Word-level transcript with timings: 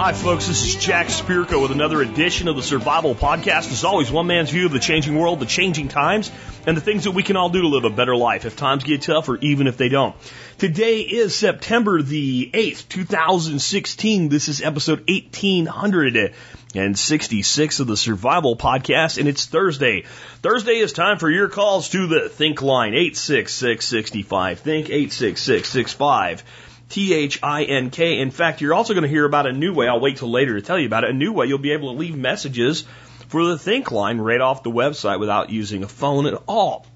Hi, 0.00 0.14
folks. 0.14 0.48
This 0.48 0.64
is 0.64 0.76
Jack 0.76 1.08
Spirko 1.08 1.60
with 1.60 1.72
another 1.72 2.00
edition 2.00 2.48
of 2.48 2.56
the 2.56 2.62
Survival 2.62 3.14
Podcast. 3.14 3.70
As 3.70 3.84
always, 3.84 4.10
one 4.10 4.26
man's 4.26 4.48
view 4.48 4.64
of 4.64 4.72
the 4.72 4.78
changing 4.78 5.14
world, 5.14 5.40
the 5.40 5.44
changing 5.44 5.88
times, 5.88 6.32
and 6.66 6.74
the 6.74 6.80
things 6.80 7.04
that 7.04 7.10
we 7.10 7.22
can 7.22 7.36
all 7.36 7.50
do 7.50 7.60
to 7.60 7.68
live 7.68 7.84
a 7.84 7.90
better 7.90 8.16
life 8.16 8.46
if 8.46 8.56
times 8.56 8.82
get 8.82 9.02
tough 9.02 9.28
or 9.28 9.36
even 9.36 9.66
if 9.66 9.76
they 9.76 9.90
don't. 9.90 10.16
Today 10.56 11.00
is 11.00 11.36
September 11.36 12.00
the 12.00 12.50
8th, 12.50 12.88
2016. 12.88 14.30
This 14.30 14.48
is 14.48 14.62
episode 14.62 15.06
1866 15.06 17.80
of 17.80 17.86
the 17.86 17.98
Survival 17.98 18.56
Podcast, 18.56 19.18
and 19.18 19.28
it's 19.28 19.44
Thursday. 19.44 20.04
Thursday 20.40 20.78
is 20.78 20.94
time 20.94 21.18
for 21.18 21.28
your 21.28 21.50
calls 21.50 21.90
to 21.90 22.06
the 22.06 22.30
Think 22.30 22.62
line, 22.62 22.94
86665. 22.94 24.60
Think 24.60 24.88
86665. 24.88 26.42
T 26.90 27.14
H 27.14 27.38
I 27.42 27.64
N 27.64 27.90
K. 27.90 28.18
In 28.18 28.30
fact, 28.30 28.60
you're 28.60 28.74
also 28.74 28.92
going 28.92 29.04
to 29.04 29.08
hear 29.08 29.24
about 29.24 29.46
a 29.46 29.52
new 29.52 29.72
way. 29.72 29.88
I'll 29.88 30.00
wait 30.00 30.18
till 30.18 30.30
later 30.30 30.54
to 30.54 30.62
tell 30.62 30.78
you 30.78 30.86
about 30.86 31.04
it. 31.04 31.10
A 31.10 31.14
new 31.14 31.32
way 31.32 31.46
you'll 31.46 31.58
be 31.58 31.72
able 31.72 31.92
to 31.92 31.98
leave 31.98 32.16
messages 32.16 32.84
for 33.28 33.46
the 33.46 33.58
Think 33.58 33.90
line 33.90 34.18
right 34.18 34.40
off 34.40 34.62
the 34.62 34.70
website 34.70 35.20
without 35.20 35.50
using 35.50 35.84
a 35.84 35.88
phone 35.88 36.26
at 36.26 36.34
all. 36.46 36.86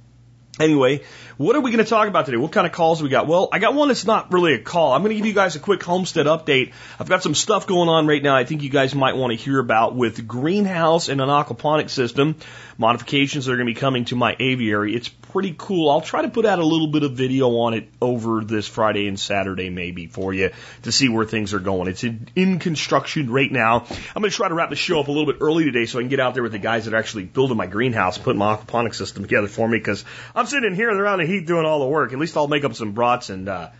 Anyway, 0.61 1.02
what 1.37 1.56
are 1.56 1.61
we 1.61 1.73
going 1.73 1.84
to 1.84 1.88
talk 1.88 2.06
about 2.09 2.27
today? 2.27 2.37
What 2.37 2.52
kind 2.52 2.66
of 2.66 2.73
calls 2.73 3.02
we 3.02 3.09
got? 3.09 3.27
Well, 3.27 3.48
I 3.52 3.59
got 3.59 3.74
one 3.74 3.88
that's 3.88 4.06
not 4.06 4.33
really 4.33 4.55
a 4.55 4.61
call. 4.61 4.93
I'm 4.93 5.02
going 5.02 5.11
to 5.11 5.16
give 5.16 5.27
you 5.27 5.33
guys 5.33 5.57
a 5.57 5.60
quick 5.60 5.83
homestead 5.83 6.27
update. 6.27 6.73
I've 6.98 7.09
got 7.09 7.23
some 7.23 7.34
stuff 7.34 7.66
going 7.66 7.88
on 7.88 8.07
right 8.07 8.23
now 8.23 8.37
I 8.37 8.45
think 8.45 8.62
you 8.62 8.70
guys 8.70 8.95
might 8.95 9.16
want 9.16 9.33
to 9.33 9.37
hear 9.37 9.59
about 9.59 9.95
with 9.95 10.27
greenhouse 10.27 11.09
and 11.09 11.20
an 11.20 11.29
aquaponic 11.29 11.91
system 11.91 12.37
modifications 12.79 13.46
that 13.46 13.52
are 13.52 13.57
going 13.57 13.66
to 13.66 13.74
be 13.74 13.79
coming 13.79 14.05
to 14.07 14.16
my 14.16 14.37
aviary. 14.38 14.95
It's 14.95 15.09
pretty 15.09 15.55
cool. 15.57 15.90
I'll 15.90 16.01
try 16.01 16.23
to 16.23 16.29
put 16.29 16.46
out 16.46 16.59
a 16.59 16.65
little 16.65 16.88
bit 16.88 17.02
of 17.02 17.12
video 17.12 17.49
on 17.59 17.74
it 17.74 17.88
over 18.01 18.45
this 18.45 18.66
Friday 18.66 19.09
and 19.09 19.18
Saturday 19.18 19.71
maybe 19.71 20.07
for 20.07 20.32
you 20.32 20.51
to 20.82 20.93
see 20.93 21.09
where 21.09 21.24
things 21.24 21.55
are 21.55 21.60
going. 21.60 21.88
It's 21.88 22.05
in, 22.05 22.29
in 22.37 22.59
construction 22.59 23.30
right 23.30 23.51
now. 23.51 23.87
I'm 24.15 24.23
going 24.23 24.30
to 24.30 24.37
try 24.37 24.49
to 24.49 24.55
wrap 24.55 24.71
the 24.71 24.77
show 24.77 25.01
up 25.01 25.09
a 25.09 25.12
little 25.12 25.27
bit 25.27 25.40
early 25.40 25.65
today 25.65 25.87
so 25.87 25.99
I 25.99 26.02
can 26.02 26.09
get 26.09 26.21
out 26.21 26.35
there 26.35 26.43
with 26.43 26.52
the 26.52 26.59
guys 26.59 26.85
that 26.85 26.95
are 26.95 26.99
actually 26.99 27.24
building 27.24 27.57
my 27.57 27.66
greenhouse, 27.66 28.18
putting 28.18 28.38
my 28.38 28.57
aquaponic 28.57 28.95
system 28.95 29.23
together 29.23 29.49
for 29.49 29.68
me 29.68 29.79
because 29.79 30.05
I'm 30.35 30.46
sitting 30.46 30.74
here 30.74 30.88
and 30.88 30.99
they're 30.99 31.07
out 31.07 31.21
the 31.27 31.33
heat 31.33 31.47
doing 31.47 31.65
all 31.65 31.80
the 31.80 31.87
work. 31.87 32.13
At 32.13 32.19
least 32.19 32.37
I'll 32.37 32.49
make 32.49 32.65
up 32.65 32.75
some 32.75 32.93
brats 32.93 33.30
and, 33.30 33.49
uh, 33.49 33.71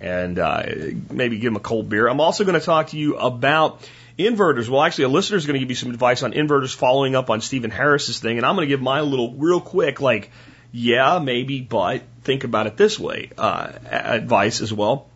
and 0.00 0.38
uh, 0.38 0.66
maybe 1.10 1.38
give 1.38 1.52
them 1.52 1.56
a 1.56 1.60
cold 1.60 1.88
beer. 1.88 2.08
I'm 2.08 2.20
also 2.20 2.44
going 2.44 2.58
to 2.58 2.64
talk 2.64 2.88
to 2.88 2.96
you 2.96 3.16
about 3.16 3.88
inverters. 4.18 4.68
Well, 4.68 4.82
actually, 4.82 5.04
a 5.04 5.08
listener 5.08 5.36
is 5.36 5.46
going 5.46 5.54
to 5.54 5.60
give 5.60 5.70
you 5.70 5.76
some 5.76 5.90
advice 5.90 6.22
on 6.22 6.32
inverters 6.32 6.74
following 6.74 7.14
up 7.14 7.30
on 7.30 7.40
Stephen 7.40 7.70
Harris's 7.70 8.18
thing, 8.18 8.36
and 8.36 8.46
I'm 8.46 8.54
going 8.56 8.66
to 8.66 8.72
give 8.72 8.82
my 8.82 9.00
little 9.00 9.32
real 9.34 9.60
quick, 9.60 10.00
like, 10.00 10.30
yeah, 10.72 11.18
maybe, 11.18 11.60
but 11.60 12.02
think 12.22 12.44
about 12.44 12.66
it 12.66 12.76
this 12.76 12.98
way, 12.98 13.30
uh, 13.36 13.72
advice 13.90 14.60
as 14.60 14.72
well. 14.72 15.08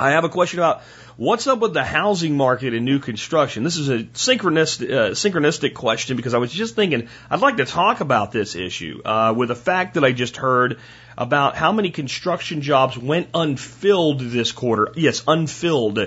I 0.00 0.12
have 0.12 0.24
a 0.24 0.30
question 0.30 0.58
about 0.58 0.82
what's 1.18 1.46
up 1.46 1.58
with 1.58 1.74
the 1.74 1.84
housing 1.84 2.34
market 2.34 2.72
in 2.72 2.86
new 2.86 3.00
construction. 3.00 3.64
This 3.64 3.76
is 3.76 3.90
a 3.90 4.04
synchronistic, 4.04 4.90
uh, 4.90 5.10
synchronistic 5.10 5.74
question 5.74 6.16
because 6.16 6.32
I 6.32 6.38
was 6.38 6.50
just 6.50 6.74
thinking 6.74 7.08
I'd 7.28 7.40
like 7.40 7.58
to 7.58 7.66
talk 7.66 8.00
about 8.00 8.32
this 8.32 8.56
issue 8.56 9.02
uh, 9.04 9.34
with 9.36 9.50
a 9.50 9.54
fact 9.54 9.94
that 9.94 10.04
I 10.04 10.12
just 10.12 10.38
heard 10.38 10.78
about 11.18 11.54
how 11.54 11.70
many 11.72 11.90
construction 11.90 12.62
jobs 12.62 12.96
went 12.96 13.28
unfilled 13.34 14.20
this 14.20 14.52
quarter. 14.52 14.90
Yes, 14.96 15.22
unfilled. 15.28 15.98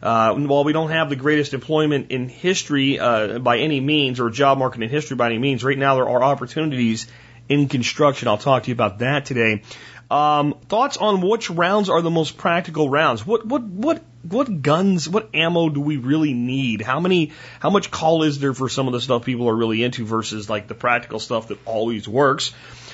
Uh, 0.00 0.34
while 0.34 0.62
we 0.62 0.72
don't 0.72 0.90
have 0.90 1.10
the 1.10 1.16
greatest 1.16 1.52
employment 1.52 2.10
in 2.10 2.28
history 2.28 3.00
uh, 3.00 3.40
by 3.40 3.58
any 3.58 3.80
means, 3.80 4.20
or 4.20 4.30
job 4.30 4.58
market 4.58 4.80
in 4.80 4.88
history 4.88 5.16
by 5.16 5.26
any 5.26 5.38
means, 5.38 5.64
right 5.64 5.76
now 5.76 5.96
there 5.96 6.08
are 6.08 6.22
opportunities 6.22 7.08
in 7.48 7.68
construction. 7.68 8.28
I'll 8.28 8.38
talk 8.38 8.62
to 8.62 8.68
you 8.68 8.74
about 8.74 9.00
that 9.00 9.26
today. 9.26 9.62
Um, 10.10 10.54
thoughts 10.68 10.96
on 10.96 11.20
which 11.20 11.50
rounds 11.50 11.88
are 11.88 12.02
the 12.02 12.10
most 12.10 12.36
practical 12.36 12.88
rounds? 12.88 13.24
What 13.24 13.46
what 13.46 13.62
what 13.62 14.02
what 14.22 14.62
guns, 14.62 15.08
what 15.08 15.30
ammo 15.34 15.68
do 15.68 15.80
we 15.80 15.96
really 15.96 16.34
need? 16.34 16.82
How 16.82 17.00
many, 17.00 17.32
how 17.58 17.70
much 17.70 17.90
call 17.90 18.22
is 18.22 18.38
there 18.38 18.52
for 18.52 18.68
some 18.68 18.86
of 18.86 18.92
the 18.92 19.00
stuff 19.00 19.24
people 19.24 19.48
are 19.48 19.56
really 19.56 19.82
into 19.82 20.04
versus 20.04 20.50
like 20.50 20.66
the 20.66 20.74
practical 20.74 21.20
stuff 21.20 21.48
that 21.48 21.58
always 21.64 22.06
works? 22.06 22.52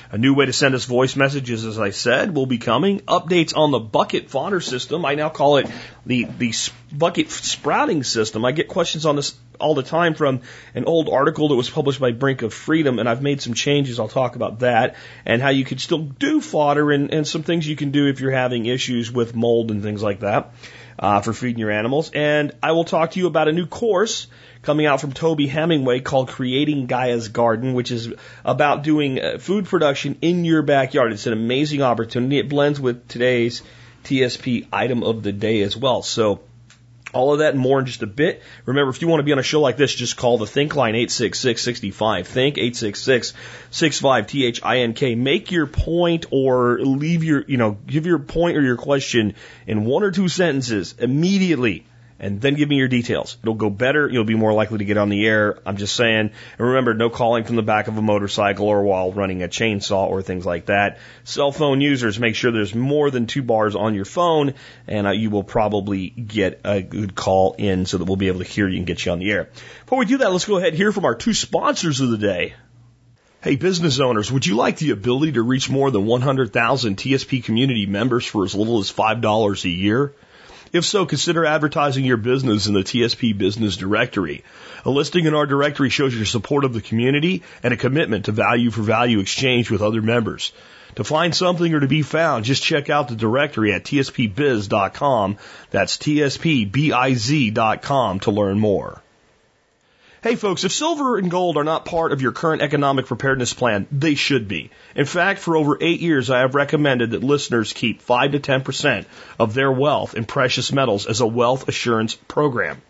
A 0.09 0.17
new 0.17 0.33
way 0.33 0.45
to 0.45 0.53
send 0.53 0.73
us 0.73 0.85
voice 0.85 1.17
messages, 1.17 1.65
as 1.65 1.77
I 1.77 1.89
said, 1.89 2.33
will 2.33 2.45
be 2.45 2.57
coming. 2.57 3.01
Updates 3.01 3.55
on 3.55 3.71
the 3.71 3.79
bucket 3.79 4.29
fodder 4.29 4.61
system. 4.61 5.05
I 5.05 5.15
now 5.15 5.29
call 5.29 5.57
it 5.57 5.69
the, 6.05 6.23
the 6.23 6.53
bucket 6.91 7.29
sprouting 7.29 8.03
system. 8.03 8.45
I 8.45 8.53
get 8.53 8.69
questions 8.69 9.05
on 9.05 9.17
this 9.17 9.35
all 9.59 9.75
the 9.75 9.83
time 9.83 10.13
from 10.13 10.41
an 10.75 10.85
old 10.85 11.09
article 11.09 11.49
that 11.49 11.55
was 11.55 11.69
published 11.69 11.99
by 11.99 12.11
Brink 12.11 12.41
of 12.41 12.53
Freedom, 12.53 12.99
and 12.99 13.09
I've 13.09 13.21
made 13.21 13.41
some 13.41 13.53
changes. 13.53 13.99
I'll 13.99 14.07
talk 14.07 14.37
about 14.37 14.59
that 14.59 14.95
and 15.25 15.41
how 15.41 15.49
you 15.49 15.65
could 15.65 15.81
still 15.81 15.99
do 15.99 16.39
fodder 16.39 16.91
and, 16.91 17.13
and 17.13 17.27
some 17.27 17.43
things 17.43 17.67
you 17.67 17.75
can 17.75 17.91
do 17.91 18.07
if 18.07 18.21
you're 18.21 18.31
having 18.31 18.65
issues 18.65 19.11
with 19.11 19.35
mold 19.35 19.71
and 19.71 19.83
things 19.83 20.01
like 20.01 20.21
that 20.21 20.53
uh, 20.99 21.21
for 21.21 21.33
feeding 21.33 21.59
your 21.59 21.71
animals. 21.71 22.11
And 22.13 22.53
I 22.63 22.71
will 22.71 22.85
talk 22.85 23.11
to 23.11 23.19
you 23.19 23.27
about 23.27 23.47
a 23.47 23.51
new 23.51 23.65
course 23.65 24.27
coming 24.61 24.85
out 24.85 25.01
from 25.01 25.13
Toby 25.13 25.47
Hemenway 25.47 26.03
called 26.03 26.29
Creating 26.29 26.87
Gaia's 26.87 27.29
Garden, 27.29 27.73
which 27.73 27.91
is 27.91 28.13
about 28.43 28.83
doing 28.83 29.19
uh, 29.19 29.37
food 29.37 29.65
production 29.65 30.17
in 30.21 30.45
your 30.45 30.61
backyard. 30.61 31.11
It's 31.11 31.27
an 31.27 31.33
amazing 31.33 31.81
opportunity. 31.81 32.39
It 32.39 32.49
blends 32.49 32.79
with 32.79 33.07
today's 33.07 33.61
TSP 34.03 34.67
item 34.71 35.03
of 35.03 35.23
the 35.23 35.31
day 35.31 35.61
as 35.61 35.75
well. 35.75 36.01
So 36.01 36.41
all 37.13 37.33
of 37.33 37.39
that 37.39 37.53
and 37.53 37.59
more 37.59 37.79
in 37.79 37.85
just 37.85 38.03
a 38.03 38.07
bit. 38.07 38.43
Remember, 38.65 38.89
if 38.89 39.01
you 39.01 39.07
want 39.07 39.19
to 39.19 39.23
be 39.23 39.31
on 39.31 39.39
a 39.39 39.43
show 39.43 39.61
like 39.61 39.77
this, 39.77 39.93
just 39.93 40.17
call 40.17 40.37
the 40.37 40.47
Think 40.47 40.75
line 40.75 40.95
86665. 40.95 42.27
Think 42.27 42.57
86665 42.57 44.27
T-H-I-N-K. 44.27 45.15
Make 45.15 45.51
your 45.51 45.67
point 45.67 46.25
or 46.31 46.79
leave 46.79 47.23
your, 47.23 47.43
you 47.47 47.57
know, 47.57 47.77
give 47.85 48.05
your 48.05 48.19
point 48.19 48.57
or 48.57 48.61
your 48.61 48.77
question 48.77 49.35
in 49.65 49.85
one 49.85 50.03
or 50.03 50.11
two 50.11 50.27
sentences 50.27 50.95
immediately 50.99 51.85
and 52.19 52.41
then 52.41 52.55
give 52.55 52.67
me 52.67 52.77
your 52.77 52.87
details. 52.87 53.37
It'll 53.41 53.53
go 53.53 53.69
better. 53.69 54.09
You'll 54.09 54.23
be 54.23 54.35
more 54.35 54.53
likely 54.53 54.79
to 54.79 54.85
get 54.85 54.97
on 54.97 55.09
the 55.09 55.25
air. 55.25 55.59
I'm 55.65 55.77
just 55.77 55.95
saying. 55.95 56.31
And 56.57 56.59
remember, 56.59 56.93
no 56.93 57.09
calling 57.09 57.43
from 57.43 57.55
the 57.55 57.61
back 57.61 57.87
of 57.87 57.97
a 57.97 58.01
motorcycle 58.01 58.67
or 58.67 58.83
while 58.83 59.11
running 59.11 59.43
a 59.43 59.47
chainsaw 59.47 60.09
or 60.09 60.21
things 60.21 60.45
like 60.45 60.67
that. 60.67 60.97
Cell 61.23 61.51
phone 61.51 61.81
users, 61.81 62.19
make 62.19 62.35
sure 62.35 62.51
there's 62.51 62.73
more 62.73 63.11
than 63.11 63.27
two 63.27 63.43
bars 63.43 63.75
on 63.75 63.93
your 63.93 64.05
phone, 64.05 64.55
and 64.87 65.07
uh, 65.07 65.11
you 65.11 65.29
will 65.29 65.43
probably 65.43 66.09
get 66.09 66.61
a 66.63 66.81
good 66.81 67.13
call 67.13 67.55
in 67.57 67.85
so 67.85 67.97
that 67.97 68.05
we'll 68.05 68.15
be 68.15 68.27
able 68.27 68.39
to 68.39 68.45
hear 68.45 68.67
you 68.67 68.77
and 68.77 68.87
get 68.87 69.05
you 69.05 69.11
on 69.11 69.19
the 69.19 69.31
air. 69.31 69.49
Before 69.85 69.99
we 69.99 70.05
do 70.05 70.17
that, 70.17 70.31
let's 70.31 70.45
go 70.45 70.57
ahead 70.57 70.69
and 70.69 70.77
hear 70.77 70.91
from 70.91 71.05
our 71.05 71.15
two 71.15 71.33
sponsors 71.33 71.99
of 71.99 72.09
the 72.09 72.17
day. 72.17 72.53
Hey, 73.43 73.55
business 73.55 73.99
owners, 73.99 74.31
would 74.31 74.47
you 74.47 74.55
like 74.55 74.77
the 74.77 74.89
ability 74.89 75.33
to 75.33 75.43
reach 75.43 75.69
more 75.69 75.91
than 75.91 76.07
100,000 76.07 76.97
TSP 76.97 77.43
community 77.43 77.85
members 77.85 78.25
for 78.25 78.43
as 78.43 78.55
little 78.55 78.79
as 78.79 78.91
$5 78.91 79.63
a 79.63 79.69
year? 79.69 80.15
If 80.73 80.85
so, 80.85 81.05
consider 81.05 81.45
advertising 81.45 82.03
your 82.05 82.17
business 82.17 82.67
in 82.67 82.73
the 82.73 82.83
TSP 82.83 83.37
Business 83.37 83.77
Directory. 83.77 84.43
A 84.85 84.89
listing 84.89 85.25
in 85.25 85.33
our 85.33 85.45
directory 85.45 85.89
shows 85.89 86.15
your 86.15 86.25
support 86.25 86.65
of 86.65 86.73
the 86.73 86.81
community 86.81 87.43
and 87.63 87.73
a 87.73 87.77
commitment 87.77 88.25
to 88.25 88.31
value 88.31 88.69
for 88.71 88.81
value 88.81 89.19
exchange 89.19 89.71
with 89.71 89.81
other 89.81 90.01
members. 90.01 90.51
To 90.95 91.03
find 91.03 91.35
something 91.35 91.73
or 91.73 91.79
to 91.79 91.87
be 91.87 92.01
found, 92.01 92.45
just 92.45 92.63
check 92.63 92.89
out 92.89 93.07
the 93.07 93.15
directory 93.15 93.71
at 93.73 93.83
tspbiz.com. 93.83 95.37
That's 95.69 95.97
tspbiz.com 95.97 96.59
to 98.21 98.31
learn 98.31 98.59
more. 98.59 99.03
Hey 100.23 100.33
folks, 100.33 100.63
if 100.63 100.71
silver 100.71 101.19
and 101.19 101.29
gold 101.29 101.57
are 101.57 101.63
not 101.63 101.85
part 101.85 102.11
of 102.11 102.23
your 102.23 102.31
current 102.31 102.63
economic 102.63 103.05
preparedness 103.05 103.53
plan, 103.53 103.85
they 103.91 104.15
should 104.15 104.47
be. 104.47 104.71
In 104.95 105.05
fact, 105.05 105.39
for 105.39 105.55
over 105.55 105.77
eight 105.79 105.99
years, 105.99 106.31
I 106.31 106.39
have 106.39 106.55
recommended 106.55 107.11
that 107.11 107.23
listeners 107.23 107.71
keep 107.71 108.01
5 108.01 108.31
to 108.31 108.39
10% 108.39 109.05
of 109.37 109.53
their 109.53 109.71
wealth 109.71 110.15
in 110.15 110.25
precious 110.25 110.71
metals 110.71 111.05
as 111.05 111.21
a 111.21 111.27
wealth 111.27 111.67
assurance 111.67 112.15
program. 112.15 112.81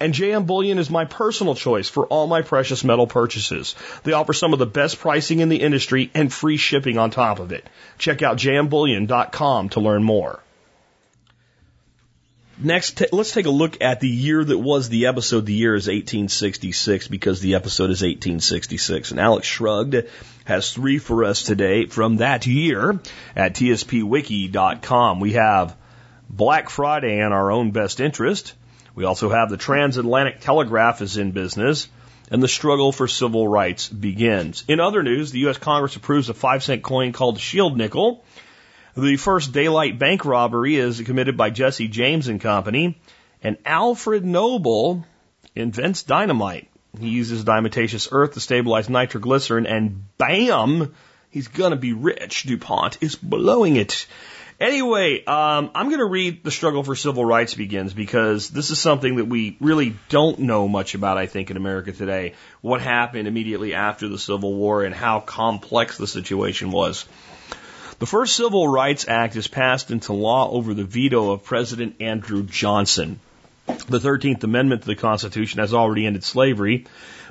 And 0.00 0.12
JM 0.12 0.46
Bullion 0.46 0.76
is 0.76 0.90
my 0.90 1.06
personal 1.06 1.54
choice 1.54 1.88
for 1.88 2.04
all 2.08 2.26
my 2.26 2.42
precious 2.42 2.84
metal 2.84 3.06
purchases. 3.06 3.74
They 4.02 4.12
offer 4.12 4.34
some 4.34 4.52
of 4.52 4.58
the 4.58 4.66
best 4.66 4.98
pricing 4.98 5.40
in 5.40 5.48
the 5.48 5.62
industry 5.62 6.10
and 6.12 6.30
free 6.30 6.58
shipping 6.58 6.98
on 6.98 7.10
top 7.10 7.38
of 7.38 7.52
it. 7.52 7.66
Check 7.96 8.20
out 8.20 8.36
jmbullion.com 8.36 9.70
to 9.70 9.80
learn 9.80 10.02
more. 10.02 10.42
Next, 12.58 12.96
t- 12.96 13.06
let's 13.12 13.32
take 13.32 13.44
a 13.44 13.50
look 13.50 13.82
at 13.82 14.00
the 14.00 14.08
year 14.08 14.42
that 14.42 14.58
was 14.58 14.88
the 14.88 15.06
episode. 15.06 15.44
The 15.44 15.52
year 15.52 15.74
is 15.74 15.88
1866 15.88 17.06
because 17.08 17.40
the 17.40 17.54
episode 17.54 17.90
is 17.90 18.00
1866. 18.00 19.10
And 19.10 19.20
Alex 19.20 19.46
Shrugged 19.46 20.08
has 20.46 20.72
three 20.72 20.98
for 20.98 21.24
us 21.24 21.42
today 21.42 21.84
from 21.84 22.16
that 22.16 22.46
year 22.46 22.98
at 23.34 23.54
tspwiki.com. 23.54 25.20
We 25.20 25.34
have 25.34 25.76
Black 26.30 26.70
Friday 26.70 27.20
and 27.20 27.34
our 27.34 27.50
own 27.50 27.72
best 27.72 28.00
interest. 28.00 28.54
We 28.94 29.04
also 29.04 29.28
have 29.28 29.50
the 29.50 29.58
transatlantic 29.58 30.40
telegraph 30.40 31.02
is 31.02 31.18
in 31.18 31.32
business 31.32 31.88
and 32.30 32.42
the 32.42 32.48
struggle 32.48 32.90
for 32.90 33.06
civil 33.06 33.46
rights 33.46 33.88
begins. 33.88 34.64
In 34.66 34.80
other 34.80 35.02
news, 35.02 35.30
the 35.30 35.40
U.S. 35.40 35.58
Congress 35.58 35.96
approves 35.96 36.30
a 36.30 36.34
five 36.34 36.64
cent 36.64 36.82
coin 36.82 37.12
called 37.12 37.36
the 37.36 37.40
shield 37.40 37.76
nickel. 37.76 38.24
The 38.96 39.18
first 39.18 39.52
daylight 39.52 39.98
bank 39.98 40.24
robbery 40.24 40.76
is 40.76 41.02
committed 41.02 41.36
by 41.36 41.50
Jesse 41.50 41.86
James 41.86 42.28
and 42.28 42.40
Company, 42.40 42.98
and 43.42 43.58
Alfred 43.66 44.24
Nobel 44.24 45.04
invents 45.54 46.02
dynamite. 46.02 46.70
He 46.98 47.10
uses 47.10 47.44
diatomaceous 47.44 48.08
earth 48.10 48.32
to 48.34 48.40
stabilize 48.40 48.88
nitroglycerin, 48.88 49.66
and 49.66 50.06
bam, 50.16 50.94
he's 51.28 51.48
gonna 51.48 51.76
be 51.76 51.92
rich. 51.92 52.44
DuPont 52.44 52.96
is 53.02 53.16
blowing 53.16 53.76
it. 53.76 54.06
Anyway, 54.58 55.22
um, 55.26 55.70
I'm 55.74 55.88
going 55.88 55.98
to 55.98 56.06
read 56.06 56.42
The 56.42 56.50
Struggle 56.50 56.82
for 56.82 56.96
Civil 56.96 57.26
Rights 57.26 57.52
Begins 57.52 57.92
because 57.92 58.48
this 58.48 58.70
is 58.70 58.78
something 58.78 59.16
that 59.16 59.26
we 59.26 59.58
really 59.60 59.94
don't 60.08 60.38
know 60.38 60.66
much 60.66 60.94
about, 60.94 61.18
I 61.18 61.26
think, 61.26 61.50
in 61.50 61.58
America 61.58 61.92
today. 61.92 62.32
What 62.62 62.80
happened 62.80 63.28
immediately 63.28 63.74
after 63.74 64.08
the 64.08 64.18
Civil 64.18 64.54
War 64.54 64.82
and 64.82 64.94
how 64.94 65.20
complex 65.20 65.98
the 65.98 66.06
situation 66.06 66.70
was. 66.70 67.04
The 67.98 68.04
first 68.04 68.36
Civil 68.36 68.68
Rights 68.68 69.08
Act 69.08 69.36
is 69.36 69.48
passed 69.48 69.90
into 69.90 70.12
law 70.12 70.50
over 70.50 70.74
the 70.74 70.84
veto 70.84 71.30
of 71.30 71.44
President 71.44 71.96
Andrew 71.98 72.42
Johnson. 72.42 73.20
The 73.66 73.98
13th 73.98 74.44
Amendment 74.44 74.82
to 74.82 74.88
the 74.88 74.96
Constitution 74.96 75.60
has 75.60 75.72
already 75.72 76.04
ended 76.04 76.22
slavery, 76.22 76.84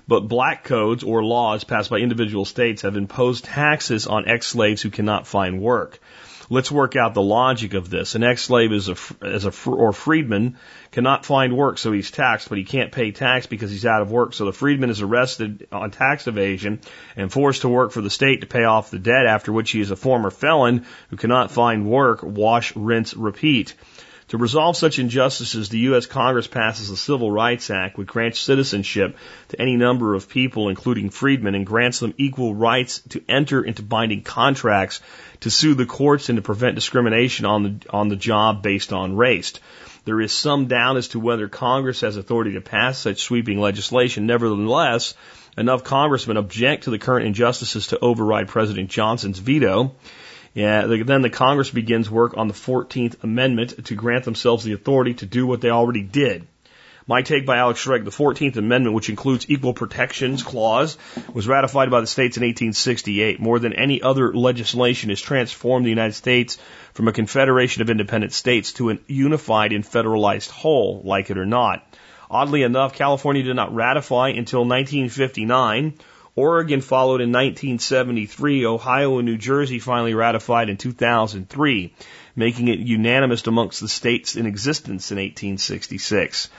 but 0.07 0.21
black 0.21 0.63
codes 0.63 1.03
or 1.03 1.23
laws 1.23 1.63
passed 1.63 1.91
by 1.91 1.97
individual 1.97 2.45
states 2.45 2.81
have 2.81 2.97
imposed 2.97 3.45
taxes 3.45 4.07
on 4.07 4.27
ex-slaves 4.27 4.81
who 4.81 4.89
cannot 4.89 5.27
find 5.27 5.61
work. 5.61 5.99
Let's 6.49 6.71
work 6.71 6.95
out 6.95 7.13
the 7.13 7.21
logic 7.21 7.73
of 7.73 7.89
this. 7.89 8.15
An 8.15 8.23
ex-slave 8.23 8.71
is 8.71 8.89
a, 8.89 8.95
as 9.21 9.45
a, 9.45 9.69
or 9.69 9.93
freedman 9.93 10.57
cannot 10.91 11.25
find 11.25 11.57
work, 11.57 11.77
so 11.77 11.91
he's 11.91 12.11
taxed, 12.11 12.49
but 12.49 12.57
he 12.57 12.63
can't 12.63 12.91
pay 12.91 13.11
tax 13.11 13.47
because 13.47 13.71
he's 13.71 13.85
out 13.85 14.01
of 14.01 14.11
work. 14.11 14.33
So 14.33 14.45
the 14.45 14.53
freedman 14.53 14.89
is 14.89 15.01
arrested 15.01 15.67
on 15.71 15.91
tax 15.91 16.27
evasion 16.27 16.81
and 17.15 17.31
forced 17.31 17.61
to 17.61 17.69
work 17.69 17.91
for 17.91 18.01
the 18.01 18.09
state 18.09 18.41
to 18.41 18.47
pay 18.47 18.63
off 18.63 18.91
the 18.91 18.99
debt, 18.99 19.25
after 19.25 19.51
which 19.51 19.71
he 19.71 19.81
is 19.81 19.91
a 19.91 19.95
former 19.95 20.29
felon 20.29 20.85
who 21.09 21.17
cannot 21.17 21.51
find 21.51 21.89
work, 21.89 22.21
wash, 22.21 22.75
rinse, 22.75 23.15
repeat. 23.15 23.73
To 24.29 24.37
resolve 24.37 24.75
such 24.75 24.97
injustices, 24.97 25.69
the 25.69 25.79
U.S. 25.79 26.07
Congress 26.07 26.47
passes 26.47 26.89
the 26.89 26.97
Civil 26.97 27.29
Rights 27.29 27.69
Act, 27.69 27.95
which 27.95 28.07
grants 28.07 28.39
citizenship 28.39 29.17
to 29.49 29.61
any 29.61 29.75
number 29.75 30.15
of 30.15 30.27
people, 30.27 30.69
including 30.69 31.11
freedmen, 31.11 31.53
and 31.53 31.65
grants 31.65 31.99
them 31.99 32.15
equal 32.17 32.55
rights 32.55 33.01
to 33.09 33.21
enter 33.29 33.63
into 33.63 33.83
binding 33.83 34.23
contracts, 34.23 34.99
to 35.41 35.51
sue 35.51 35.75
the 35.75 35.85
courts, 35.85 36.29
and 36.29 36.37
to 36.37 36.41
prevent 36.41 36.73
discrimination 36.73 37.45
on 37.45 37.63
the, 37.63 37.89
on 37.91 38.09
the 38.09 38.15
job 38.15 38.63
based 38.63 38.91
on 38.91 39.15
race. 39.15 39.53
There 40.05 40.19
is 40.19 40.31
some 40.31 40.67
doubt 40.67 40.97
as 40.97 41.09
to 41.09 41.19
whether 41.19 41.47
Congress 41.47 42.01
has 42.01 42.17
authority 42.17 42.53
to 42.53 42.61
pass 42.61 42.97
such 42.97 43.21
sweeping 43.21 43.59
legislation. 43.59 44.25
Nevertheless, 44.25 45.13
enough 45.55 45.83
congressmen 45.83 46.37
object 46.37 46.83
to 46.83 46.89
the 46.89 46.99
current 46.99 47.27
injustices 47.27 47.87
to 47.87 47.99
override 47.99 48.47
President 48.47 48.89
Johnson's 48.89 49.39
veto. 49.39 49.95
Yeah, 50.55 50.87
then 50.87 51.21
the 51.21 51.29
Congress 51.29 51.69
begins 51.69 52.09
work 52.09 52.37
on 52.37 52.47
the 52.47 52.53
14th 52.53 53.23
Amendment 53.25 53.85
to 53.87 53.95
grant 53.95 54.23
themselves 54.23 54.63
the 54.63 54.71
authority 54.71 55.13
to 55.15 55.25
do 55.25 55.45
what 55.45 55.59
they 55.59 55.69
already 55.69 56.01
did. 56.01 56.47
My 57.05 57.23
take 57.23 57.45
by 57.45 57.57
Alex 57.57 57.81
Shrugged, 57.81 58.05
the 58.05 58.09
14th 58.09 58.55
Amendment, 58.55 58.95
which 58.95 59.09
includes 59.09 59.45
equal 59.49 59.73
protections 59.73 60.43
clause, 60.43 60.97
was 61.33 61.45
ratified 61.45 61.91
by 61.91 61.99
the 61.99 62.07
states 62.07 62.37
in 62.37 62.41
1868. 62.41 63.41
More 63.41 63.59
than 63.59 63.73
any 63.73 64.01
other 64.01 64.33
legislation 64.33 65.09
has 65.09 65.19
transformed 65.19 65.85
the 65.85 65.89
United 65.89 66.13
States 66.13 66.57
from 66.93 67.09
a 67.09 67.13
confederation 67.13 67.81
of 67.81 67.89
independent 67.89 68.31
states 68.31 68.71
to 68.73 68.91
a 68.91 68.97
unified 69.07 69.73
and 69.73 69.83
federalized 69.83 70.51
whole, 70.51 71.01
like 71.03 71.29
it 71.29 71.37
or 71.37 71.45
not. 71.45 71.85
Oddly 72.31 72.63
enough, 72.63 72.93
California 72.93 73.43
did 73.43 73.57
not 73.57 73.75
ratify 73.75 74.29
until 74.29 74.61
1959 74.61 75.95
Oregon 76.37 76.81
followed 76.81 77.21
in 77.21 77.31
1973. 77.31 78.65
Ohio 78.65 79.19
and 79.19 79.25
New 79.25 79.37
Jersey 79.37 79.79
finally 79.79 80.13
ratified 80.13 80.69
in 80.69 80.75
2003, 80.75 81.93
making 82.35 82.67
it 82.67 82.79
unanimous 82.79 83.47
amongst 83.47 83.79
the 83.79 83.87
states 83.87 84.35
in 84.35 84.45
existence 84.45 85.11
in 85.11 85.17
1866. 85.17 86.49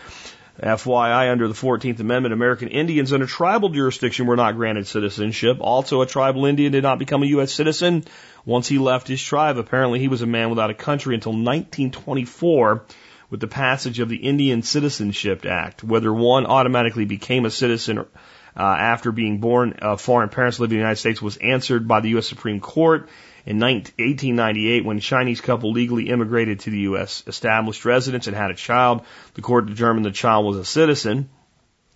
FYI, 0.63 1.31
under 1.31 1.47
the 1.47 1.55
14th 1.55 2.01
Amendment, 2.01 2.33
American 2.33 2.69
Indians 2.69 3.13
under 3.13 3.27
tribal 3.27 3.69
jurisdiction 3.69 4.27
were 4.27 4.37
not 4.37 4.57
granted 4.57 4.87
citizenship. 4.87 5.59
Also, 5.61 6.01
a 6.01 6.07
tribal 6.07 6.47
Indian 6.47 6.73
did 6.73 6.83
not 6.83 6.99
become 6.99 7.23
a 7.23 7.27
U.S. 7.27 7.53
citizen 7.53 8.05
once 8.47 8.67
he 8.67 8.79
left 8.79 9.09
his 9.09 9.23
tribe. 9.23 9.59
Apparently, 9.59 9.99
he 9.99 10.09
was 10.09 10.23
a 10.23 10.27
man 10.27 10.49
without 10.49 10.71
a 10.71 10.75
country 10.75 11.15
until 11.15 11.33
1924 11.33 12.87
with 13.29 13.41
the 13.41 13.47
passage 13.47 13.99
of 14.01 14.09
the 14.09 14.17
Indian 14.17 14.63
Citizenship 14.63 15.45
Act. 15.45 15.85
Whether 15.85 16.13
one 16.13 16.47
automatically 16.47 17.05
became 17.05 17.45
a 17.45 17.51
citizen 17.51 18.07
uh, 18.57 18.63
after 18.63 19.13
being 19.13 19.39
born 19.39 19.75
of 19.83 20.01
foreign 20.01 20.29
parents 20.29 20.59
living 20.59 20.77
in 20.77 20.79
the 20.79 20.85
United 20.85 21.01
States 21.01 21.21
was 21.21 21.37
answered 21.37 21.87
by 21.87 22.01
the 22.01 22.11
U.S. 22.11 22.27
Supreme 22.27 22.61
Court 22.61 23.09
in 23.45 23.61
1898 23.61 24.85
when 24.85 24.97
a 24.97 25.01
Chinese 25.01 25.41
couple 25.41 25.73
legally 25.73 26.09
immigrated 26.09 26.61
to 26.61 26.71
the 26.71 26.81
U.S., 26.81 27.23
established 27.27 27.85
residence, 27.85 28.27
and 28.27 28.37
had 28.37 28.51
a 28.51 28.55
child. 28.55 29.03
The 29.35 29.43
court 29.43 29.67
determined 29.67 30.05
the 30.05 30.11
child 30.11 30.47
was 30.47 30.57
a 30.57 30.65
citizen. 30.65 31.29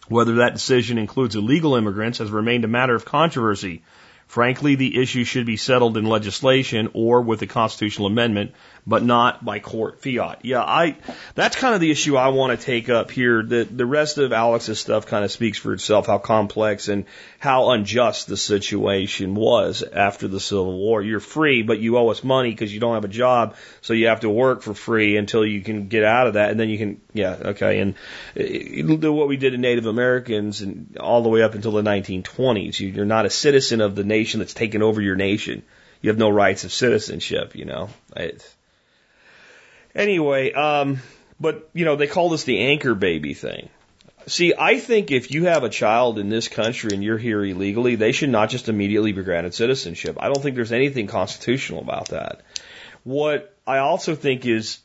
Whether 0.09 0.37
that 0.37 0.55
decision 0.55 0.99
includes 0.99 1.37
illegal 1.37 1.77
immigrants 1.77 2.19
has 2.19 2.31
remained 2.31 2.65
a 2.65 2.69
matter 2.69 2.95
of 2.95 3.05
controversy. 3.05 3.83
Frankly, 4.27 4.77
the 4.77 5.01
issue 5.01 5.25
should 5.25 5.47
be 5.47 5.57
settled 5.57 5.97
in 5.97 6.05
legislation 6.05 6.91
or 6.95 7.21
with 7.23 7.43
a 7.43 7.49
constitutional 7.49 8.07
amendment, 8.07 8.53
but 8.91 9.03
not 9.03 9.45
by 9.45 9.59
court 9.59 10.03
fiat. 10.03 10.41
Yeah, 10.43 10.63
I, 10.63 10.97
that's 11.35 11.57
kind 11.57 11.75
of 11.75 11.81
the 11.81 11.91
issue 11.91 12.17
I 12.17 12.29
want 12.29 12.59
to 12.59 12.65
take 12.65 12.89
up 12.89 13.11
here. 13.11 13.43
The, 13.43 13.65
the 13.65 13.87
rest 13.87 14.19
of 14.19 14.33
Alex's 14.33 14.81
stuff 14.81 15.07
kind 15.07 15.25
of 15.25 15.31
speaks 15.31 15.59
for 15.59 15.73
itself, 15.73 16.07
how 16.07 16.19
complex 16.19 16.89
and 16.89 17.05
how 17.39 17.71
unjust 17.71 18.27
the 18.27 18.37
situation 18.37 19.35
was 19.35 19.83
after 19.83 20.27
the 20.27 20.41
Civil 20.41 20.77
War. 20.79 21.03
You're 21.03 21.21
free, 21.21 21.63
but 21.63 21.79
you 21.79 21.99
owe 21.99 22.09
us 22.09 22.25
money 22.25 22.51
because 22.51 22.73
you 22.73 22.81
don't 22.81 22.95
have 22.95 23.05
a 23.05 23.09
job, 23.09 23.57
so 23.81 23.93
you 23.93 24.09
have 24.09 24.21
to 24.21 24.31
work 24.31 24.63
for 24.63 24.75
free 24.75 25.17
until 25.17 25.45
you 25.45 25.61
can 25.63 25.89
get 25.89 26.05
out 26.05 26.27
of 26.27 26.35
that, 26.35 26.51
and 26.51 26.59
then 26.59 26.69
you 26.69 26.79
can, 26.79 27.01
yeah, 27.13 27.37
okay, 27.47 27.81
and 27.81 27.95
uh, 28.37 28.97
do 28.97 29.13
what 29.13 29.29
we 29.29 29.37
did 29.37 29.51
to 29.51 29.59
Native 29.59 29.87
Americans 29.87 30.63
and 30.63 30.97
all 30.99 31.23
the 31.23 31.29
way 31.29 31.43
up 31.43 31.55
until 31.55 31.73
the 31.73 31.83
1920s. 31.83 32.81
You're 32.81 33.05
not 33.05 33.27
a 33.27 33.31
citizen 33.31 33.81
of 33.81 33.95
the 33.95 34.05
nation 34.05 34.31
nation 34.31 34.41
that's 34.41 34.55
taken 34.55 34.83
over 34.83 35.01
your 35.01 35.17
nation. 35.17 35.63
You 36.03 36.11
have 36.11 36.19
no 36.19 36.31
rights 36.31 36.65
of 36.65 36.73
citizenship, 36.73 37.55
you 37.55 37.65
know. 37.65 37.89
It's, 38.17 38.57
anyway, 39.95 40.53
um, 40.53 41.01
but 41.39 41.69
you 41.73 41.85
know 41.85 41.97
they 41.97 42.07
call 42.07 42.29
this 42.29 42.45
the 42.45 42.59
anchor 42.59 42.95
baby 42.95 43.35
thing. 43.35 43.69
See, 44.27 44.55
I 44.57 44.79
think 44.79 45.11
if 45.11 45.31
you 45.31 45.45
have 45.47 45.65
a 45.65 45.69
child 45.69 46.19
in 46.19 46.29
this 46.29 46.49
country 46.49 46.91
and 46.93 47.03
you're 47.03 47.19
here 47.19 47.43
illegally, 47.43 47.97
they 47.97 48.13
should 48.13 48.29
not 48.29 48.51
just 48.51 48.69
immediately 48.69 49.13
be 49.13 49.23
granted 49.23 49.55
citizenship. 49.55 50.19
I 50.21 50.27
don't 50.27 50.43
think 50.43 50.57
there's 50.57 50.73
anything 50.73 51.07
constitutional 51.07 51.81
about 51.81 52.09
that. 52.09 52.43
What 53.03 53.57
I 53.67 53.79
also 53.79 54.15
think 54.15 54.45
is 54.47 54.79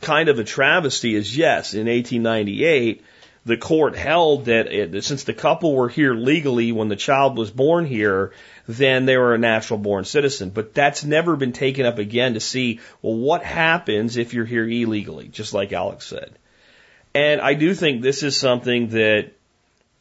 kind 0.00 0.28
of 0.28 0.38
a 0.38 0.44
travesty 0.44 1.14
is 1.14 1.36
yes, 1.36 1.74
in 1.74 1.86
1898, 1.86 3.02
the 3.46 3.56
court 3.56 3.94
held 3.94 4.46
that 4.46 4.72
it, 4.72 5.04
since 5.04 5.24
the 5.24 5.34
couple 5.34 5.74
were 5.74 5.88
here 5.88 6.14
legally 6.14 6.72
when 6.72 6.88
the 6.88 6.96
child 6.96 7.36
was 7.36 7.50
born 7.50 7.84
here, 7.84 8.32
then 8.66 9.04
they 9.04 9.18
were 9.18 9.34
a 9.34 9.38
natural 9.38 9.78
born 9.78 10.04
citizen. 10.04 10.50
But 10.50 10.72
that's 10.72 11.04
never 11.04 11.36
been 11.36 11.52
taken 11.52 11.84
up 11.84 11.98
again 11.98 12.34
to 12.34 12.40
see, 12.40 12.80
well, 13.02 13.14
what 13.14 13.42
happens 13.42 14.16
if 14.16 14.32
you're 14.32 14.46
here 14.46 14.66
illegally, 14.66 15.28
just 15.28 15.52
like 15.52 15.72
Alex 15.72 16.06
said. 16.06 16.32
And 17.14 17.40
I 17.40 17.54
do 17.54 17.74
think 17.74 18.02
this 18.02 18.22
is 18.22 18.36
something 18.36 18.88
that 18.88 19.32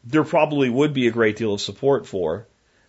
there 0.05 0.23
probably 0.23 0.69
would 0.69 0.93
be 0.93 1.07
a 1.07 1.11
great 1.11 1.35
deal 1.35 1.53
of 1.53 1.61
support 1.61 2.07
for, 2.07 2.47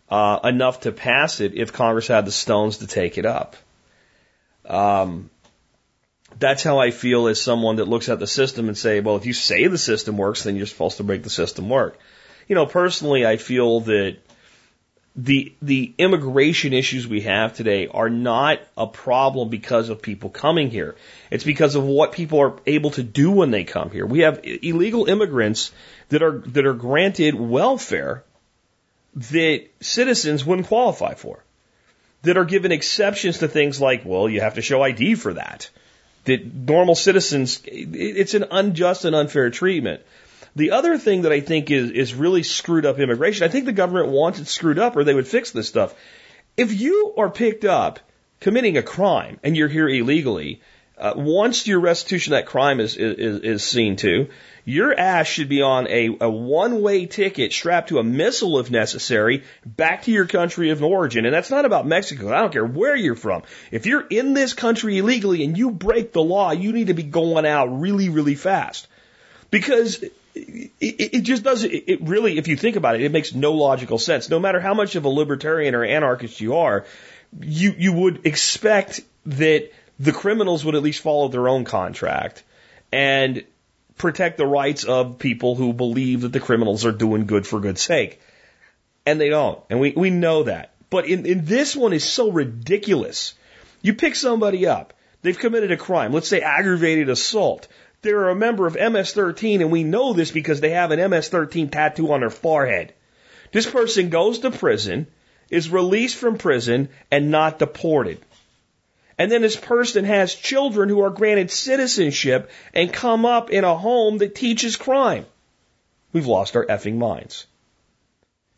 uh, 0.08 0.38
enough 0.44 0.80
to 0.80 0.92
pass 0.92 1.40
it 1.40 1.54
if 1.54 1.72
Congress 1.72 2.06
had 2.06 2.26
the 2.26 2.32
stones 2.32 2.78
to 2.78 2.86
take 2.86 3.18
it 3.18 3.26
up. 3.26 3.56
Um, 4.64 5.30
that's 6.44 6.62
how 6.62 6.78
I 6.78 6.90
feel 6.90 7.26
as 7.28 7.40
someone 7.40 7.76
that 7.76 7.88
looks 7.88 8.10
at 8.10 8.18
the 8.18 8.26
system 8.26 8.68
and 8.68 8.76
say, 8.76 9.00
well, 9.00 9.16
if 9.16 9.24
you 9.24 9.32
say 9.32 9.66
the 9.66 9.78
system 9.78 10.18
works, 10.18 10.42
then 10.42 10.56
you're 10.56 10.66
supposed 10.66 10.98
to 10.98 11.04
make 11.04 11.22
the 11.22 11.30
system 11.30 11.70
work. 11.70 11.98
You 12.48 12.54
know, 12.54 12.66
personally, 12.66 13.24
I 13.26 13.38
feel 13.38 13.80
that 13.80 14.18
the 15.16 15.54
the 15.62 15.94
immigration 15.96 16.74
issues 16.74 17.06
we 17.06 17.22
have 17.22 17.54
today 17.54 17.86
are 17.86 18.10
not 18.10 18.58
a 18.76 18.86
problem 18.86 19.48
because 19.48 19.88
of 19.88 20.02
people 20.02 20.28
coming 20.28 20.70
here. 20.70 20.96
It's 21.30 21.44
because 21.44 21.76
of 21.76 21.84
what 21.84 22.12
people 22.12 22.40
are 22.40 22.58
able 22.66 22.90
to 22.90 23.02
do 23.02 23.30
when 23.30 23.50
they 23.50 23.64
come 23.64 23.90
here. 23.90 24.04
We 24.04 24.20
have 24.20 24.40
illegal 24.44 25.06
immigrants 25.06 25.72
that 26.10 26.22
are 26.22 26.42
that 26.56 26.66
are 26.66 26.74
granted 26.74 27.34
welfare 27.36 28.22
that 29.30 29.64
citizens 29.80 30.44
wouldn't 30.44 30.68
qualify 30.68 31.14
for. 31.14 31.42
That 32.22 32.36
are 32.36 32.44
given 32.44 32.72
exceptions 32.72 33.38
to 33.38 33.48
things 33.48 33.80
like, 33.80 34.04
well, 34.04 34.28
you 34.28 34.42
have 34.42 34.56
to 34.56 34.62
show 34.62 34.82
ID 34.82 35.14
for 35.14 35.34
that 35.34 35.70
that 36.24 36.54
normal 36.54 36.94
citizens, 36.94 37.60
it's 37.66 38.34
an 38.34 38.46
unjust 38.50 39.04
and 39.04 39.14
unfair 39.14 39.50
treatment. 39.50 40.02
The 40.56 40.70
other 40.70 40.98
thing 40.98 41.22
that 41.22 41.32
I 41.32 41.40
think 41.40 41.70
is, 41.70 41.90
is 41.90 42.14
really 42.14 42.42
screwed 42.42 42.86
up 42.86 42.98
immigration, 42.98 43.44
I 43.44 43.48
think 43.48 43.66
the 43.66 43.72
government 43.72 44.08
wants 44.08 44.38
it 44.38 44.46
screwed 44.46 44.78
up 44.78 44.96
or 44.96 45.04
they 45.04 45.14
would 45.14 45.26
fix 45.26 45.50
this 45.50 45.68
stuff. 45.68 45.94
If 46.56 46.72
you 46.80 47.14
are 47.18 47.28
picked 47.30 47.64
up 47.64 47.98
committing 48.40 48.76
a 48.76 48.82
crime 48.82 49.40
and 49.42 49.56
you're 49.56 49.68
here 49.68 49.88
illegally, 49.88 50.60
uh, 50.96 51.14
once 51.16 51.66
your 51.66 51.80
restitution 51.80 52.32
that 52.32 52.46
crime 52.46 52.78
is, 52.78 52.96
is, 52.96 53.40
is 53.40 53.64
seen 53.64 53.96
to, 53.96 54.28
your 54.64 54.98
ass 54.98 55.26
should 55.26 55.48
be 55.48 55.62
on 55.62 55.86
a, 55.88 56.16
a 56.20 56.30
one 56.30 56.80
way 56.80 57.06
ticket 57.06 57.52
strapped 57.52 57.90
to 57.90 57.98
a 57.98 58.02
missile 58.02 58.58
if 58.58 58.70
necessary 58.70 59.44
back 59.64 60.04
to 60.04 60.10
your 60.10 60.26
country 60.26 60.70
of 60.70 60.82
origin. 60.82 61.26
And 61.26 61.34
that's 61.34 61.50
not 61.50 61.64
about 61.64 61.86
Mexico. 61.86 62.32
I 62.32 62.40
don't 62.40 62.52
care 62.52 62.64
where 62.64 62.96
you're 62.96 63.14
from. 63.14 63.42
If 63.70 63.86
you're 63.86 64.06
in 64.06 64.32
this 64.32 64.54
country 64.54 64.98
illegally 64.98 65.44
and 65.44 65.56
you 65.56 65.70
break 65.70 66.12
the 66.12 66.22
law, 66.22 66.52
you 66.52 66.72
need 66.72 66.86
to 66.86 66.94
be 66.94 67.02
going 67.02 67.46
out 67.46 67.66
really, 67.80 68.08
really 68.08 68.34
fast. 68.34 68.88
Because 69.50 70.02
it, 70.34 70.70
it 70.80 71.20
just 71.20 71.42
doesn't, 71.42 71.70
it 71.70 72.00
really, 72.02 72.38
if 72.38 72.48
you 72.48 72.56
think 72.56 72.76
about 72.76 72.94
it, 72.94 73.02
it 73.02 73.12
makes 73.12 73.34
no 73.34 73.52
logical 73.52 73.98
sense. 73.98 74.30
No 74.30 74.40
matter 74.40 74.60
how 74.60 74.74
much 74.74 74.96
of 74.96 75.04
a 75.04 75.08
libertarian 75.08 75.74
or 75.74 75.84
anarchist 75.84 76.40
you 76.40 76.56
are, 76.56 76.86
you, 77.40 77.74
you 77.76 77.92
would 77.92 78.26
expect 78.26 79.02
that 79.26 79.70
the 80.00 80.12
criminals 80.12 80.64
would 80.64 80.74
at 80.74 80.82
least 80.82 81.02
follow 81.02 81.28
their 81.28 81.48
own 81.48 81.64
contract 81.64 82.42
and 82.90 83.44
protect 83.96 84.38
the 84.38 84.46
rights 84.46 84.84
of 84.84 85.18
people 85.18 85.54
who 85.54 85.72
believe 85.72 86.22
that 86.22 86.32
the 86.32 86.40
criminals 86.40 86.84
are 86.84 86.92
doing 86.92 87.26
good 87.26 87.46
for 87.46 87.60
good's 87.60 87.82
sake. 87.82 88.20
And 89.06 89.20
they 89.20 89.28
don't. 89.28 89.60
And 89.70 89.80
we, 89.80 89.92
we 89.92 90.10
know 90.10 90.44
that. 90.44 90.72
But 90.90 91.06
in, 91.06 91.26
in 91.26 91.44
this 91.44 91.74
one 91.76 91.92
is 91.92 92.04
so 92.04 92.30
ridiculous. 92.30 93.34
You 93.82 93.94
pick 93.94 94.14
somebody 94.14 94.66
up. 94.66 94.94
They've 95.22 95.38
committed 95.38 95.72
a 95.72 95.76
crime. 95.76 96.12
Let's 96.12 96.28
say 96.28 96.40
aggravated 96.40 97.08
assault. 97.08 97.68
They're 98.02 98.28
a 98.28 98.34
member 98.34 98.66
of 98.66 98.74
MS-13 98.74 99.60
and 99.60 99.70
we 99.70 99.82
know 99.82 100.12
this 100.12 100.30
because 100.30 100.60
they 100.60 100.70
have 100.70 100.90
an 100.90 101.10
MS-13 101.10 101.70
tattoo 101.70 102.12
on 102.12 102.20
their 102.20 102.30
forehead. 102.30 102.92
This 103.50 103.70
person 103.70 104.10
goes 104.10 104.40
to 104.40 104.50
prison, 104.50 105.06
is 105.48 105.70
released 105.70 106.16
from 106.16 106.36
prison, 106.36 106.88
and 107.10 107.30
not 107.30 107.58
deported. 107.58 108.18
And 109.18 109.30
then 109.30 109.42
this 109.42 109.56
person 109.56 110.04
has 110.04 110.34
children 110.34 110.88
who 110.88 111.00
are 111.02 111.10
granted 111.10 111.50
citizenship 111.50 112.50
and 112.72 112.92
come 112.92 113.24
up 113.24 113.50
in 113.50 113.64
a 113.64 113.76
home 113.76 114.18
that 114.18 114.34
teaches 114.34 114.76
crime. 114.76 115.26
We've 116.12 116.26
lost 116.26 116.56
our 116.56 116.64
effing 116.66 116.96
minds. 116.96 117.46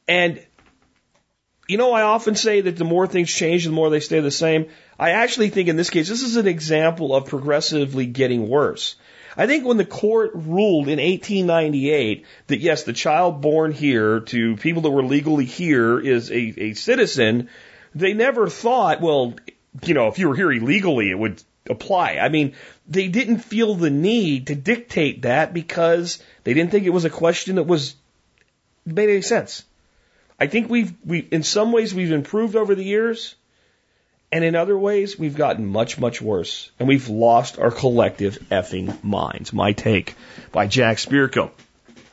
And, 0.09 0.41
you 1.69 1.79
know, 1.79 1.93
I 1.93 2.03
often 2.03 2.37
say 2.37 2.63
that 2.63 2.77
the 2.77 2.85
more 2.85 3.07
things 3.07 3.31
change, 3.31 3.65
the 3.65 3.71
more 3.71 3.91
they 3.91 4.01
stay 4.01 4.21
the 4.21 4.31
same. 4.31 4.67
I 4.99 5.11
actually 5.11 5.51
think 5.51 5.69
in 5.69 5.77
this 5.77 5.91
case, 5.91 6.09
this 6.09 6.23
is 6.23 6.37
an 6.37 6.47
example 6.47 7.15
of 7.15 7.27
progressively 7.27 8.07
getting 8.07 8.49
worse. 8.49 8.97
I 9.37 9.47
think 9.47 9.67
when 9.67 9.77
the 9.77 9.85
court 9.85 10.31
ruled 10.35 10.89
in 10.89 10.99
1898 10.99 12.25
that 12.47 12.61
yes, 12.61 12.85
the 12.85 12.95
child 12.95 13.43
born 13.43 13.73
here 13.73 14.21
to 14.21 14.57
people 14.57 14.83
that 14.83 14.91
were 14.91 15.05
legally 15.05 15.45
here 15.45 16.01
is 16.01 16.31
a, 16.31 16.55
a 16.57 16.75
citizen, 16.75 17.51
they 17.95 18.15
never 18.15 18.49
thought, 18.49 19.03
well, 19.03 19.35
you 19.85 19.95
know, 19.95 20.09
if 20.09 20.19
you 20.19 20.29
were 20.29 20.37
here 20.37 20.53
illegally, 20.53 21.11
it 21.11 21.19
would 21.19 21.43
apply. 21.69 22.19
I 22.21 22.29
mean, 22.29 22.55
they 22.89 23.09
didn't 23.09 23.39
feel 23.39 23.75
the 23.75 23.91
need 23.91 24.49
to 24.49 24.55
dictate 24.55 25.23
that 25.23 25.53
because 25.53 26.23
they 26.45 26.55
didn't 26.55 26.71
think 26.71 26.87
it 26.87 26.91
was 26.91 27.05
a 27.05 27.11
question 27.11 27.57
that 27.57 27.65
was 27.65 27.95
made 28.85 29.09
any 29.09 29.23
sense. 29.23 29.65
I 30.39 30.47
think 30.47 30.69
we've 30.69 30.93
we 31.05 31.21
in 31.21 31.43
some 31.43 31.73
ways 31.73 31.95
we've 31.95 32.13
improved 32.13 32.57
over 32.57 32.75
the 32.75 32.85
years, 32.85 33.35
and 34.31 34.45
in 34.45 34.55
other 34.55 34.79
ways 34.79 35.19
we've 35.19 35.37
gotten 35.37 35.67
much 35.67 35.99
much 35.99 36.21
worse, 36.21 36.71
and 36.79 36.87
we've 36.87 37.09
lost 37.09 37.59
our 37.59 37.71
collective 37.71 38.39
effing 38.51 39.03
minds. 39.03 39.53
My 39.53 39.73
take 39.73 40.15
by 40.53 40.67
Jack 40.67 40.99
Spirko. 40.99 41.51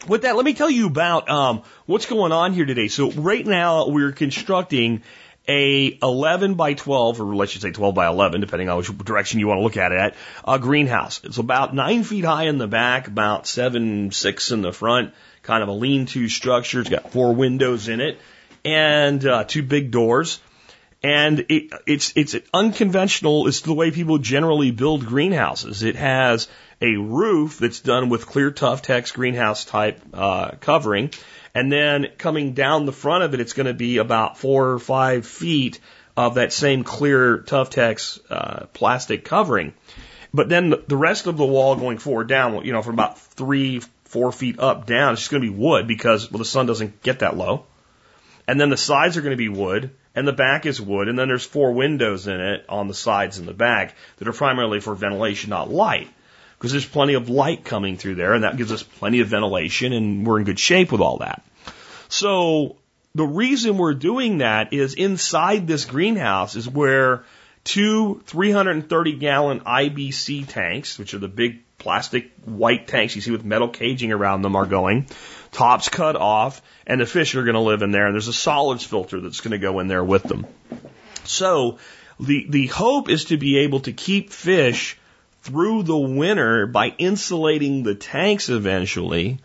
With 0.08 0.24
that, 0.24 0.36
let 0.36 0.44
me 0.44 0.54
tell 0.54 0.70
you 0.70 0.88
about 0.88 1.30
um, 1.30 1.64
what's 1.86 2.08
going 2.08 2.34
on 2.34 2.54
here 2.54 2.66
today. 2.66 2.90
So 2.90 3.12
right 3.12 3.46
now 3.46 3.88
we're 3.88 4.12
constructing 4.12 5.02
a 5.48 5.98
11 6.02 6.54
by 6.56 6.74
12, 6.74 7.22
or 7.22 7.36
let's 7.36 7.52
just 7.52 7.64
say 7.64 7.72
12 7.72 7.94
by 7.94 8.08
11, 8.08 8.42
depending 8.42 8.70
on 8.70 8.78
which 8.78 8.98
direction 9.00 9.40
you 9.40 9.48
want 9.48 9.60
to 9.60 9.64
look 9.64 9.78
at 9.78 9.92
it 9.92 10.00
at, 10.00 10.16
a 10.48 10.58
greenhouse. 10.58 11.22
It's 11.24 11.38
about 11.38 11.76
nine 11.76 12.04
feet 12.04 12.24
high 12.24 12.44
in 12.44 12.58
the 12.58 12.68
back, 12.68 13.08
about 13.08 13.46
seven, 13.46 14.12
six 14.12 14.52
in 14.52 14.62
the 14.62 14.72
front, 14.72 15.14
kind 15.42 15.62
of 15.62 15.70
a 15.70 15.74
lean-to 15.74 16.30
structure. 16.30 16.82
It's 16.82 16.90
got 16.90 17.12
four 17.12 17.34
windows 17.34 17.90
in 17.90 18.00
it 18.00 18.20
and 18.64 19.26
uh, 19.26 19.44
two 19.44 19.64
big 19.64 19.92
doors. 19.92 20.40
And 21.06 21.48
it, 21.50 21.74
it's 21.86 22.14
it's 22.16 22.34
unconventional. 22.54 23.48
It's 23.48 23.60
the 23.60 23.74
way 23.74 23.92
people 23.92 24.20
generally 24.20 24.72
build 24.72 25.06
greenhouses. 25.06 25.84
It 25.84 25.98
has 25.98 26.48
a 26.82 26.96
roof 26.96 27.60
that's 27.60 27.82
done 27.82 28.08
with 28.08 28.26
clear 28.26 28.52
Tuftex 28.52 29.14
greenhouse 29.14 29.66
type 29.66 30.02
uh, 30.14 30.52
covering 30.62 31.12
and 31.56 31.72
then 31.72 32.08
coming 32.18 32.54
down 32.54 32.86
the 32.86 32.92
front 32.92 33.24
of 33.24 33.34
it, 33.34 33.40
it's 33.40 33.54
going 33.54 33.68
to 33.68 33.74
be 33.74 33.98
about 33.98 34.38
four 34.38 34.72
or 34.72 34.80
five 34.80 35.26
feet 35.26 35.80
of 36.18 36.36
that 36.36 36.52
same 36.54 36.84
clear 36.84 37.40
Tuftex 37.40 38.20
uh, 38.30 38.66
plastic 38.74 39.24
covering. 39.24 39.74
But 40.34 40.50
then 40.50 40.74
the 40.88 40.98
rest 40.98 41.28
of 41.28 41.38
the 41.38 41.46
wall 41.46 41.76
going 41.76 42.00
forward 42.00 42.28
down, 42.28 42.66
you 42.66 42.74
know, 42.74 42.82
from 42.82 42.96
about 42.96 43.20
three, 43.20 43.82
four 44.06 44.32
feet 44.32 44.60
up 44.60 44.88
down, 44.88 45.14
it's 45.14 45.22
just 45.22 45.32
going 45.32 45.44
to 45.44 45.50
be 45.50 45.56
wood 45.56 45.88
because 45.88 46.32
well, 46.32 46.40
the 46.40 46.46
sun 46.46 46.66
doesn't 46.66 47.04
get 47.04 47.20
that 47.20 47.38
low. 47.38 47.66
And 48.48 48.60
then 48.60 48.70
the 48.70 48.78
sides 48.78 49.16
are 49.16 49.22
going 49.22 49.32
to 49.32 49.38
be 49.38 49.48
wood, 49.48 49.92
and 50.16 50.28
the 50.28 50.34
back 50.34 50.66
is 50.66 50.82
wood, 50.82 51.08
and 51.08 51.18
then 51.18 51.30
there's 51.30 51.46
four 51.46 51.72
windows 51.72 52.28
in 52.28 52.42
it 52.42 52.66
on 52.68 52.90
the 52.90 52.94
sides 52.94 53.38
and 53.38 53.48
the 53.48 53.54
back 53.54 53.96
that 54.18 54.28
are 54.28 54.34
primarily 54.34 54.82
for 54.82 54.96
ventilation, 54.96 55.52
not 55.52 55.72
light 55.72 56.10
because 56.64 56.72
there's 56.72 56.86
plenty 56.86 57.16
of 57.16 57.28
light 57.28 57.66
coming 57.66 57.98
through 57.98 58.16
there 58.16 58.34
and 58.34 58.46
that 58.46 58.56
gives 58.56 58.72
us 58.72 58.82
plenty 58.82 59.20
of 59.20 59.28
ventilation 59.28 59.92
and 59.92 60.26
we're 60.26 60.40
in 60.40 60.46
good 60.46 60.58
shape 60.58 60.94
with 60.94 61.02
all 61.02 61.18
that. 61.18 61.44
So 62.08 62.78
the 63.14 63.26
reason 63.26 63.78
we're 63.78 63.96
doing 63.96 64.38
that 64.38 64.72
is 64.72 64.94
inside 64.94 65.68
this 65.68 65.84
greenhouse 65.84 66.56
is 66.56 66.70
where 66.70 67.26
two 67.66 68.24
330 68.28 69.12
gallon 69.18 69.60
IBC 69.60 70.48
tanks, 70.48 70.98
which 70.98 71.14
are 71.14 71.18
the 71.18 71.28
big 71.28 71.60
plastic 71.80 72.32
white 72.46 72.88
tanks 72.88 73.14
you 73.14 73.22
see 73.22 73.32
with 73.32 73.44
metal 73.44 73.68
caging 73.68 74.14
around 74.14 74.42
them 74.42 74.56
are 74.56 74.66
going. 74.66 75.08
Tops 75.52 75.90
cut 75.90 76.16
off 76.16 76.62
and 76.88 77.02
the 77.02 77.06
fish 77.06 77.36
are 77.36 77.44
going 77.44 77.56
to 77.56 77.60
live 77.60 77.82
in 77.82 77.92
there 77.92 78.06
and 78.06 78.16
there's 78.16 78.30
a 78.30 78.32
solids 78.32 78.86
filter 78.86 79.20
that's 79.20 79.42
going 79.42 79.52
to 79.52 79.58
go 79.58 79.82
in 79.82 79.90
there 79.90 80.02
with 80.02 80.24
them. 80.24 80.48
So 81.26 81.80
the, 82.22 82.46
the 82.48 82.68
hope 82.68 83.10
is 83.10 83.26
to 83.26 83.36
be 83.36 83.58
able 83.58 83.82
to 83.82 83.92
keep 83.92 84.30
fish 84.30 84.98
through 85.44 85.84
the 85.84 85.98
winter 85.98 86.66
by 86.66 86.88
insulating 86.98 87.84
the 87.84 87.96
tanks 87.96 88.50
eventually 88.50 89.40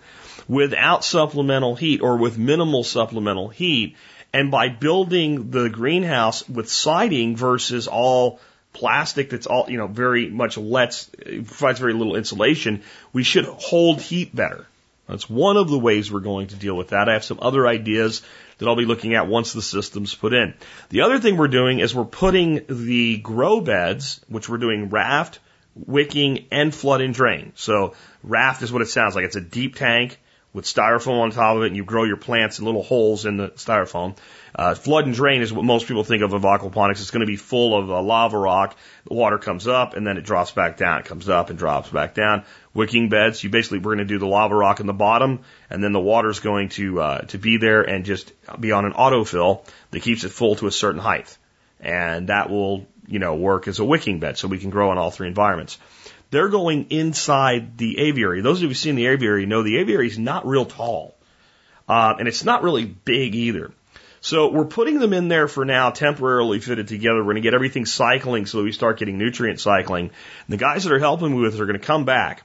without 0.49 1.05
supplemental 1.05 1.75
heat 1.75 2.00
or 2.00 2.17
with 2.17 2.38
minimal 2.38 2.85
supplemental 2.85 3.49
heat. 3.49 3.97
And 4.33 4.50
by 4.50 4.69
building 4.69 5.50
the 5.50 5.69
greenhouse 5.69 6.49
with 6.49 6.71
siding 6.71 7.37
versus 7.37 7.88
all 7.88 8.40
plastic 8.73 9.31
that's 9.31 9.47
all, 9.47 9.67
you 9.69 9.76
know, 9.76 9.88
very 9.88 10.28
much 10.31 10.57
lets, 10.57 11.07
provides 11.07 11.81
very 11.81 11.95
little 11.95 12.14
insulation, 12.14 12.83
we 13.12 13.25
should 13.25 13.45
hold 13.45 14.00
heat 14.00 14.35
better. 14.35 14.67
That's 15.09 15.28
one 15.28 15.57
of 15.57 15.69
the 15.69 15.78
ways 15.78 16.12
we're 16.12 16.21
going 16.21 16.49
to 16.49 16.57
deal 16.57 16.76
with 16.76 16.88
that. 16.88 17.09
I 17.09 17.14
have 17.14 17.25
some 17.25 17.38
other 17.40 17.67
ideas 17.67 18.23
that 18.59 18.69
I'll 18.69 18.76
be 18.76 18.85
looking 18.85 19.14
at 19.14 19.26
once 19.26 19.52
the 19.52 19.62
system's 19.62 20.14
put 20.14 20.35
in. 20.35 20.55
The 20.90 21.00
other 21.00 21.19
thing 21.19 21.37
we're 21.37 21.49
doing 21.49 21.81
is 21.81 21.95
we're 21.95 22.05
putting 22.05 22.64
the 22.69 23.17
grow 23.17 23.61
beds, 23.61 24.21
which 24.28 24.49
we're 24.49 24.59
doing 24.59 24.90
raft, 24.90 25.38
wicking, 25.87 26.47
and 26.50 26.75
flood 26.75 27.00
and 27.00 27.14
drain. 27.14 27.52
So 27.54 27.94
raft 28.23 28.62
is 28.62 28.73
what 28.73 28.82
it 28.82 28.88
sounds 28.88 29.14
like. 29.14 29.25
It's 29.25 29.37
a 29.37 29.40
deep 29.40 29.76
tank 29.76 30.18
with 30.52 30.64
styrofoam 30.64 31.20
on 31.20 31.30
top 31.30 31.56
of 31.56 31.62
it, 31.62 31.66
and 31.66 31.76
you 31.76 31.85
grow 31.85 32.04
your 32.04 32.16
plants 32.16 32.58
in 32.58 32.64
little 32.64 32.82
holes 32.82 33.26
in 33.26 33.37
the 33.37 33.49
styrofoam. 33.50 34.16
Uh, 34.54 34.75
flood 34.75 35.04
and 35.04 35.14
drain 35.14 35.42
is 35.42 35.52
what 35.52 35.64
most 35.64 35.87
people 35.87 36.04
think 36.04 36.23
of 36.23 36.32
of 36.32 36.42
aquaponics. 36.42 37.00
It's 37.00 37.11
going 37.11 37.20
to 37.20 37.26
be 37.26 37.37
full 37.37 37.76
of 37.76 37.90
uh, 37.90 38.02
lava 38.02 38.38
rock. 38.38 38.76
The 39.06 39.14
water 39.14 39.38
comes 39.38 39.68
up 39.68 39.94
and 39.94 40.06
then 40.06 40.16
it 40.16 40.25
drops 40.25 40.50
back 40.50 40.76
down. 40.76 41.00
It 41.00 41.04
comes 41.04 41.28
up 41.28 41.50
and 41.50 41.58
drops 41.58 41.90
back 41.90 42.14
down. 42.14 42.44
Wicking 42.75 43.08
beds. 43.08 43.44
You 43.44 43.50
basically 43.50 43.78
we're 43.78 43.94
going 43.94 43.99
to 43.99 44.04
do 44.04 44.18
the 44.18 44.26
lava 44.26 44.54
rock 44.54 44.80
in 44.80 44.87
the 44.87 44.92
bottom, 44.92 45.40
and 45.68 45.85
then 45.85 45.92
the 45.92 46.00
water's 46.00 46.40
going 46.40 46.70
to 46.70 47.00
uh, 47.00 47.18
to 47.26 47.38
be 47.38 47.58
there 47.58 47.82
and 47.82 48.04
just 48.04 48.32
be 48.58 48.73
on 48.73 48.85
an 48.85 48.92
autofill 48.92 49.64
that 49.90 50.00
keeps 50.00 50.25
it 50.25 50.30
full 50.30 50.56
to 50.56 50.66
a 50.66 50.73
certain 50.73 51.00
height, 51.00 51.37
and 51.80 52.28
that 52.28 52.50
will 52.50 52.87
you 53.09 53.19
know, 53.19 53.35
work 53.35 53.69
as 53.69 53.79
a 53.79 53.85
wicking 53.85 54.21
bed 54.21 54.38
so 54.38 54.49
we 54.49 54.59
can 54.59 54.71
grow 54.71 54.93
in 54.93 54.99
all 54.99 55.11
three 55.11 55.29
environments. 55.29 55.79
They're 56.31 56.49
going 56.49 56.91
inside 56.91 57.79
the 57.79 57.99
aviary. 57.99 58.43
Those 58.43 58.59
of 58.59 58.62
you 58.62 58.69
who've 58.69 58.77
seen 58.77 58.97
the 58.97 59.07
aviary 59.07 59.47
know 59.47 59.62
the 59.62 59.79
aviary 59.79 60.07
is 60.07 60.19
not 60.19 60.47
real 60.47 60.67
tall. 60.67 61.15
Uh, 61.88 62.15
and 62.19 62.29
it's 62.29 62.45
not 62.45 62.62
really 62.62 62.85
big 62.85 63.35
either. 63.35 63.73
So 64.21 64.50
we're 64.50 64.67
putting 64.67 64.99
them 64.99 65.12
in 65.12 65.29
there 65.29 65.49
for 65.49 65.65
now, 65.65 65.91
temporarily 65.91 66.61
fitted 66.61 66.88
together. 66.88 67.19
We're 67.19 67.33
going 67.33 67.37
to 67.37 67.41
get 67.41 67.55
everything 67.55 67.87
cycling 67.87 68.47
so 68.47 68.59
that 68.59 68.65
we 68.65 68.73
start 68.73 68.99
getting 68.99 69.17
nutrient 69.17 69.61
cycling. 69.61 70.07
And 70.07 70.12
the 70.49 70.57
guys 70.59 70.85
that 70.85 70.93
are 70.93 70.99
helping 70.99 71.31
me 71.31 71.38
with 71.38 71.55
it 71.55 71.61
are 71.61 71.67
going 71.67 71.79
to 71.79 71.87
come 71.87 72.05
back. 72.05 72.43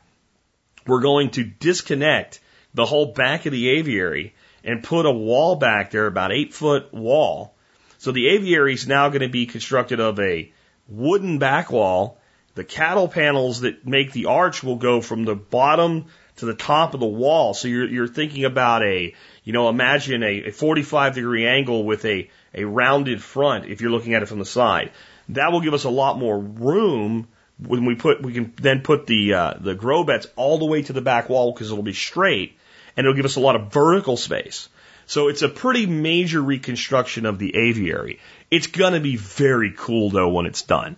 We're 0.85 1.01
going 1.01 1.31
to 1.31 1.43
disconnect 1.43 2.39
the 2.73 2.85
whole 2.85 3.13
back 3.13 3.45
of 3.45 3.51
the 3.51 3.69
aviary 3.69 4.33
and 4.63 4.83
put 4.83 5.05
a 5.05 5.11
wall 5.11 5.55
back 5.55 5.91
there, 5.91 6.07
about 6.07 6.31
eight 6.31 6.53
foot 6.53 6.93
wall, 6.93 7.55
so 8.03 8.11
the 8.11 8.27
aviary 8.27 8.73
is 8.73 8.85
now 8.85 9.07
going 9.07 9.21
to 9.21 9.29
be 9.29 9.45
constructed 9.45 10.01
of 10.01 10.19
a 10.19 10.51
wooden 10.89 11.39
back 11.39 11.71
wall. 11.71 12.17
The 12.53 12.65
cattle 12.65 13.07
panels 13.07 13.61
that 13.61 13.87
make 13.87 14.11
the 14.11 14.25
arch 14.25 14.61
will 14.61 14.75
go 14.75 14.99
from 14.99 15.23
the 15.23 15.35
bottom 15.35 16.07
to 16.35 16.45
the 16.45 16.53
top 16.53 16.93
of 16.93 16.99
the 16.99 17.05
wall. 17.05 17.53
So 17.53 17.69
you're, 17.69 17.87
you're 17.87 18.09
thinking 18.09 18.43
about 18.43 18.83
a, 18.83 19.15
you 19.45 19.53
know, 19.53 19.69
imagine 19.69 20.21
a, 20.21 20.47
a 20.47 20.51
45 20.51 21.15
degree 21.15 21.47
angle 21.47 21.85
with 21.85 22.03
a, 22.03 22.29
a 22.53 22.65
rounded 22.65 23.23
front 23.23 23.67
if 23.67 23.79
you're 23.79 23.89
looking 23.89 24.15
at 24.15 24.21
it 24.21 24.25
from 24.25 24.39
the 24.39 24.45
side. 24.45 24.91
That 25.29 25.53
will 25.53 25.61
give 25.61 25.73
us 25.73 25.85
a 25.85 25.89
lot 25.89 26.19
more 26.19 26.37
room 26.37 27.29
when 27.57 27.85
we 27.85 27.95
put, 27.95 28.21
we 28.21 28.33
can 28.33 28.51
then 28.57 28.81
put 28.81 29.07
the, 29.07 29.33
uh, 29.33 29.53
the 29.61 29.75
grow 29.75 30.03
beds 30.03 30.27
all 30.35 30.57
the 30.57 30.65
way 30.65 30.81
to 30.81 30.91
the 30.91 30.99
back 30.99 31.29
wall 31.29 31.53
because 31.53 31.71
it'll 31.71 31.83
be 31.83 31.93
straight 31.93 32.57
and 32.97 33.05
it'll 33.05 33.15
give 33.15 33.23
us 33.23 33.37
a 33.37 33.39
lot 33.39 33.55
of 33.55 33.71
vertical 33.71 34.17
space. 34.17 34.67
So 35.05 35.27
it's 35.27 35.41
a 35.41 35.49
pretty 35.49 35.85
major 35.85 36.41
reconstruction 36.41 37.25
of 37.25 37.39
the 37.39 37.55
aviary. 37.55 38.19
It's 38.49 38.67
going 38.67 38.93
to 38.93 38.99
be 38.99 39.15
very 39.15 39.73
cool 39.75 40.09
though 40.09 40.29
when 40.29 40.45
it's 40.45 40.61
done. 40.61 40.95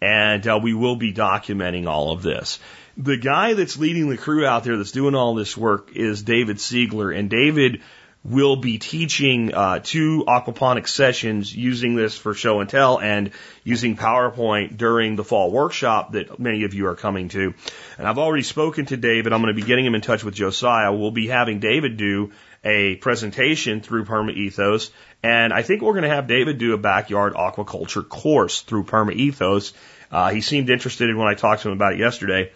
And 0.00 0.46
uh, 0.46 0.60
we 0.62 0.74
will 0.74 0.96
be 0.96 1.12
documenting 1.12 1.86
all 1.86 2.12
of 2.12 2.22
this. 2.22 2.60
the 2.98 3.16
guy 3.16 3.54
that's 3.54 3.78
leading 3.78 4.08
the 4.08 4.16
crew 4.16 4.44
out 4.44 4.64
there 4.64 4.76
that's 4.76 4.90
doing 4.92 5.14
all 5.14 5.34
this 5.34 5.56
work 5.56 5.92
is 5.94 6.22
David 6.22 6.56
Siegler, 6.56 7.16
and 7.16 7.30
David 7.30 7.80
will 8.24 8.56
be 8.56 8.78
teaching 8.78 9.54
uh, 9.54 9.78
two 9.78 10.24
aquaponics 10.26 10.88
sessions 10.88 11.54
using 11.54 11.94
this 11.94 12.18
for 12.18 12.34
show 12.34 12.60
and 12.60 12.68
tell 12.68 13.00
and 13.00 13.30
using 13.62 13.96
PowerPoint 13.96 14.76
during 14.76 15.14
the 15.14 15.22
fall 15.22 15.52
workshop 15.52 16.12
that 16.12 16.38
many 16.40 16.64
of 16.64 16.74
you 16.74 16.88
are 16.88 16.96
coming 16.96 17.28
to. 17.28 17.54
And 17.96 18.06
I've 18.08 18.18
already 18.18 18.42
spoken 18.42 18.86
to 18.86 18.96
David. 18.96 19.32
I'm 19.32 19.40
going 19.40 19.54
to 19.54 19.60
be 19.60 19.66
getting 19.66 19.86
him 19.86 19.94
in 19.94 20.00
touch 20.00 20.24
with 20.24 20.34
Josiah. 20.34 20.92
We'll 20.92 21.12
be 21.12 21.28
having 21.28 21.60
David 21.60 21.96
do 21.96 22.32
a 22.64 22.96
presentation 22.96 23.80
through 23.80 24.04
Perma 24.04 24.34
Ethos. 24.34 24.90
And 25.22 25.52
I 25.52 25.62
think 25.62 25.82
we're 25.82 25.92
going 25.92 26.04
to 26.04 26.14
have 26.14 26.26
David 26.26 26.58
do 26.58 26.74
a 26.74 26.78
backyard 26.78 27.34
aquaculture 27.34 28.08
course 28.08 28.60
through 28.62 28.84
Perma 28.84 29.14
Ethos. 29.14 29.72
Uh, 30.10 30.30
he 30.30 30.40
seemed 30.40 30.70
interested 30.70 31.10
in 31.10 31.16
when 31.16 31.28
I 31.28 31.34
talked 31.34 31.62
to 31.62 31.68
him 31.68 31.74
about 31.74 31.94
it 31.94 31.98
yesterday. 31.98 32.52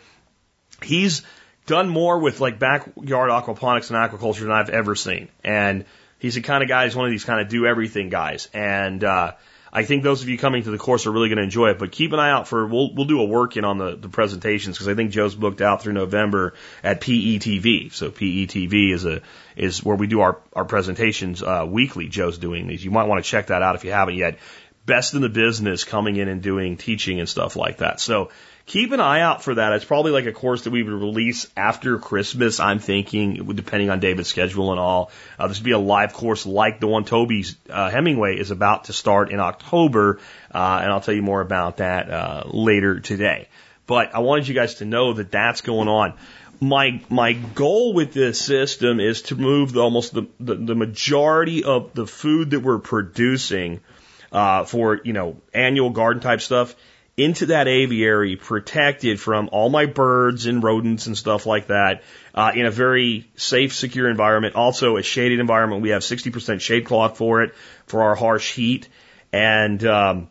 He's 0.83 1.23
done 1.67 1.89
more 1.89 2.19
with 2.19 2.41
like 2.41 2.59
backyard 2.59 3.31
aquaponics 3.31 3.91
and 3.91 3.99
aquaculture 3.99 4.41
than 4.41 4.51
I've 4.51 4.71
ever 4.71 4.95
seen. 4.95 5.29
And 5.45 5.85
he's 6.19 6.35
the 6.35 6.41
kind 6.41 6.63
of 6.63 6.69
guy, 6.69 6.85
he's 6.85 6.97
one 6.97 7.07
of 7.07 7.11
these 7.11 7.25
kind 7.25 7.41
of 7.41 7.49
do 7.49 7.67
everything 7.67 8.09
guys. 8.09 8.49
And, 8.53 9.03
uh, 9.03 9.33
I 9.75 9.85
think 9.85 10.03
those 10.03 10.23
of 10.23 10.29
you 10.29 10.37
coming 10.37 10.63
to 10.65 10.71
the 10.71 10.77
course 10.77 11.07
are 11.07 11.11
really 11.11 11.31
going 11.31 11.39
to 11.39 11.45
enjoy 11.45 11.71
it, 11.71 11.79
but 11.79 11.93
keep 11.93 12.13
an 12.13 12.19
eye 12.19 12.31
out 12.31 12.47
for, 12.47 12.67
we'll, 12.67 12.95
we'll 12.95 13.07
do 13.07 13.21
a 13.21 13.25
work 13.25 13.57
in 13.57 13.65
on 13.65 13.79
the, 13.79 13.97
the 13.97 14.11
presentations 14.11 14.77
because 14.77 14.87
I 14.89 14.95
think 14.95 15.13
Joe's 15.13 15.35
booked 15.35 15.63
out 15.63 15.83
through 15.83 15.95
November 15.95 16.53
at 16.83 17.01
PETV. 17.01 17.91
So 17.93 18.11
PETV 18.11 18.93
is 18.93 19.07
a, 19.07 19.23
is 19.57 19.83
where 19.83 19.97
we 19.97 20.09
do 20.09 20.21
our, 20.21 20.39
our 20.53 20.67
presentations, 20.67 21.43
uh, 21.43 21.67
weekly. 21.67 22.09
Joe's 22.09 22.37
doing 22.37 22.67
these. 22.67 22.85
You 22.85 22.91
might 22.91 23.05
want 23.05 23.25
to 23.25 23.31
check 23.31 23.47
that 23.47 23.63
out 23.63 23.75
if 23.75 23.85
you 23.85 23.93
haven't 23.93 24.17
yet. 24.17 24.39
Best 24.85 25.15
in 25.15 25.23
the 25.23 25.31
business 25.31 25.85
coming 25.85 26.17
in 26.17 26.29
and 26.29 26.43
doing 26.43 26.77
teaching 26.77 27.19
and 27.19 27.29
stuff 27.29 27.57
like 27.57 27.79
that. 27.79 27.99
So 27.99 28.31
keep 28.67 28.93
an 28.93 29.01
eye 29.01 29.21
out 29.21 29.43
for 29.43 29.55
that. 29.55 29.73
It's 29.73 29.85
probably 29.85 30.13
like 30.13 30.27
a 30.27 30.33
course 30.33 30.65
that 30.65 30.71
we 30.71 30.83
would 30.83 30.93
release 30.93 31.49
after 31.57 31.99
Christmas. 31.99 32.61
I'm 32.61 32.79
thinking, 32.79 33.55
depending 33.55 33.91
on 33.91 34.01
David's 34.01 34.29
schedule 34.29 34.71
and 34.71 34.81
all. 34.81 35.11
Uh, 35.39 35.49
this 35.49 35.59
would 35.59 35.65
be 35.65 35.73
a 35.73 35.79
live 35.79 36.13
course 36.13 36.47
like 36.47 36.81
the 36.81 36.87
one 36.87 37.05
Toby's 37.05 37.57
uh, 37.69 37.91
Hemenway 37.91 38.39
is 38.39 38.51
about 38.51 38.85
to 38.85 38.93
start 38.93 39.31
in 39.31 39.41
October, 39.41 40.21
uh, 40.53 40.81
and 40.83 40.93
I'll 40.93 41.01
tell 41.01 41.15
you 41.15 41.23
more 41.23 41.41
about 41.41 41.79
that 41.79 42.11
uh, 42.11 42.45
later 42.47 43.01
today. 43.01 43.49
But 43.87 44.15
I 44.15 44.21
wanted 44.21 44.49
you 44.49 44.55
guys 44.55 44.77
to 44.77 44.85
know 44.85 45.15
that 45.15 45.31
that's 45.31 45.61
going 45.61 45.89
on. 45.89 46.15
My 46.61 47.03
my 47.09 47.33
goal 47.33 47.93
with 47.93 48.13
this 48.13 48.41
system 48.41 49.01
is 49.01 49.23
to 49.23 49.35
move 49.35 49.73
the, 49.73 49.81
almost 49.81 50.15
the, 50.15 50.29
the, 50.39 50.55
the 50.55 50.75
majority 50.77 51.65
of 51.65 51.93
the 51.93 52.07
food 52.07 52.51
that 52.51 52.61
we're 52.61 52.79
producing 52.79 53.81
uh, 54.31 54.63
for 54.65 55.01
you 55.03 55.13
know 55.13 55.39
annual 55.53 55.91
garden 55.91 56.23
type 56.23 56.41
stuff 56.41 56.77
into 57.17 57.47
that 57.47 57.69
aviary 57.69 58.37
protected 58.37 59.21
from 59.21 59.51
all 59.53 59.69
my 59.69 59.87
birds 59.87 60.47
and 60.47 60.63
rodents 60.63 61.07
and 61.07 61.17
stuff 61.17 61.45
like 61.45 61.67
that 61.67 62.03
uh, 62.35 62.53
in 62.55 62.65
a 62.65 62.71
very 62.71 63.31
safe, 63.37 63.75
secure 63.75 64.09
environment. 64.09 64.55
Also, 64.55 64.97
a 64.97 65.03
shaded 65.03 65.39
environment. 65.39 65.83
We 65.83 65.91
have 65.91 66.03
60% 66.03 66.61
shade 66.61 66.87
cloth 66.87 67.19
for 67.19 67.43
it 67.43 67.55
for 67.87 68.03
our 68.03 68.15
harsh 68.15 68.55
heat 68.55 68.89
and 69.31 69.85
um, 69.85 70.31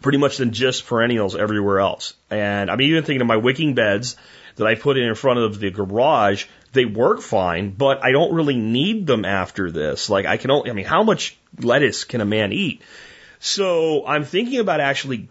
pretty 0.00 0.18
much 0.18 0.38
than 0.38 0.52
just 0.52 0.86
perennials 0.86 1.36
everywhere 1.36 1.80
else. 1.80 2.14
And 2.30 2.70
I'm 2.70 2.80
even 2.80 3.04
thinking 3.04 3.20
of 3.20 3.26
my 3.26 3.36
wicking 3.36 3.74
beds 3.74 4.16
that 4.56 4.66
I 4.66 4.74
put 4.76 4.96
in 4.96 5.04
in 5.04 5.14
front 5.14 5.40
of 5.40 5.60
the 5.60 5.70
garage. 5.70 6.46
They 6.72 6.86
work 6.86 7.20
fine, 7.20 7.70
but 7.70 8.02
I 8.02 8.12
don't 8.12 8.34
really 8.34 8.56
need 8.56 9.06
them 9.06 9.24
after 9.26 9.70
this. 9.70 10.08
Like 10.08 10.24
I 10.24 10.38
can 10.38 10.50
only, 10.50 10.70
I 10.70 10.74
mean, 10.74 10.86
how 10.86 11.02
much 11.02 11.36
lettuce 11.60 12.04
can 12.04 12.22
a 12.22 12.26
man 12.26 12.52
eat? 12.52 12.82
So 13.40 14.06
I'm 14.06 14.24
thinking 14.24 14.58
about 14.58 14.80
actually 14.80 15.28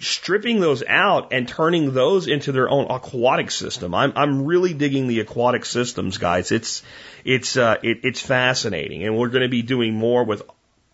stripping 0.00 0.60
those 0.60 0.82
out 0.86 1.32
and 1.32 1.46
turning 1.46 1.92
those 1.92 2.26
into 2.26 2.52
their 2.52 2.68
own 2.68 2.86
aquatic 2.90 3.50
system. 3.50 3.94
I'm 3.94 4.12
I'm 4.16 4.44
really 4.44 4.74
digging 4.74 5.06
the 5.06 5.20
aquatic 5.20 5.64
systems, 5.64 6.18
guys. 6.18 6.52
It's 6.52 6.82
it's 7.24 7.56
uh, 7.56 7.76
it, 7.82 8.00
it's 8.04 8.20
fascinating, 8.20 9.04
and 9.04 9.16
we're 9.16 9.28
going 9.28 9.42
to 9.42 9.48
be 9.48 9.62
doing 9.62 9.94
more 9.94 10.24
with 10.24 10.42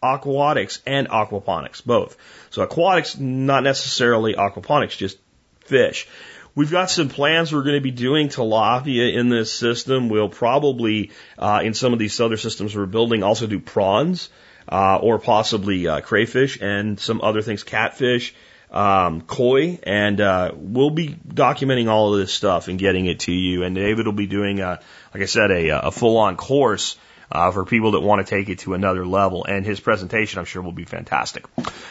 aquatics 0.03 0.83
and 0.87 1.09
aquaponics, 1.09 1.85
both. 1.85 2.17
So 2.51 2.63
aquatics, 2.63 3.19
not 3.19 3.63
necessarily 3.63 4.35
aquaponics, 4.35 4.97
just 4.97 5.19
fish. 5.61 6.09
We've 6.55 6.71
got 6.71 6.91
some 6.91 7.11
plans 7.11 7.53
we're 7.53 7.65
going 7.65 7.77
to 7.77 7.83
be 7.83 7.91
doing 7.91 8.29
tilapia 8.29 9.15
in 9.15 9.29
this 9.29 9.53
system. 9.53 10.09
We'll 10.09 10.31
probably, 10.31 11.11
uh, 11.39 11.61
in 11.63 11.75
some 11.75 11.93
of 11.93 11.99
these 11.99 12.19
other 12.19 12.39
systems 12.39 12.75
we're 12.75 12.87
building, 12.87 13.23
also 13.23 13.47
do 13.47 13.61
prawns, 13.61 14.31
uh, 14.71 14.97
or 14.97 15.19
possibly 15.19 15.87
uh, 15.87 16.01
crayfish 16.01 16.59
and 16.61 16.99
some 16.99 17.21
other 17.21 17.43
things, 17.43 17.63
catfish 17.63 18.35
um, 18.71 19.23
koi, 19.23 19.79
and 19.83 20.21
uh, 20.21 20.53
we'll 20.55 20.91
be 20.91 21.09
documenting 21.09 21.89
all 21.89 22.13
of 22.13 22.21
this 22.21 22.33
stuff 22.33 22.69
and 22.69 22.79
getting 22.79 23.07
it 23.07 23.21
to 23.21 23.33
you. 23.33 23.63
And 23.63 23.75
David 23.75 24.07
will 24.07 24.13
be 24.13 24.27
doing, 24.27 24.61
a, 24.61 24.81
like 25.15 25.23
I 25.23 25.27
said, 25.27 25.51
a, 25.51 25.87
a 25.87 25.91
full-on 25.91 26.37
course 26.37 26.97
uh, 27.31 27.51
for 27.51 27.65
people 27.65 27.93
that 27.93 28.01
want 28.01 28.27
to 28.27 28.31
take 28.31 28.49
it 28.49 28.61
to 28.61 28.75
another 28.75 29.07
level. 29.07 29.45
And 29.45 29.65
his 29.65 29.81
presentation, 29.81 30.39
I'm 30.39 30.45
sure, 30.45 30.63
will 30.63 30.73
be 30.73 30.85
fantastic. 30.85 31.45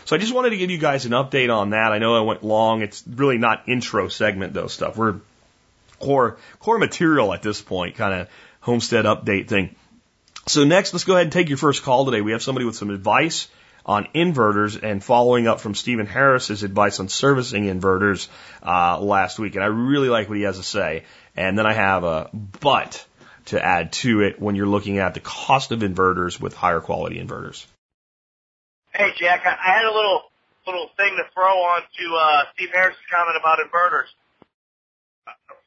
So 0.06 0.16
I 0.16 0.20
just 0.20 0.34
wanted 0.34 0.52
to 0.52 0.58
give 0.58 0.70
you 0.70 0.78
guys 0.78 1.06
an 1.06 1.12
update 1.12 1.54
on 1.54 1.72
that. 1.72 1.92
I 1.92 1.98
know 1.98 2.16
I 2.16 2.22
went 2.22 2.44
long. 2.44 2.82
It's 2.82 3.04
really 3.08 3.38
not 3.38 3.68
intro 3.68 4.08
segment 4.08 4.54
though 4.54 4.68
stuff. 4.68 4.98
We're 4.98 5.16
core 6.00 6.38
core 6.60 6.78
material 6.78 7.34
at 7.34 7.42
this 7.42 7.62
point, 7.62 7.96
kind 7.96 8.22
of 8.22 8.30
homestead 8.62 9.06
update 9.06 9.48
thing. 9.48 9.76
So 10.48 10.64
next, 10.64 10.94
let's 10.94 11.06
go 11.06 11.14
ahead 11.14 11.26
and 11.26 11.34
take 11.34 11.50
your 11.50 11.58
first 11.58 11.84
call 11.84 12.06
today. 12.06 12.22
We 12.22 12.34
have 12.34 12.44
somebody 12.44 12.66
with 12.66 12.76
some 12.76 12.92
advice 12.92 13.48
on 13.86 14.08
inverters 14.16 14.82
and 14.82 15.04
following 15.04 15.48
up 15.48 15.60
from 15.60 15.76
Stephen 15.76 16.08
Harris's 16.08 16.64
advice 16.64 17.00
on 17.00 17.08
servicing 17.08 17.66
inverters 17.66 18.28
uh, 18.64 19.00
last 19.00 19.38
week. 19.38 19.56
And 19.56 19.64
I 19.64 19.68
really 19.68 20.10
like 20.10 20.28
what 20.28 20.38
he 20.38 20.44
has 20.44 20.58
to 20.58 20.64
say. 20.64 21.04
And 21.36 21.58
then 21.58 21.68
I 21.68 21.74
have 21.74 22.04
a 22.04 22.30
but 22.34 23.06
to 23.46 23.64
add 23.64 23.92
to 23.94 24.22
it 24.22 24.42
when 24.42 24.56
you're 24.56 24.66
looking 24.66 24.98
at 24.98 25.14
the 25.14 25.20
cost 25.20 25.72
of 25.72 25.80
inverters 25.80 26.40
with 26.40 26.56
higher 26.56 26.80
quality 26.80 27.18
inverters. 27.18 27.66
Hey 28.94 29.12
Jack, 29.18 29.46
I 29.46 29.74
had 29.74 29.86
a 29.86 29.94
little 29.94 30.22
little 30.66 30.90
thing 30.98 31.16
to 31.18 31.24
throw 31.34 31.62
on 31.62 31.82
to 31.82 32.16
uh, 32.16 32.44
Steve 32.56 32.70
Harris's 32.74 33.02
comment 33.12 33.38
about 33.40 33.60
inverters. 33.60 34.08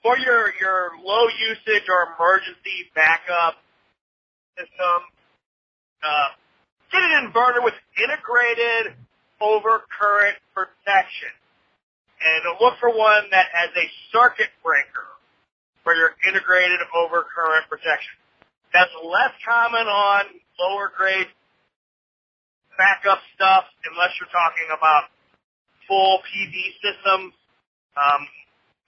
For 0.03 0.19
your 0.19 0.53
your 0.61 0.91
low 1.05 1.27
usage 1.29 1.89
or 1.89 2.15
emergency 2.17 2.91
backup 2.95 3.57
system, 4.57 5.03
uh, 6.03 6.29
get 6.93 7.03
an 7.03 7.29
inverter 7.29 7.63
with 7.63 7.75
integrated 7.97 8.95
overcurrent 9.41 10.39
protection. 10.55 11.33
And 12.19 12.43
look 12.61 12.75
for 12.81 12.91
one 12.91 13.31
that 13.31 13.47
has 13.55 13.71
a 13.79 13.87
circuit 14.11 14.51
breaker 14.65 15.07
for 15.85 15.95
your 15.95 16.15
integrated 16.27 16.81
overcurrent 16.91 17.71
protection. 17.71 18.19
That's 18.75 18.91
less 19.07 19.33
common 19.47 19.87
on 19.87 20.25
lower 20.59 20.91
grade 20.97 21.31
backup 22.77 23.23
stuff 23.35 23.65
unless 23.91 24.15
you're 24.19 24.31
talking 24.31 24.69
about 24.75 25.11
full 25.87 26.21
PV 26.27 26.55
systems. 26.83 27.33
Um, 27.97 28.23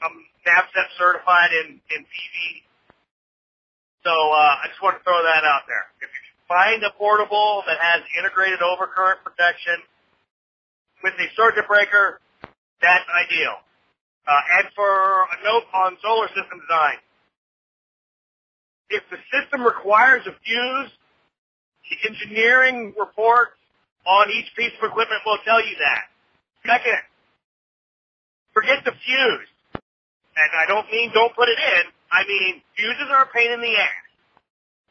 I'm 0.02 0.16
NABCEP 0.46 0.88
certified 0.98 1.50
in, 1.64 1.80
in 1.94 2.00
PV. 2.02 2.36
So 4.04 4.10
uh, 4.12 4.64
I 4.64 4.68
just 4.68 4.80
want 4.80 4.96
to 4.96 5.02
throw 5.04 5.20
that 5.22 5.44
out 5.44 5.68
there. 5.68 5.84
If 6.00 6.10
find 6.50 6.82
a 6.82 6.90
portable 6.98 7.62
that 7.70 7.78
has 7.78 8.02
integrated 8.18 8.58
overcurrent 8.58 9.22
protection 9.22 9.78
with 11.06 11.14
a 11.14 11.30
circuit 11.38 11.62
breaker, 11.70 12.18
that's 12.82 13.06
ideal. 13.06 13.54
Uh, 14.26 14.58
and 14.58 14.66
for 14.74 14.90
a 15.30 15.38
note 15.46 15.62
on 15.70 15.94
solar 16.02 16.26
system 16.34 16.58
design, 16.58 16.98
if 18.90 19.06
the 19.14 19.18
system 19.30 19.62
requires 19.62 20.26
a 20.26 20.34
fuse, 20.42 20.90
the 21.86 21.96
engineering 22.10 22.92
report 22.98 23.54
on 24.02 24.26
each 24.34 24.50
piece 24.58 24.74
of 24.82 24.90
equipment 24.90 25.22
will 25.24 25.38
tell 25.46 25.62
you 25.62 25.78
that. 25.78 26.10
Second, 26.66 27.02
forget 28.52 28.82
the 28.84 28.90
fuse. 28.90 29.50
And 30.34 30.50
I 30.58 30.66
don't 30.66 30.90
mean 30.90 31.10
don't 31.14 31.34
put 31.34 31.48
it 31.48 31.58
in. 31.58 31.82
I 32.10 32.26
mean 32.26 32.62
fuses 32.74 33.06
are 33.10 33.22
a 33.22 33.30
pain 33.30 33.52
in 33.52 33.60
the 33.60 33.74
ass. 33.78 34.06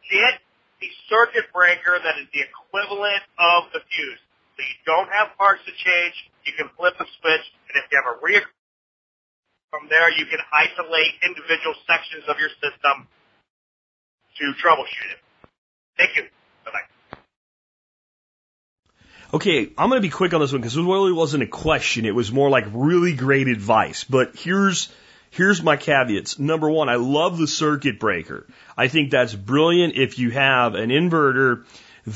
Get 0.07 0.39
the 0.79 0.89
circuit 1.07 1.51
breaker 1.53 1.99
that 1.99 2.15
is 2.19 2.27
the 2.33 2.41
equivalent 2.43 3.23
of 3.37 3.71
the 3.71 3.79
fuse. 3.91 4.21
So 4.55 4.63
you 4.63 4.77
don't 4.85 5.09
have 5.11 5.35
parts 5.37 5.63
to 5.67 5.71
change. 5.71 6.15
You 6.45 6.53
can 6.55 6.69
flip 6.75 6.95
a 6.99 7.07
switch, 7.19 7.45
and 7.69 7.75
if 7.79 7.91
you 7.91 7.99
have 7.99 8.07
a 8.07 8.17
re 8.23 8.41
from 9.69 9.87
there, 9.87 10.09
you 10.09 10.25
can 10.25 10.39
isolate 10.51 11.13
individual 11.23 11.75
sections 11.85 12.23
of 12.27 12.39
your 12.39 12.49
system 12.49 13.07
to 14.37 14.43
troubleshoot 14.57 15.11
it. 15.13 15.19
Thank 15.97 16.15
you. 16.15 16.23
Bye-bye. 16.65 17.17
Okay, 19.31 19.71
I'm 19.77 19.89
going 19.89 20.01
to 20.01 20.07
be 20.07 20.09
quick 20.09 20.33
on 20.33 20.41
this 20.41 20.51
one 20.51 20.61
because 20.61 20.75
it 20.75 20.81
really 20.81 21.13
wasn't 21.13 21.43
a 21.43 21.47
question. 21.47 22.05
It 22.05 22.15
was 22.15 22.31
more 22.31 22.49
like 22.49 22.65
really 22.73 23.13
great 23.13 23.47
advice. 23.47 24.03
But 24.03 24.35
here's 24.35 24.91
Here's 25.31 25.61
my 25.61 25.77
caveats. 25.77 26.39
Number 26.39 26.69
one, 26.69 26.89
I 26.89 26.95
love 26.95 27.37
the 27.37 27.47
circuit 27.47 27.99
breaker. 27.99 28.45
I 28.77 28.87
think 28.87 29.11
that's 29.11 29.33
brilliant 29.33 29.95
if 29.95 30.17
you 30.17 30.31
have 30.31 30.75
an 30.75 30.89
inverter 30.89 31.65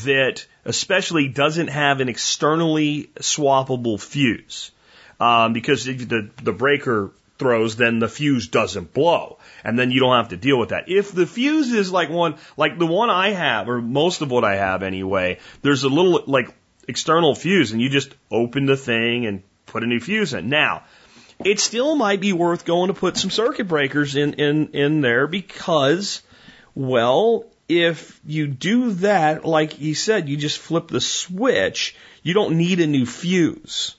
that 0.04 0.46
especially 0.66 1.28
doesn't 1.28 1.68
have 1.68 2.00
an 2.00 2.10
externally 2.10 3.10
swappable 3.20 4.02
fuse. 4.02 4.72
Um, 5.20 5.54
because 5.54 5.88
if 5.88 6.08
the, 6.10 6.30
the 6.42 6.52
breaker 6.52 7.12
throws, 7.38 7.76
then 7.76 8.00
the 8.00 8.08
fuse 8.08 8.48
doesn't 8.48 8.94
blow. 8.94 9.38
And 9.64 9.78
then 9.78 9.92
you 9.92 10.00
don't 10.00 10.16
have 10.16 10.30
to 10.30 10.38
deal 10.38 10.58
with 10.58 10.70
that. 10.70 10.90
If 10.90 11.12
the 11.12 11.28
fuse 11.28 11.72
is 11.72 11.92
like 11.92 12.10
one, 12.10 12.36
like 12.58 12.80
the 12.80 12.88
one 12.88 13.10
I 13.10 13.32
have, 13.32 13.70
or 13.70 13.82
most 13.82 14.22
of 14.22 14.32
what 14.32 14.44
I 14.44 14.56
have 14.56 14.84
anyway, 14.84 15.40
there's 15.62 15.84
a 15.84 15.90
little 15.90 16.24
like 16.26 16.54
external 16.88 17.36
fuse 17.36 17.72
and 17.72 17.82
you 17.82 17.90
just 17.90 18.14
open 18.32 18.66
the 18.66 18.78
thing 18.78 19.26
and 19.26 19.44
put 19.66 19.84
a 19.84 19.88
new 19.88 20.00
fuse 20.00 20.34
in. 20.34 20.50
Now, 20.50 20.84
it 21.44 21.60
still 21.60 21.96
might 21.96 22.22
be 22.22 22.34
worth 22.34 22.66
going 22.66 22.88
to 22.88 22.94
put 22.94 23.18
some 23.18 23.30
circuit 23.30 23.68
breakers 23.68 24.16
in, 24.16 24.34
in, 24.34 24.70
in 24.70 25.02
there 25.02 25.28
because, 25.28 26.22
well, 26.76 27.46
if 27.68 28.20
you 28.26 28.48
do 28.48 28.92
that, 28.94 29.46
like 29.46 29.74
he 29.74 29.94
said, 29.94 30.30
you 30.30 30.38
just 30.38 30.58
flip 30.58 30.88
the 30.88 31.02
switch, 31.02 31.96
you 32.22 32.34
don't 32.34 32.58
need 32.58 32.80
a 32.80 32.88
new 32.88 33.06
fuse. 33.06 33.96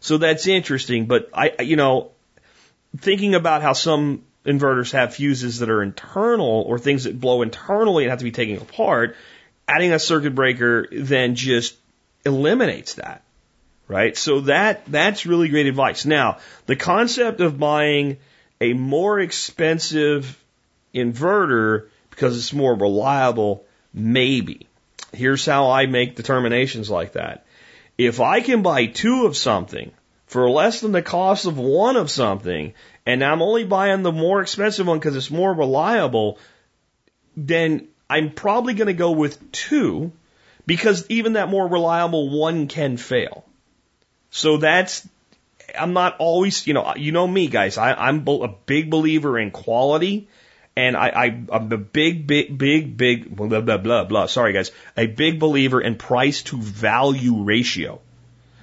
So 0.00 0.18
that's 0.18 0.46
interesting, 0.46 1.06
but 1.06 1.30
I, 1.32 1.62
you 1.62 1.76
know, 1.76 2.10
thinking 2.96 3.34
about 3.34 3.62
how 3.62 3.72
some 3.72 4.22
inverters 4.44 4.92
have 4.92 5.14
fuses 5.14 5.60
that 5.60 5.70
are 5.70 5.82
internal 5.82 6.62
or 6.66 6.78
things 6.78 7.04
that 7.04 7.18
blow 7.18 7.42
internally 7.42 8.04
and 8.04 8.10
have 8.10 8.18
to 8.18 8.24
be 8.24 8.32
taken 8.32 8.58
apart, 8.58 9.16
adding 9.66 9.92
a 9.92 9.98
circuit 9.98 10.34
breaker 10.34 10.86
then 10.92 11.34
just 11.34 11.76
eliminates 12.24 12.94
that. 12.94 13.23
Right? 13.86 14.16
So 14.16 14.40
that, 14.42 14.86
that's 14.86 15.26
really 15.26 15.48
great 15.48 15.66
advice. 15.66 16.04
Now, 16.04 16.38
the 16.66 16.76
concept 16.76 17.40
of 17.40 17.58
buying 17.58 18.16
a 18.60 18.72
more 18.72 19.20
expensive 19.20 20.42
inverter 20.94 21.88
because 22.10 22.38
it's 22.38 22.52
more 22.52 22.74
reliable, 22.74 23.64
maybe. 23.92 24.68
Here's 25.12 25.44
how 25.44 25.70
I 25.70 25.86
make 25.86 26.16
determinations 26.16 26.88
like 26.88 27.12
that. 27.12 27.44
If 27.98 28.20
I 28.20 28.40
can 28.40 28.62
buy 28.62 28.86
two 28.86 29.26
of 29.26 29.36
something 29.36 29.92
for 30.26 30.48
less 30.50 30.80
than 30.80 30.92
the 30.92 31.02
cost 31.02 31.46
of 31.46 31.58
one 31.58 31.96
of 31.96 32.10
something, 32.10 32.74
and 33.06 33.22
I'm 33.22 33.42
only 33.42 33.64
buying 33.64 34.02
the 34.02 34.12
more 34.12 34.40
expensive 34.40 34.86
one 34.86 34.98
because 34.98 35.16
it's 35.16 35.30
more 35.30 35.52
reliable, 35.52 36.38
then 37.36 37.88
I'm 38.08 38.30
probably 38.30 38.74
going 38.74 38.88
to 38.88 38.94
go 38.94 39.12
with 39.12 39.52
two 39.52 40.12
because 40.66 41.06
even 41.08 41.34
that 41.34 41.48
more 41.48 41.68
reliable 41.68 42.30
one 42.30 42.66
can 42.68 42.96
fail. 42.96 43.44
So 44.34 44.56
that's, 44.56 45.08
I'm 45.78 45.92
not 45.92 46.16
always, 46.18 46.66
you 46.66 46.74
know, 46.74 46.94
you 46.96 47.12
know 47.12 47.24
me 47.24 47.46
guys, 47.46 47.78
I, 47.78 47.94
I'm 47.94 48.26
a 48.26 48.48
big 48.48 48.90
believer 48.90 49.38
in 49.38 49.52
quality 49.52 50.26
and 50.74 50.96
I, 50.96 51.08
I, 51.08 51.24
I'm 51.52 51.72
a 51.72 51.78
big, 51.78 52.26
big, 52.26 52.58
big, 52.58 52.96
big, 52.96 53.34
blah, 53.34 53.60
blah, 53.60 53.76
blah, 53.76 54.02
blah. 54.02 54.26
Sorry, 54.26 54.52
guys. 54.52 54.72
A 54.96 55.06
big 55.06 55.38
believer 55.38 55.80
in 55.80 55.94
price 55.94 56.42
to 56.44 56.56
value 56.56 57.44
ratio. 57.44 58.00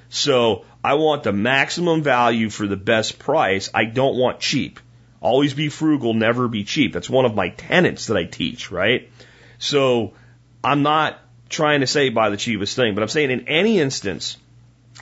So 0.10 0.66
I 0.84 0.96
want 0.96 1.24
the 1.24 1.32
maximum 1.32 2.04
value 2.04 2.50
for 2.50 2.68
the 2.68 2.76
best 2.76 3.18
price. 3.18 3.70
I 3.74 3.86
don't 3.86 4.18
want 4.18 4.42
cheap. 4.42 4.78
Always 5.22 5.54
be 5.54 5.70
frugal, 5.70 6.14
never 6.14 6.50
be 6.50 6.66
cheap. 6.66 6.92
That's 6.92 7.10
one 7.10 7.24
of 7.24 7.34
my 7.34 7.48
tenets 7.48 8.08
that 8.08 8.18
I 8.18 8.26
teach, 8.26 8.72
right? 8.72 9.10
So 9.58 10.16
I'm 10.62 10.84
not 10.84 11.18
trying 11.48 11.80
to 11.80 11.88
say 11.88 12.10
buy 12.10 12.30
the 12.30 12.36
cheapest 12.36 12.76
thing, 12.76 12.94
but 12.94 13.04
I'm 13.04 13.08
saying 13.08 13.32
in 13.32 13.48
any 13.48 13.80
instance. 13.80 14.36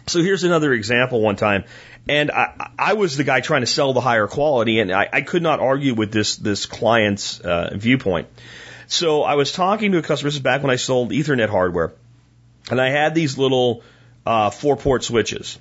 So 0.07 0.21
here's 0.21 0.43
another 0.43 0.73
example 0.73 1.21
one 1.21 1.35
time. 1.35 1.65
And 2.07 2.31
I, 2.31 2.71
I 2.77 2.93
was 2.93 3.17
the 3.17 3.23
guy 3.23 3.41
trying 3.41 3.61
to 3.61 3.67
sell 3.67 3.93
the 3.93 4.01
higher 4.01 4.27
quality, 4.27 4.79
and 4.79 4.91
I, 4.91 5.07
I 5.11 5.21
could 5.21 5.43
not 5.43 5.59
argue 5.59 5.93
with 5.93 6.11
this 6.11 6.37
this 6.37 6.65
client's 6.65 7.39
uh, 7.39 7.71
viewpoint. 7.75 8.27
So 8.87 9.21
I 9.21 9.35
was 9.35 9.51
talking 9.51 9.91
to 9.91 9.99
a 9.99 10.01
customer. 10.01 10.29
This 10.29 10.35
is 10.35 10.41
back 10.41 10.63
when 10.63 10.71
I 10.71 10.77
sold 10.77 11.11
Ethernet 11.11 11.49
hardware, 11.49 11.93
and 12.71 12.81
I 12.81 12.89
had 12.89 13.13
these 13.13 13.37
little 13.37 13.83
uh, 14.25 14.49
four 14.49 14.75
port 14.75 15.03
switches, 15.03 15.59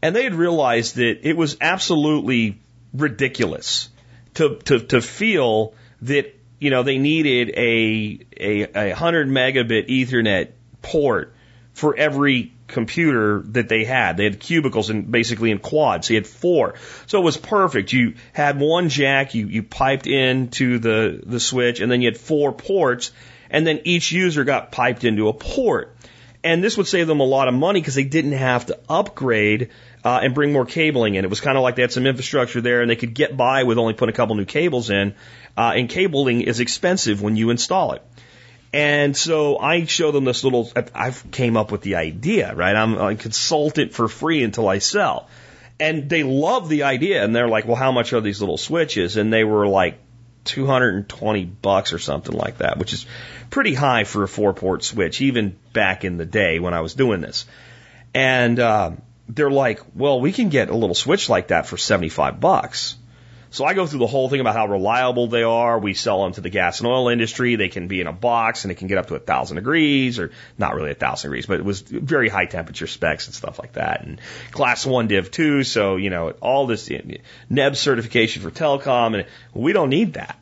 and 0.00 0.14
they 0.14 0.22
had 0.22 0.34
realized 0.34 0.96
that 0.96 1.26
it 1.28 1.36
was 1.36 1.56
absolutely 1.60 2.58
ridiculous 2.94 3.88
to 4.34 4.56
to 4.66 4.78
to 4.78 5.00
feel 5.00 5.74
that 6.02 6.32
you 6.60 6.70
know 6.70 6.84
they 6.84 6.98
needed 6.98 7.50
a 7.56 8.20
a, 8.36 8.90
a 8.90 8.94
hundred 8.94 9.28
megabit 9.28 9.88
Ethernet 9.88 10.52
port 10.82 11.34
for 11.74 11.96
every 11.96 12.51
computer 12.72 13.42
that 13.48 13.68
they 13.68 13.84
had. 13.84 14.16
They 14.16 14.24
had 14.24 14.40
cubicles 14.40 14.90
and 14.90 15.10
basically 15.10 15.50
in 15.50 15.58
quads. 15.58 16.08
So 16.08 16.14
you 16.14 16.18
had 16.18 16.26
four. 16.26 16.74
So 17.06 17.20
it 17.20 17.24
was 17.24 17.36
perfect. 17.36 17.92
You 17.92 18.14
had 18.32 18.58
one 18.58 18.88
jack, 18.88 19.34
you, 19.34 19.46
you 19.46 19.62
piped 19.62 20.06
into 20.06 20.78
the, 20.78 21.22
the 21.24 21.40
switch, 21.40 21.80
and 21.80 21.90
then 21.90 22.00
you 22.00 22.08
had 22.08 22.18
four 22.18 22.52
ports, 22.52 23.12
and 23.50 23.66
then 23.66 23.80
each 23.84 24.12
user 24.12 24.44
got 24.44 24.72
piped 24.72 25.04
into 25.04 25.28
a 25.28 25.32
port. 25.32 25.96
And 26.44 26.64
this 26.64 26.76
would 26.76 26.88
save 26.88 27.06
them 27.06 27.20
a 27.20 27.24
lot 27.24 27.46
of 27.46 27.54
money 27.54 27.80
because 27.80 27.94
they 27.94 28.04
didn't 28.04 28.32
have 28.32 28.66
to 28.66 28.78
upgrade 28.88 29.70
uh, 30.04 30.20
and 30.22 30.34
bring 30.34 30.52
more 30.52 30.66
cabling 30.66 31.14
in. 31.14 31.24
It 31.24 31.30
was 31.30 31.40
kind 31.40 31.56
of 31.56 31.62
like 31.62 31.76
they 31.76 31.82
had 31.82 31.92
some 31.92 32.06
infrastructure 32.06 32.60
there 32.60 32.80
and 32.80 32.90
they 32.90 32.96
could 32.96 33.14
get 33.14 33.36
by 33.36 33.62
with 33.62 33.78
only 33.78 33.94
putting 33.94 34.12
a 34.12 34.16
couple 34.16 34.34
new 34.34 34.44
cables 34.44 34.90
in. 34.90 35.14
Uh, 35.56 35.74
and 35.76 35.88
cabling 35.88 36.40
is 36.40 36.58
expensive 36.58 37.22
when 37.22 37.36
you 37.36 37.50
install 37.50 37.92
it. 37.92 38.02
And 38.72 39.14
so 39.16 39.58
I 39.58 39.84
show 39.84 40.12
them 40.12 40.24
this 40.24 40.44
little, 40.44 40.70
I 40.94 41.10
came 41.30 41.56
up 41.56 41.70
with 41.70 41.82
the 41.82 41.96
idea, 41.96 42.54
right? 42.54 42.74
I'm 42.74 42.96
a 42.96 43.14
consultant 43.16 43.92
for 43.92 44.08
free 44.08 44.42
until 44.42 44.66
I 44.66 44.78
sell. 44.78 45.28
And 45.78 46.08
they 46.08 46.22
love 46.22 46.68
the 46.68 46.84
idea 46.84 47.22
and 47.22 47.34
they're 47.36 47.48
like, 47.48 47.66
well, 47.66 47.76
how 47.76 47.92
much 47.92 48.12
are 48.12 48.20
these 48.20 48.40
little 48.40 48.56
switches? 48.56 49.16
And 49.16 49.32
they 49.32 49.44
were 49.44 49.66
like 49.66 49.98
220 50.44 51.44
bucks 51.44 51.92
or 51.92 51.98
something 51.98 52.34
like 52.34 52.58
that, 52.58 52.78
which 52.78 52.94
is 52.94 53.04
pretty 53.50 53.74
high 53.74 54.04
for 54.04 54.22
a 54.22 54.28
four 54.28 54.54
port 54.54 54.84
switch, 54.84 55.20
even 55.20 55.56
back 55.72 56.04
in 56.04 56.16
the 56.16 56.26
day 56.26 56.58
when 56.58 56.72
I 56.72 56.80
was 56.80 56.94
doing 56.94 57.20
this. 57.20 57.44
And, 58.14 58.58
uh, 58.58 58.92
they're 59.28 59.50
like, 59.50 59.80
well, 59.94 60.20
we 60.20 60.32
can 60.32 60.48
get 60.48 60.68
a 60.68 60.76
little 60.76 60.94
switch 60.94 61.28
like 61.28 61.48
that 61.48 61.66
for 61.66 61.76
75 61.76 62.40
bucks. 62.40 62.96
So 63.52 63.66
I 63.66 63.74
go 63.74 63.86
through 63.86 63.98
the 63.98 64.06
whole 64.06 64.30
thing 64.30 64.40
about 64.40 64.54
how 64.54 64.66
reliable 64.66 65.26
they 65.26 65.42
are. 65.42 65.78
We 65.78 65.92
sell 65.92 66.22
them 66.22 66.32
to 66.32 66.40
the 66.40 66.48
gas 66.48 66.80
and 66.80 66.88
oil 66.88 67.08
industry. 67.08 67.56
They 67.56 67.68
can 67.68 67.86
be 67.86 68.00
in 68.00 68.06
a 68.06 68.12
box 68.12 68.64
and 68.64 68.72
it 68.72 68.76
can 68.76 68.88
get 68.88 68.96
up 68.96 69.08
to 69.08 69.14
a 69.14 69.18
thousand 69.18 69.56
degrees 69.56 70.18
or 70.18 70.30
not 70.56 70.74
really 70.74 70.90
a 70.90 70.94
thousand 70.94 71.30
degrees, 71.30 71.44
but 71.44 71.60
it 71.60 71.64
was 71.64 71.82
very 71.82 72.30
high 72.30 72.46
temperature 72.46 72.86
specs 72.86 73.26
and 73.26 73.34
stuff 73.34 73.58
like 73.58 73.74
that. 73.74 74.04
And 74.04 74.22
class 74.52 74.86
one 74.86 75.06
div 75.06 75.30
two. 75.30 75.64
So, 75.64 75.96
you 75.96 76.08
know, 76.08 76.30
all 76.40 76.66
this 76.66 76.90
NEB 77.50 77.76
certification 77.76 78.42
for 78.42 78.50
telecom 78.50 79.18
and 79.18 79.26
we 79.52 79.74
don't 79.74 79.90
need 79.90 80.14
that. 80.14 80.38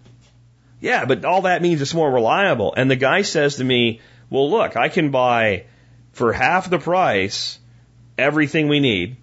Yeah, 0.81 1.05
but 1.05 1.25
all 1.25 1.43
that 1.43 1.63
means 1.63 1.83
it's 1.83 1.93
more 1.93 2.11
reliable. 2.11 2.75
And 2.77 2.89
the 2.89 2.97
guy 2.97 3.23
says 3.23 3.57
to 3.57 3.65
me, 3.65 4.01
well, 4.31 4.49
look, 4.49 4.77
I 4.77 4.89
can 4.89 5.11
buy 5.11 5.65
for 6.13 6.33
half 6.33 6.71
the 6.71 6.79
price 6.79 7.59
everything 8.17 8.69
we 8.69 8.79
need. 8.79 9.17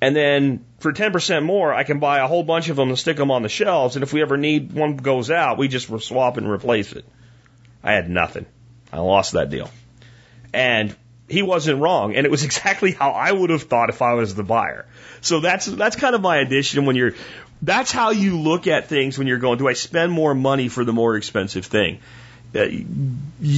And 0.00 0.16
then 0.16 0.64
for 0.80 0.92
10% 0.94 1.44
more, 1.44 1.74
I 1.74 1.84
can 1.84 1.98
buy 1.98 2.20
a 2.20 2.26
whole 2.26 2.42
bunch 2.42 2.70
of 2.70 2.76
them 2.76 2.88
and 2.88 2.98
stick 2.98 3.18
them 3.18 3.30
on 3.30 3.42
the 3.42 3.50
shelves. 3.50 3.96
And 3.96 4.02
if 4.02 4.14
we 4.14 4.22
ever 4.22 4.38
need 4.38 4.72
one 4.72 4.96
goes 4.96 5.30
out, 5.30 5.58
we 5.58 5.68
just 5.68 5.88
swap 6.00 6.38
and 6.38 6.50
replace 6.50 6.92
it. 6.92 7.04
I 7.84 7.92
had 7.92 8.08
nothing. 8.08 8.46
I 8.90 8.98
lost 9.00 9.32
that 9.32 9.50
deal. 9.50 9.70
And 10.54 10.96
he 11.28 11.42
wasn't 11.42 11.80
wrong. 11.80 12.16
And 12.16 12.24
it 12.24 12.30
was 12.30 12.44
exactly 12.50 12.92
how 12.92 13.10
I 13.10 13.30
would 13.30 13.50
have 13.50 13.64
thought 13.64 13.90
if 13.90 14.00
I 14.00 14.14
was 14.14 14.34
the 14.34 14.42
buyer. 14.42 14.86
So 15.20 15.40
that's, 15.40 15.66
that's 15.66 15.96
kind 15.96 16.14
of 16.14 16.22
my 16.22 16.38
addition 16.38 16.86
when 16.86 16.96
you're, 16.96 17.14
that's 17.60 17.92
how 17.92 18.10
you 18.10 18.38
look 18.38 18.66
at 18.66 18.88
things 18.88 19.18
when 19.18 19.26
you're 19.26 19.38
going, 19.38 19.58
do 19.58 19.68
I 19.68 19.74
spend 19.74 20.10
more 20.10 20.34
money 20.34 20.68
for 20.68 20.86
the 20.86 20.94
more 20.94 21.14
expensive 21.16 21.66
thing? 21.66 22.00
Uh, 22.54 22.68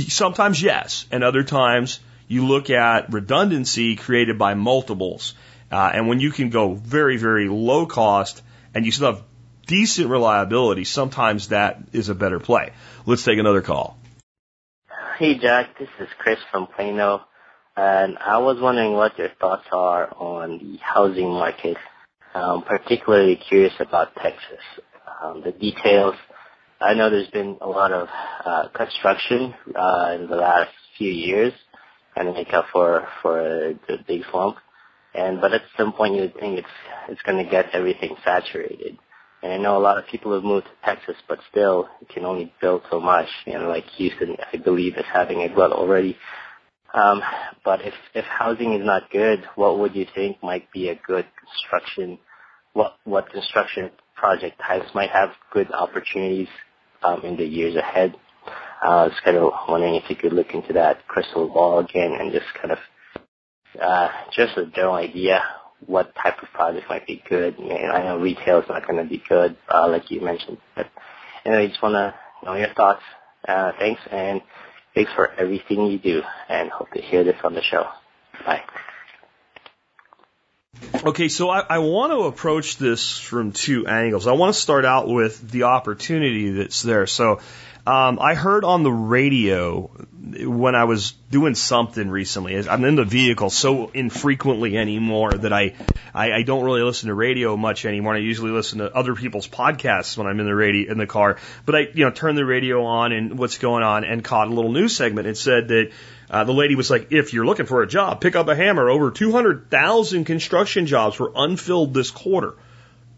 sometimes 0.08 0.60
yes. 0.60 1.06
And 1.12 1.22
other 1.22 1.44
times 1.44 2.00
you 2.26 2.46
look 2.48 2.68
at 2.68 3.12
redundancy 3.12 3.94
created 3.94 4.38
by 4.38 4.54
multiples 4.54 5.34
uh, 5.72 5.90
and 5.94 6.08
when 6.08 6.20
you 6.20 6.30
can 6.30 6.50
go 6.50 6.74
very, 6.74 7.16
very 7.16 7.48
low 7.48 7.86
cost 7.86 8.42
and 8.74 8.84
you 8.84 8.92
still 8.92 9.14
have 9.14 9.24
decent 9.66 10.08
reliability, 10.08 10.84
sometimes 10.84 11.48
that 11.48 11.78
is 11.92 12.08
a 12.08 12.14
better 12.14 12.38
play. 12.38 12.72
Let's 13.06 13.24
take 13.24 13.38
another 13.38 13.62
call. 13.62 13.96
Hey, 15.18 15.38
Jack. 15.38 15.78
This 15.78 15.88
is 16.00 16.08
Chris 16.18 16.38
from 16.50 16.66
Plano. 16.66 17.22
And 17.76 18.18
I 18.18 18.38
was 18.38 18.58
wondering 18.60 18.92
what 18.92 19.16
your 19.18 19.30
thoughts 19.40 19.66
are 19.72 20.12
on 20.14 20.58
the 20.58 20.78
housing 20.78 21.30
market. 21.30 21.76
Um, 22.34 22.62
particularly 22.62 23.36
curious 23.36 23.74
about 23.78 24.14
Texas. 24.14 24.60
Um, 25.22 25.42
the 25.44 25.52
details. 25.52 26.14
I 26.80 26.94
know 26.94 27.10
there's 27.10 27.28
been 27.28 27.58
a 27.60 27.68
lot 27.68 27.92
of 27.92 28.08
uh, 28.44 28.68
construction 28.74 29.54
uh, 29.74 30.16
in 30.18 30.28
the 30.28 30.36
last 30.36 30.70
few 30.96 31.10
years, 31.10 31.52
of 32.16 32.34
make 32.34 32.52
up 32.52 32.66
for 32.72 33.06
for 33.20 33.74
the 33.86 33.98
big 34.06 34.22
slump. 34.30 34.56
And 35.14 35.40
but 35.40 35.52
at 35.52 35.62
some 35.76 35.92
point 35.92 36.14
you 36.14 36.30
think 36.40 36.58
it's 36.58 36.68
it's 37.08 37.22
going 37.22 37.44
to 37.44 37.50
get 37.50 37.66
everything 37.72 38.16
saturated. 38.24 38.98
And 39.42 39.52
I 39.52 39.56
know 39.56 39.76
a 39.76 39.80
lot 39.80 39.98
of 39.98 40.06
people 40.06 40.32
have 40.34 40.44
moved 40.44 40.66
to 40.66 40.72
Texas, 40.84 41.16
but 41.28 41.38
still 41.50 41.88
you 42.00 42.06
can 42.12 42.24
only 42.24 42.52
build 42.60 42.82
so 42.90 43.00
much. 43.00 43.26
You 43.44 43.54
know, 43.54 43.68
like 43.68 43.84
Houston, 43.96 44.36
I 44.52 44.56
believe 44.56 44.96
is 44.96 45.04
having 45.12 45.42
a 45.42 45.52
glut 45.52 45.72
already. 45.72 46.16
Um, 46.94 47.22
but 47.64 47.80
if 47.82 47.94
if 48.14 48.24
housing 48.24 48.74
is 48.74 48.84
not 48.84 49.10
good, 49.10 49.44
what 49.56 49.78
would 49.78 49.94
you 49.94 50.06
think 50.14 50.42
might 50.42 50.70
be 50.72 50.88
a 50.88 50.94
good 51.06 51.26
construction? 51.40 52.18
What 52.74 52.94
what 53.04 53.30
construction 53.30 53.90
project 54.16 54.60
types 54.60 54.94
might 54.94 55.10
have 55.10 55.30
good 55.52 55.70
opportunities 55.72 56.48
um, 57.02 57.22
in 57.24 57.36
the 57.36 57.44
years 57.44 57.76
ahead? 57.76 58.14
I 58.82 59.04
was 59.04 59.12
kind 59.24 59.36
of 59.36 59.52
wondering 59.68 59.94
if 59.94 60.10
you 60.10 60.16
could 60.16 60.32
look 60.32 60.54
into 60.54 60.72
that 60.72 61.06
crystal 61.06 61.48
ball 61.48 61.78
again 61.78 62.16
and 62.18 62.32
just 62.32 62.46
kind 62.60 62.72
of 62.72 62.78
uh, 63.80 64.08
just 64.34 64.56
a 64.56 64.66
general 64.66 64.94
idea 64.94 65.42
what 65.86 66.14
type 66.14 66.42
of 66.42 66.48
project 66.52 66.86
might 66.88 67.06
be 67.06 67.22
good. 67.28 67.56
I, 67.58 67.62
mean, 67.62 67.90
I 67.92 68.02
know 68.04 68.18
retail 68.18 68.60
is 68.60 68.68
not 68.68 68.86
going 68.86 69.02
to 69.02 69.08
be 69.08 69.22
good, 69.28 69.56
uh, 69.72 69.88
like 69.88 70.10
you 70.10 70.20
mentioned. 70.20 70.58
But 70.76 70.86
anyway, 71.44 71.68
just 71.68 71.82
want 71.82 71.94
to 71.94 72.14
know 72.44 72.54
your 72.54 72.72
thoughts. 72.74 73.02
Uh, 73.46 73.72
thanks, 73.78 74.00
and 74.10 74.40
thanks 74.94 75.10
for 75.16 75.32
everything 75.32 75.86
you 75.86 75.98
do, 75.98 76.22
and 76.48 76.70
hope 76.70 76.90
to 76.92 77.00
hear 77.00 77.24
this 77.24 77.36
on 77.44 77.54
the 77.54 77.62
show. 77.62 77.84
Bye. 78.46 78.62
Okay, 81.04 81.28
so 81.28 81.50
I, 81.50 81.60
I 81.68 81.78
want 81.78 82.12
to 82.12 82.22
approach 82.22 82.76
this 82.76 83.18
from 83.18 83.50
two 83.50 83.86
angles. 83.88 84.26
I 84.26 84.32
want 84.32 84.54
to 84.54 84.60
start 84.60 84.84
out 84.84 85.08
with 85.08 85.50
the 85.50 85.64
opportunity 85.64 86.50
that's 86.50 86.80
there. 86.82 87.06
So 87.06 87.40
um, 87.86 88.20
I 88.20 88.34
heard 88.34 88.64
on 88.64 88.84
the 88.84 88.92
radio 88.92 89.90
when 90.46 90.76
I 90.76 90.84
was 90.84 91.12
doing 91.30 91.56
something 91.56 92.08
recently. 92.08 92.56
I'm 92.68 92.84
in 92.84 92.94
the 92.94 93.04
vehicle 93.04 93.50
so 93.50 93.88
infrequently 93.88 94.78
anymore 94.78 95.32
that 95.32 95.52
I, 95.52 95.74
I 96.14 96.32
I 96.32 96.42
don't 96.42 96.64
really 96.64 96.82
listen 96.82 97.08
to 97.08 97.14
radio 97.14 97.56
much 97.56 97.84
anymore. 97.84 98.14
I 98.14 98.18
usually 98.18 98.52
listen 98.52 98.78
to 98.78 98.94
other 98.94 99.16
people's 99.16 99.48
podcasts 99.48 100.16
when 100.16 100.28
I'm 100.28 100.38
in 100.38 100.46
the 100.46 100.54
radio 100.54 100.92
in 100.92 100.98
the 100.98 101.08
car. 101.08 101.38
But 101.66 101.74
I 101.74 101.80
you 101.92 102.04
know 102.04 102.12
turn 102.12 102.36
the 102.36 102.46
radio 102.46 102.84
on 102.84 103.10
and 103.10 103.36
what's 103.36 103.58
going 103.58 103.82
on 103.82 104.04
and 104.04 104.22
caught 104.22 104.46
a 104.46 104.50
little 104.50 104.70
news 104.70 104.94
segment. 104.94 105.26
It 105.26 105.36
said 105.36 105.68
that 105.68 105.90
uh, 106.32 106.44
the 106.44 106.52
lady 106.52 106.74
was 106.74 106.90
like, 106.90 107.12
if 107.12 107.34
you're 107.34 107.44
looking 107.44 107.66
for 107.66 107.82
a 107.82 107.86
job, 107.86 108.22
pick 108.22 108.34
up 108.34 108.48
a 108.48 108.56
hammer. 108.56 108.88
Over 108.88 109.10
200,000 109.10 110.24
construction 110.24 110.86
jobs 110.86 111.18
were 111.18 111.30
unfilled 111.36 111.92
this 111.92 112.10
quarter. 112.10 112.54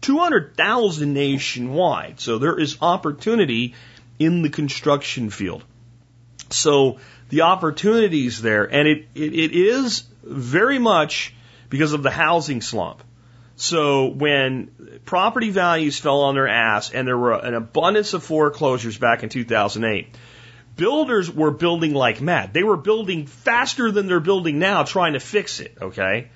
200,000 0.01 1.13
nationwide. 1.13 2.19
So 2.19 2.37
there 2.37 2.59
is 2.59 2.77
opportunity 2.81 3.73
in 4.19 4.41
the 4.41 4.49
construction 4.49 5.29
field. 5.29 5.63
So 6.49 6.99
the 7.29 7.41
opportunities 7.41 8.41
there, 8.41 8.65
and 8.65 8.85
it, 8.85 9.07
it, 9.15 9.33
it 9.33 9.55
is 9.55 10.03
very 10.21 10.77
much 10.77 11.33
because 11.69 11.93
of 11.93 12.03
the 12.03 12.11
housing 12.11 12.59
slump. 12.59 13.01
So 13.55 14.07
when 14.07 14.99
property 15.05 15.51
values 15.51 15.97
fell 15.97 16.21
on 16.23 16.35
their 16.35 16.49
ass 16.49 16.91
and 16.91 17.07
there 17.07 17.17
were 17.17 17.33
an 17.33 17.53
abundance 17.53 18.13
of 18.13 18.23
foreclosures 18.23 18.97
back 18.97 19.23
in 19.23 19.29
2008, 19.29 20.13
builders 20.75 21.31
were 21.31 21.51
building 21.51 21.93
like 21.93 22.21
mad. 22.21 22.53
They 22.53 22.63
were 22.63 22.77
building 22.77 23.27
faster 23.27 23.91
than 23.91 24.07
they're 24.07 24.19
building 24.19 24.59
now 24.59 24.83
trying 24.83 25.13
to 25.13 25.19
fix 25.19 25.59
it, 25.59 25.77
okay? 25.81 26.29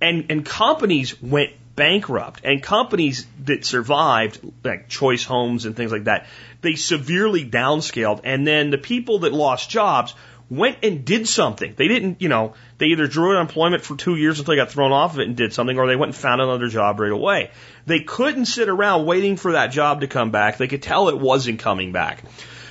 And, 0.00 0.26
and 0.30 0.44
companies 0.44 1.20
went 1.22 1.52
bankrupt 1.76 2.44
and 2.44 2.62
companies 2.62 3.26
that 3.44 3.64
survived, 3.64 4.40
like 4.62 4.88
Choice 4.88 5.24
Homes 5.24 5.64
and 5.64 5.76
things 5.76 5.92
like 5.92 6.04
that, 6.04 6.26
they 6.60 6.74
severely 6.74 7.44
downscaled. 7.44 8.20
And 8.24 8.46
then 8.46 8.70
the 8.70 8.78
people 8.78 9.20
that 9.20 9.32
lost 9.32 9.70
jobs 9.70 10.14
went 10.50 10.78
and 10.82 11.04
did 11.04 11.26
something. 11.26 11.74
They 11.76 11.88
didn't, 11.88 12.20
you 12.20 12.28
know, 12.28 12.54
they 12.78 12.86
either 12.86 13.06
drew 13.06 13.36
unemployment 13.36 13.82
for 13.82 13.96
two 13.96 14.16
years 14.16 14.38
until 14.38 14.52
they 14.52 14.56
got 14.56 14.70
thrown 14.70 14.92
off 14.92 15.14
of 15.14 15.20
it 15.20 15.26
and 15.26 15.36
did 15.36 15.52
something, 15.52 15.78
or 15.78 15.86
they 15.86 15.96
went 15.96 16.10
and 16.10 16.16
found 16.16 16.40
another 16.40 16.68
job 16.68 17.00
right 17.00 17.10
away. 17.10 17.50
They 17.86 18.00
couldn't 18.00 18.46
sit 18.46 18.68
around 18.68 19.06
waiting 19.06 19.36
for 19.36 19.52
that 19.52 19.68
job 19.68 20.02
to 20.02 20.06
come 20.06 20.30
back. 20.30 20.58
They 20.58 20.68
could 20.68 20.82
tell 20.82 21.08
it 21.08 21.18
wasn't 21.18 21.60
coming 21.60 21.92
back. 21.92 22.22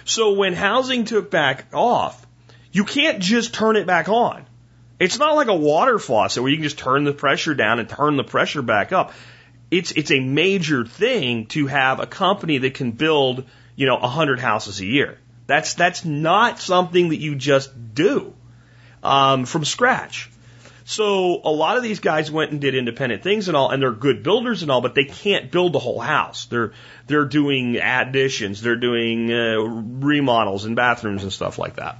So 0.05 0.33
when 0.33 0.53
housing 0.53 1.05
took 1.05 1.31
back 1.31 1.65
off, 1.73 2.25
you 2.71 2.83
can't 2.83 3.19
just 3.19 3.53
turn 3.53 3.75
it 3.75 3.87
back 3.87 4.09
on. 4.09 4.45
It's 4.99 5.19
not 5.19 5.35
like 5.35 5.47
a 5.47 5.55
water 5.55 5.99
faucet 5.99 6.41
where 6.41 6.51
you 6.51 6.57
can 6.57 6.63
just 6.63 6.77
turn 6.77 7.03
the 7.03 7.13
pressure 7.13 7.53
down 7.53 7.79
and 7.79 7.89
turn 7.89 8.15
the 8.15 8.23
pressure 8.23 8.61
back 8.61 8.91
up. 8.91 9.13
It's 9.71 9.91
it's 9.91 10.11
a 10.11 10.19
major 10.19 10.85
thing 10.85 11.47
to 11.47 11.67
have 11.67 11.99
a 11.99 12.05
company 12.05 12.59
that 12.59 12.75
can 12.75 12.91
build, 12.91 13.45
you 13.75 13.87
know, 13.87 13.97
a 13.97 14.07
hundred 14.07 14.39
houses 14.39 14.79
a 14.79 14.85
year. 14.85 15.17
That's 15.47 15.73
that's 15.73 16.05
not 16.05 16.59
something 16.59 17.09
that 17.09 17.17
you 17.17 17.35
just 17.35 17.71
do 17.93 18.33
um, 19.01 19.45
from 19.45 19.65
scratch. 19.65 20.29
So 20.85 21.41
a 21.43 21.51
lot 21.51 21.77
of 21.77 21.83
these 21.83 21.99
guys 21.99 22.29
went 22.29 22.51
and 22.51 22.59
did 22.59 22.75
independent 22.75 23.23
things 23.23 23.47
and 23.47 23.55
all, 23.55 23.69
and 23.69 23.81
they're 23.81 23.91
good 23.91 24.21
builders 24.21 24.63
and 24.63 24.71
all, 24.71 24.81
but 24.81 24.95
they 24.95 25.05
can't 25.05 25.49
build 25.49 25.73
the 25.73 25.79
whole 25.79 25.99
house. 25.99 26.45
They're 26.45 26.73
they're 27.07 27.25
doing 27.25 27.77
additions, 27.77 28.61
they're 28.61 28.75
doing 28.75 29.31
uh, 29.31 29.59
remodels 29.59 30.65
and 30.65 30.75
bathrooms 30.75 31.23
and 31.23 31.31
stuff 31.31 31.57
like 31.57 31.77
that. 31.77 31.97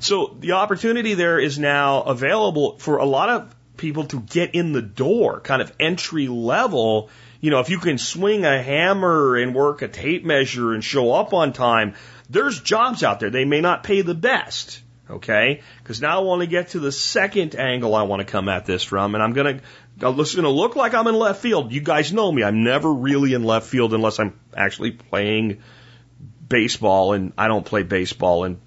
So 0.00 0.36
the 0.38 0.52
opportunity 0.52 1.14
there 1.14 1.38
is 1.38 1.58
now 1.58 2.02
available 2.02 2.78
for 2.78 2.98
a 2.98 3.04
lot 3.04 3.28
of 3.28 3.54
people 3.76 4.04
to 4.06 4.20
get 4.20 4.54
in 4.54 4.72
the 4.72 4.82
door, 4.82 5.40
kind 5.40 5.62
of 5.62 5.72
entry 5.80 6.28
level. 6.28 7.10
You 7.40 7.50
know, 7.50 7.58
if 7.58 7.70
you 7.70 7.78
can 7.78 7.98
swing 7.98 8.44
a 8.44 8.62
hammer 8.62 9.36
and 9.36 9.54
work 9.54 9.82
a 9.82 9.88
tape 9.88 10.24
measure 10.24 10.72
and 10.72 10.84
show 10.84 11.12
up 11.12 11.34
on 11.34 11.52
time, 11.52 11.94
there's 12.30 12.60
jobs 12.60 13.02
out 13.02 13.18
there. 13.18 13.30
They 13.30 13.44
may 13.44 13.60
not 13.60 13.82
pay 13.82 14.02
the 14.02 14.14
best 14.14 14.81
Okay? 15.12 15.60
Because 15.82 16.00
now 16.00 16.20
I 16.20 16.22
want 16.22 16.40
to 16.40 16.46
get 16.46 16.68
to 16.70 16.80
the 16.80 16.90
second 16.90 17.54
angle 17.54 17.94
I 17.94 18.02
want 18.02 18.20
to 18.20 18.24
come 18.24 18.48
at 18.48 18.64
this 18.64 18.82
from, 18.82 19.14
and 19.14 19.22
I'm 19.22 19.34
to, 19.58 19.62
it's 20.00 20.34
to 20.44 20.50
look 20.50 20.74
like 20.74 20.94
I'm 20.94 21.06
in 21.06 21.14
left 21.14 21.42
field. 21.42 21.70
You 21.70 21.82
guys 21.82 22.12
know 22.12 22.32
me. 22.32 22.42
I'm 22.42 22.64
never 22.64 22.92
really 22.92 23.34
in 23.34 23.44
left 23.44 23.66
field 23.66 23.92
unless 23.92 24.18
I'm 24.18 24.38
actually 24.56 24.92
playing 24.92 25.62
baseball, 26.48 27.12
and 27.12 27.32
I 27.36 27.48
don't 27.48 27.64
play 27.64 27.82
baseball, 27.82 28.44
and 28.44 28.58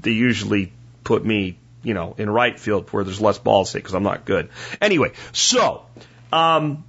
they 0.00 0.12
usually 0.12 0.72
put 1.04 1.24
me, 1.24 1.58
you 1.82 1.92
know, 1.92 2.14
in 2.16 2.30
right 2.30 2.58
field 2.58 2.90
where 2.90 3.04
there's 3.04 3.20
less 3.20 3.38
balls 3.38 3.72
hit 3.72 3.80
because 3.80 3.94
I'm 3.94 4.02
not 4.02 4.24
good. 4.24 4.48
Anyway, 4.80 5.12
so, 5.32 5.84
um, 6.32 6.84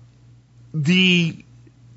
the 0.73 1.43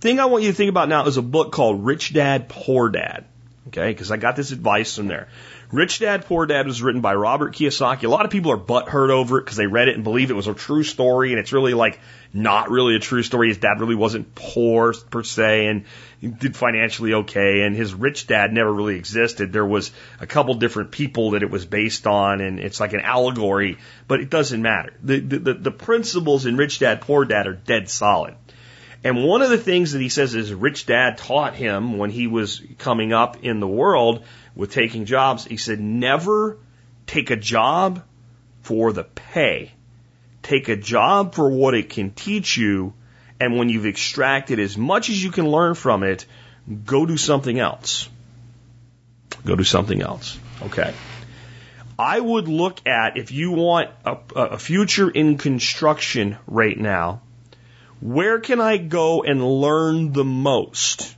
thing 0.01 0.19
I 0.19 0.27
want 0.27 0.43
you 0.43 0.51
to 0.51 0.57
think 0.57 0.69
about 0.69 0.89
now 0.89 1.07
is 1.07 1.17
a 1.17 1.23
book 1.23 1.53
called 1.53 1.85
Rich 1.85 2.13
Dad, 2.13 2.49
Poor 2.49 2.89
Dad. 2.89 3.25
Okay? 3.69 3.91
Because 3.91 4.11
I 4.11 4.17
got 4.17 4.35
this 4.35 4.51
advice 4.51 4.97
from 4.97 5.09
there. 5.09 5.29
Rich 5.71 5.99
Dad 5.99 6.25
Poor 6.25 6.47
Dad 6.47 6.67
was 6.67 6.81
written 6.81 7.03
by 7.03 7.15
Robert 7.15 7.55
Kiyosaki. 7.55 8.05
A 8.05 8.09
lot 8.09 8.25
of 8.25 8.31
people 8.31 8.53
are 8.53 8.57
butthurt 8.57 9.11
over 9.11 9.39
it 9.39 9.43
because 9.43 9.59
they 9.59 9.67
read 9.67 9.89
it 9.89 9.97
and 9.97 10.03
believe 10.03 10.31
it 10.31 10.35
was 10.35 10.47
a 10.47 10.55
true 10.55 10.83
story, 10.83 11.33
and 11.33 11.39
it's 11.39 11.53
really 11.53 11.75
like 11.75 12.01
not 12.33 12.71
really 12.71 12.97
a 12.97 12.99
true 12.99 13.23
story. 13.23 13.49
His 13.49 13.59
dad 13.59 13.79
really 13.79 13.95
wasn't 13.95 14.35
poor 14.35 14.95
per 15.11 15.23
se, 15.23 15.67
and 15.67 15.85
he 16.23 16.29
did 16.29 16.57
financially 16.57 17.13
okay, 17.13 17.63
and 17.63 17.77
his 17.77 17.93
rich 17.93 18.27
dad 18.27 18.51
never 18.51 18.73
really 18.73 18.97
existed. 18.97 19.53
There 19.53 19.67
was 19.67 19.91
a 20.21 20.27
couple 20.27 20.55
different 20.55 20.91
people 20.91 21.33
that 21.33 21.43
it 21.43 21.51
was 21.51 21.67
based 21.67 22.07
on, 22.07 22.41
and 22.41 22.59
it's 22.59 22.81
like 22.81 22.95
an 22.95 23.01
allegory, 23.01 23.77
but 24.07 24.21
it 24.21 24.31
doesn't 24.31 24.63
matter. 24.63 24.95
The 25.03 25.21
the, 25.21 25.55
the 25.55 25.71
principles 25.71 26.47
in 26.47 26.57
Rich 26.57 26.79
Dad 26.79 27.03
Poor 27.03 27.27
Dad 27.27 27.47
are 27.47 27.53
dead 27.53 27.91
solid. 27.91 28.37
And 29.05 29.23
one 29.23 29.43
of 29.43 29.51
the 29.51 29.59
things 29.59 29.93
that 29.93 30.01
he 30.01 30.09
says 30.09 30.35
is 30.35 30.53
rich 30.53 30.85
dad 30.85 31.19
taught 31.19 31.55
him 31.55 31.99
when 31.99 32.11
he 32.11 32.27
was 32.27 32.61
coming 32.79 33.13
up 33.13 33.45
in 33.45 33.61
the 33.61 33.69
world 33.69 34.25
with 34.59 34.73
taking 34.73 35.05
jobs, 35.05 35.45
he 35.45 35.57
said, 35.57 35.81
never 35.81 36.59
take 37.07 37.31
a 37.31 37.37
job 37.37 38.03
for 38.63 38.93
the 38.93 39.05
pay. 39.05 39.71
Take 40.43 40.69
a 40.69 40.75
job 40.75 41.35
for 41.35 41.49
what 41.49 41.75
it 41.75 41.91
can 41.91 42.11
teach 42.11 42.57
you. 42.57 42.93
And 43.39 43.57
when 43.57 43.69
you've 43.69 43.87
extracted 43.87 44.59
as 44.59 44.77
much 44.77 45.11
as 45.11 45.23
you 45.23 45.31
can 45.31 45.49
learn 45.49 45.75
from 45.75 46.03
it, 46.03 46.27
go 46.85 47.07
do 47.07 47.17
something 47.17 47.57
else. 47.57 48.09
Go 49.45 49.55
do 49.55 49.63
something 49.63 50.03
else. 50.03 50.37
Okay. 50.61 50.93
I 51.97 52.19
would 52.19 52.49
look 52.49 52.85
at 52.85 53.17
if 53.17 53.31
you 53.31 53.53
want 53.53 53.91
a, 54.05 54.19
a 54.35 54.59
future 54.59 55.09
in 55.09 55.39
construction 55.39 56.37
right 56.49 56.77
now, 56.77 57.23
where 58.01 58.41
can 58.41 58.61
I 58.61 58.77
go 58.77 59.23
and 59.23 59.41
learn 59.41 60.13
the 60.13 60.25
most? 60.25 61.15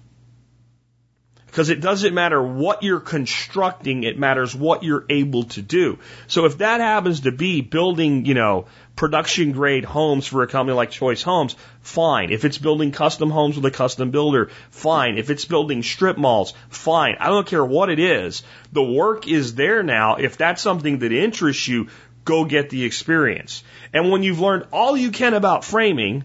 Because 1.50 1.68
it 1.68 1.80
doesn't 1.80 2.14
matter 2.14 2.40
what 2.40 2.84
you're 2.84 3.00
constructing, 3.00 4.04
it 4.04 4.16
matters 4.16 4.54
what 4.54 4.84
you're 4.84 5.04
able 5.08 5.44
to 5.44 5.62
do. 5.62 5.98
So 6.28 6.44
if 6.44 6.58
that 6.58 6.80
happens 6.80 7.20
to 7.20 7.32
be 7.32 7.60
building, 7.60 8.24
you 8.24 8.34
know, 8.34 8.66
production 8.94 9.50
grade 9.50 9.84
homes 9.84 10.28
for 10.28 10.44
a 10.44 10.46
company 10.46 10.76
like 10.76 10.92
Choice 10.92 11.22
Homes, 11.22 11.56
fine. 11.80 12.30
If 12.30 12.44
it's 12.44 12.58
building 12.58 12.92
custom 12.92 13.30
homes 13.30 13.56
with 13.56 13.64
a 13.64 13.70
custom 13.72 14.12
builder, 14.12 14.50
fine. 14.70 15.18
If 15.18 15.28
it's 15.28 15.44
building 15.44 15.82
strip 15.82 16.16
malls, 16.16 16.54
fine. 16.68 17.16
I 17.18 17.26
don't 17.26 17.48
care 17.48 17.64
what 17.64 17.90
it 17.90 17.98
is. 17.98 18.44
The 18.70 18.84
work 18.84 19.26
is 19.26 19.56
there 19.56 19.82
now. 19.82 20.16
If 20.16 20.36
that's 20.36 20.62
something 20.62 21.00
that 21.00 21.10
interests 21.10 21.66
you, 21.66 21.88
go 22.24 22.44
get 22.44 22.70
the 22.70 22.84
experience. 22.84 23.64
And 23.92 24.12
when 24.12 24.22
you've 24.22 24.40
learned 24.40 24.68
all 24.72 24.96
you 24.96 25.10
can 25.10 25.34
about 25.34 25.64
framing, 25.64 26.22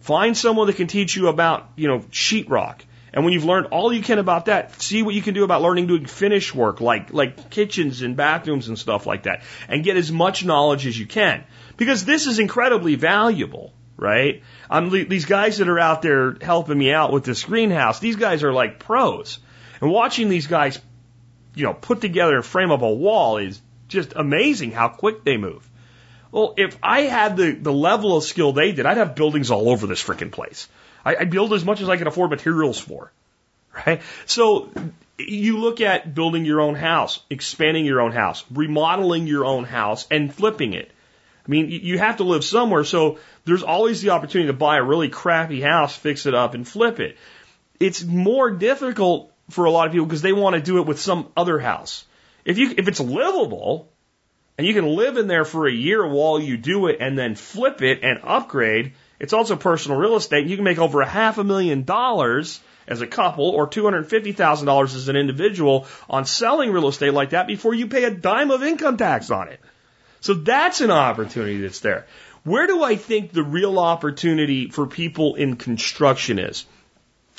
find 0.00 0.34
someone 0.34 0.68
that 0.68 0.76
can 0.76 0.86
teach 0.86 1.16
you 1.16 1.28
about, 1.28 1.68
you 1.76 1.88
know, 1.88 1.98
sheetrock 2.10 2.80
and 3.12 3.24
when 3.24 3.34
you've 3.34 3.44
learned 3.44 3.66
all 3.66 3.92
you 3.92 4.02
can 4.02 4.18
about 4.18 4.46
that, 4.46 4.80
see 4.80 5.02
what 5.02 5.14
you 5.14 5.20
can 5.20 5.34
do 5.34 5.44
about 5.44 5.60
learning 5.60 5.86
doing 5.86 6.06
finish 6.06 6.54
work, 6.54 6.80
like, 6.80 7.12
like 7.12 7.50
kitchens 7.50 8.00
and 8.00 8.16
bathrooms 8.16 8.68
and 8.68 8.78
stuff 8.78 9.06
like 9.06 9.24
that. 9.24 9.42
And 9.68 9.84
get 9.84 9.96
as 9.96 10.10
much 10.10 10.44
knowledge 10.44 10.86
as 10.86 10.98
you 10.98 11.06
can. 11.06 11.44
Because 11.76 12.04
this 12.06 12.26
is 12.26 12.38
incredibly 12.38 12.94
valuable, 12.94 13.74
right? 13.98 14.42
I'm, 14.70 14.88
these 14.88 15.26
guys 15.26 15.58
that 15.58 15.68
are 15.68 15.78
out 15.78 16.00
there 16.00 16.36
helping 16.40 16.78
me 16.78 16.92
out 16.92 17.12
with 17.12 17.24
this 17.24 17.44
greenhouse, 17.44 17.98
these 17.98 18.16
guys 18.16 18.42
are 18.44 18.52
like 18.52 18.78
pros. 18.78 19.38
And 19.82 19.90
watching 19.90 20.30
these 20.30 20.46
guys, 20.46 20.80
you 21.54 21.64
know, 21.64 21.74
put 21.74 22.00
together 22.00 22.36
and 22.36 22.44
frame 22.44 22.70
up 22.70 22.80
a 22.80 22.92
wall 22.92 23.36
is 23.36 23.60
just 23.88 24.14
amazing 24.16 24.70
how 24.70 24.88
quick 24.88 25.22
they 25.22 25.36
move. 25.36 25.68
Well, 26.30 26.54
if 26.56 26.78
I 26.82 27.02
had 27.02 27.36
the, 27.36 27.52
the 27.52 27.72
level 27.72 28.16
of 28.16 28.24
skill 28.24 28.54
they 28.54 28.72
did, 28.72 28.86
I'd 28.86 28.96
have 28.96 29.14
buildings 29.14 29.50
all 29.50 29.68
over 29.68 29.86
this 29.86 30.02
freaking 30.02 30.32
place. 30.32 30.66
I, 31.04 31.16
I 31.16 31.24
build 31.24 31.52
as 31.52 31.64
much 31.64 31.80
as 31.80 31.88
I 31.88 31.96
can 31.96 32.06
afford 32.06 32.30
materials 32.30 32.78
for. 32.78 33.12
Right? 33.86 34.02
So 34.26 34.70
you 35.18 35.58
look 35.58 35.80
at 35.80 36.14
building 36.14 36.44
your 36.44 36.60
own 36.60 36.74
house, 36.74 37.20
expanding 37.30 37.84
your 37.84 38.00
own 38.00 38.12
house, 38.12 38.44
remodeling 38.50 39.26
your 39.26 39.44
own 39.44 39.64
house, 39.64 40.06
and 40.10 40.32
flipping 40.32 40.74
it. 40.74 40.90
I 41.46 41.50
mean, 41.50 41.70
you 41.70 41.98
have 41.98 42.18
to 42.18 42.24
live 42.24 42.44
somewhere, 42.44 42.84
so 42.84 43.18
there's 43.44 43.64
always 43.64 44.00
the 44.00 44.10
opportunity 44.10 44.46
to 44.46 44.52
buy 44.52 44.76
a 44.76 44.82
really 44.82 45.08
crappy 45.08 45.60
house, 45.60 45.94
fix 45.94 46.26
it 46.26 46.34
up, 46.34 46.54
and 46.54 46.66
flip 46.66 47.00
it. 47.00 47.16
It's 47.80 48.04
more 48.04 48.50
difficult 48.50 49.32
for 49.50 49.64
a 49.64 49.70
lot 49.70 49.86
of 49.86 49.92
people 49.92 50.06
because 50.06 50.22
they 50.22 50.32
want 50.32 50.54
to 50.54 50.62
do 50.62 50.78
it 50.78 50.86
with 50.86 51.00
some 51.00 51.28
other 51.36 51.58
house. 51.58 52.04
If 52.44 52.58
you 52.58 52.74
if 52.76 52.86
it's 52.88 53.00
livable 53.00 53.88
and 54.56 54.66
you 54.66 54.74
can 54.74 54.86
live 54.86 55.16
in 55.16 55.26
there 55.26 55.44
for 55.44 55.66
a 55.66 55.72
year 55.72 56.06
while 56.06 56.40
you 56.40 56.56
do 56.56 56.86
it 56.86 56.98
and 57.00 57.18
then 57.18 57.34
flip 57.34 57.82
it 57.82 58.00
and 58.02 58.20
upgrade, 58.22 58.92
it's 59.22 59.32
also 59.32 59.54
personal 59.54 59.98
real 59.98 60.16
estate. 60.16 60.48
You 60.48 60.56
can 60.56 60.64
make 60.64 60.78
over 60.78 61.00
a 61.00 61.06
half 61.06 61.38
a 61.38 61.44
million 61.44 61.84
dollars 61.84 62.58
as 62.88 63.02
a 63.02 63.06
couple 63.06 63.50
or 63.50 63.68
$250,000 63.68 64.84
as 64.84 65.08
an 65.08 65.14
individual 65.14 65.86
on 66.10 66.24
selling 66.26 66.72
real 66.72 66.88
estate 66.88 67.14
like 67.14 67.30
that 67.30 67.46
before 67.46 67.72
you 67.72 67.86
pay 67.86 68.02
a 68.02 68.10
dime 68.10 68.50
of 68.50 68.64
income 68.64 68.96
tax 68.96 69.30
on 69.30 69.46
it. 69.46 69.60
So 70.20 70.34
that's 70.34 70.80
an 70.80 70.90
opportunity 70.90 71.60
that's 71.60 71.78
there. 71.78 72.08
Where 72.42 72.66
do 72.66 72.82
I 72.82 72.96
think 72.96 73.32
the 73.32 73.44
real 73.44 73.78
opportunity 73.78 74.68
for 74.70 74.88
people 74.88 75.36
in 75.36 75.54
construction 75.54 76.40
is? 76.40 76.66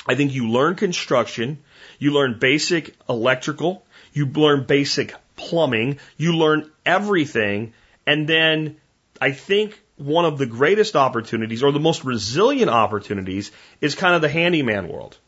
I 0.06 0.14
think 0.14 0.32
you 0.32 0.48
learn 0.48 0.76
construction, 0.76 1.58
you 1.98 2.12
learn 2.12 2.38
basic 2.38 2.94
electrical, 3.10 3.84
you 4.14 4.24
learn 4.24 4.64
basic 4.64 5.14
plumbing, 5.36 5.98
you 6.16 6.34
learn 6.34 6.70
everything, 6.86 7.74
and 8.06 8.26
then 8.26 8.78
I 9.20 9.32
think 9.32 9.78
one 9.96 10.24
of 10.24 10.38
the 10.38 10.46
greatest 10.46 10.96
opportunities 10.96 11.62
or 11.62 11.72
the 11.72 11.80
most 11.80 12.04
resilient 12.04 12.70
opportunities 12.70 13.52
is 13.80 13.94
kind 13.94 14.14
of 14.14 14.22
the 14.22 14.28
handyman 14.28 14.88
world. 14.88 15.18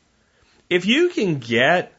If 0.68 0.86
you 0.86 1.10
can 1.10 1.38
get 1.38 1.92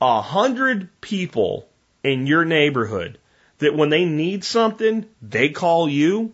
a 0.00 0.20
hundred 0.20 0.88
people 1.00 1.68
in 2.04 2.26
your 2.26 2.44
neighborhood 2.44 3.18
that 3.58 3.76
when 3.76 3.90
they 3.90 4.04
need 4.04 4.44
something, 4.44 5.06
they 5.20 5.48
call 5.48 5.88
you, 5.88 6.32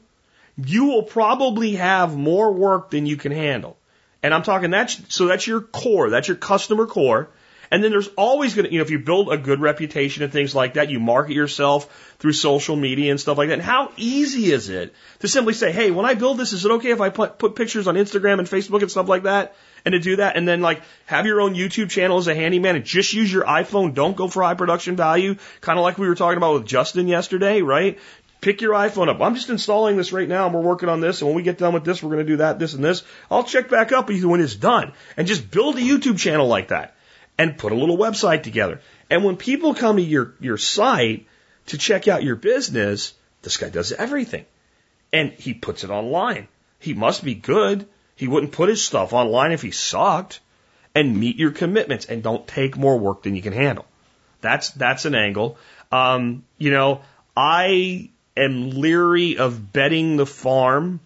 you 0.56 0.87
will 0.87 1.02
probably 1.02 1.76
have 1.76 2.16
more 2.16 2.52
work 2.52 2.90
than 2.90 3.06
you 3.06 3.16
can 3.16 3.32
handle. 3.32 3.76
And 4.22 4.34
I'm 4.34 4.42
talking 4.42 4.70
that's, 4.70 5.00
so 5.14 5.26
that's 5.26 5.46
your 5.46 5.61
core, 5.61 6.11
that's 6.11 6.28
your 6.28 6.37
customer 6.37 6.87
core. 6.87 7.28
And 7.70 7.85
then 7.85 7.90
there's 7.90 8.09
always 8.09 8.54
going 8.54 8.66
to, 8.66 8.72
you 8.72 8.78
know, 8.78 8.85
if 8.85 8.90
you 8.90 8.98
build 8.98 9.33
a 9.33 9.37
good 9.37 9.61
reputation 9.61 10.22
and 10.22 10.33
things 10.33 10.54
like 10.54 10.74
that, 10.74 10.90
you 10.90 11.00
market 11.00 11.35
yourself 11.35 12.14
through 12.18 12.33
social 12.33 12.76
media 12.76 13.11
and 13.11 13.20
stuff 13.20 13.38
like 13.38 13.48
that. 13.48 13.54
And 13.54 13.62
how 13.62 13.92
easy 13.96 14.52
is 14.52 14.68
it 14.68 14.94
to 15.20 15.28
simply 15.28 15.54
say, 15.54 15.70
hey, 15.72 15.90
when 15.90 16.07
I 16.07 16.14
build 16.14 16.38
this, 16.38 16.52
is 16.52 16.64
it 16.64 16.70
okay 16.72 16.90
if 16.90 17.00
I 17.00 17.11
put, 17.11 17.38
put 17.38 17.57
pictures 17.57 17.87
on 17.87 17.94
Instagram 17.94 18.38
and 18.38 18.48
Facebook 18.48 18.83
and 18.83 18.90
stuff 18.90 19.09
like 19.09 19.24
that? 19.24 19.54
And 19.85 19.92
to 19.92 20.00
do 20.00 20.16
that, 20.16 20.37
and 20.37 20.46
then 20.46 20.61
like 20.61 20.83
have 21.07 21.24
your 21.24 21.40
own 21.40 21.54
YouTube 21.54 21.88
channel 21.88 22.18
as 22.18 22.26
a 22.26 22.35
handyman 22.35 22.74
and 22.74 22.85
just 22.85 23.12
use 23.12 23.33
your 23.33 23.44
iPhone. 23.44 23.94
Don't 23.94 24.16
go 24.16 24.26
for 24.26 24.42
high 24.42 24.54
production 24.54 24.96
value. 24.96 25.37
Kind 25.61 25.78
of 25.78 25.85
like 25.85 25.98
we 25.98 26.09
were 26.09 26.16
talking 26.16 26.37
about 26.37 26.54
with 26.54 26.66
Justin 26.66 27.07
yesterday, 27.07 27.62
right? 27.62 27.98
Pick 28.40 28.61
your 28.61 28.74
iPhone 28.74 29.09
up. 29.09 29.20
I'm 29.20 29.37
just 29.37 29.50
installing 29.50 29.96
this 29.96 30.12
right 30.12 30.28
now 30.28 30.46
and 30.46 30.54
we're 30.54 30.62
working 30.62 30.88
on 30.88 31.00
this. 31.00 31.20
And 31.20 31.28
when 31.28 31.37
we 31.37 31.42
get 31.42 31.59
done 31.59 31.74
with 31.74 31.85
this, 31.85 32.02
we're 32.02 32.11
going 32.11 32.26
to 32.26 32.33
do 32.33 32.37
that, 32.38 32.59
this 32.59 32.74
and 32.74 32.85
this. 32.85 33.04
I'll 33.31 33.44
check 33.44 33.68
back 33.68 33.92
up 33.92 34.09
with 34.09 34.18
you 34.18 34.28
when 34.28 34.40
it's 34.40 34.57
done 34.57 34.92
and 35.16 35.28
just 35.28 35.48
build 35.48 35.76
a 35.76 35.81
YouTube 35.81 36.18
channel 36.18 36.48
like 36.48 36.68
that 36.68 36.96
and 37.38 37.57
put 37.57 37.72
a 37.72 37.77
little 37.77 37.96
website 37.96 38.42
together. 38.42 38.81
And 39.09 39.24
when 39.24 39.37
people 39.37 39.74
come 39.74 39.96
to 39.96 40.03
your, 40.03 40.35
your 40.40 40.59
site 40.59 41.27
to 41.66 41.79
check 41.79 42.09
out 42.09 42.24
your 42.24 42.37
business, 42.37 43.14
this 43.42 43.57
guy 43.57 43.70
does 43.70 43.92
everything. 43.92 44.44
And 45.12 45.33
he 45.33 45.55
puts 45.55 45.85
it 45.85 45.90
online. 45.90 46.48
He 46.81 46.94
must 46.94 47.24
be 47.24 47.35
good. 47.35 47.87
He 48.16 48.29
wouldn't 48.29 48.53
put 48.53 48.68
his 48.68 48.85
stuff 48.85 49.12
online 49.12 49.53
if 49.53 49.62
he 49.62 49.70
sucked. 49.70 50.40
And 50.94 51.16
meet 51.16 51.37
your 51.37 51.53
commitments 51.53 52.07
and 52.07 52.22
don't 52.22 52.46
take 52.48 52.77
more 52.77 52.98
work 52.98 53.22
than 53.22 53.37
you 53.37 53.42
can 53.42 53.53
handle. 53.53 53.85
That's 54.40 54.70
that's 54.70 55.05
an 55.05 55.14
angle. 55.14 55.57
Um, 55.92 56.44
you 56.57 56.70
know, 56.72 57.03
I 57.37 58.11
am 58.37 58.70
leery 58.70 59.37
of 59.37 59.72
betting 59.72 60.16
the 60.16 60.27
farm 60.27 60.98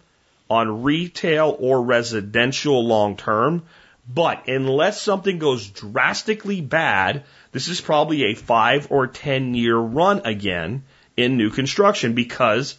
on 0.49 0.83
retail 0.83 1.55
or 1.59 1.83
residential 1.83 2.83
long 2.85 3.17
term 3.17 3.63
but 4.07 4.47
unless 4.47 5.01
something 5.01 5.39
goes 5.39 5.67
drastically 5.67 6.61
bad, 6.61 7.23
this 7.51 7.67
is 7.67 7.79
probably 7.79 8.25
a 8.25 8.35
five 8.35 8.87
or 8.91 9.07
10 9.07 9.53
year 9.53 9.77
run 9.77 10.21
again 10.25 10.83
in 11.15 11.37
new 11.37 11.49
construction 11.49 12.13
because 12.13 12.77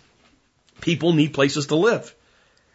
people 0.81 1.13
need 1.13 1.33
places 1.33 1.69
to 1.69 1.77
live. 1.77 2.15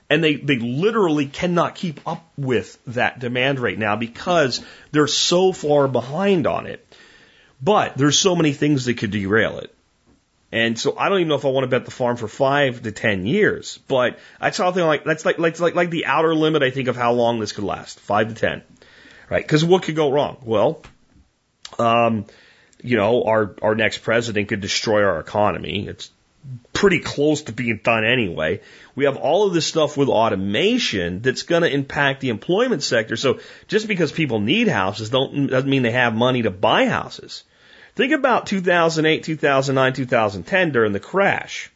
And 0.09 0.23
they, 0.23 0.35
they 0.35 0.57
literally 0.57 1.27
cannot 1.27 1.75
keep 1.75 1.99
up 2.07 2.25
with 2.35 2.79
that 2.87 3.19
demand 3.19 3.59
right 3.59 3.77
now 3.77 3.95
because 3.95 4.65
they're 4.91 5.05
so 5.05 5.51
far 5.51 5.87
behind 5.87 6.47
on 6.47 6.65
it. 6.65 6.85
But 7.61 7.95
there's 7.95 8.17
so 8.17 8.35
many 8.35 8.53
things 8.53 8.85
that 8.85 8.95
could 8.95 9.11
derail 9.11 9.59
it. 9.59 9.75
And 10.51 10.79
so 10.79 10.97
I 10.97 11.09
don't 11.09 11.19
even 11.19 11.27
know 11.27 11.35
if 11.35 11.45
I 11.45 11.49
want 11.49 11.65
to 11.65 11.67
bet 11.69 11.85
the 11.85 11.91
farm 11.91 12.17
for 12.17 12.27
five 12.27 12.81
to 12.83 12.91
ten 12.91 13.27
years, 13.27 13.77
but 13.87 14.17
that's 14.41 14.57
something 14.57 14.83
like 14.83 15.03
that's 15.03 15.23
like 15.23 15.37
like 15.37 15.59
like 15.59 15.75
like 15.75 15.89
the 15.91 16.07
outer 16.07 16.33
limit 16.33 16.63
I 16.63 16.71
think 16.71 16.87
of 16.87 16.95
how 16.95 17.13
long 17.13 17.39
this 17.39 17.51
could 17.51 17.63
last, 17.63 17.99
five 17.99 18.29
to 18.29 18.33
ten, 18.33 18.63
right? 19.29 19.43
Because 19.43 19.63
what 19.63 19.83
could 19.83 19.95
go 19.95 20.11
wrong? 20.11 20.37
Well, 20.43 20.81
um, 21.77 22.25
you 22.81 22.97
know, 22.97 23.23
our 23.25 23.55
our 23.61 23.75
next 23.75 23.99
president 23.99 24.49
could 24.49 24.61
destroy 24.61 25.03
our 25.03 25.19
economy. 25.19 25.87
It's 25.87 26.09
pretty 26.73 26.99
close 26.99 27.43
to 27.43 27.51
being 27.51 27.79
done 27.83 28.03
anyway. 28.03 28.61
We 28.95 29.05
have 29.05 29.17
all 29.17 29.45
of 29.45 29.53
this 29.53 29.67
stuff 29.67 29.97
with 29.97 30.09
automation 30.09 31.21
that's 31.21 31.43
going 31.43 31.61
to 31.61 31.71
impact 31.71 32.21
the 32.21 32.29
employment 32.29 32.81
sector. 32.81 33.17
So 33.17 33.39
just 33.67 33.87
because 33.87 34.11
people 34.11 34.39
need 34.39 34.67
houses 34.67 35.09
don't 35.09 35.47
doesn't 35.47 35.69
mean 35.69 35.83
they 35.83 35.91
have 35.91 36.15
money 36.15 36.43
to 36.43 36.51
buy 36.51 36.87
houses. 36.87 37.43
Think 37.99 38.13
about 38.13 38.47
2008, 38.47 39.25
2009, 39.25 39.93
2010 39.93 40.71
during 40.71 40.93
the 40.93 41.01
crash. 41.01 41.69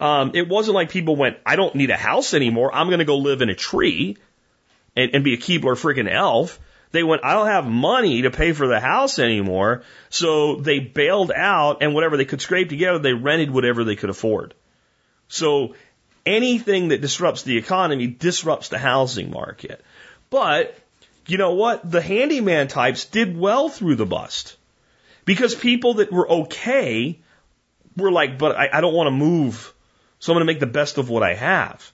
Um, 0.00 0.32
it 0.34 0.48
wasn't 0.48 0.74
like 0.74 0.90
people 0.90 1.14
went, 1.14 1.36
I 1.46 1.54
don't 1.54 1.76
need 1.76 1.90
a 1.90 1.96
house 1.96 2.34
anymore. 2.34 2.74
I'm 2.74 2.88
going 2.88 2.98
to 2.98 3.04
go 3.04 3.18
live 3.18 3.42
in 3.42 3.48
a 3.48 3.54
tree 3.54 4.16
and, 4.96 5.14
and 5.14 5.22
be 5.22 5.34
a 5.34 5.36
Keebler 5.36 5.76
freaking 5.76 6.10
elf. 6.10 6.58
They 6.90 7.04
went, 7.04 7.24
I 7.24 7.34
don't 7.34 7.46
have 7.46 7.64
money 7.64 8.22
to 8.22 8.32
pay 8.32 8.54
for 8.54 8.66
the 8.66 8.80
house 8.80 9.20
anymore. 9.20 9.84
So 10.10 10.56
they 10.56 10.80
bailed 10.80 11.30
out 11.30 11.80
and 11.80 11.94
whatever 11.94 12.16
they 12.16 12.24
could 12.24 12.40
scrape 12.40 12.68
together, 12.68 12.98
they 12.98 13.14
rented 13.14 13.52
whatever 13.52 13.84
they 13.84 13.94
could 13.94 14.10
afford. 14.10 14.52
So 15.28 15.76
anything 16.26 16.88
that 16.88 17.02
disrupts 17.02 17.44
the 17.44 17.56
economy 17.56 18.08
disrupts 18.08 18.68
the 18.68 18.78
housing 18.78 19.30
market. 19.30 19.80
But 20.28 20.76
you 21.28 21.38
know 21.38 21.54
what? 21.54 21.88
The 21.88 22.02
handyman 22.02 22.66
types 22.66 23.04
did 23.04 23.38
well 23.38 23.68
through 23.68 23.94
the 23.94 24.06
bust. 24.06 24.56
Because 25.26 25.54
people 25.54 25.94
that 25.94 26.10
were 26.10 26.30
okay 26.30 27.20
were 27.96 28.10
like, 28.10 28.38
but 28.38 28.56
I, 28.56 28.70
I 28.72 28.80
don't 28.80 28.94
want 28.94 29.08
to 29.08 29.10
move, 29.10 29.74
so 30.18 30.32
I'm 30.32 30.36
going 30.36 30.46
to 30.46 30.52
make 30.52 30.60
the 30.60 30.66
best 30.66 30.96
of 30.96 31.10
what 31.10 31.22
I 31.22 31.34
have. 31.34 31.92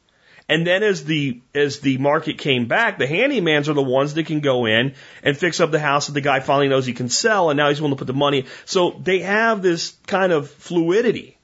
And 0.49 0.66
then 0.66 0.83
as 0.83 1.05
the 1.05 1.40
as 1.55 1.81
the 1.81 1.99
market 1.99 2.37
came 2.37 2.66
back, 2.66 2.99
the 2.99 3.07
handymans 3.07 3.68
are 3.68 3.75
the 3.75 3.83
ones 3.83 4.14
that 4.14 4.27
can 4.27 4.40
go 4.40 4.66
in 4.66 4.95
and 5.23 5.37
fix 5.37 5.61
up 5.61 5.71
the 5.71 5.81
house 5.81 6.07
that 6.07 6.12
the 6.12 6.21
guy 6.21 6.40
finally 6.40 6.68
knows 6.68 6.85
he 6.85 6.92
can 6.92 7.09
sell, 7.09 7.51
and 7.51 7.57
now 7.57 7.68
he's 7.68 7.81
willing 7.81 7.97
to 7.97 7.99
put 7.99 8.07
the 8.07 8.12
money. 8.12 8.45
So 8.66 9.01
they 9.03 9.21
have 9.21 9.62
this 9.62 9.97
kind 10.07 10.31
of 10.31 10.51
fluidity. 10.51 11.38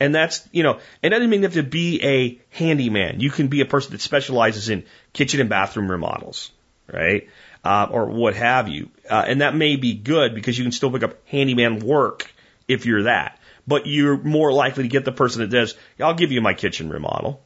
And 0.00 0.12
that's, 0.12 0.46
you 0.50 0.64
know, 0.64 0.80
and 1.02 1.12
that 1.12 1.18
doesn't 1.18 1.30
mean 1.30 1.40
you 1.40 1.46
have 1.46 1.54
to 1.54 1.62
be 1.62 2.02
a 2.02 2.40
handyman. 2.50 3.20
You 3.20 3.30
can 3.30 3.46
be 3.46 3.60
a 3.60 3.64
person 3.64 3.92
that 3.92 4.00
specializes 4.00 4.68
in 4.68 4.84
kitchen 5.12 5.40
and 5.40 5.48
bathroom 5.48 5.88
remodels, 5.88 6.50
right? 6.92 7.28
Uh, 7.64 7.88
or 7.90 8.06
what 8.06 8.34
have 8.34 8.68
you. 8.68 8.90
Uh, 9.08 9.24
and 9.26 9.40
that 9.40 9.54
may 9.54 9.76
be 9.76 9.94
good 9.94 10.34
because 10.34 10.58
you 10.58 10.64
can 10.64 10.72
still 10.72 10.90
pick 10.90 11.02
up 11.02 11.16
handyman 11.28 11.78
work 11.80 12.32
if 12.68 12.86
you're 12.86 13.04
that. 13.04 13.38
But 13.66 13.86
you're 13.86 14.16
more 14.16 14.52
likely 14.52 14.82
to 14.84 14.88
get 14.88 15.04
the 15.04 15.12
person 15.12 15.42
that 15.42 15.50
does, 15.50 15.76
I'll 16.00 16.14
give 16.14 16.32
you 16.32 16.40
my 16.40 16.54
kitchen 16.54 16.90
remodel. 16.90 17.40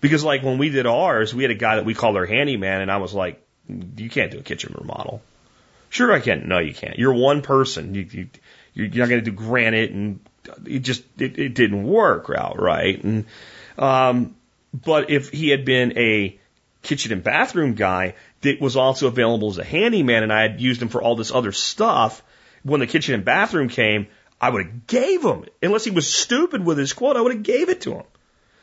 Because 0.00 0.24
like 0.24 0.42
when 0.42 0.58
we 0.58 0.70
did 0.70 0.86
ours, 0.86 1.34
we 1.34 1.44
had 1.44 1.50
a 1.50 1.56
guy 1.56 1.76
that 1.76 1.84
we 1.84 1.94
called 1.94 2.16
our 2.16 2.26
handyman 2.26 2.80
and 2.80 2.90
I 2.90 2.96
was 2.96 3.14
like, 3.14 3.42
you 3.68 4.10
can't 4.10 4.30
do 4.30 4.38
a 4.38 4.42
kitchen 4.42 4.74
remodel. 4.78 5.22
Sure 5.88 6.12
I 6.12 6.20
can. 6.20 6.48
No, 6.48 6.58
you 6.58 6.74
can't. 6.74 6.98
You're 6.98 7.14
one 7.14 7.42
person. 7.42 7.94
You, 7.94 8.06
you, 8.10 8.28
you're 8.74 8.88
not 8.88 9.08
going 9.08 9.24
to 9.24 9.30
do 9.30 9.36
granite 9.36 9.92
and 9.92 10.20
it 10.64 10.80
just, 10.80 11.02
it, 11.18 11.38
it 11.38 11.54
didn't 11.54 11.84
work 11.84 12.30
out 12.36 12.60
right. 12.60 13.02
And, 13.02 13.24
um, 13.78 14.34
but 14.72 15.10
if 15.10 15.30
he 15.30 15.48
had 15.48 15.64
been 15.64 15.96
a 15.96 16.38
kitchen 16.82 17.12
and 17.12 17.22
bathroom 17.22 17.74
guy, 17.74 18.14
that 18.46 18.60
was 18.60 18.76
also 18.76 19.08
available 19.08 19.50
as 19.50 19.58
a 19.58 19.64
handyman 19.64 20.22
and 20.22 20.32
I 20.32 20.42
had 20.42 20.60
used 20.60 20.80
him 20.80 20.88
for 20.88 21.02
all 21.02 21.16
this 21.16 21.32
other 21.32 21.52
stuff. 21.52 22.22
When 22.62 22.80
the 22.80 22.86
kitchen 22.86 23.14
and 23.14 23.24
bathroom 23.24 23.68
came, 23.68 24.08
I 24.40 24.50
would 24.50 24.66
have 24.66 24.86
gave 24.86 25.22
him, 25.22 25.44
unless 25.62 25.84
he 25.84 25.90
was 25.90 26.12
stupid 26.12 26.64
with 26.64 26.78
his 26.78 26.92
quote, 26.92 27.16
I 27.16 27.20
would 27.20 27.34
have 27.34 27.42
gave 27.42 27.68
it 27.68 27.82
to 27.82 27.94
him. 27.94 28.04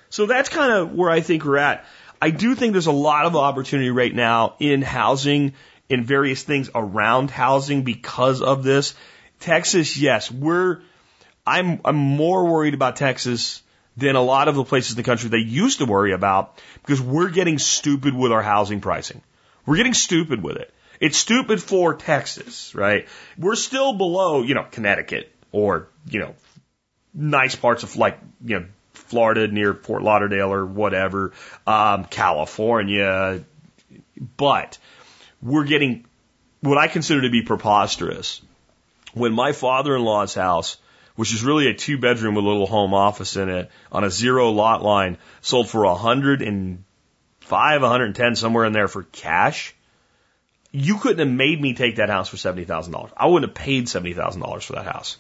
So 0.10 0.26
that's 0.26 0.50
kind 0.50 0.72
of 0.72 0.94
where 0.94 1.10
I 1.10 1.22
think 1.22 1.44
we're 1.44 1.58
at. 1.58 1.86
I 2.22 2.30
do 2.30 2.56
think 2.56 2.74
there's 2.74 2.88
a 2.88 2.92
lot 2.92 3.26
of 3.26 3.36
opportunity 3.36 3.90
right 3.90 4.14
now 4.14 4.56
in 4.60 4.82
housing, 4.82 5.54
in 5.90 6.04
various 6.04 6.44
things 6.44 6.70
around 6.74 7.32
housing 7.32 7.84
because 7.84 8.42
of 8.42 8.64
this. 8.64 8.94
Texas, 9.40 9.98
yes, 9.98 10.32
we're, 10.32 10.82
I'm, 11.46 11.82
I'm 11.84 11.96
more 11.96 12.46
worried 12.46 12.74
about 12.74 12.96
Texas 12.96 13.62
than 13.98 14.16
a 14.16 14.22
lot 14.22 14.48
of 14.48 14.56
the 14.56 14.64
places 14.64 14.92
in 14.92 14.98
the 14.98 15.04
country 15.04 15.30
they 15.30 15.38
used 15.38 15.80
to 15.80 15.86
worry 15.86 16.14
about 16.14 16.60
because 16.82 17.02
we're 17.02 17.30
getting 17.30 17.60
stupid 17.60 18.14
with 18.14 18.32
our 18.32 18.42
housing 18.42 18.80
pricing. 18.80 19.22
We're 19.66 19.78
getting 19.78 19.94
stupid 19.94 20.44
with 20.44 20.58
it. 20.58 20.74
It's 21.00 21.18
stupid 21.18 21.62
for 21.62 21.96
Texas, 21.96 22.74
right? 22.76 23.08
We're 23.38 23.56
still 23.56 23.94
below, 23.94 24.44
you 24.44 24.56
know, 24.56 24.66
Connecticut 24.70 25.34
or, 25.52 25.90
you 26.08 26.20
know, 26.20 26.36
nice 27.14 27.56
parts 27.56 27.84
of 27.84 27.96
like, 27.96 28.20
you 28.44 28.60
know, 28.60 28.66
Florida 28.94 29.48
near 29.48 29.74
Fort 29.74 30.02
Lauderdale 30.02 30.54
or 30.54 30.66
whatever, 30.66 31.34
um, 31.68 32.06
California. 32.06 33.44
But 34.38 34.78
we're 35.42 35.66
getting 35.66 36.06
what 36.62 36.78
I 36.78 36.88
consider 36.88 37.22
to 37.24 37.30
be 37.30 37.42
preposterous. 37.42 38.42
When 39.14 39.34
my 39.34 39.52
father-in-law's 39.52 40.34
house, 40.34 40.78
which 41.16 41.34
is 41.34 41.44
really 41.44 41.68
a 41.68 41.74
two 41.74 41.98
bedroom 41.98 42.36
with 42.36 42.46
a 42.46 42.48
little 42.48 42.66
home 42.66 42.94
office 42.94 43.36
in 43.36 43.50
it 43.50 43.70
on 43.92 44.04
a 44.04 44.10
zero 44.10 44.50
lot 44.52 44.82
line, 44.82 45.18
sold 45.42 45.70
for 45.70 45.84
a 45.84 45.96
hundred 45.96 46.42
and 46.42 46.84
five, 47.54 47.84
110, 47.84 48.36
somewhere 48.36 48.66
in 48.66 48.74
there 48.74 48.88
for 48.88 49.04
cash. 49.04 49.76
You 50.72 50.98
couldn't 50.98 51.20
have 51.20 51.38
made 51.38 51.62
me 51.62 51.76
take 51.76 51.98
that 51.98 52.10
house 52.10 52.28
for 52.28 52.38
$70,000. 52.38 53.12
I 53.16 53.28
wouldn't 53.28 53.52
have 53.52 53.64
paid 53.64 53.86
$70,000 53.86 54.64
for 54.64 54.74
that 54.74 54.86
house. 54.86 55.18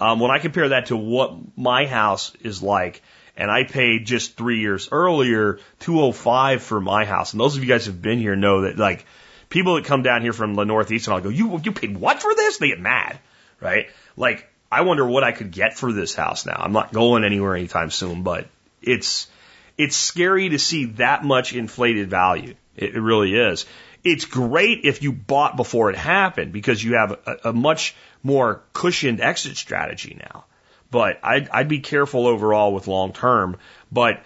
Um, 0.00 0.18
when 0.18 0.32
I 0.32 0.40
compare 0.40 0.70
that 0.70 0.86
to 0.86 0.96
what 0.96 1.36
my 1.56 1.86
house 1.86 2.32
is 2.40 2.64
like, 2.64 3.00
and 3.36 3.48
I 3.48 3.62
paid 3.62 4.06
just 4.06 4.36
three 4.36 4.58
years 4.58 4.88
earlier, 4.90 5.60
205 5.78 6.64
for 6.64 6.80
my 6.80 7.04
house. 7.04 7.32
And 7.32 7.40
those 7.40 7.56
of 7.56 7.62
you 7.62 7.68
guys 7.68 7.86
who've 7.86 8.02
been 8.02 8.18
here 8.18 8.34
know 8.34 8.62
that 8.62 8.76
like 8.76 9.06
people 9.48 9.76
that 9.76 9.84
come 9.84 10.02
down 10.02 10.22
here 10.22 10.32
from 10.32 10.56
the 10.56 10.64
Northeast 10.64 11.06
and 11.06 11.14
I'll 11.14 11.22
go, 11.22 11.28
you, 11.28 11.60
you 11.62 11.70
paid 11.70 11.96
what 11.96 12.20
for 12.20 12.34
this? 12.34 12.58
They 12.58 12.70
get 12.70 12.80
mad, 12.80 13.20
right? 13.60 13.86
Like, 14.16 14.52
I 14.70 14.80
wonder 14.80 15.06
what 15.06 15.22
I 15.22 15.30
could 15.30 15.52
get 15.52 15.76
for 15.76 15.92
this 15.92 16.16
house 16.16 16.44
now. 16.44 16.56
I'm 16.58 16.72
not 16.72 16.92
going 16.92 17.22
anywhere 17.22 17.54
anytime 17.54 17.92
soon, 17.92 18.24
but 18.24 18.48
it's, 18.82 19.28
it's 19.78 19.96
scary 19.96 20.50
to 20.50 20.58
see 20.58 20.86
that 20.86 21.24
much 21.24 21.54
inflated 21.54 22.10
value. 22.10 22.54
It, 22.76 22.96
it 22.96 23.00
really 23.00 23.34
is. 23.34 23.64
It's 24.04 24.24
great 24.24 24.84
if 24.84 25.02
you 25.02 25.12
bought 25.12 25.56
before 25.56 25.90
it 25.90 25.96
happened 25.96 26.52
because 26.52 26.82
you 26.82 26.94
have 26.94 27.12
a, 27.12 27.36
a 27.46 27.52
much 27.52 27.94
more 28.22 28.62
cushioned 28.72 29.20
exit 29.20 29.56
strategy 29.56 30.18
now. 30.18 30.44
But 30.90 31.20
I'd, 31.22 31.48
I'd 31.50 31.68
be 31.68 31.80
careful 31.80 32.26
overall 32.26 32.74
with 32.74 32.88
long 32.88 33.12
term. 33.12 33.56
But 33.92 34.22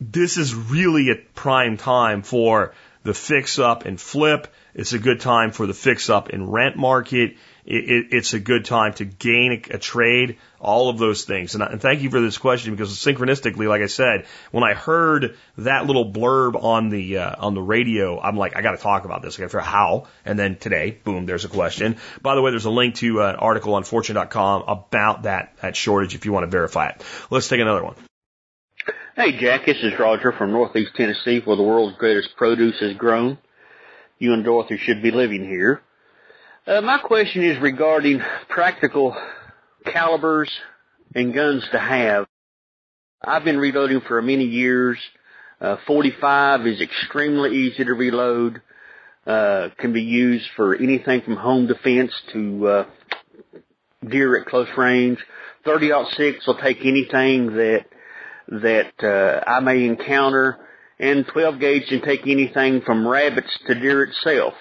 this 0.00 0.36
is 0.36 0.54
really 0.54 1.10
a 1.10 1.16
prime 1.16 1.76
time 1.76 2.22
for 2.22 2.74
the 3.02 3.14
fix 3.14 3.58
up 3.58 3.84
and 3.84 4.00
flip. 4.00 4.52
It's 4.78 4.94
a 4.94 4.98
good 4.98 5.20
time 5.20 5.50
for 5.50 5.66
the 5.66 5.74
fix 5.74 6.08
up 6.08 6.30
and 6.30 6.50
rent 6.50 6.76
market 6.76 7.36
it, 7.68 7.90
it, 7.90 8.06
it's 8.12 8.32
a 8.32 8.40
good 8.40 8.64
time 8.64 8.94
to 8.94 9.04
gain 9.04 9.52
a, 9.52 9.74
a 9.74 9.78
trade, 9.78 10.38
all 10.58 10.88
of 10.88 10.96
those 10.96 11.24
things. 11.24 11.54
And, 11.54 11.62
I, 11.62 11.66
and 11.66 11.82
thank 11.82 12.00
you 12.00 12.08
for 12.08 12.18
this 12.18 12.38
question 12.38 12.74
because 12.74 12.90
synchronistically, 12.96 13.68
like 13.68 13.82
I 13.82 13.86
said, 13.86 14.24
when 14.52 14.64
I 14.64 14.72
heard 14.72 15.36
that 15.58 15.84
little 15.84 16.10
blurb 16.10 16.62
on 16.62 16.88
the 16.88 17.18
uh, 17.18 17.34
on 17.38 17.52
the 17.52 17.60
radio, 17.60 18.18
I'm 18.18 18.38
like, 18.38 18.56
I 18.56 18.62
got 18.62 18.70
to 18.70 18.78
talk 18.78 19.04
about 19.04 19.20
this. 19.20 19.36
I 19.36 19.40
got 19.40 19.44
to 19.44 19.48
figure 19.48 19.60
out 19.60 19.66
how. 19.66 20.06
And 20.24 20.38
then 20.38 20.56
today, 20.56 20.98
boom, 21.04 21.26
there's 21.26 21.44
a 21.44 21.48
question. 21.48 21.98
By 22.22 22.36
the 22.36 22.40
way, 22.40 22.52
there's 22.52 22.64
a 22.64 22.70
link 22.70 22.94
to 22.96 23.20
an 23.20 23.36
article 23.36 23.74
on 23.74 23.84
Fortune.com 23.84 24.62
about 24.66 25.24
that 25.24 25.54
that 25.60 25.76
shortage 25.76 26.14
if 26.14 26.24
you 26.24 26.32
want 26.32 26.44
to 26.44 26.50
verify 26.50 26.88
it. 26.88 27.04
Let's 27.28 27.48
take 27.48 27.60
another 27.60 27.84
one. 27.84 27.96
Hey 29.14 29.38
Jack, 29.38 29.66
this 29.66 29.76
is 29.82 29.92
Roger 29.98 30.32
from 30.32 30.52
Northeast 30.52 30.92
Tennessee, 30.96 31.42
where 31.44 31.56
the 31.56 31.62
world's 31.62 31.98
greatest 31.98 32.30
produce 32.36 32.76
is 32.80 32.96
grown. 32.96 33.36
You 34.18 34.32
and 34.32 34.44
Dorothy 34.44 34.78
should 34.78 35.00
be 35.00 35.12
living 35.12 35.44
here. 35.44 35.80
Uh, 36.66 36.80
my 36.80 36.98
question 36.98 37.44
is 37.44 37.60
regarding 37.62 38.20
practical 38.48 39.16
calibers 39.84 40.50
and 41.14 41.32
guns 41.32 41.64
to 41.70 41.78
have. 41.78 42.26
I've 43.22 43.44
been 43.44 43.58
reloading 43.58 44.00
for 44.00 44.20
many 44.20 44.44
years. 44.44 44.98
Uh, 45.60 45.76
45 45.86 46.66
is 46.66 46.80
extremely 46.80 47.56
easy 47.56 47.84
to 47.84 47.94
reload. 47.94 48.60
Uh, 49.24 49.68
can 49.78 49.92
be 49.92 50.02
used 50.02 50.46
for 50.56 50.74
anything 50.74 51.20
from 51.20 51.36
home 51.36 51.68
defense 51.68 52.12
to 52.32 52.66
uh, 52.66 52.84
deer 54.08 54.36
at 54.36 54.46
close 54.46 54.68
range. 54.76 55.18
30-06 55.64 56.46
will 56.46 56.58
take 56.58 56.78
anything 56.80 57.54
that 57.54 57.84
that 58.48 58.94
uh, 59.02 59.44
I 59.46 59.60
may 59.60 59.84
encounter, 59.84 60.58
and 60.98 61.26
12 61.26 61.60
gauge 61.60 61.88
can 61.88 62.02
take 62.02 62.26
anything 62.26 62.80
from 62.82 63.06
rabbits 63.06 63.56
to 63.66 63.74
deer 63.74 64.02
itself. 64.04 64.54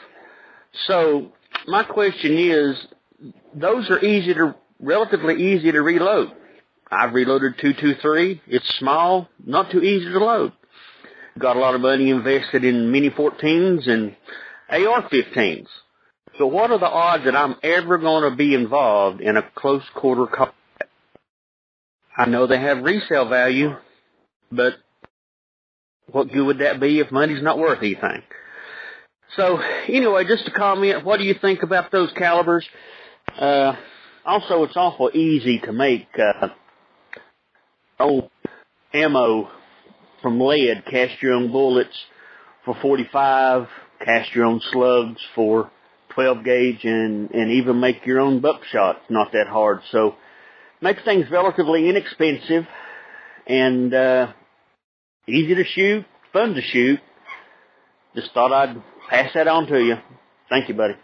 So 0.86 1.32
my 1.66 1.84
question 1.84 2.38
is, 2.38 2.88
those 3.54 3.90
are 3.90 4.04
easy 4.04 4.34
to, 4.36 4.56
relatively 4.80 5.54
easy 5.54 5.72
to 5.72 5.82
reload. 5.82 6.32
I've 6.92 7.14
reloaded 7.14 7.58
223. 7.58 8.42
It's 8.48 8.78
small, 8.78 9.28
not 9.44 9.72
too 9.72 9.82
easy 9.82 10.12
to 10.12 10.20
load. 10.20 10.54
Got 11.40 11.58
a 11.58 11.60
lot 11.60 11.76
of 11.76 11.82
money 11.82 12.10
invested 12.10 12.64
in 12.64 12.92
Mini 12.92 13.10
14s 13.10 13.88
and 13.90 14.16
AR-15s. 14.70 15.68
So 16.38 16.46
what 16.46 16.72
are 16.72 16.80
the 16.80 16.90
odds 16.90 17.26
that 17.26 17.36
I'm 17.36 17.56
ever 17.64 17.98
going 17.98 18.30
to 18.30 18.36
be 18.36 18.54
involved 18.54 19.22
in 19.22 19.38
a 19.38 19.44
close 19.56 19.84
quarter 19.96 20.28
combat? 20.28 20.54
I 22.16 22.26
know 22.26 22.48
they 22.48 22.60
have 22.60 22.84
resale 22.84 23.28
value, 23.28 23.76
but 24.52 24.74
what 26.12 26.32
good 26.32 26.46
would 26.46 26.60
that 26.60 26.80
be 26.80 27.00
if 27.00 27.12
money's 27.12 27.42
not 27.42 27.58
worth 27.58 27.80
anything? 27.80 28.24
So 29.36 29.58
anyway, 29.88 30.26
just 30.26 30.46
to 30.46 30.52
comment, 30.52 31.06
what 31.06 31.18
do 31.18 31.24
you 31.24 31.36
think 31.40 31.64
about 31.64 31.92
those 31.92 32.12
calibers? 32.14 32.66
Uh, 33.38 33.74
also, 34.26 34.64
it's 34.64 34.76
awful 34.76 35.12
easy 35.14 35.60
to 35.60 35.72
make 35.72 36.08
uh, 36.18 36.48
old 38.00 38.30
ammo 38.94 39.50
from 40.22 40.40
lead, 40.40 40.84
cast 40.90 41.22
your 41.22 41.34
own 41.34 41.52
bullets 41.52 41.96
for 42.66 42.76
45, 42.82 43.68
cast 44.04 44.34
your 44.34 44.46
own 44.46 44.62
slugs 44.72 45.22
for 45.36 45.70
12 46.10 46.44
gauge, 46.44 46.84
and 46.84 47.30
and 47.32 47.52
even 47.52 47.80
make 47.80 48.06
your 48.06 48.20
own 48.20 48.40
buckshot. 48.40 48.98
It's 48.98 49.12
not 49.12 49.34
that 49.34 49.48
hard. 49.48 49.82
So 49.92 50.16
make 50.82 50.98
things 51.06 51.30
relatively 51.30 51.90
inexpensive 51.90 52.66
and 53.46 53.94
uh, 53.94 54.34
easy 55.28 55.56
to 55.56 55.64
shoot, 55.64 56.06
fun 56.34 56.54
to 56.56 56.62
shoot. 56.62 57.00
Just 58.16 58.34
thought 58.34 58.52
I'd 58.52 58.82
pass 59.10 59.34
that 59.34 59.48
on 59.48 59.68
to 59.68 59.84
you. 59.84 59.98
Thank 60.50 60.70
you, 60.70 60.76
buddy. 60.76 60.96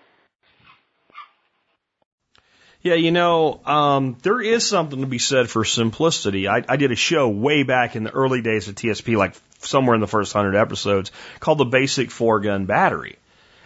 Yeah, 2.82 2.96
you 2.96 3.12
know, 3.12 3.62
um, 3.66 4.18
there 4.24 4.42
is 4.42 4.68
something 4.68 5.00
to 5.02 5.08
be 5.08 5.20
said 5.20 5.50
for 5.50 5.64
simplicity. 5.64 6.50
I, 6.50 6.64
I 6.68 6.76
did 6.76 6.92
a 6.92 6.98
show 6.98 7.30
way 7.30 7.64
back 7.64 7.96
in 7.96 8.04
the 8.04 8.12
early 8.12 8.42
days 8.42 8.68
of 8.68 8.76
TSP, 8.76 9.16
like 9.16 9.36
somewhere 9.60 9.96
in 9.96 10.02
the 10.02 10.08
first 10.08 10.34
hundred 10.34 10.56
episodes, 10.58 11.12
called 11.40 11.60
the 11.60 11.66
Basic 11.66 12.12
Four 12.12 12.42
Gun 12.42 12.66
Battery. 12.66 13.18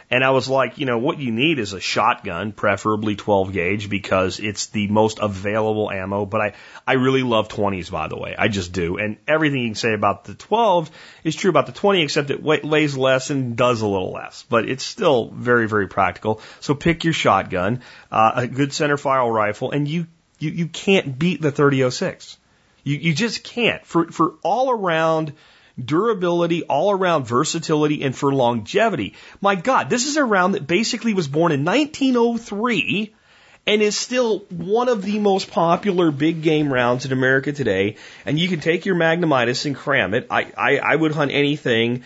And 0.09 0.23
I 0.23 0.29
was 0.29 0.47
like, 0.47 0.77
you 0.77 0.85
know, 0.85 0.97
what 0.97 1.19
you 1.19 1.31
need 1.31 1.59
is 1.59 1.73
a 1.73 1.81
shotgun, 1.81 2.53
preferably 2.53 3.17
12 3.17 3.51
gauge, 3.51 3.89
because 3.89 4.39
it's 4.39 4.67
the 4.67 4.87
most 4.87 5.19
available 5.19 5.91
ammo. 5.91 6.25
But 6.25 6.41
I, 6.41 6.53
I 6.85 6.93
really 6.93 7.23
love 7.23 7.49
20s, 7.49 7.91
by 7.91 8.07
the 8.07 8.15
way. 8.15 8.33
I 8.37 8.47
just 8.47 8.71
do. 8.71 8.97
And 8.97 9.17
everything 9.27 9.59
you 9.59 9.67
can 9.67 9.75
say 9.75 9.93
about 9.93 10.23
the 10.23 10.33
12 10.33 10.89
is 11.25 11.35
true 11.35 11.49
about 11.49 11.65
the 11.65 11.73
20, 11.73 12.03
except 12.03 12.31
it 12.31 12.41
weighs 12.41 12.95
less 12.95 13.31
and 13.31 13.57
does 13.57 13.81
a 13.81 13.87
little 13.87 14.13
less. 14.13 14.45
But 14.47 14.69
it's 14.69 14.83
still 14.83 15.29
very, 15.29 15.67
very 15.67 15.89
practical. 15.89 16.41
So 16.61 16.73
pick 16.73 17.03
your 17.03 17.13
shotgun, 17.13 17.81
uh, 18.09 18.31
a 18.35 18.47
good 18.47 18.71
center 18.71 18.95
fire 18.95 19.29
rifle, 19.29 19.71
and 19.71 19.89
you, 19.89 20.07
you, 20.39 20.51
you 20.51 20.67
can't 20.67 21.19
beat 21.19 21.41
the 21.41 21.51
3006. 21.51 22.37
You, 22.85 22.95
you 22.95 23.13
just 23.13 23.43
can't. 23.43 23.85
For, 23.85 24.09
for 24.09 24.35
all 24.41 24.71
around, 24.71 25.33
durability, 25.84 26.63
all 26.63 26.91
around 26.91 27.25
versatility, 27.25 28.03
and 28.03 28.15
for 28.15 28.34
longevity. 28.34 29.13
My 29.41 29.55
God, 29.55 29.89
this 29.89 30.05
is 30.05 30.17
a 30.17 30.23
round 30.23 30.55
that 30.55 30.67
basically 30.67 31.13
was 31.13 31.28
born 31.28 31.51
in 31.51 31.63
1903 31.63 33.13
and 33.67 33.82
is 33.82 33.97
still 33.97 34.39
one 34.49 34.88
of 34.88 35.01
the 35.01 35.19
most 35.19 35.51
popular 35.51 36.09
big 36.09 36.41
game 36.41 36.71
rounds 36.71 37.05
in 37.05 37.11
America 37.11 37.51
today. 37.51 37.97
And 38.25 38.39
you 38.39 38.47
can 38.47 38.61
take 38.61 38.86
your 38.86 38.95
Magnum-Midas 38.95 39.65
and 39.65 39.75
cram 39.75 40.13
it. 40.13 40.28
I, 40.32 40.51
I, 40.57 40.78
I 40.78 40.95
would 40.95 41.11
hunt 41.11 41.32
anything 41.32 42.03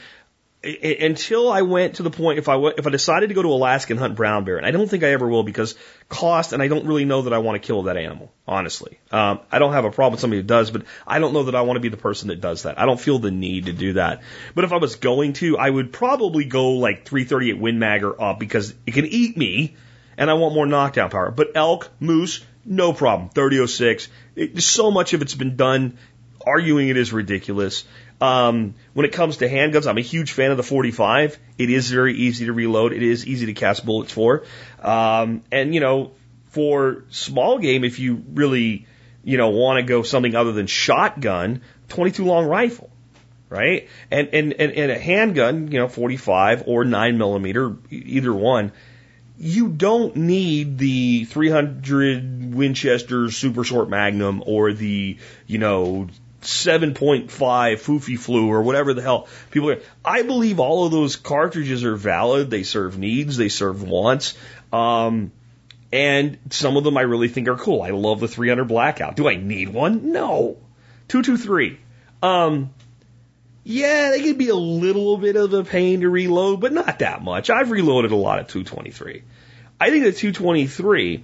until 0.63 1.51
I 1.51 1.63
went 1.63 1.95
to 1.95 2.03
the 2.03 2.11
point 2.11 2.37
if 2.37 2.47
I 2.47 2.57
if 2.57 2.85
I 2.85 2.91
decided 2.91 3.29
to 3.29 3.33
go 3.33 3.41
to 3.41 3.47
Alaska 3.47 3.93
and 3.93 3.99
hunt 3.99 4.15
brown 4.15 4.43
bear, 4.43 4.57
and 4.57 4.65
I 4.65 4.69
don't 4.69 4.87
think 4.87 5.03
I 5.03 5.11
ever 5.11 5.27
will 5.27 5.41
because 5.43 5.75
cost, 6.07 6.53
and 6.53 6.61
I 6.61 6.67
don't 6.67 6.85
really 6.85 7.05
know 7.05 7.23
that 7.23 7.33
I 7.33 7.39
want 7.39 7.61
to 7.61 7.65
kill 7.65 7.83
that 7.83 7.97
animal. 7.97 8.31
Honestly, 8.47 8.99
um, 9.11 9.39
I 9.51 9.57
don't 9.57 9.73
have 9.73 9.85
a 9.85 9.91
problem 9.91 10.11
with 10.11 10.19
somebody 10.19 10.41
who 10.41 10.47
does, 10.47 10.69
but 10.69 10.83
I 11.07 11.17
don't 11.17 11.33
know 11.33 11.43
that 11.43 11.55
I 11.55 11.61
want 11.61 11.77
to 11.77 11.81
be 11.81 11.89
the 11.89 11.97
person 11.97 12.27
that 12.27 12.41
does 12.41 12.63
that. 12.63 12.79
I 12.79 12.85
don't 12.85 12.99
feel 12.99 13.17
the 13.17 13.31
need 13.31 13.65
to 13.65 13.73
do 13.73 13.93
that. 13.93 14.21
But 14.53 14.63
if 14.63 14.71
I 14.71 14.77
was 14.77 14.97
going 14.97 15.33
to, 15.33 15.57
I 15.57 15.69
would 15.69 15.91
probably 15.91 16.45
go 16.45 16.73
like 16.73 17.05
338 17.05 17.59
Win 17.59 17.79
Mag 17.79 18.03
or 18.03 18.21
up 18.21 18.39
because 18.39 18.75
it 18.85 18.93
can 18.93 19.05
eat 19.05 19.35
me, 19.35 19.75
and 20.15 20.29
I 20.29 20.35
want 20.35 20.53
more 20.53 20.67
knockdown 20.67 21.09
power. 21.09 21.31
But 21.31 21.53
elk, 21.55 21.89
moose, 21.99 22.45
no 22.65 22.93
problem. 22.93 23.29
3006. 23.29 24.09
It, 24.35 24.61
so 24.61 24.91
much 24.91 25.13
of 25.13 25.23
it's 25.23 25.33
been 25.33 25.55
done. 25.55 25.97
Arguing 26.45 26.89
it 26.89 26.97
is 26.97 27.13
ridiculous. 27.13 27.83
Um, 28.21 28.75
when 28.93 29.07
it 29.07 29.13
comes 29.13 29.37
to 29.37 29.49
handguns, 29.49 29.87
I'm 29.87 29.97
a 29.97 30.01
huge 30.01 30.31
fan 30.31 30.51
of 30.51 30.57
the 30.57 30.63
45. 30.63 31.39
It 31.57 31.69
is 31.71 31.89
very 31.89 32.15
easy 32.15 32.45
to 32.45 32.53
reload. 32.53 32.93
It 32.93 33.01
is 33.01 33.25
easy 33.25 33.47
to 33.47 33.53
cast 33.53 33.83
bullets 33.83 34.11
for. 34.11 34.43
Um, 34.79 35.41
and, 35.51 35.73
you 35.73 35.81
know, 35.81 36.11
for 36.49 37.03
small 37.09 37.57
game, 37.57 37.83
if 37.83 37.97
you 37.97 38.23
really, 38.33 38.85
you 39.23 39.37
know, 39.37 39.49
want 39.49 39.77
to 39.77 39.83
go 39.83 40.03
something 40.03 40.35
other 40.35 40.51
than 40.51 40.67
shotgun, 40.67 41.61
22 41.89 42.23
long 42.23 42.45
rifle, 42.45 42.91
right? 43.49 43.89
And, 44.11 44.29
and, 44.33 44.53
and, 44.53 44.71
and 44.71 44.91
a 44.91 44.99
handgun, 44.99 45.71
you 45.71 45.79
know, 45.79 45.87
45 45.87 46.65
or 46.67 46.85
9 46.85 47.17
millimeter, 47.17 47.75
either 47.89 48.33
one, 48.33 48.71
you 49.39 49.69
don't 49.69 50.15
need 50.15 50.77
the 50.77 51.25
300 51.25 52.53
Winchester 52.53 53.31
super 53.31 53.63
short 53.63 53.89
magnum 53.89 54.43
or 54.45 54.71
the, 54.73 55.17
you 55.47 55.57
know, 55.57 56.07
7.5 56.41 57.27
Foofy 57.27 58.17
Flu 58.17 58.47
or 58.47 58.63
whatever 58.63 58.93
the 58.93 59.01
hell 59.01 59.27
people 59.51 59.71
are. 59.71 59.79
I 60.03 60.23
believe 60.23 60.59
all 60.59 60.85
of 60.85 60.91
those 60.91 61.15
cartridges 61.15 61.83
are 61.83 61.95
valid. 61.95 62.49
They 62.49 62.63
serve 62.63 62.97
needs, 62.97 63.37
they 63.37 63.49
serve 63.49 63.83
wants. 63.83 64.37
Um, 64.73 65.31
and 65.93 66.37
some 66.49 66.77
of 66.77 66.83
them 66.83 66.97
I 66.97 67.01
really 67.01 67.27
think 67.27 67.47
are 67.47 67.57
cool. 67.57 67.81
I 67.81 67.89
love 67.89 68.19
the 68.19 68.27
300 68.27 68.65
blackout. 68.65 69.15
Do 69.15 69.27
I 69.27 69.35
need 69.35 69.69
one? 69.69 70.11
No. 70.11 70.57
223. 71.09 71.79
Um, 72.23 72.73
yeah, 73.63 74.09
they 74.11 74.21
can 74.21 74.37
be 74.37 74.49
a 74.49 74.55
little 74.55 75.17
bit 75.17 75.35
of 75.35 75.53
a 75.53 75.63
pain 75.63 76.01
to 76.01 76.09
reload, 76.09 76.61
but 76.61 76.73
not 76.73 76.99
that 76.99 77.21
much. 77.21 77.49
I've 77.49 77.69
reloaded 77.69 78.11
a 78.11 78.15
lot 78.15 78.39
of 78.39 78.47
223. 78.47 79.23
I 79.79 79.89
think 79.89 80.05
the 80.05 80.13
223 80.13 81.23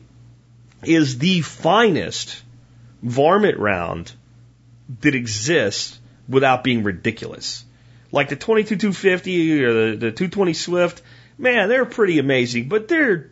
is 0.83 1.17
the 1.17 1.41
finest 1.41 2.43
varmint 3.01 3.57
round 3.57 4.11
that 5.01 5.15
exists 5.15 5.99
without 6.27 6.63
being 6.63 6.83
ridiculous. 6.83 7.65
Like 8.11 8.29
the 8.29 8.35
22 8.35 8.77
250 8.77 9.63
or 9.63 9.73
the, 9.73 9.97
the 9.97 10.11
220 10.11 10.53
Swift, 10.53 11.01
man, 11.37 11.69
they're 11.69 11.85
pretty 11.85 12.19
amazing, 12.19 12.69
but 12.69 12.87
they're, 12.87 13.31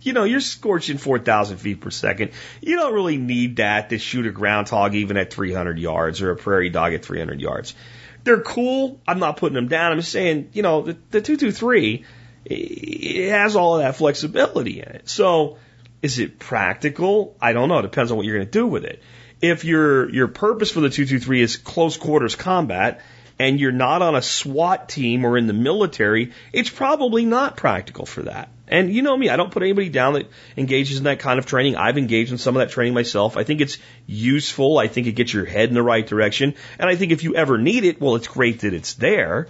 you 0.00 0.12
know, 0.12 0.24
you're 0.24 0.40
scorching 0.40 0.98
4,000 0.98 1.56
feet 1.58 1.80
per 1.80 1.90
second. 1.90 2.30
You 2.60 2.76
don't 2.76 2.94
really 2.94 3.16
need 3.16 3.56
that 3.56 3.90
to 3.90 3.98
shoot 3.98 4.26
a 4.26 4.30
groundhog 4.30 4.94
even 4.94 5.16
at 5.16 5.32
300 5.32 5.78
yards 5.78 6.22
or 6.22 6.30
a 6.30 6.36
prairie 6.36 6.70
dog 6.70 6.94
at 6.94 7.04
300 7.04 7.40
yards. 7.40 7.74
They're 8.22 8.40
cool. 8.40 9.00
I'm 9.06 9.18
not 9.18 9.36
putting 9.36 9.54
them 9.54 9.68
down. 9.68 9.92
I'm 9.92 10.02
saying, 10.02 10.50
you 10.52 10.62
know, 10.62 10.82
the, 10.82 10.96
the 11.10 11.20
223, 11.20 12.04
it 12.44 13.30
has 13.30 13.56
all 13.56 13.76
of 13.76 13.82
that 13.82 13.96
flexibility 13.96 14.80
in 14.80 14.88
it. 14.88 15.08
So, 15.08 15.58
is 16.02 16.18
it 16.18 16.38
practical? 16.38 17.36
I 17.40 17.52
don't 17.52 17.68
know. 17.68 17.78
It 17.78 17.82
depends 17.82 18.10
on 18.10 18.16
what 18.16 18.26
you're 18.26 18.36
going 18.36 18.46
to 18.46 18.52
do 18.52 18.66
with 18.66 18.84
it. 18.84 19.02
If 19.40 19.64
your 19.64 20.08
your 20.10 20.28
purpose 20.28 20.70
for 20.70 20.80
the 20.80 20.90
223 20.90 21.42
is 21.42 21.56
close 21.56 21.96
quarters 21.96 22.34
combat 22.34 23.02
and 23.38 23.60
you're 23.60 23.72
not 23.72 24.00
on 24.00 24.14
a 24.14 24.22
SWAT 24.22 24.88
team 24.88 25.24
or 25.24 25.36
in 25.36 25.46
the 25.46 25.52
military, 25.52 26.32
it's 26.52 26.70
probably 26.70 27.26
not 27.26 27.56
practical 27.56 28.06
for 28.06 28.22
that. 28.22 28.48
And 28.68 28.92
you 28.92 29.02
know 29.02 29.16
me, 29.16 29.28
I 29.28 29.36
don't 29.36 29.52
put 29.52 29.62
anybody 29.62 29.90
down 29.90 30.14
that 30.14 30.28
engages 30.56 30.98
in 30.98 31.04
that 31.04 31.20
kind 31.20 31.38
of 31.38 31.46
training. 31.46 31.76
I've 31.76 31.98
engaged 31.98 32.32
in 32.32 32.38
some 32.38 32.56
of 32.56 32.60
that 32.60 32.72
training 32.72 32.94
myself. 32.94 33.36
I 33.36 33.44
think 33.44 33.60
it's 33.60 33.78
useful. 34.06 34.78
I 34.78 34.88
think 34.88 35.06
it 35.06 35.12
gets 35.12 35.32
your 35.32 35.44
head 35.44 35.68
in 35.68 35.74
the 35.74 35.82
right 35.82 36.06
direction. 36.06 36.54
And 36.78 36.88
I 36.88 36.96
think 36.96 37.12
if 37.12 37.22
you 37.22 37.36
ever 37.36 37.58
need 37.58 37.84
it, 37.84 38.00
well, 38.00 38.16
it's 38.16 38.26
great 38.26 38.60
that 38.60 38.74
it's 38.74 38.94
there. 38.94 39.48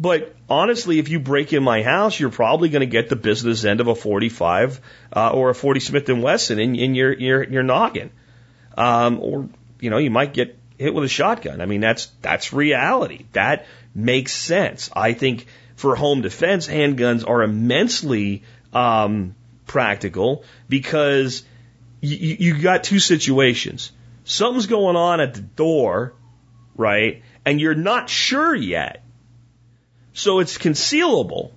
But 0.00 0.36
honestly, 0.48 0.98
if 0.98 1.08
you 1.08 1.18
break 1.18 1.52
in 1.52 1.62
my 1.62 1.82
house, 1.82 2.20
you're 2.20 2.30
probably 2.30 2.68
going 2.68 2.80
to 2.80 2.86
get 2.86 3.08
the 3.08 3.16
business 3.16 3.64
end 3.64 3.80
of 3.80 3.88
a 3.88 3.94
45 3.94 4.80
uh, 5.14 5.30
or 5.30 5.50
a 5.50 5.54
40 5.54 5.80
Smith 5.80 6.08
and 6.08 6.22
Wesson 6.22 6.58
in, 6.60 6.76
in 6.76 6.94
your 6.94 7.12
your 7.12 7.42
your 7.42 7.62
noggin, 7.64 8.10
um, 8.78 9.20
or 9.20 9.48
you 9.80 9.90
know 9.90 9.98
you 9.98 10.10
might 10.10 10.32
get 10.32 10.58
hit 10.78 10.94
with 10.94 11.04
a 11.04 11.08
shotgun. 11.08 11.60
I 11.60 11.66
mean 11.66 11.80
that's 11.80 12.06
that's 12.22 12.52
reality. 12.52 13.26
That 13.32 13.66
makes 13.94 14.32
sense. 14.32 14.90
I 14.94 15.12
think 15.12 15.46
for 15.76 15.96
home 15.96 16.22
defense, 16.22 16.66
handguns 16.66 17.28
are 17.28 17.42
immensely 17.42 18.42
um, 18.72 19.34
practical 19.66 20.44
because 20.68 21.44
you, 22.00 22.36
you 22.38 22.62
got 22.62 22.84
two 22.84 22.98
situations. 22.98 23.92
Something's 24.24 24.66
going 24.66 24.96
on 24.96 25.20
at 25.20 25.34
the 25.34 25.40
door, 25.40 26.14
right? 26.76 27.22
And 27.44 27.60
you're 27.60 27.74
not 27.74 28.08
sure 28.08 28.54
yet 28.54 29.04
so 30.18 30.40
it's 30.40 30.58
concealable. 30.58 31.52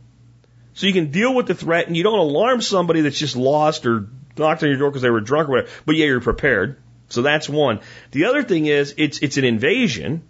So 0.76 0.86
you 0.86 0.94
can 0.94 1.10
deal 1.12 1.34
with 1.34 1.48
the 1.48 1.56
threat 1.56 1.88
and 1.88 1.98
you 1.98 2.04
don't 2.04 2.20
alarm 2.20 2.62
somebody 2.62 3.02
that's 3.02 3.18
just 3.18 3.36
lost 3.36 3.86
or 3.86 4.08
knocked 4.38 4.64
on 4.64 4.70
your 4.70 4.78
door 4.78 4.90
because 4.90 5.02
they 5.02 5.10
were 5.10 5.20
drunk 5.20 5.50
or 5.50 5.54
whatever. 5.54 5.72
But 5.86 5.96
yeah, 5.96 6.06
you're 6.06 6.22
prepared. 6.22 6.78
So 7.12 7.22
that's 7.22 7.48
one. 7.48 7.82
The 8.12 8.26
other 8.26 8.44
thing 8.44 8.66
is 8.66 8.96
it's 8.98 9.20
it's 9.20 9.38
an 9.38 9.44
invasion 9.44 10.24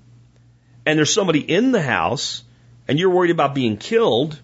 and 0.86 0.98
there's 0.98 1.14
somebody 1.14 1.40
in 1.40 1.72
the 1.72 1.82
house 1.82 2.44
and 2.88 3.00
you're 3.00 3.10
worried 3.10 3.32
about 3.32 3.56
being 3.56 3.78
killed. 3.78 4.40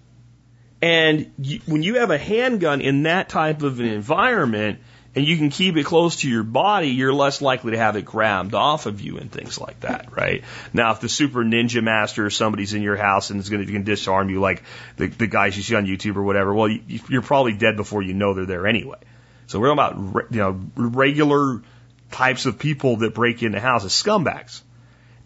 And 0.82 1.32
you, 1.40 1.60
when 1.66 1.82
you 1.82 1.96
have 1.96 2.12
a 2.12 2.18
handgun 2.18 2.82
in 2.82 3.04
that 3.04 3.30
type 3.30 3.64
of 3.64 3.80
an 3.80 3.88
environment, 3.88 4.80
and 5.16 5.26
you 5.26 5.36
can 5.36 5.50
keep 5.50 5.76
it 5.78 5.84
close 5.84 6.18
to 6.18 6.30
your 6.30 6.44
body, 6.44 6.90
you're 6.90 7.12
less 7.12 7.42
likely 7.42 7.72
to 7.72 7.78
have 7.78 7.96
it 7.96 8.04
grabbed 8.04 8.54
off 8.54 8.86
of 8.86 9.02
you 9.02 9.18
and 9.18 9.32
things 9.32 9.60
like 9.60 9.80
that, 9.80 10.12
right? 10.16 10.44
Now, 10.74 10.92
if 10.92 11.00
the 11.00 11.10
super 11.10 11.44
ninja 11.44 11.82
master 11.82 12.24
or 12.24 12.30
somebody's 12.30 12.76
in 12.76 12.84
your 12.84 12.98
house 12.98 13.32
and 13.32 13.40
is 13.40 13.50
going 13.50 13.66
to 13.66 13.72
can 13.72 13.84
disarm 13.84 14.30
you, 14.30 14.40
like 14.40 14.62
the, 14.98 15.08
the 15.08 15.26
guys 15.26 15.58
you 15.58 15.64
see 15.64 15.74
on 15.74 15.88
YouTube 15.88 16.18
or 16.18 16.24
whatever, 16.24 16.54
well, 16.54 16.70
you, 16.70 17.00
you're 17.10 17.24
probably 17.24 17.54
dead 17.54 17.78
before 17.78 18.04
you 18.04 18.14
know 18.14 18.36
they're 18.36 18.46
there 18.46 18.68
anyway. 18.68 19.00
So 19.48 19.60
we're 19.60 19.74
talking 19.74 20.10
about 20.12 20.32
you 20.32 20.40
know 20.40 20.62
regular 20.76 21.64
types 22.12 22.46
of 22.46 22.60
people 22.60 22.98
that 22.98 23.14
break 23.14 23.44
into 23.44 23.60
houses, 23.60 23.92
scumbags, 23.92 24.62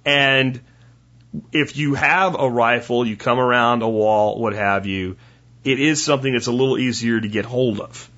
and 0.06 0.62
if 1.52 1.78
you 1.78 1.94
have 1.94 2.36
a 2.40 2.50
rifle, 2.50 3.06
you 3.06 3.16
come 3.16 3.40
around 3.40 3.82
a 3.82 3.90
wall, 3.90 4.40
what 4.40 4.54
have 4.54 4.86
you, 4.86 5.18
it 5.64 5.80
is 5.80 6.04
something 6.04 6.34
that's 6.34 6.48
a 6.48 6.52
little 6.52 6.78
easier 6.78 7.20
to 7.20 7.28
get 7.28 7.46
hold 7.46 7.80
of. 7.80 8.10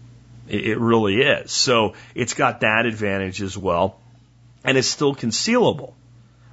It, 0.47 0.79
really 0.79 1.21
is. 1.21 1.51
So 1.51 1.93
it's 2.15 2.33
got 2.33 2.61
that 2.61 2.85
advantage 2.85 3.41
as 3.41 3.57
well. 3.57 3.99
And 4.63 4.77
it's 4.77 4.87
still 4.87 5.15
concealable, 5.15 5.93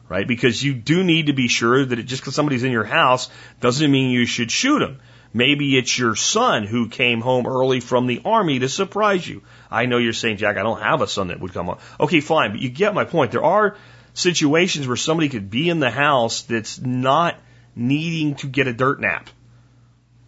right? 0.09 0.27
Because 0.27 0.63
you 0.63 0.75
do 0.75 1.03
need 1.03 1.27
to 1.27 1.33
be 1.33 1.49
sure 1.49 1.85
that 1.85 1.99
it, 1.99 2.05
just 2.05 2.23
because 2.23 2.35
somebody's 2.35 2.63
in 2.63 2.73
your 2.73 2.85
house 2.85 3.31
doesn't 3.61 3.91
mean 3.91 4.11
you 4.11 4.27
should 4.27 4.51
shoot 4.51 4.79
them. 4.79 5.01
Maybe 5.33 5.78
it's 5.78 5.97
your 5.97 6.16
son 6.16 6.64
who 6.64 6.89
came 6.89 7.20
home 7.20 7.47
early 7.47 7.81
from 7.81 8.07
the 8.07 8.22
army 8.24 8.59
to 8.59 8.68
surprise 8.68 9.26
you. 9.26 9.43
I 9.70 9.87
know 9.87 9.99
you're 9.99 10.12
saying, 10.12 10.39
Jack, 10.39 10.57
I 10.57 10.62
don't 10.62 10.81
have 10.81 11.03
a 11.03 11.07
son 11.07 11.28
that 11.28 11.41
would 11.41 11.53
come 11.53 11.66
home. 11.66 11.78
Okay, 12.01 12.20
fine, 12.20 12.51
but 12.51 12.61
you 12.61 12.68
get 12.68 12.95
my 12.95 13.05
point. 13.05 13.31
There 13.31 13.45
are 13.45 13.76
situations 14.12 14.89
where 14.89 14.97
somebody 14.97 15.28
could 15.28 15.49
be 15.49 15.68
in 15.68 15.78
the 15.78 15.91
house 15.91 16.43
that's 16.43 16.81
not 16.81 17.37
needing 17.76 18.35
to 18.37 18.49
get 18.49 18.66
a 18.66 18.72
dirt 18.72 19.01
nap. 19.01 19.31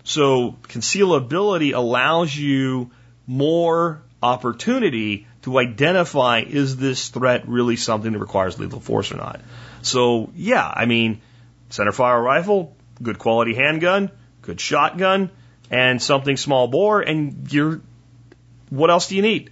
So 0.04 0.56
concealability 0.62 1.74
allows 1.74 2.34
you 2.34 2.90
more 3.26 4.02
opportunity 4.22 5.26
to 5.42 5.58
identify 5.58 6.40
is 6.40 6.76
this 6.76 7.08
threat 7.08 7.48
really 7.48 7.76
something 7.76 8.12
that 8.12 8.18
requires 8.18 8.58
lethal 8.58 8.80
force 8.80 9.10
or 9.10 9.16
not. 9.16 9.40
So 9.82 10.30
yeah, 10.36 10.66
I 10.66 10.86
mean, 10.86 11.20
center 11.70 11.92
fire 11.92 12.20
rifle, 12.20 12.76
good 13.02 13.18
quality 13.18 13.54
handgun, 13.54 14.12
good 14.42 14.60
shotgun, 14.60 15.30
and 15.70 16.02
something 16.02 16.36
small 16.36 16.68
bore, 16.68 17.00
and 17.00 17.50
you're 17.52 17.80
what 18.70 18.90
else 18.90 19.08
do 19.08 19.16
you 19.16 19.22
need? 19.22 19.50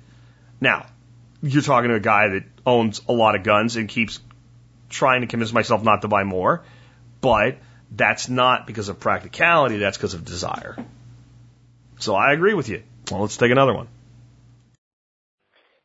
Now, 0.61 0.87
you're 1.43 1.63
talking 1.63 1.91
to 1.91 1.97
a 1.97 2.01
guy 2.01 2.29
that 2.29 2.45
owns 2.65 3.03
a 3.09 3.13
lot 3.13 3.35
of 3.35 3.43
guns 3.43 3.77
and 3.77 3.89
keeps 3.89 4.21
trying 4.89 5.21
to 5.21 5.27
convince 5.27 5.53
myself 5.53 5.83
not 5.83 6.03
to 6.03 6.09
buy 6.09 6.25
more, 6.25 6.65
but 7.21 7.59
that's 7.91 8.29
not 8.29 8.67
because 8.67 8.89
of 8.89 8.99
practicality, 8.99 9.79
that's 9.79 9.97
because 9.97 10.15
of 10.15 10.25
desire. 10.25 10.77
So 11.99 12.15
I 12.15 12.33
agree 12.33 12.55
with 12.55 12.69
you. 12.69 12.83
Well, 13.11 13.21
let's 13.21 13.37
take 13.37 13.51
another 13.51 13.75
one. 13.75 13.89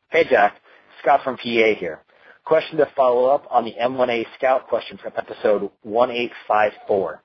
Hey, 0.08 0.24
Jack. 0.28 0.60
Scott 1.02 1.22
from 1.22 1.36
PA 1.36 1.74
here. 1.78 2.00
Question 2.44 2.78
to 2.78 2.86
follow 2.96 3.28
up 3.28 3.46
on 3.50 3.64
the 3.64 3.74
M1A 3.74 4.24
Scout 4.38 4.68
question 4.68 4.98
from 4.98 5.12
episode 5.16 5.70
1854. 5.82 7.22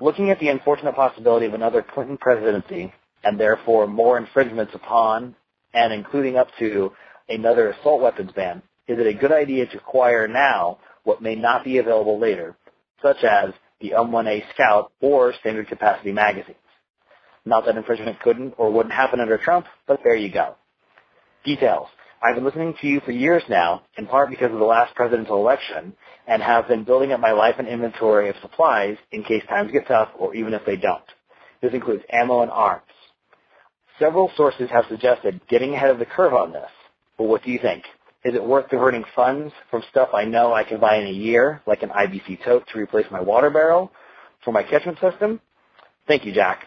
Looking 0.00 0.30
at 0.30 0.38
the 0.38 0.48
unfortunate 0.48 0.94
possibility 0.94 1.46
of 1.46 1.54
another 1.54 1.82
Clinton 1.82 2.18
presidency 2.18 2.92
and 3.24 3.38
therefore 3.38 3.86
more 3.86 4.16
infringements 4.16 4.72
upon 4.74 5.34
and 5.74 5.92
including 5.92 6.36
up 6.36 6.48
to 6.60 6.92
another 7.28 7.70
assault 7.70 8.00
weapons 8.00 8.30
ban, 8.34 8.62
is 8.86 8.98
it 8.98 9.06
a 9.06 9.14
good 9.14 9.32
idea 9.32 9.66
to 9.66 9.76
acquire 9.76 10.28
now 10.28 10.78
what 11.02 11.20
may 11.20 11.34
not 11.34 11.64
be 11.64 11.78
available 11.78 12.18
later, 12.18 12.56
such 13.02 13.24
as 13.24 13.50
the 13.80 13.90
M1A 13.90 14.42
Scout 14.54 14.92
or 15.00 15.34
standard 15.40 15.68
capacity 15.68 16.12
magazines? 16.12 16.56
Not 17.44 17.66
that 17.66 17.76
infringement 17.76 18.20
couldn't 18.20 18.54
or 18.56 18.70
wouldn't 18.70 18.94
happen 18.94 19.20
under 19.20 19.38
Trump, 19.38 19.66
but 19.86 20.00
there 20.04 20.16
you 20.16 20.30
go. 20.30 20.54
Details. 21.44 21.88
I've 22.22 22.34
been 22.34 22.44
listening 22.44 22.74
to 22.80 22.86
you 22.86 23.00
for 23.00 23.12
years 23.12 23.42
now, 23.48 23.82
in 23.96 24.06
part 24.06 24.30
because 24.30 24.52
of 24.52 24.58
the 24.58 24.64
last 24.64 24.94
presidential 24.94 25.36
election, 25.36 25.94
and 26.28 26.42
have 26.42 26.68
been 26.68 26.84
building 26.84 27.12
up 27.12 27.20
my 27.20 27.32
life 27.32 27.54
and 27.58 27.66
inventory 27.66 28.28
of 28.28 28.36
supplies 28.42 28.96
in 29.10 29.24
case 29.24 29.42
times 29.48 29.72
get 29.72 29.88
tough 29.88 30.10
or 30.18 30.34
even 30.34 30.52
if 30.52 30.64
they 30.66 30.76
don't. 30.76 31.02
This 31.62 31.72
includes 31.72 32.04
ammo 32.12 32.42
and 32.42 32.50
arms. 32.50 32.82
Several 33.98 34.30
sources 34.36 34.68
have 34.70 34.84
suggested 34.88 35.40
getting 35.48 35.74
ahead 35.74 35.90
of 35.90 35.98
the 35.98 36.06
curve 36.06 36.34
on 36.34 36.52
this. 36.52 36.70
But 37.16 37.24
what 37.24 37.42
do 37.42 37.50
you 37.50 37.58
think? 37.58 37.82
Is 38.24 38.34
it 38.34 38.44
worth 38.44 38.68
diverting 38.68 39.04
funds 39.16 39.52
from 39.70 39.82
stuff 39.90 40.10
I 40.12 40.24
know 40.24 40.52
I 40.52 40.64
can 40.64 40.78
buy 40.78 40.98
in 40.98 41.06
a 41.06 41.10
year, 41.10 41.62
like 41.66 41.82
an 41.82 41.88
IBC 41.88 42.44
tote 42.44 42.64
to 42.72 42.78
replace 42.78 43.06
my 43.10 43.20
water 43.20 43.50
barrel, 43.50 43.90
for 44.44 44.52
my 44.52 44.62
catchment 44.62 44.98
system? 45.00 45.40
Thank 46.06 46.24
you, 46.24 46.32
Jack. 46.32 46.66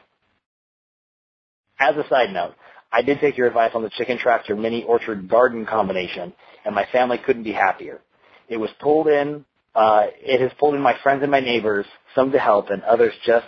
As 1.80 1.96
a 1.96 2.08
side 2.10 2.32
note, 2.32 2.56
I 2.92 3.02
did 3.02 3.20
take 3.20 3.38
your 3.38 3.48
advice 3.48 3.72
on 3.76 3.84
the 3.84 3.90
chicken 3.92 4.18
tractor 4.18 4.56
mini 4.56 4.84
orchard 4.84 5.30
garden 5.30 5.66
combination, 5.66 6.34
and 6.66 6.76
my 6.76 6.86
family 6.92 7.18
couldn't 7.24 7.44
be 7.44 7.54
happier. 7.54 8.02
It 8.50 8.58
was 8.58 8.70
pulled 8.80 9.08
in. 9.08 9.46
Uh, 9.74 10.08
it 10.20 10.42
has 10.42 10.52
pulled 10.60 10.76
in 10.76 10.82
my 10.82 10.96
friends 11.02 11.22
and 11.22 11.32
my 11.32 11.40
neighbors, 11.40 11.86
some 12.14 12.32
to 12.32 12.40
help, 12.40 12.70
and 12.70 12.84
others 12.84 13.14
just 13.26 13.48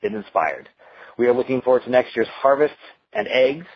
been 0.00 0.14
inspired. 0.14 0.68
We 1.18 1.26
are 1.26 1.34
looking 1.34 1.60
forward 1.62 1.82
to 1.84 1.90
next 1.90 2.14
year's 2.14 2.28
harvest 2.28 2.74
and 3.12 3.26
eggs, 3.28 3.66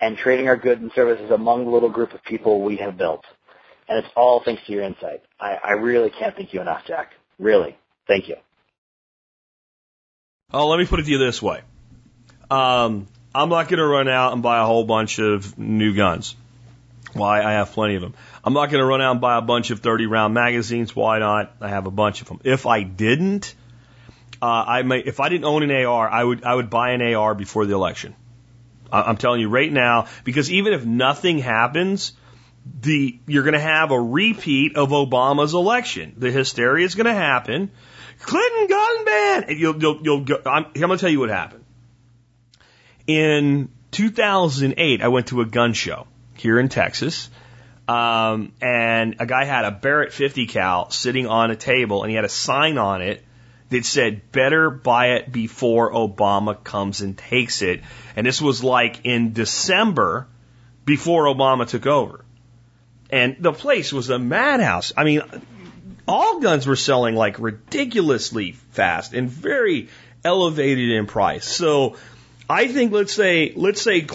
and 0.00 0.16
trading 0.16 0.48
our 0.48 0.56
goods 0.56 0.80
and 0.82 0.90
services 0.94 1.30
among 1.30 1.64
the 1.64 1.70
little 1.70 1.88
group 1.90 2.12
of 2.12 2.22
people 2.24 2.62
we 2.62 2.76
have 2.76 2.96
built. 2.98 3.24
and 3.88 3.98
it's 3.98 4.12
all 4.16 4.42
thanks 4.44 4.62
to 4.66 4.72
your 4.72 4.82
insight. 4.82 5.22
I, 5.40 5.56
I 5.62 5.70
really 5.72 6.10
can't 6.10 6.34
thank 6.34 6.52
you 6.52 6.60
enough, 6.60 6.82
Jack. 6.86 7.12
Really. 7.38 7.76
Thank 8.08 8.28
you. 8.28 8.36
Oh, 10.52 10.68
let 10.68 10.78
me 10.78 10.86
put 10.86 11.00
it 11.00 11.04
to 11.04 11.10
you 11.10 11.18
this 11.18 11.40
way. 11.42 11.60
Um, 12.50 13.08
I'm 13.34 13.48
not 13.48 13.68
going 13.68 13.78
to 13.78 13.86
run 13.86 14.08
out 14.08 14.32
and 14.32 14.42
buy 14.42 14.60
a 14.60 14.64
whole 14.64 14.84
bunch 14.84 15.18
of 15.18 15.58
new 15.58 15.94
guns. 15.94 16.34
Why? 17.18 17.42
I 17.42 17.52
have 17.52 17.72
plenty 17.72 17.96
of 17.96 18.02
them. 18.02 18.14
I'm 18.44 18.52
not 18.52 18.70
going 18.70 18.80
to 18.80 18.86
run 18.86 19.00
out 19.00 19.12
and 19.12 19.20
buy 19.20 19.38
a 19.38 19.42
bunch 19.42 19.70
of 19.70 19.80
30 19.80 20.06
round 20.06 20.34
magazines. 20.34 20.94
Why 20.94 21.18
not? 21.18 21.54
I 21.60 21.68
have 21.68 21.86
a 21.86 21.90
bunch 21.90 22.22
of 22.22 22.28
them. 22.28 22.40
If 22.44 22.66
I 22.66 22.82
didn't, 22.82 23.54
uh, 24.40 24.64
I 24.66 24.82
may, 24.82 24.98
if 24.98 25.20
I 25.20 25.28
didn't 25.28 25.44
own 25.44 25.62
an 25.62 25.70
AR, 25.70 26.08
I 26.08 26.22
would, 26.22 26.44
I 26.44 26.54
would 26.54 26.70
buy 26.70 26.90
an 26.90 27.02
AR 27.02 27.34
before 27.34 27.66
the 27.66 27.74
election. 27.74 28.14
I, 28.92 29.02
I'm 29.02 29.16
telling 29.16 29.40
you 29.40 29.48
right 29.48 29.72
now, 29.72 30.06
because 30.24 30.50
even 30.50 30.72
if 30.72 30.84
nothing 30.84 31.38
happens, 31.38 32.12
the, 32.80 33.18
you're 33.26 33.44
going 33.44 33.54
to 33.54 33.60
have 33.60 33.90
a 33.90 34.00
repeat 34.00 34.76
of 34.76 34.90
Obama's 34.90 35.54
election. 35.54 36.14
The 36.16 36.30
hysteria 36.30 36.84
is 36.84 36.94
going 36.94 37.06
to 37.06 37.14
happen. 37.14 37.70
Clinton 38.20 38.66
gun 38.68 39.04
ban. 39.04 39.44
You'll, 39.50 39.76
you'll, 39.80 40.00
you'll 40.02 40.24
go, 40.24 40.40
I'm, 40.44 40.66
I'm 40.66 40.72
going 40.72 40.90
to 40.90 40.98
tell 40.98 41.10
you 41.10 41.20
what 41.20 41.30
happened. 41.30 41.64
In 43.06 43.68
2008, 43.92 45.02
I 45.02 45.08
went 45.08 45.28
to 45.28 45.40
a 45.40 45.46
gun 45.46 45.72
show 45.72 46.06
here 46.36 46.58
in 46.58 46.68
Texas. 46.68 47.30
Um, 47.88 48.52
and 48.60 49.16
a 49.20 49.26
guy 49.26 49.44
had 49.44 49.64
a 49.64 49.70
Barrett 49.70 50.12
50 50.12 50.46
cal 50.46 50.90
sitting 50.90 51.26
on 51.26 51.50
a 51.50 51.56
table 51.56 52.02
and 52.02 52.10
he 52.10 52.16
had 52.16 52.24
a 52.24 52.30
sign 52.30 52.78
on 52.78 53.00
it 53.00 53.24
that 53.68 53.84
said, 53.84 54.32
better 54.32 54.70
buy 54.70 55.14
it 55.14 55.30
before 55.30 55.92
Obama 55.92 56.62
comes 56.62 57.00
and 57.00 57.16
takes 57.16 57.62
it. 57.62 57.82
And 58.14 58.26
this 58.26 58.40
was 58.40 58.62
like 58.62 59.00
in 59.04 59.32
December 59.32 60.26
before 60.84 61.24
Obama 61.24 61.66
took 61.66 61.86
over. 61.86 62.24
And 63.10 63.36
the 63.40 63.52
place 63.52 63.92
was 63.92 64.10
a 64.10 64.18
madhouse. 64.18 64.92
I 64.96 65.04
mean, 65.04 65.22
all 66.08 66.40
guns 66.40 66.66
were 66.66 66.76
selling 66.76 67.14
like 67.14 67.38
ridiculously 67.38 68.52
fast 68.52 69.14
and 69.14 69.28
very 69.28 69.88
elevated 70.24 70.90
in 70.90 71.06
price. 71.06 71.44
So 71.44 71.96
I 72.48 72.68
think 72.68 72.92
let's 72.92 73.12
say 73.12 73.52
let's 73.56 73.82
say 73.82 74.06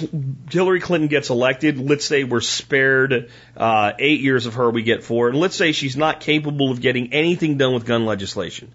Hillary 0.50 0.80
Clinton 0.80 1.10
gets 1.10 1.30
elected. 1.30 1.78
Let's 1.78 2.06
say 2.06 2.24
we're 2.24 2.40
spared 2.40 3.30
uh, 3.58 3.92
eight 4.00 4.22
years 4.22 4.46
of 4.46 4.54
her. 4.54 4.70
We 4.70 4.84
get 4.84 5.04
four, 5.04 5.28
and 5.30 5.38
let's 5.38 5.56
say 5.56 5.74
she's 5.74 5.98
not 5.98 6.22
capable 6.22 6.72
of 6.72 6.80
getting 6.80 7.14
anything 7.14 7.58
done 7.58 7.74
with 7.74 7.86
gun 7.86 8.06
legislation. 8.06 8.72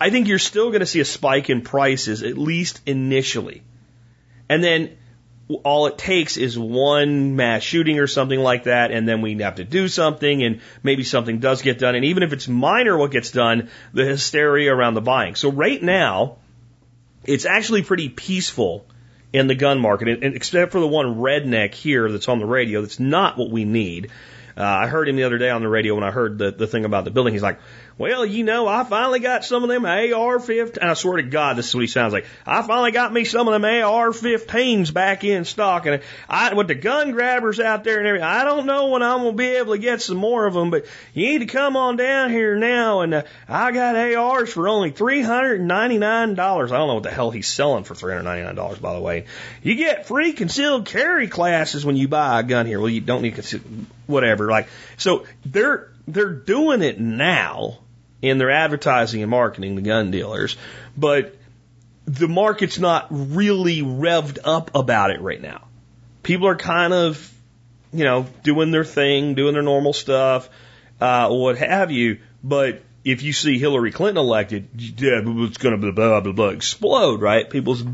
I 0.00 0.10
think 0.10 0.28
you're 0.28 0.38
still 0.38 0.68
going 0.68 0.80
to 0.80 0.86
see 0.86 1.00
a 1.00 1.04
spike 1.04 1.50
in 1.50 1.62
prices 1.62 2.22
at 2.22 2.38
least 2.38 2.80
initially, 2.86 3.62
and 4.48 4.62
then 4.62 4.96
all 5.62 5.86
it 5.86 5.98
takes 5.98 6.36
is 6.36 6.58
one 6.58 7.36
mass 7.36 7.62
shooting 7.62 7.98
or 7.98 8.06
something 8.06 8.38
like 8.38 8.64
that, 8.64 8.92
and 8.92 9.08
then 9.08 9.22
we 9.22 9.36
have 9.38 9.56
to 9.56 9.64
do 9.64 9.88
something, 9.88 10.42
and 10.44 10.60
maybe 10.84 11.02
something 11.02 11.40
does 11.40 11.62
get 11.62 11.80
done, 11.80 11.96
and 11.96 12.04
even 12.04 12.22
if 12.22 12.32
it's 12.32 12.46
minor 12.46 12.96
what 12.96 13.10
gets 13.10 13.32
done, 13.32 13.70
the 13.92 14.04
hysteria 14.04 14.72
around 14.72 14.94
the 14.94 15.00
buying. 15.00 15.34
So 15.34 15.50
right 15.50 15.82
now 15.82 16.36
it's 17.26 17.46
actually 17.46 17.82
pretty 17.82 18.08
peaceful 18.08 18.86
in 19.32 19.46
the 19.46 19.54
gun 19.54 19.80
market, 19.80 20.22
and 20.22 20.34
except 20.36 20.72
for 20.72 20.80
the 20.80 20.86
one 20.86 21.16
redneck 21.16 21.74
here 21.74 22.10
that's 22.10 22.28
on 22.28 22.38
the 22.38 22.46
radio, 22.46 22.82
that's 22.82 23.00
not 23.00 23.36
what 23.36 23.50
we 23.50 23.64
need. 23.64 24.10
Uh, 24.56 24.62
I 24.62 24.86
heard 24.86 25.08
him 25.08 25.16
the 25.16 25.24
other 25.24 25.38
day 25.38 25.50
on 25.50 25.62
the 25.62 25.68
radio 25.68 25.96
when 25.96 26.04
I 26.04 26.12
heard 26.12 26.38
the, 26.38 26.52
the 26.52 26.68
thing 26.68 26.84
about 26.84 27.04
the 27.04 27.10
building. 27.10 27.32
He's 27.32 27.42
like, 27.42 27.58
well, 27.96 28.26
you 28.26 28.42
know, 28.42 28.66
I 28.66 28.82
finally 28.82 29.20
got 29.20 29.44
some 29.44 29.62
of 29.62 29.68
them 29.68 29.84
AR-15. 29.84 30.82
I 30.82 30.94
swear 30.94 31.18
to 31.18 31.22
God, 31.22 31.56
this 31.56 31.68
is 31.68 31.74
what 31.76 31.82
he 31.82 31.86
sounds 31.86 32.12
like. 32.12 32.26
I 32.44 32.62
finally 32.62 32.90
got 32.90 33.12
me 33.12 33.24
some 33.24 33.46
of 33.46 33.52
them 33.52 33.64
AR-15s 33.64 34.92
back 34.92 35.22
in 35.22 35.44
stock, 35.44 35.86
and 35.86 36.02
I 36.28 36.54
with 36.54 36.66
the 36.66 36.74
gun 36.74 37.12
grabbers 37.12 37.60
out 37.60 37.84
there 37.84 37.98
and 37.98 38.08
everything. 38.08 38.26
I 38.26 38.42
don't 38.42 38.66
know 38.66 38.88
when 38.88 39.04
I'm 39.04 39.18
gonna 39.18 39.32
be 39.32 39.46
able 39.46 39.74
to 39.74 39.78
get 39.78 40.02
some 40.02 40.16
more 40.16 40.44
of 40.44 40.54
them, 40.54 40.70
but 40.70 40.86
you 41.12 41.26
need 41.26 41.38
to 41.38 41.46
come 41.46 41.76
on 41.76 41.96
down 41.96 42.30
here 42.30 42.56
now. 42.56 43.02
And 43.02 43.14
uh, 43.14 43.22
I 43.48 43.70
got 43.70 43.94
ARs 43.94 44.52
for 44.52 44.66
only 44.66 44.90
three 44.90 45.22
hundred 45.22 45.60
and 45.60 45.68
ninety-nine 45.68 46.34
dollars. 46.34 46.72
I 46.72 46.78
don't 46.78 46.88
know 46.88 46.94
what 46.94 47.04
the 47.04 47.12
hell 47.12 47.30
he's 47.30 47.46
selling 47.46 47.84
for 47.84 47.94
three 47.94 48.12
hundred 48.12 48.24
ninety-nine 48.24 48.56
dollars, 48.56 48.80
by 48.80 48.94
the 48.94 49.00
way. 49.00 49.26
You 49.62 49.76
get 49.76 50.06
free 50.06 50.32
concealed 50.32 50.86
carry 50.86 51.28
classes 51.28 51.84
when 51.84 51.96
you 51.96 52.08
buy 52.08 52.40
a 52.40 52.42
gun 52.42 52.66
here. 52.66 52.80
Well, 52.80 52.90
you 52.90 53.02
don't 53.02 53.22
need 53.22 53.36
concealed, 53.36 53.62
whatever. 54.08 54.50
Like 54.50 54.68
so, 54.96 55.26
they're 55.46 55.90
they're 56.08 56.32
doing 56.32 56.82
it 56.82 56.98
now 56.98 57.78
in 58.24 58.38
their 58.38 58.50
advertising 58.50 59.22
and 59.22 59.30
marketing, 59.30 59.76
the 59.76 59.82
gun 59.82 60.10
dealers, 60.10 60.56
but 60.96 61.36
the 62.06 62.28
market's 62.28 62.78
not 62.78 63.06
really 63.10 63.82
revved 63.82 64.38
up 64.44 64.74
about 64.74 65.10
it 65.10 65.20
right 65.20 65.40
now. 65.40 65.66
People 66.22 66.48
are 66.48 66.56
kind 66.56 66.92
of, 66.92 67.32
you 67.92 68.04
know, 68.04 68.26
doing 68.42 68.70
their 68.70 68.84
thing, 68.84 69.34
doing 69.34 69.54
their 69.54 69.62
normal 69.62 69.92
stuff, 69.92 70.48
uh, 71.00 71.28
what 71.28 71.58
have 71.58 71.90
you, 71.90 72.18
but 72.42 72.82
if 73.04 73.22
you 73.22 73.34
see 73.34 73.58
Hillary 73.58 73.92
Clinton 73.92 74.16
elected, 74.16 74.68
yeah, 74.74 75.20
it's 75.22 75.58
going 75.58 75.78
to 75.78 75.92
blah, 75.92 76.20
blah, 76.20 76.32
blah, 76.32 76.48
explode, 76.48 77.20
right? 77.20 77.48
People's 77.48 77.84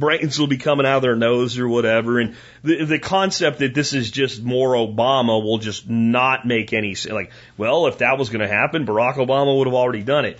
brains 0.00 0.40
will 0.40 0.48
be 0.48 0.56
coming 0.56 0.86
out 0.86 0.96
of 0.96 1.02
their 1.02 1.14
nose 1.14 1.58
or 1.58 1.68
whatever. 1.68 2.18
And 2.18 2.34
the, 2.64 2.84
the 2.84 2.98
concept 2.98 3.58
that 3.60 3.74
this 3.74 3.92
is 3.92 4.10
just 4.10 4.42
more 4.42 4.72
Obama 4.72 5.40
will 5.40 5.58
just 5.58 5.88
not 5.88 6.46
make 6.46 6.72
any 6.72 6.94
sense. 6.96 7.12
Like, 7.12 7.30
well, 7.56 7.86
if 7.86 7.98
that 7.98 8.18
was 8.18 8.30
going 8.30 8.40
to 8.40 8.48
happen, 8.48 8.86
Barack 8.86 9.14
Obama 9.14 9.56
would 9.56 9.68
have 9.68 9.74
already 9.74 10.02
done 10.02 10.24
it. 10.24 10.38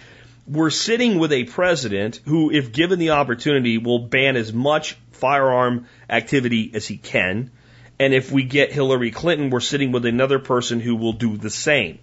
We're 0.48 0.70
sitting 0.70 1.20
with 1.20 1.32
a 1.32 1.44
president 1.44 2.20
who, 2.24 2.50
if 2.50 2.72
given 2.72 2.98
the 2.98 3.10
opportunity, 3.10 3.78
will 3.78 4.00
ban 4.00 4.34
as 4.36 4.52
much 4.52 4.96
firearm 5.12 5.86
activity 6.08 6.72
as 6.74 6.88
he 6.88 6.96
can. 6.96 7.52
And 8.00 8.14
if 8.14 8.32
we 8.32 8.42
get 8.42 8.72
Hillary 8.72 9.10
Clinton, 9.10 9.50
we're 9.50 9.60
sitting 9.60 9.92
with 9.92 10.06
another 10.06 10.38
person 10.38 10.80
who 10.80 10.96
will 10.96 11.12
do 11.12 11.36
the 11.36 11.50
same. 11.50 12.00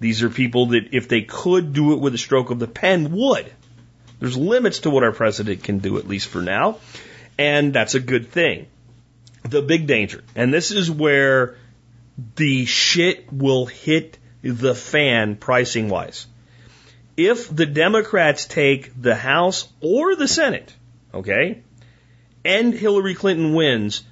These 0.00 0.22
are 0.22 0.30
people 0.30 0.66
that, 0.66 0.88
if 0.92 1.08
they 1.08 1.22
could 1.22 1.72
do 1.72 1.92
it 1.92 2.00
with 2.00 2.14
a 2.14 2.18
stroke 2.18 2.50
of 2.50 2.58
the 2.58 2.66
pen, 2.66 3.12
would. 3.12 3.50
There's 4.18 4.36
limits 4.36 4.80
to 4.80 4.90
what 4.90 5.04
our 5.04 5.12
president 5.12 5.62
can 5.62 5.78
do, 5.78 5.98
at 5.98 6.08
least 6.08 6.28
for 6.28 6.42
now. 6.42 6.78
And 7.38 7.72
that's 7.72 7.94
a 7.94 8.00
good 8.00 8.30
thing. 8.30 8.66
The 9.48 9.62
big 9.62 9.86
danger, 9.86 10.24
and 10.34 10.52
this 10.52 10.72
is 10.72 10.90
where 10.90 11.56
the 12.36 12.66
shit 12.66 13.32
will 13.32 13.66
hit 13.66 14.18
the 14.42 14.74
fan 14.74 15.36
pricing 15.36 15.88
wise. 15.88 16.26
If 17.16 17.54
the 17.54 17.66
Democrats 17.66 18.46
take 18.46 18.90
the 19.00 19.14
House 19.14 19.68
or 19.80 20.16
the 20.16 20.28
Senate, 20.28 20.74
okay, 21.14 21.62
and 22.44 22.74
Hillary 22.74 23.14
Clinton 23.14 23.54
wins, 23.54 24.02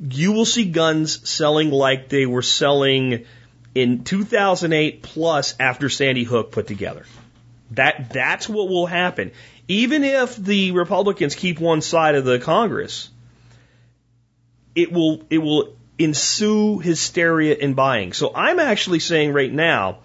you 0.00 0.32
will 0.32 0.44
see 0.44 0.66
guns 0.66 1.28
selling 1.28 1.70
like 1.70 2.08
they 2.08 2.26
were 2.26 2.42
selling 2.42 3.24
in 3.74 4.04
2008 4.04 5.02
plus 5.02 5.54
after 5.60 5.88
Sandy 5.88 6.24
Hook 6.24 6.52
put 6.52 6.66
together. 6.66 7.04
That 7.72 8.10
that's 8.10 8.48
what 8.48 8.68
will 8.68 8.86
happen. 8.86 9.32
Even 9.68 10.04
if 10.04 10.36
the 10.36 10.70
Republicans 10.72 11.34
keep 11.34 11.58
one 11.58 11.80
side 11.80 12.14
of 12.14 12.24
the 12.24 12.38
Congress, 12.38 13.10
it 14.74 14.92
will 14.92 15.22
it 15.30 15.38
will 15.38 15.76
ensue 15.98 16.78
hysteria 16.78 17.54
in 17.54 17.74
buying. 17.74 18.12
So 18.12 18.32
I'm 18.34 18.60
actually 18.60 19.00
saying 19.00 19.32
right 19.32 19.52
now, 19.52 19.98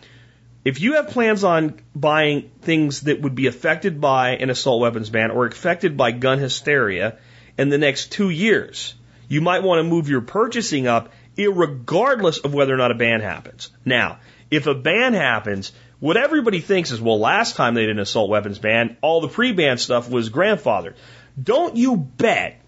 if 0.63 0.79
you 0.79 0.93
have 0.93 1.09
plans 1.09 1.43
on 1.43 1.79
buying 1.95 2.51
things 2.61 3.01
that 3.01 3.21
would 3.21 3.35
be 3.35 3.47
affected 3.47 3.99
by 3.99 4.31
an 4.31 4.49
assault 4.49 4.81
weapons 4.81 5.09
ban 5.09 5.31
or 5.31 5.45
affected 5.45 5.97
by 5.97 6.11
gun 6.11 6.39
hysteria 6.39 7.17
in 7.57 7.69
the 7.69 7.77
next 7.77 8.11
two 8.11 8.29
years, 8.29 8.95
you 9.27 9.41
might 9.41 9.63
want 9.63 9.79
to 9.79 9.83
move 9.83 10.09
your 10.09 10.21
purchasing 10.21 10.87
up 10.87 11.11
regardless 11.37 12.39
of 12.39 12.53
whether 12.53 12.73
or 12.73 12.77
not 12.77 12.91
a 12.91 12.95
ban 12.95 13.21
happens. 13.21 13.69
Now, 13.85 14.19
if 14.49 14.67
a 14.67 14.75
ban 14.75 15.13
happens, 15.13 15.71
what 16.01 16.17
everybody 16.17 16.59
thinks 16.61 16.89
is, 16.89 16.99
well, 16.99 17.19
last 17.19 17.55
time 17.55 17.75
they 17.75 17.81
did 17.81 17.91
an 17.91 17.99
assault 17.99 18.29
weapons 18.29 18.57
ban, 18.57 18.97
all 19.01 19.21
the 19.21 19.27
pre-ban 19.27 19.77
stuff 19.77 20.09
was 20.09 20.31
grandfathered. 20.31 20.95
Don't 21.41 21.77
you 21.77 21.95
bet 21.95 22.59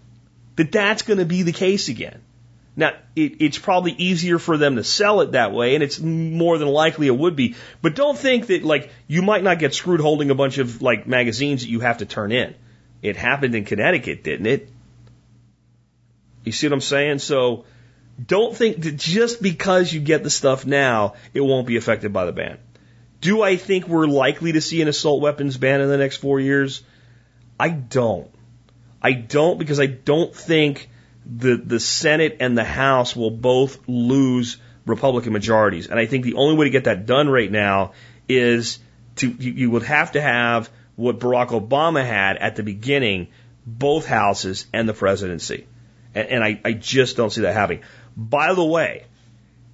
that 0.54 0.70
that's 0.70 1.02
going 1.02 1.18
to 1.18 1.24
be 1.24 1.42
the 1.42 1.52
case 1.52 1.88
again. 1.88 2.22
Now, 2.76 2.92
it, 3.16 3.40
it's 3.40 3.58
probably 3.58 3.90
easier 3.90 4.38
for 4.38 4.56
them 4.56 4.76
to 4.76 4.84
sell 4.84 5.20
it 5.20 5.32
that 5.32 5.52
way, 5.52 5.74
and 5.74 5.82
it's 5.82 5.98
more 5.98 6.58
than 6.58 6.68
likely 6.68 7.08
it 7.08 7.16
would 7.16 7.34
be. 7.34 7.56
But 7.82 7.96
don't 7.96 8.16
think 8.16 8.46
that, 8.46 8.62
like, 8.62 8.90
you 9.08 9.20
might 9.22 9.42
not 9.42 9.58
get 9.58 9.74
screwed 9.74 10.00
holding 10.00 10.30
a 10.30 10.36
bunch 10.36 10.58
of, 10.58 10.80
like, 10.80 11.08
magazines 11.08 11.62
that 11.62 11.68
you 11.68 11.80
have 11.80 11.98
to 11.98 12.06
turn 12.06 12.30
in. 12.30 12.54
It 13.02 13.16
happened 13.16 13.56
in 13.56 13.64
Connecticut, 13.64 14.22
didn't 14.22 14.46
it? 14.46 14.70
You 16.44 16.52
see 16.52 16.68
what 16.68 16.74
I'm 16.74 16.80
saying? 16.80 17.18
So, 17.18 17.64
don't 18.24 18.56
think 18.56 18.82
that 18.82 18.96
just 18.96 19.42
because 19.42 19.92
you 19.92 19.98
get 19.98 20.22
the 20.22 20.30
stuff 20.30 20.64
now, 20.64 21.14
it 21.32 21.40
won't 21.40 21.66
be 21.66 21.76
affected 21.76 22.12
by 22.12 22.26
the 22.26 22.32
ban. 22.32 22.58
Do 23.20 23.42
I 23.42 23.56
think 23.56 23.88
we're 23.88 24.06
likely 24.06 24.52
to 24.52 24.60
see 24.60 24.82
an 24.82 24.88
assault 24.88 25.22
weapons 25.22 25.56
ban 25.56 25.80
in 25.80 25.88
the 25.88 25.96
next 25.96 26.16
four 26.16 26.40
years? 26.40 26.82
I 27.58 27.70
don't. 27.70 28.30
I 29.00 29.12
don't 29.12 29.58
because 29.58 29.80
I 29.80 29.86
don't 29.86 30.34
think 30.34 30.88
the, 31.26 31.56
the 31.56 31.80
Senate 31.80 32.38
and 32.40 32.56
the 32.56 32.64
House 32.64 33.14
will 33.14 33.30
both 33.30 33.78
lose 33.86 34.58
Republican 34.86 35.32
majorities. 35.32 35.86
And 35.86 35.98
I 35.98 36.06
think 36.06 36.24
the 36.24 36.34
only 36.34 36.56
way 36.56 36.64
to 36.64 36.70
get 36.70 36.84
that 36.84 37.06
done 37.06 37.28
right 37.28 37.50
now 37.50 37.92
is 38.28 38.78
to, 39.16 39.28
you, 39.28 39.52
you 39.52 39.70
would 39.70 39.84
have 39.84 40.12
to 40.12 40.20
have 40.20 40.70
what 40.96 41.18
Barack 41.18 41.48
Obama 41.48 42.04
had 42.04 42.36
at 42.36 42.56
the 42.56 42.62
beginning, 42.62 43.28
both 43.66 44.06
houses 44.06 44.66
and 44.72 44.88
the 44.88 44.94
presidency. 44.94 45.66
And, 46.14 46.28
and 46.28 46.44
I, 46.44 46.60
I 46.64 46.72
just 46.72 47.16
don't 47.16 47.30
see 47.30 47.42
that 47.42 47.54
happening. 47.54 47.82
By 48.16 48.54
the 48.54 48.64
way, 48.64 49.06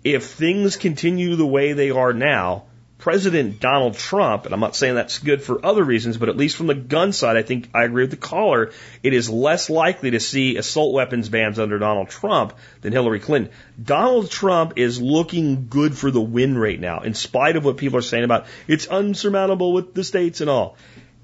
if 0.05 0.27
things 0.27 0.77
continue 0.77 1.37
the 1.37 1.47
way 1.47 1.73
they 1.73 1.91
are 1.91 2.13
now, 2.13 2.65
President 3.01 3.61
Donald 3.61 3.95
Trump, 3.95 4.45
and 4.45 4.53
I'm 4.53 4.61
not 4.61 4.77
saying 4.77 4.95
that's 4.95 5.19
good 5.19 5.43
for 5.43 5.65
other 5.65 5.83
reasons, 5.83 6.19
but 6.19 6.29
at 6.29 6.37
least 6.37 6.57
from 6.57 6.67
the 6.67 6.75
gun 6.75 7.13
side, 7.13 7.39
I 7.39 7.43
think 7.43 7.71
I 7.75 7.85
agree 7.85 8.03
with 8.03 8.11
the 8.11 8.19
caller. 8.19 8.73
It 9.03 9.15
is 9.15 9.31
less 9.31 9.71
likely 9.71 10.11
to 10.11 10.21
see 10.21 10.59
assault 10.59 10.93
weapons 10.93 11.31
bans 11.31 11.59
under 11.59 11.79
Donald 11.79 12.11
Trump 12.11 12.53
than 12.83 12.93
Hillary 12.93 13.21
Clinton. 13.21 13.53
Donald 13.83 14.31
Trump 14.31 14.75
is 14.77 15.01
looking 15.01 15.69
good 15.69 15.97
for 15.97 16.11
the 16.11 16.21
win 16.21 16.59
right 16.59 16.79
now, 16.79 17.01
in 17.01 17.15
spite 17.15 17.57
of 17.57 17.65
what 17.65 17.79
people 17.79 17.99
are 17.99 18.03
saying 18.03 18.25
about 18.25 18.47
it's 18.69 18.87
unsurmountable 18.87 19.73
with 19.73 19.95
the 19.95 20.05
states 20.05 20.43
and 20.43 20.51
all. 20.51 20.77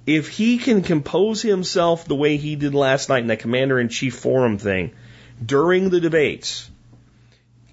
If 0.07 0.29
he 0.29 0.57
can 0.57 0.83
compose 0.83 1.43
himself 1.43 2.07
the 2.07 2.15
way 2.15 2.39
he 2.39 2.57
did 2.57 2.75
last 2.75 3.11
night 3.11 3.21
in 3.21 3.27
that 3.27 3.41
commander 3.41 3.79
in 3.79 3.91
chief 3.91 4.15
forum 4.15 4.57
thing 4.57 4.93
during 5.45 5.91
the 5.91 6.01
debates, 6.01 6.71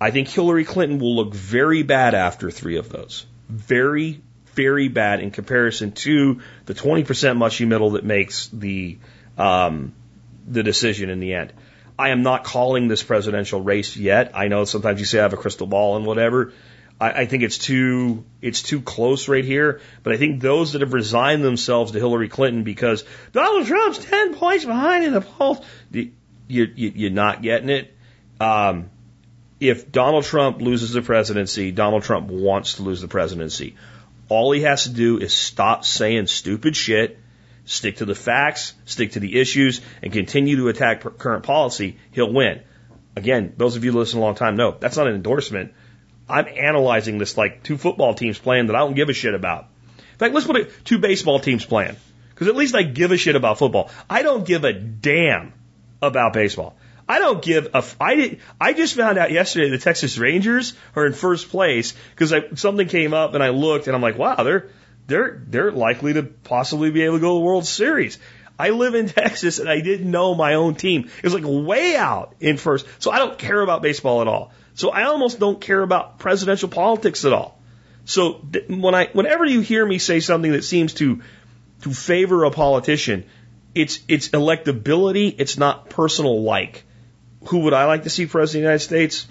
I 0.01 0.11
think 0.11 0.27
Hillary 0.27 0.65
Clinton 0.65 0.99
will 0.99 1.15
look 1.15 1.33
very 1.33 1.83
bad 1.83 2.15
after 2.15 2.51
three 2.51 2.75
of 2.75 2.89
those 2.89 3.27
very, 3.53 4.21
very 4.53 4.87
bad 4.87 5.19
in 5.19 5.31
comparison 5.31 5.91
to 5.91 6.41
the 6.65 6.73
20% 6.73 7.37
mushy 7.37 7.65
middle 7.65 7.91
that 7.91 8.03
makes 8.03 8.47
the, 8.47 8.97
um, 9.37 9.93
the 10.47 10.63
decision 10.63 11.09
in 11.09 11.19
the 11.19 11.33
end. 11.33 11.53
I 11.97 12.09
am 12.09 12.23
not 12.23 12.43
calling 12.43 12.87
this 12.87 13.03
presidential 13.03 13.61
race 13.61 13.95
yet. 13.95 14.31
I 14.33 14.47
know 14.47 14.65
sometimes 14.65 14.99
you 14.99 15.05
say 15.05 15.19
I 15.19 15.23
have 15.23 15.33
a 15.33 15.37
crystal 15.37 15.67
ball 15.67 15.95
and 15.95 16.05
whatever. 16.05 16.53
I, 16.99 17.11
I 17.21 17.25
think 17.25 17.43
it's 17.43 17.57
too 17.57 18.25
it's 18.41 18.61
too 18.61 18.81
close 18.81 19.27
right 19.27 19.45
here. 19.45 19.81
But 20.01 20.13
I 20.13 20.17
think 20.17 20.41
those 20.41 20.73
that 20.73 20.81
have 20.81 20.93
resigned 20.93 21.43
themselves 21.43 21.91
to 21.91 21.99
Hillary 21.99 22.29
Clinton 22.29 22.63
because 22.63 23.03
Donald 23.31 23.67
Trump's 23.67 23.99
ten 23.99 24.33
points 24.33 24.65
behind 24.65 25.05
in 25.05 25.13
the 25.13 25.21
polls, 25.21 25.63
you, 25.91 26.11
you, 26.47 26.71
you're 26.75 27.11
not 27.11 27.41
getting 27.41 27.69
it. 27.69 27.95
Um, 28.39 28.89
if 29.69 29.91
Donald 29.91 30.25
Trump 30.25 30.61
loses 30.61 30.93
the 30.93 31.01
presidency, 31.01 31.71
Donald 31.71 32.03
Trump 32.03 32.29
wants 32.29 32.75
to 32.75 32.83
lose 32.83 33.01
the 33.01 33.07
presidency. 33.07 33.75
All 34.29 34.51
he 34.51 34.61
has 34.61 34.83
to 34.83 34.89
do 34.89 35.17
is 35.19 35.33
stop 35.33 35.85
saying 35.85 36.27
stupid 36.27 36.75
shit, 36.75 37.19
stick 37.65 37.97
to 37.97 38.05
the 38.05 38.15
facts, 38.15 38.73
stick 38.85 39.11
to 39.13 39.19
the 39.19 39.39
issues, 39.39 39.81
and 40.01 40.11
continue 40.11 40.57
to 40.57 40.69
attack 40.69 41.01
current 41.17 41.43
policy. 41.43 41.97
He'll 42.11 42.31
win. 42.31 42.61
Again, 43.15 43.53
those 43.57 43.75
of 43.75 43.83
you 43.83 43.91
who 43.91 43.99
listen 43.99 44.19
a 44.19 44.21
long 44.21 44.35
time 44.35 44.55
know 44.55 44.75
that's 44.79 44.97
not 44.97 45.07
an 45.07 45.15
endorsement. 45.15 45.73
I'm 46.27 46.47
analyzing 46.47 47.17
this 47.17 47.37
like 47.37 47.63
two 47.63 47.77
football 47.77 48.13
teams 48.13 48.39
playing 48.39 48.67
that 48.67 48.75
I 48.75 48.79
don't 48.79 48.95
give 48.95 49.09
a 49.09 49.13
shit 49.13 49.33
about. 49.35 49.67
In 49.97 50.17
fact, 50.17 50.33
let's 50.33 50.47
put 50.47 50.55
it 50.55 50.71
two 50.85 50.99
baseball 50.99 51.39
teams 51.39 51.65
playing. 51.65 51.95
Because 52.29 52.47
at 52.47 52.55
least 52.55 52.75
I 52.75 52.83
give 52.83 53.11
a 53.11 53.17
shit 53.17 53.35
about 53.35 53.59
football. 53.59 53.91
I 54.09 54.23
don't 54.23 54.45
give 54.45 54.63
a 54.63 54.73
damn 54.73 55.53
about 56.01 56.33
baseball. 56.33 56.75
I 57.13 57.19
don't 57.19 57.43
give 57.43 57.69
a. 57.75 57.83
I 58.01 58.15
did. 58.15 58.39
I 58.59 58.73
just 58.73 58.95
found 58.95 59.19
out 59.19 59.29
yesterday 59.29 59.69
the 59.69 59.77
Texas 59.77 60.17
Rangers 60.17 60.73
are 60.95 61.05
in 61.05 61.13
first 61.13 61.49
place 61.49 61.93
because 62.15 62.33
something 62.59 62.87
came 62.87 63.13
up 63.13 63.35
and 63.35 63.43
I 63.43 63.49
looked 63.49 63.85
and 63.85 63.95
I'm 63.95 64.01
like, 64.01 64.17
wow, 64.17 64.41
they're 64.41 64.69
they're 65.05 65.39
they're 65.45 65.71
likely 65.71 66.13
to 66.13 66.23
possibly 66.23 66.89
be 66.89 67.03
able 67.03 67.17
to 67.17 67.21
go 67.21 67.35
to 67.35 67.39
the 67.39 67.45
World 67.45 67.67
Series. 67.67 68.17
I 68.57 68.71
live 68.71 68.95
in 68.95 69.09
Texas 69.21 69.59
and 69.59 69.69
I 69.69 69.81
didn't 69.81 70.09
know 70.09 70.33
my 70.33 70.55
own 70.55 70.73
team. 70.73 71.11
It 71.17 71.23
was 71.23 71.35
like 71.35 71.43
way 71.45 71.95
out 71.95 72.33
in 72.39 72.57
first. 72.57 72.87
So 72.97 73.11
I 73.11 73.19
don't 73.19 73.37
care 73.37 73.61
about 73.61 73.83
baseball 73.83 74.21
at 74.21 74.27
all. 74.27 74.51
So 74.73 74.89
I 74.89 75.03
almost 75.03 75.37
don't 75.37 75.61
care 75.61 75.83
about 75.83 76.17
presidential 76.17 76.67
politics 76.67 77.25
at 77.25 77.33
all. 77.33 77.59
So 78.05 78.43
when 78.67 78.95
I 78.95 79.09
whenever 79.13 79.45
you 79.45 79.61
hear 79.61 79.85
me 79.85 79.99
say 79.99 80.19
something 80.19 80.53
that 80.53 80.63
seems 80.63 80.95
to 80.95 81.21
to 81.83 81.93
favor 81.93 82.43
a 82.43 82.49
politician, 82.49 83.25
it's 83.75 83.99
it's 84.07 84.29
electability, 84.29 85.35
it's 85.37 85.59
not 85.59 85.91
personal 85.91 86.41
like. 86.41 86.85
Who 87.47 87.59
would 87.59 87.73
I 87.73 87.85
like 87.85 88.03
to 88.03 88.09
see 88.09 88.25
president 88.25 88.47
of 88.47 88.63
the 88.63 88.69
United 88.69 88.83
States? 88.83 89.27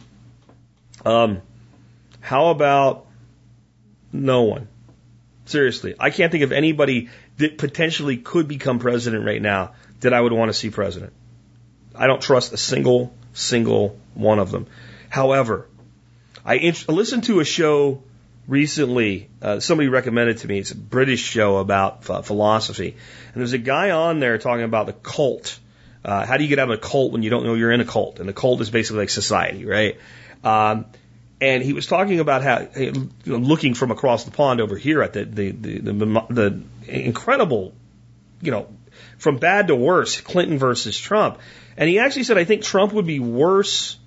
Um, 1.05 1.43
how 2.21 2.49
about 2.49 3.07
no 4.13 4.43
one? 4.43 4.69
Seriously, 5.47 5.95
I 5.99 6.11
can't 6.11 6.31
think 6.31 6.45
of 6.45 6.53
anybody 6.53 7.11
that 7.39 7.59
potentially 7.59 8.17
could 8.17 8.47
become 8.47 8.79
president 8.79 9.25
right 9.25 9.43
now 9.43 9.73
that 10.01 10.13
I 10.13 10.21
would 10.21 10.33
want 10.33 10.51
to 10.51 10.55
see 10.55 10.71
president. 10.71 11.13
I 11.95 12.07
don't 12.07 12.23
trust 12.23 12.53
a 12.53 12.57
single, 12.57 13.13
single 13.33 13.99
one 14.15 14.39
of 14.39 14.51
them. 14.51 14.67
However, 15.09 15.69
I 16.45 16.57
int- 16.57 16.89
listened 16.89 17.25
to 17.25 17.41
a 17.41 17.45
show 17.45 18.03
recently. 18.47 19.29
Uh, 19.41 19.61
somebody 19.61 19.89
recommended 19.89 20.39
to 20.39 20.49
me. 20.49 20.59
It's 20.59 20.71
a 20.71 20.77
British 20.77 21.21
show 21.21 21.59
about 21.59 22.05
philosophy, 22.05 22.97
and 23.33 23.41
there's 23.41 23.53
a 23.53 23.59
guy 23.59 23.91
on 23.91 24.21
there 24.21 24.39
talking 24.39 24.65
about 24.65 24.87
the 24.87 24.93
cult 24.93 25.59
uh, 26.05 26.27
how 26.27 26.37
do 26.37 26.45
you 26.45 26.49
get 26.49 26.59
out 26.59 26.71
of 26.71 26.79
a 26.79 26.81
cult 26.81 27.13
when 27.13 27.23
you 27.23 27.31
don't 27.31 27.45
know 27.45 27.55
you're 27.55 27.73
in 27.73 27.81
a 27.81 27.85
cult? 27.85 28.19
And 28.19 28.29
the 28.29 28.33
cult 28.33 28.61
is 28.61 28.71
basically 28.71 29.01
like 29.01 29.11
society, 29.11 29.65
right? 29.65 29.99
Um, 30.43 30.87
and 31.41 31.63
he 31.63 31.73
was 31.73 31.87
talking 31.87 32.21
about 32.21 32.43
how 32.43 32.67
you 32.77 33.11
know, 33.27 33.37
looking 33.37 33.75
from 33.75 33.91
across 33.91 34.25
the 34.25 34.31
pond 34.31 34.61
over 34.61 34.77
here 34.77 35.03
at 35.03 35.13
the 35.13 35.25
the, 35.25 35.51
the 35.51 35.81
the 35.81 36.25
the 36.31 36.63
incredible, 36.89 37.75
you 38.41 38.51
know, 38.51 38.69
from 39.19 39.39
bad 39.39 39.69
to 39.69 39.77
worse, 39.77 40.21
Clinton 40.21 40.59
versus 40.59 40.97
Trump. 40.97 41.39
And 41.77 41.89
he 41.89 41.99
actually 41.99 42.25
said, 42.25 42.39
I 42.39 42.45
think 42.45 42.63
Trump 42.63 42.93
would 42.93 43.07
be 43.07 43.19
worse 43.19 43.99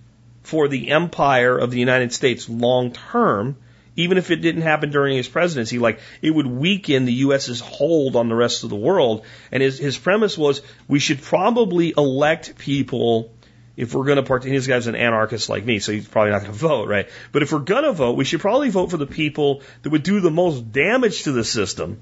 for 0.43 0.68
the 0.68 0.91
empire 0.91 1.58
of 1.58 1.72
the 1.72 1.80
United 1.80 2.14
States 2.14 2.48
long 2.48 2.91
term 2.91 3.58
even 3.96 4.18
if 4.18 4.32
it 4.32 4.38
didn't 4.38 4.62
happen 4.62 4.91
during 4.91 5.16
his 5.16 5.28
presidency, 5.28 5.80
like 5.80 6.00
it 6.22 6.32
would 6.32 6.48
weaken 6.48 7.06
the 7.06 7.14
U.S.'s 7.14 7.60
hold 7.60 8.16
on 8.16 8.30
the 8.30 8.36
rest 8.36 8.64
of 8.64 8.70
the 8.70 8.76
world. 8.76 9.26
And 9.52 9.64
his, 9.64 9.78
his 9.78 9.98
premise 9.98 10.38
was 10.38 10.62
we 10.88 11.00
should 11.00 11.22
probably 11.22 11.93
elect 11.98 12.58
people 12.58 13.32
if 13.78 13.93
we're 13.93 14.06
going 14.06 14.18
to 14.18 14.24
part. 14.24 14.43
This 14.43 14.68
guy's 14.68 14.88
an 14.88 14.96
anarchist 14.96 15.50
like 15.50 15.66
me, 15.66 15.80
so 15.80 15.91
he's 15.91 16.08
probably 16.08 16.32
not 16.32 16.41
going 16.41 16.54
to 16.54 16.58
vote, 16.58 16.88
right? 16.88 17.10
But 17.32 17.43
if 17.43 17.52
we're 17.52 17.60
going 17.60 17.84
to 17.84 17.93
vote, 17.93 18.18
we 18.18 18.26
should 18.26 18.41
probably 18.41 18.70
vote 18.70 18.91
for 18.91 18.98
the 18.98 19.08
people 19.08 19.62
that 19.84 19.89
would 19.89 20.04
do 20.04 20.20
the 20.20 20.32
most 20.32 20.72
damage 20.72 21.24
to 21.24 21.32
the 21.32 21.43
system 21.43 22.02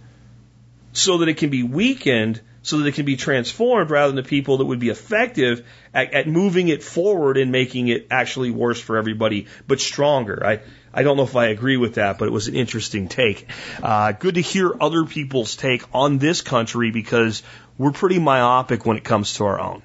so 0.94 1.20
that 1.20 1.30
it 1.30 1.38
can 1.38 1.50
be 1.50 1.64
weakened 1.64 2.42
so 2.64 2.78
that 2.78 2.88
it 2.88 2.96
can 2.96 3.06
be 3.06 3.18
transformed 3.18 3.92
rather 3.92 4.08
than 4.08 4.16
the 4.16 4.28
people 4.28 4.58
that 4.58 4.66
would 4.66 4.80
be 4.80 4.90
effective 4.90 5.68
at, 5.94 6.14
at 6.14 6.28
moving 6.28 6.70
it 6.70 6.82
forward 6.82 7.38
and 7.38 7.52
making 7.52 7.90
it 7.90 8.08
actually 8.10 8.52
worse 8.52 8.80
for 8.80 8.98
everybody, 8.98 9.48
but 9.68 9.82
stronger. 9.82 10.42
I, 10.44 10.62
I 10.94 11.04
don't 11.04 11.18
know 11.18 11.24
if 11.24 11.36
I 11.36 11.48
agree 11.48 11.78
with 11.78 11.96
that, 11.96 12.20
but 12.20 12.28
it 12.28 12.32
was 12.32 12.48
an 12.48 12.56
interesting 12.56 13.08
take. 13.08 13.48
Uh, 13.82 14.12
good 14.12 14.36
to 14.36 14.42
hear 14.42 14.72
other 14.80 15.06
people's 15.06 15.56
take 15.56 15.84
on 15.94 16.20
this 16.20 16.42
country 16.42 16.92
because 16.92 17.42
we're 17.78 17.92
pretty 17.92 18.20
myopic 18.20 18.86
when 18.86 18.98
it 18.98 19.04
comes 19.04 19.36
to 19.36 19.46
our 19.46 19.60
own 19.60 19.82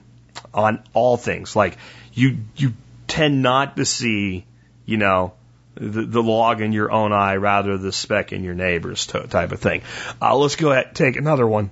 on 0.53 0.83
all 0.93 1.17
things. 1.17 1.57
Like 1.57 1.79
you, 2.13 2.39
you 2.57 2.75
tend 3.07 3.43
not 3.43 3.77
to 3.77 3.87
see, 3.87 4.45
you 4.85 4.99
know, 4.99 5.33
the, 5.75 6.03
the 6.03 6.23
log 6.23 6.61
in 6.61 6.73
your 6.73 6.91
own 6.91 7.13
eye 7.13 7.37
rather 7.37 7.79
the 7.79 7.93
speck 7.93 8.33
in 8.33 8.45
your 8.45 8.55
neighbor's 8.55 9.07
type 9.07 9.53
of 9.53 9.61
thing. 9.61 9.83
Uh, 10.21 10.37
let's 10.37 10.57
go 10.57 10.73
ahead 10.73 10.89
and 10.89 10.97
take 10.97 11.17
another 11.17 11.47
one. 11.47 11.71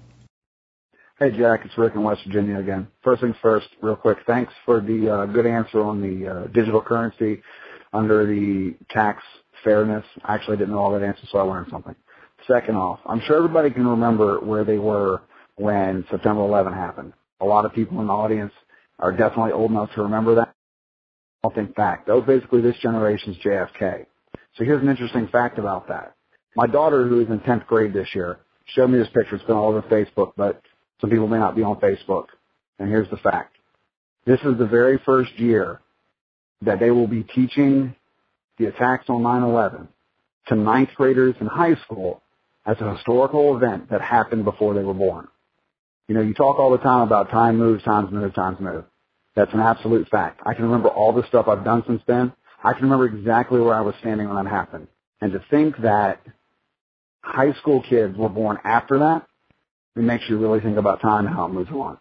Hey, 1.18 1.30
Jack, 1.30 1.62
it's 1.64 1.76
Rick 1.78 1.94
in 1.94 2.02
West 2.02 2.20
Virginia 2.26 2.58
again. 2.58 2.88
First 3.02 3.22
things 3.22 3.36
first, 3.40 3.68
real 3.80 3.96
quick, 3.96 4.18
thanks 4.26 4.52
for 4.66 4.80
the 4.80 5.08
uh, 5.08 5.26
good 5.26 5.46
answer 5.46 5.82
on 5.82 6.02
the 6.02 6.28
uh, 6.28 6.46
digital 6.48 6.82
currency 6.82 7.42
under 7.92 8.26
the 8.26 8.74
tax 8.90 9.22
fairness. 9.64 10.04
I 10.24 10.34
actually 10.34 10.56
didn't 10.56 10.74
know 10.74 10.80
all 10.80 10.92
that 10.92 11.02
answer, 11.02 11.22
so 11.30 11.38
I 11.38 11.42
learned 11.42 11.68
something. 11.70 11.94
Second 12.46 12.76
off, 12.76 13.00
I'm 13.06 13.20
sure 13.26 13.36
everybody 13.36 13.70
can 13.70 13.86
remember 13.86 14.40
where 14.40 14.64
they 14.64 14.78
were 14.78 15.22
when 15.56 16.04
September 16.10 16.42
11 16.42 16.72
happened. 16.72 17.12
A 17.40 17.44
lot 17.44 17.64
of 17.64 17.72
people 17.72 18.00
in 18.00 18.06
the 18.06 18.12
audience 18.12 18.52
are 18.98 19.12
definitely 19.12 19.52
old 19.52 19.70
enough 19.70 19.90
to 19.94 20.02
remember 20.02 20.36
that. 20.36 20.54
I'll 21.42 21.50
think 21.50 21.74
back. 21.74 22.06
That 22.06 22.14
was 22.14 22.24
basically 22.26 22.60
this 22.60 22.76
generation's 22.82 23.36
JFK. 23.38 24.06
So 24.56 24.64
here's 24.64 24.82
an 24.82 24.88
interesting 24.88 25.28
fact 25.28 25.58
about 25.58 25.88
that. 25.88 26.14
My 26.56 26.66
daughter, 26.66 27.06
who 27.06 27.20
is 27.20 27.28
in 27.28 27.40
10th 27.40 27.66
grade 27.66 27.92
this 27.92 28.08
year, 28.14 28.38
showed 28.74 28.88
me 28.88 28.98
this 28.98 29.08
picture. 29.08 29.36
It's 29.36 29.44
been 29.44 29.56
all 29.56 29.68
over 29.68 29.82
Facebook, 29.82 30.32
but 30.36 30.62
some 31.00 31.10
people 31.10 31.28
may 31.28 31.38
not 31.38 31.54
be 31.54 31.62
on 31.62 31.76
Facebook. 31.76 32.26
And 32.78 32.88
here's 32.88 33.10
the 33.10 33.18
fact. 33.18 33.56
This 34.24 34.40
is 34.40 34.58
the 34.58 34.66
very 34.66 34.98
first 35.04 35.38
year 35.38 35.80
that 36.62 36.80
they 36.80 36.90
will 36.90 37.06
be 37.06 37.22
teaching 37.22 37.94
the 38.58 38.66
attacks 38.66 39.04
on 39.08 39.22
9-11 39.22 39.88
to 40.48 40.54
ninth 40.54 40.90
graders 40.96 41.34
in 41.40 41.46
high 41.46 41.74
school 41.84 42.22
as 42.64 42.76
a 42.80 42.94
historical 42.94 43.56
event 43.56 43.90
that 43.90 44.00
happened 44.00 44.44
before 44.44 44.74
they 44.74 44.82
were 44.82 44.94
born. 44.94 45.28
You 46.08 46.14
know, 46.14 46.22
you 46.22 46.34
talk 46.34 46.58
all 46.58 46.70
the 46.70 46.78
time 46.78 47.00
about 47.00 47.30
time 47.30 47.58
moves, 47.58 47.82
times 47.82 48.10
move, 48.12 48.34
times 48.34 48.58
move. 48.60 48.84
That's 49.34 49.52
an 49.52 49.60
absolute 49.60 50.08
fact. 50.08 50.40
I 50.46 50.54
can 50.54 50.64
remember 50.64 50.88
all 50.88 51.12
the 51.12 51.26
stuff 51.28 51.48
I've 51.48 51.64
done 51.64 51.84
since 51.86 52.02
then. 52.06 52.32
I 52.62 52.72
can 52.72 52.84
remember 52.84 53.06
exactly 53.06 53.60
where 53.60 53.74
I 53.74 53.82
was 53.82 53.94
standing 54.00 54.28
when 54.28 54.42
that 54.42 54.50
happened. 54.50 54.88
And 55.20 55.32
to 55.32 55.42
think 55.50 55.76
that 55.82 56.20
high 57.20 57.52
school 57.54 57.82
kids 57.82 58.16
were 58.16 58.28
born 58.28 58.58
after 58.64 58.98
that 59.00 59.26
it 59.96 60.02
makes 60.02 60.24
you 60.28 60.38
really 60.38 60.60
think 60.60 60.76
about 60.76 61.00
time 61.00 61.26
and 61.26 61.34
how 61.34 61.46
it 61.46 61.52
moves 61.52 61.70
along. 61.70 61.98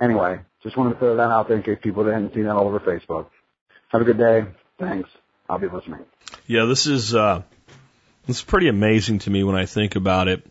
Anyway, 0.00 0.40
just 0.62 0.76
wanted 0.76 0.94
to 0.94 0.98
throw 0.98 1.16
that 1.16 1.22
out 1.22 1.46
there 1.46 1.56
in 1.56 1.62
case 1.62 1.78
people 1.82 2.04
didn't 2.04 2.34
see 2.34 2.42
that 2.42 2.50
all 2.50 2.66
over 2.66 2.80
Facebook. 2.80 3.26
Have 3.90 4.00
a 4.00 4.04
good 4.04 4.18
day. 4.18 4.44
Thanks. 4.78 5.10
I'll 5.48 5.58
be 5.58 5.68
listening. 5.68 6.00
Yeah, 6.46 6.64
this 6.64 6.86
is 6.86 7.14
uh, 7.14 7.42
this 8.26 8.36
is 8.36 8.42
pretty 8.42 8.68
amazing 8.68 9.18
to 9.20 9.30
me 9.30 9.42
when 9.42 9.56
I 9.56 9.66
think 9.66 9.96
about 9.96 10.28
it, 10.28 10.46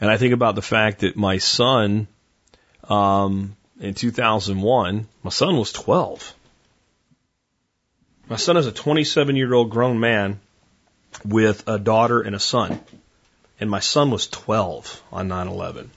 and 0.00 0.10
I 0.10 0.16
think 0.16 0.32
about 0.32 0.54
the 0.54 0.62
fact 0.62 1.00
that 1.00 1.16
my 1.16 1.38
son, 1.38 2.08
um, 2.84 3.56
in 3.78 3.94
2001, 3.94 5.06
my 5.22 5.30
son 5.30 5.56
was 5.58 5.72
12. 5.72 6.34
My 8.30 8.36
son 8.36 8.56
is 8.56 8.66
a 8.66 8.72
27 8.72 9.36
year 9.36 9.52
old 9.52 9.70
grown 9.70 10.00
man 10.00 10.40
with 11.24 11.68
a 11.68 11.78
daughter 11.78 12.20
and 12.20 12.34
a 12.34 12.38
son. 12.38 12.80
And 13.58 13.68
my 13.68 13.80
son 13.80 14.10
was 14.10 14.28
12 14.28 15.02
on 15.12 15.28
9 15.28 15.48
11. 15.48 15.90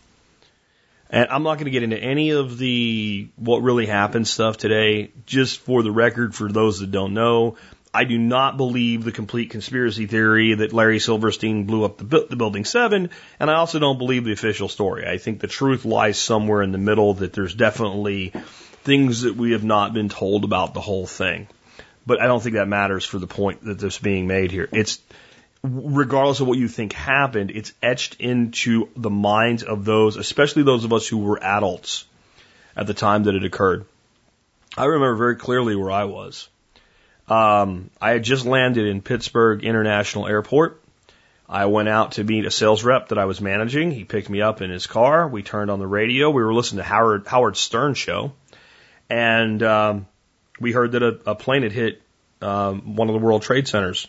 And 1.14 1.30
I'm 1.30 1.44
not 1.44 1.60
going 1.60 1.66
to 1.66 1.72
get 1.72 1.84
into 1.84 1.98
any 1.98 2.32
of 2.32 2.58
the 2.58 3.30
what 3.36 3.62
really 3.62 3.86
happened 3.86 4.28
stuff 4.28 4.58
today. 4.58 5.12
Just 5.28 5.60
for 5.60 5.84
the 5.84 5.92
record, 5.92 6.34
for 6.34 6.52
those 6.52 6.80
that 6.80 6.90
don't 6.90 7.14
know, 7.14 7.58
I 7.94 8.06
do 8.06 8.18
not 8.18 8.58
believe 8.58 9.04
the 9.04 9.12
complete 9.12 9.52
conspiracy 9.52 10.08
theory 10.08 10.56
that 10.56 10.74
Larry 10.74 10.98
Silverstein 10.98 11.66
blew 11.66 11.86
up 11.86 12.00
the, 12.00 12.26
the 12.28 12.36
building 12.36 12.66
seven, 12.66 13.12
and 13.40 13.52
I 13.52 13.54
also 13.54 13.78
don't 13.78 14.00
believe 14.00 14.24
the 14.26 14.34
official 14.34 14.68
story. 14.68 15.08
I 15.08 15.20
think 15.20 15.40
the 15.40 15.48
truth 15.48 15.86
lies 15.86 16.18
somewhere 16.18 16.64
in 16.64 16.72
the 16.72 16.80
middle. 16.80 17.14
That 17.14 17.32
there's 17.32 17.54
definitely 17.54 18.34
things 18.84 19.22
that 19.22 19.36
we 19.36 19.52
have 19.52 19.64
not 19.64 19.94
been 19.94 20.10
told 20.10 20.44
about 20.44 20.74
the 20.74 20.82
whole 20.82 21.06
thing. 21.06 21.48
But 22.08 22.24
I 22.24 22.26
don't 22.26 22.42
think 22.42 22.56
that 22.56 22.68
matters 22.68 23.06
for 23.06 23.20
the 23.20 23.28
point 23.28 23.64
that 23.66 23.78
that's 23.78 24.00
being 24.00 24.26
made 24.26 24.50
here. 24.50 24.68
It's 24.72 25.00
regardless 25.64 26.42
of 26.42 26.48
what 26.48 26.58
you 26.58 26.68
think 26.68 26.94
happened, 26.94 27.52
it's 27.52 27.74
etched 27.82 28.18
into 28.20 28.90
the 28.96 29.10
minds 29.10 29.64
of 29.64 29.86
those, 29.86 30.18
especially 30.18 30.64
those 30.64 30.84
of 30.84 30.92
us 30.92 31.08
who 31.08 31.20
were 31.20 31.42
adults 31.42 32.06
at 32.76 32.86
the 32.86 32.94
time 32.94 33.24
that 33.24 33.36
it 33.36 33.44
occurred. 33.44 33.86
I 34.78 34.86
remember 34.86 35.16
very 35.16 35.36
clearly 35.38 35.76
where 35.76 35.92
I 35.92 36.04
was. 36.06 36.50
Um, 37.30 37.90
I 38.02 38.12
had 38.12 38.24
just 38.24 38.46
landed 38.46 38.86
in 38.88 39.02
Pittsburgh 39.02 39.64
International 39.64 40.28
Airport. 40.28 40.82
I 41.48 41.68
went 41.68 41.88
out 41.88 42.14
to 42.14 42.24
meet 42.24 42.46
a 42.46 42.52
sales 42.52 42.84
rep 42.84 43.10
that 43.10 43.18
I 43.18 43.26
was 43.26 43.40
managing. 43.40 43.92
He 43.92 44.04
picked 44.04 44.30
me 44.30 44.42
up 44.42 44.62
in 44.62 44.70
his 44.70 44.88
car. 44.88 45.28
We 45.28 45.44
turned 45.44 45.72
on 45.72 45.80
the 45.80 45.88
radio. 45.88 46.30
We 46.30 46.44
were 46.44 46.54
listening 46.54 46.80
to 46.80 46.90
Howard 46.90 47.28
Howard 47.28 47.56
Stern 47.56 47.94
show, 47.94 48.34
and 49.10 49.62
um, 49.62 50.08
we 50.60 50.72
heard 50.72 50.94
that 50.94 51.04
a, 51.04 51.20
a 51.28 51.36
plane 51.36 51.64
had 51.64 51.72
hit 51.72 52.02
um, 52.42 52.96
one 52.96 53.08
of 53.08 53.14
the 53.14 53.20
World 53.20 53.44
Trade 53.44 53.68
Centers 53.68 54.08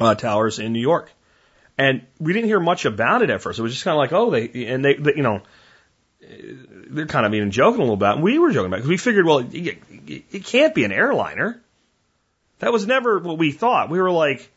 uh, 0.00 0.14
towers 0.14 0.58
in 0.58 0.72
New 0.72 0.80
York, 0.80 1.10
and 1.78 2.06
we 2.18 2.32
didn't 2.32 2.48
hear 2.48 2.60
much 2.60 2.84
about 2.84 3.22
it 3.22 3.30
at 3.30 3.42
first. 3.42 3.58
It 3.58 3.62
was 3.62 3.72
just 3.72 3.84
kind 3.84 3.94
of 3.94 3.98
like, 3.98 4.12
oh, 4.12 4.30
they 4.30 4.66
and 4.66 4.84
they, 4.84 4.94
they 4.94 5.14
you 5.16 5.22
know, 5.22 5.42
they're 6.20 7.06
kind 7.06 7.26
of 7.26 7.34
even 7.34 7.50
joking 7.50 7.80
a 7.80 7.82
little 7.82 7.96
bit. 7.96 8.10
And 8.10 8.22
we 8.22 8.38
were 8.38 8.50
joking 8.50 8.66
about 8.66 8.76
because 8.76 8.88
we 8.88 8.96
figured, 8.96 9.26
well, 9.26 9.38
it, 9.38 9.78
it 10.06 10.44
can't 10.44 10.74
be 10.74 10.84
an 10.84 10.92
airliner. 10.92 11.60
That 12.58 12.72
was 12.72 12.86
never 12.86 13.18
what 13.18 13.38
we 13.38 13.52
thought. 13.52 13.90
We 13.90 14.00
were 14.00 14.10
like, 14.10 14.50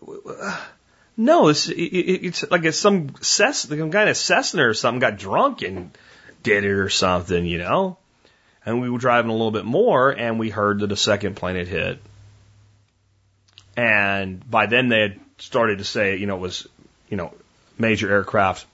no, 1.16 1.48
it's 1.48 1.68
it, 1.68 1.74
it's 1.74 2.50
like 2.50 2.64
it's 2.64 2.78
some 2.78 3.14
Cess, 3.20 3.68
some 3.68 3.90
kind 3.90 4.08
of 4.08 4.16
Cessna 4.16 4.66
or 4.66 4.74
something 4.74 5.00
got 5.00 5.18
drunk 5.18 5.62
and 5.62 5.96
did 6.42 6.64
it 6.64 6.70
or 6.70 6.88
something, 6.88 7.44
you 7.44 7.58
know. 7.58 7.98
And 8.64 8.80
we 8.80 8.90
were 8.90 8.98
driving 8.98 9.30
a 9.30 9.34
little 9.34 9.50
bit 9.50 9.64
more, 9.64 10.10
and 10.10 10.38
we 10.38 10.50
heard 10.50 10.80
that 10.80 10.92
a 10.92 10.96
second 10.96 11.36
plane 11.36 11.56
had 11.56 11.68
hit. 11.68 12.02
And 13.80 14.48
by 14.50 14.66
then 14.66 14.90
they 14.90 15.00
had 15.00 15.20
started 15.38 15.78
to 15.78 15.84
say, 15.84 16.16
you 16.16 16.26
know, 16.26 16.36
it 16.36 16.40
was, 16.40 16.68
you 17.08 17.16
know, 17.16 17.32
major 17.78 18.10
aircraft. 18.10 18.66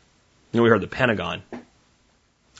You 0.50 0.58
know, 0.58 0.64
we 0.64 0.68
heard 0.68 0.80
the 0.80 0.88
Pentagon. 0.88 1.44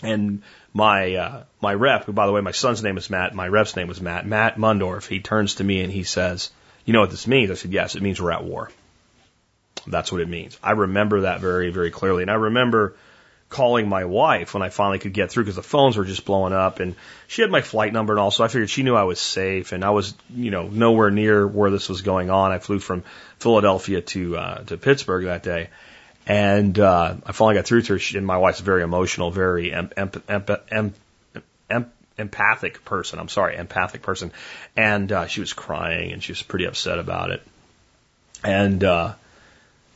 And 0.01 0.42
my 0.72 1.16
uh, 1.16 1.42
my 1.61 1.74
rep, 1.74 2.05
who 2.05 2.12
by 2.12 2.26
the 2.26 2.30
way, 2.30 2.40
my 2.42 2.53
son's 2.53 2.84
name 2.84 2.99
is 2.99 3.11
Matt, 3.11 3.34
my 3.34 3.49
rep's 3.49 3.74
name 3.74 3.88
was 3.88 4.01
Matt, 4.01 4.26
Matt 4.26 4.59
Mundorf, 4.59 5.09
he 5.09 5.18
turns 5.18 5.57
to 5.57 5.64
me 5.64 5.80
and 5.80 5.92
he 5.92 6.05
says, 6.05 6.53
You 6.84 6.92
know 6.92 7.01
what 7.01 7.11
this 7.11 7.26
means? 7.26 7.51
I 7.51 7.55
said, 7.55 7.72
Yes, 7.72 7.97
it 7.97 8.03
means 8.03 8.22
we're 8.22 8.30
at 8.30 8.44
war. 8.44 8.70
That's 9.84 10.12
what 10.12 10.20
it 10.20 10.28
means. 10.28 10.57
I 10.62 10.70
remember 10.70 11.22
that 11.22 11.40
very, 11.40 11.70
very 11.70 11.90
clearly. 11.90 12.22
And 12.22 12.30
I 12.30 12.34
remember 12.34 12.94
calling 13.49 13.88
my 13.88 14.05
wife 14.05 14.55
when 14.55 14.62
I 14.62 14.70
finally 14.70 14.99
could 14.99 15.12
get 15.12 15.30
through 15.30 15.44
because 15.44 15.57
the 15.57 15.62
phones 15.62 15.97
were 15.97 16.05
just 16.05 16.24
blowing 16.24 16.53
up 16.53 16.80
and 16.80 16.97
she 17.28 17.42
had 17.42 17.51
my 17.51 17.61
flight 17.61 17.92
number 17.92 18.12
and 18.12 18.20
all, 18.20 18.30
so 18.30 18.44
I 18.44 18.49
figured 18.49 18.70
she 18.70 18.82
knew 18.82 18.97
I 18.97 19.05
was 19.05 19.20
safe 19.20 19.72
and 19.72 19.84
I 19.84 19.90
was, 19.90 20.14
you 20.34 20.51
know, 20.51 20.66
nowhere 20.66 21.11
near 21.11 21.47
where 21.47 21.70
this 21.70 21.88
was 21.88 22.03
going 22.03 22.28
on. 22.30 22.51
I 22.51 22.59
flew 22.59 22.80
from 22.80 23.05
Philadelphia 23.38 24.01
to, 24.01 24.36
uh, 24.36 24.59
to 24.64 24.76
Pittsburgh 24.76 25.26
that 25.26 25.42
day. 25.42 25.68
And, 26.26 26.76
uh, 26.78 27.14
I 27.24 27.32
finally 27.32 27.55
got 27.55 27.66
through 27.66 27.82
to 27.82 27.92
her 27.94 27.99
she, 28.01 28.18
and 28.18 28.26
my 28.26 28.38
wife's 28.38 28.61
very 28.61 28.82
emotional, 28.82 29.30
very 29.30 29.72
em, 29.72 29.90
em, 29.97 30.11
em, 30.28 30.94
em, 31.70 31.92
empathic 32.18 32.84
person. 32.84 33.20
I'm 33.20 33.28
sorry, 33.28 33.57
empathic 33.57 34.03
person. 34.03 34.32
And, 34.76 35.12
uh, 35.12 35.26
she 35.28 35.40
was 35.40 35.53
crying 35.53 36.12
and 36.12 36.22
she 36.22 36.32
was 36.32 36.42
pretty 36.42 36.64
upset 36.64 36.99
about 36.99 37.30
it. 37.30 37.42
And, 38.42 38.82
uh, 38.82 39.14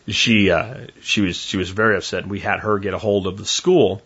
she 0.09 0.51
uh, 0.51 0.87
she 1.03 1.21
was 1.21 1.37
she 1.37 1.57
was 1.57 1.71
very 1.71 1.97
upset. 1.97 2.27
We 2.27 2.41
had 2.41 2.61
her 2.61 2.79
get 2.79 2.95
a 2.95 2.99
hold 2.99 3.27
of 3.27 3.37
the 3.37 3.45
school, 3.45 4.03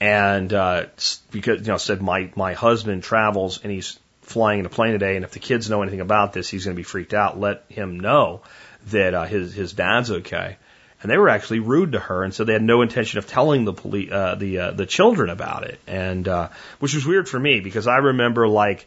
and 0.00 0.52
uh, 0.52 0.86
because 1.30 1.60
you 1.60 1.66
know 1.66 1.78
said 1.78 2.02
my 2.02 2.30
my 2.34 2.54
husband 2.54 3.02
travels 3.02 3.60
and 3.62 3.72
he's 3.72 3.98
flying 4.22 4.60
in 4.60 4.66
a 4.66 4.70
plane 4.70 4.92
today, 4.92 5.16
and 5.16 5.24
if 5.24 5.32
the 5.32 5.38
kids 5.38 5.68
know 5.68 5.82
anything 5.82 6.00
about 6.00 6.32
this, 6.32 6.48
he's 6.48 6.64
going 6.64 6.74
to 6.74 6.80
be 6.80 6.84
freaked 6.84 7.14
out. 7.14 7.38
Let 7.38 7.64
him 7.68 8.00
know 8.00 8.42
that 8.88 9.14
uh, 9.14 9.24
his 9.24 9.54
his 9.54 9.72
dad's 9.72 10.10
okay. 10.10 10.56
And 11.02 11.10
they 11.10 11.18
were 11.18 11.28
actually 11.28 11.58
rude 11.58 11.92
to 11.92 11.98
her, 11.98 12.22
and 12.22 12.32
so 12.32 12.44
they 12.44 12.52
had 12.52 12.62
no 12.62 12.80
intention 12.80 13.18
of 13.18 13.26
telling 13.26 13.64
the 13.64 13.72
police, 13.72 14.12
uh, 14.12 14.36
the 14.36 14.58
uh, 14.58 14.70
the 14.70 14.86
children 14.86 15.30
about 15.30 15.64
it, 15.64 15.80
and 15.86 16.28
uh, 16.28 16.48
which 16.78 16.94
was 16.94 17.04
weird 17.04 17.28
for 17.28 17.40
me 17.40 17.58
because 17.58 17.88
I 17.88 17.96
remember 17.96 18.46
like 18.46 18.86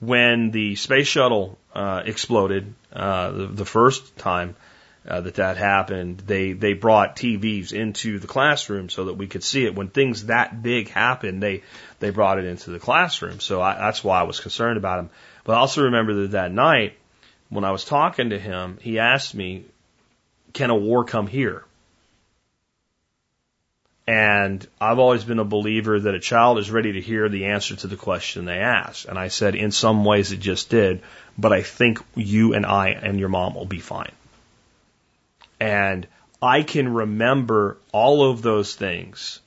when 0.00 0.50
the 0.50 0.74
space 0.74 1.06
shuttle 1.06 1.58
uh, 1.72 2.02
exploded 2.04 2.74
uh, 2.92 3.30
the, 3.30 3.46
the 3.46 3.64
first 3.64 4.16
time 4.16 4.56
uh, 5.06 5.20
that 5.20 5.34
that 5.34 5.56
happened, 5.56 6.18
they 6.18 6.52
they 6.52 6.74
brought 6.74 7.16
TVs 7.16 7.72
into 7.72 8.18
the 8.18 8.26
classroom 8.28 8.88
so 8.88 9.06
that 9.06 9.14
we 9.14 9.26
could 9.26 9.42
see 9.42 9.64
it. 9.64 9.74
When 9.74 9.88
things 9.88 10.26
that 10.26 10.62
big 10.62 10.88
happened, 10.88 11.42
they 11.42 11.62
they 11.98 12.10
brought 12.10 12.38
it 12.38 12.44
into 12.44 12.70
the 12.70 12.78
classroom. 12.78 13.40
So 13.40 13.60
I, 13.60 13.74
that's 13.74 14.04
why 14.04 14.20
I 14.20 14.24
was 14.24 14.38
concerned 14.38 14.76
about 14.76 15.00
him. 15.00 15.10
But 15.44 15.54
I 15.54 15.58
also 15.58 15.84
remember 15.84 16.14
that 16.22 16.32
that 16.32 16.52
night 16.52 16.96
when 17.48 17.64
I 17.64 17.72
was 17.72 17.84
talking 17.84 18.30
to 18.30 18.38
him, 18.38 18.78
he 18.80 19.00
asked 19.00 19.34
me, 19.34 19.64
"Can 20.52 20.70
a 20.70 20.76
war 20.76 21.04
come 21.04 21.26
here?" 21.26 21.64
And 24.06 24.66
I've 24.80 24.98
always 24.98 25.24
been 25.24 25.38
a 25.38 25.44
believer 25.44 25.98
that 25.98 26.14
a 26.14 26.20
child 26.20 26.58
is 26.58 26.70
ready 26.70 26.92
to 26.92 27.00
hear 27.00 27.28
the 27.28 27.46
answer 27.46 27.76
to 27.76 27.86
the 27.86 27.96
question 27.96 28.44
they 28.44 28.58
ask. 28.58 29.08
And 29.08 29.16
I 29.16 29.28
said, 29.28 29.54
in 29.54 29.70
some 29.70 30.04
ways 30.04 30.32
it 30.32 30.40
just 30.40 30.70
did, 30.70 31.02
but 31.38 31.52
I 31.52 31.62
think 31.62 32.00
you 32.16 32.52
and 32.52 32.66
I 32.66 32.88
and 32.88 33.20
your 33.20 33.28
mom 33.28 33.54
will 33.54 33.64
be 33.64 33.78
fine. 33.78 34.10
And 35.62 36.08
I 36.42 36.64
can 36.64 36.92
remember 36.92 37.78
all 37.92 38.28
of 38.28 38.42
those 38.42 38.74
things 38.74 39.38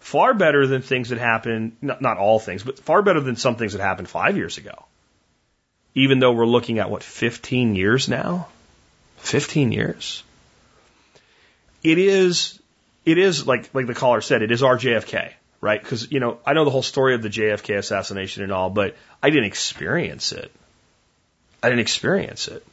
far 0.00 0.34
better 0.34 0.66
than 0.66 0.82
things 0.82 1.10
that 1.10 1.18
happened, 1.18 1.76
not, 1.80 2.02
not 2.02 2.18
all 2.18 2.40
things, 2.40 2.64
but 2.64 2.80
far 2.80 3.02
better 3.02 3.20
than 3.20 3.36
some 3.36 3.54
things 3.54 3.74
that 3.74 3.80
happened 3.80 4.08
five 4.08 4.36
years 4.36 4.58
ago. 4.58 4.86
Even 5.94 6.18
though 6.18 6.32
we're 6.32 6.44
looking 6.44 6.80
at 6.80 6.90
what, 6.90 7.04
15 7.04 7.76
years 7.76 8.08
now? 8.08 8.48
15 9.18 9.70
years. 9.70 10.24
It 11.84 11.98
is, 11.98 12.58
it 13.04 13.18
is 13.18 13.46
like, 13.46 13.72
like 13.72 13.86
the 13.86 13.94
caller 13.94 14.20
said, 14.20 14.42
it 14.42 14.50
is 14.50 14.64
our 14.64 14.76
JFK, 14.76 15.30
right? 15.60 15.80
Because, 15.80 16.10
you 16.10 16.18
know, 16.18 16.38
I 16.44 16.54
know 16.54 16.64
the 16.64 16.72
whole 16.72 16.82
story 16.82 17.14
of 17.14 17.22
the 17.22 17.28
JFK 17.28 17.78
assassination 17.78 18.42
and 18.42 18.50
all, 18.50 18.70
but 18.70 18.96
I 19.22 19.30
didn't 19.30 19.46
experience 19.46 20.32
it. 20.32 20.50
I 21.62 21.68
didn't 21.68 21.82
experience 21.82 22.48
it. 22.48 22.66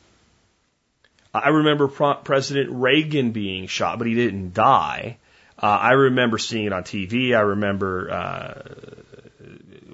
I 1.34 1.50
remember 1.50 1.88
President 1.88 2.70
Reagan 2.72 3.32
being 3.32 3.68
shot, 3.68 3.98
but 3.98 4.08
he 4.08 4.16
didn't 4.16 4.54
die. 4.54 5.18
Uh, 5.62 5.66
I 5.66 5.92
remember 5.94 6.38
seeing 6.38 6.66
it 6.66 6.74
on 6.74 6.84
TV. 6.84 7.36
I 7.36 7.42
remember 7.42 8.12
uh, 8.12 8.62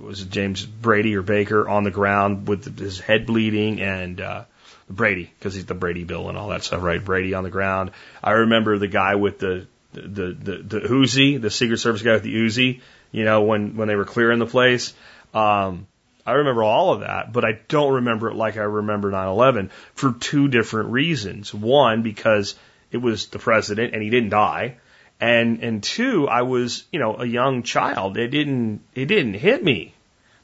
was 0.04 0.22
it 0.22 0.30
James 0.30 0.66
Brady 0.66 1.16
or 1.16 1.22
Baker 1.22 1.68
on 1.68 1.84
the 1.84 1.92
ground 1.92 2.48
with 2.48 2.78
his 2.78 3.00
head 3.00 3.26
bleeding 3.26 3.82
and 3.82 4.20
uh, 4.20 4.44
Brady 4.90 5.32
because 5.40 5.54
he's 5.54 5.66
the 5.66 5.74
Brady 5.74 6.04
Bill 6.04 6.30
and 6.30 6.38
all 6.38 6.50
that 6.50 6.64
stuff, 6.64 6.84
right? 6.84 7.04
Brady 7.04 7.34
on 7.34 7.44
the 7.44 7.50
ground. 7.50 7.92
I 8.24 8.32
remember 8.32 8.78
the 8.78 8.88
guy 8.88 9.16
with 9.16 9.40
the 9.40 9.68
the 9.94 10.34
the, 10.34 10.58
the 10.58 10.80
Uzi, 10.82 11.42
the 11.42 11.50
Secret 11.50 11.78
Service 11.78 12.02
guy 12.02 12.14
with 12.14 12.24
the 12.24 12.36
Uzi. 12.36 12.82
You 13.12 13.24
know 13.24 13.44
when 13.44 13.78
when 13.78 13.88
they 13.88 13.96
were 13.96 14.06
clearing 14.06 14.40
the 14.40 14.46
place. 14.46 14.94
Um, 15.34 15.88
I 16.26 16.34
remember 16.34 16.64
all 16.64 16.94
of 16.94 17.02
that, 17.02 17.34
but 17.34 17.44
I 17.44 17.60
don't 17.68 17.96
remember 17.96 18.30
it 18.30 18.36
like 18.36 18.56
I 18.58 18.62
remember 18.62 19.12
9/11 19.12 19.72
for 19.94 20.14
two 20.14 20.48
different 20.48 20.90
reasons. 20.92 21.54
One, 21.54 22.02
because 22.02 22.56
it 22.92 22.98
was 22.98 23.28
the 23.28 23.40
president 23.40 23.94
and 23.94 24.02
he 24.02 24.10
didn't 24.10 24.30
die, 24.30 24.78
and 25.20 25.62
and 25.62 25.84
two, 25.84 26.28
I 26.28 26.44
was 26.44 26.86
you 26.92 27.00
know 27.00 27.18
a 27.18 27.26
young 27.26 27.64
child. 27.64 28.18
It 28.18 28.30
didn't 28.30 28.82
it 28.96 29.06
didn't 29.06 29.34
hit 29.34 29.64
me 29.64 29.94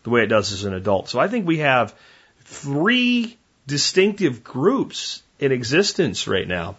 the 0.03 0.09
way 0.09 0.23
it 0.23 0.27
does 0.27 0.51
as 0.51 0.65
an 0.65 0.73
adult. 0.73 1.09
So 1.09 1.19
I 1.19 1.27
think 1.27 1.47
we 1.47 1.59
have 1.59 1.95
three 2.41 3.37
distinctive 3.67 4.43
groups 4.43 5.21
in 5.39 5.51
existence 5.51 6.27
right 6.27 6.47
now. 6.47 6.75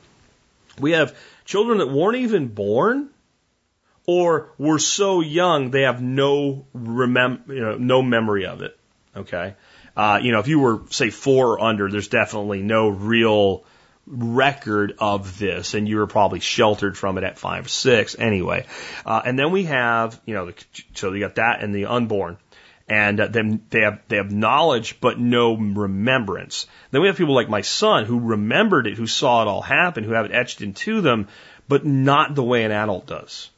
We 0.78 0.92
have 0.92 1.16
children 1.44 1.78
that 1.78 1.90
weren't 1.90 2.16
even 2.16 2.48
born 2.48 3.11
or 4.07 4.51
were 4.59 4.78
so 4.78 5.20
young 5.20 5.70
they 5.70 5.82
have 5.82 6.03
no 6.03 6.64
remem- 6.76 7.48
you 7.48 7.61
know, 7.61 7.76
no 7.76 8.03
memory 8.03 8.46
of 8.46 8.62
it. 8.62 8.76
Okay. 9.16 9.54
Uh, 9.96 10.20
you 10.22 10.32
know, 10.32 10.38
if 10.38 10.48
you 10.48 10.61
were, 10.61 10.82
say, 10.90 11.11
four 11.11 11.58
or 11.58 11.61
under, 11.61 11.90
there's 11.90 12.08
definitely 12.08 12.62
no 12.62 12.88
real 12.88 13.64
record 14.06 14.94
of 14.98 15.38
this, 15.38 15.74
and 15.74 15.88
you 15.88 15.96
were 15.96 16.06
probably 16.06 16.40
sheltered 16.40 16.96
from 16.96 17.18
it 17.18 17.24
at 17.24 17.38
five 17.38 17.66
or 17.66 17.68
six 17.68 18.16
anyway. 18.18 18.66
Uh, 19.04 19.20
and 19.24 19.38
then 19.38 19.52
we 19.52 19.64
have, 19.64 20.20
you 20.26 20.34
know, 20.34 20.46
the, 20.46 20.64
so 20.94 21.12
you 21.12 21.20
got 21.20 21.34
that 21.36 21.62
and 21.62 21.74
the 21.74 21.86
unborn. 21.86 22.38
and 22.90 23.20
uh, 23.20 23.28
then 23.28 23.62
they 23.70 23.80
have 23.82 24.00
they 24.08 24.16
have 24.16 24.32
knowledge 24.32 25.00
but 25.00 25.18
no 25.18 25.56
remembrance. 25.56 26.66
Then 26.90 27.00
we 27.02 27.06
have 27.06 27.16
people 27.16 27.34
like 27.34 27.48
my 27.48 27.61
son 27.62 28.04
who 28.04 28.18
remembered 28.18 28.86
it, 28.86 28.96
who 28.96 29.06
saw 29.06 29.42
it 29.42 29.48
all 29.48 29.62
happen, 29.62 30.04
who 30.04 30.12
have 30.12 30.26
it 30.26 30.32
etched 30.32 30.61
into 30.61 31.00
them, 31.00 31.28
but 31.68 31.86
not 31.86 32.34
the 32.34 32.42
way 32.42 32.64
an 32.64 32.72
adult 32.72 33.06
does. 33.06 33.50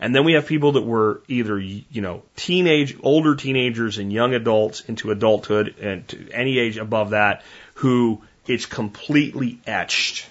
And 0.00 0.14
then 0.14 0.24
we 0.24 0.32
have 0.32 0.46
people 0.46 0.72
that 0.72 0.82
were 0.82 1.20
either 1.28 1.58
you 1.58 1.84
know 1.92 2.22
teenage, 2.34 2.96
older 3.02 3.36
teenagers 3.36 3.98
and 3.98 4.12
young 4.12 4.34
adults 4.34 4.80
into 4.80 5.10
adulthood 5.10 5.76
and 5.80 6.08
to 6.08 6.30
any 6.32 6.58
age 6.58 6.78
above 6.78 7.10
that 7.10 7.42
who 7.74 8.22
it's 8.46 8.66
completely 8.66 9.60
etched 9.66 10.26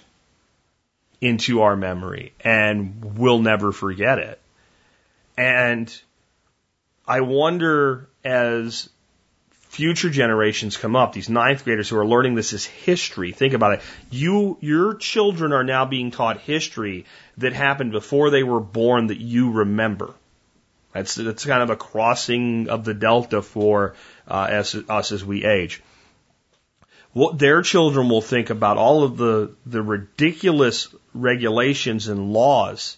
into 1.21 1.61
our 1.61 1.75
memory 1.75 2.33
and 2.41 3.17
we'll 3.17 3.39
never 3.39 3.71
forget 3.71 4.17
it. 4.19 4.41
And 5.37 6.01
I 7.07 7.21
wonder 7.21 8.09
as 8.23 8.89
future 9.69 10.09
generations 10.09 10.77
come 10.77 10.95
up, 10.95 11.13
these 11.13 11.29
ninth 11.29 11.63
graders 11.63 11.87
who 11.87 11.97
are 11.97 12.05
learning 12.05 12.35
this 12.35 12.53
is 12.53 12.65
history, 12.65 13.31
think 13.31 13.53
about 13.53 13.73
it. 13.73 13.81
You, 14.09 14.57
your 14.61 14.95
children 14.95 15.53
are 15.53 15.63
now 15.63 15.85
being 15.85 16.11
taught 16.11 16.41
history 16.41 17.05
that 17.37 17.53
happened 17.53 17.91
before 17.91 18.31
they 18.31 18.43
were 18.43 18.59
born 18.59 19.07
that 19.07 19.19
you 19.19 19.51
remember. 19.51 20.13
That's, 20.91 21.13
that's 21.15 21.45
kind 21.45 21.61
of 21.61 21.69
a 21.69 21.75
crossing 21.75 22.67
of 22.67 22.83
the 22.83 22.95
delta 22.95 23.43
for 23.43 23.93
uh, 24.27 24.33
us, 24.33 24.75
us 24.75 25.11
as 25.11 25.23
we 25.23 25.45
age. 25.45 25.81
What 27.13 27.37
their 27.37 27.61
children 27.61 28.09
will 28.09 28.21
think 28.21 28.49
about 28.49 28.77
all 28.77 29.03
of 29.03 29.17
the, 29.17 29.55
the 29.67 29.83
ridiculous 29.83 30.93
regulations 31.13 32.07
and 32.07 32.33
laws 32.33 32.97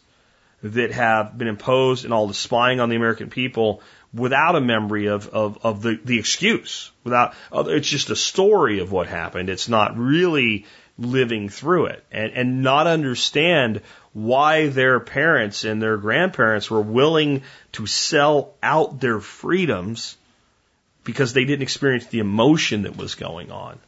that 0.64 0.92
have 0.92 1.38
been 1.38 1.48
imposed 1.48 2.06
and 2.06 2.14
all 2.14 2.28
the 2.28 2.34
spying 2.34 2.80
on 2.80 2.90
the 2.90 2.96
American 2.96 3.30
people 3.30 3.82
without 4.14 4.56
a 4.56 4.62
memory 4.62 5.08
of, 5.08 5.28
of, 5.30 5.60
of 5.64 5.82
the, 5.82 6.00
the 6.04 6.20
excuse. 6.20 6.92
Without, 7.04 7.34
oh, 7.52 7.68
it's 7.70 7.88
just 7.88 8.10
a 8.10 8.16
story 8.16 8.80
of 8.80 8.92
what 8.92 9.08
happened. 9.08 9.50
It's 9.50 9.70
not 9.70 9.98
really 9.98 10.66
living 10.98 11.50
through 11.50 11.88
it 11.88 12.04
and, 12.12 12.32
and 12.34 12.64
not 12.64 12.88
understand 12.88 13.82
why 14.14 14.68
their 14.68 15.00
parents 15.00 15.64
and 15.64 15.82
their 15.82 15.98
grandparents 15.98 16.70
were 16.70 16.82
willing 16.82 17.44
to 17.72 17.86
sell 17.86 18.54
out 18.62 19.00
their 19.00 19.20
freedoms 19.20 20.18
because 21.04 21.34
they 21.34 21.46
didn't 21.46 21.64
experience 21.64 22.06
the 22.08 22.20
emotion 22.20 22.84
that 22.84 22.98
was 22.98 23.16
going 23.16 23.52
on. 23.52 23.80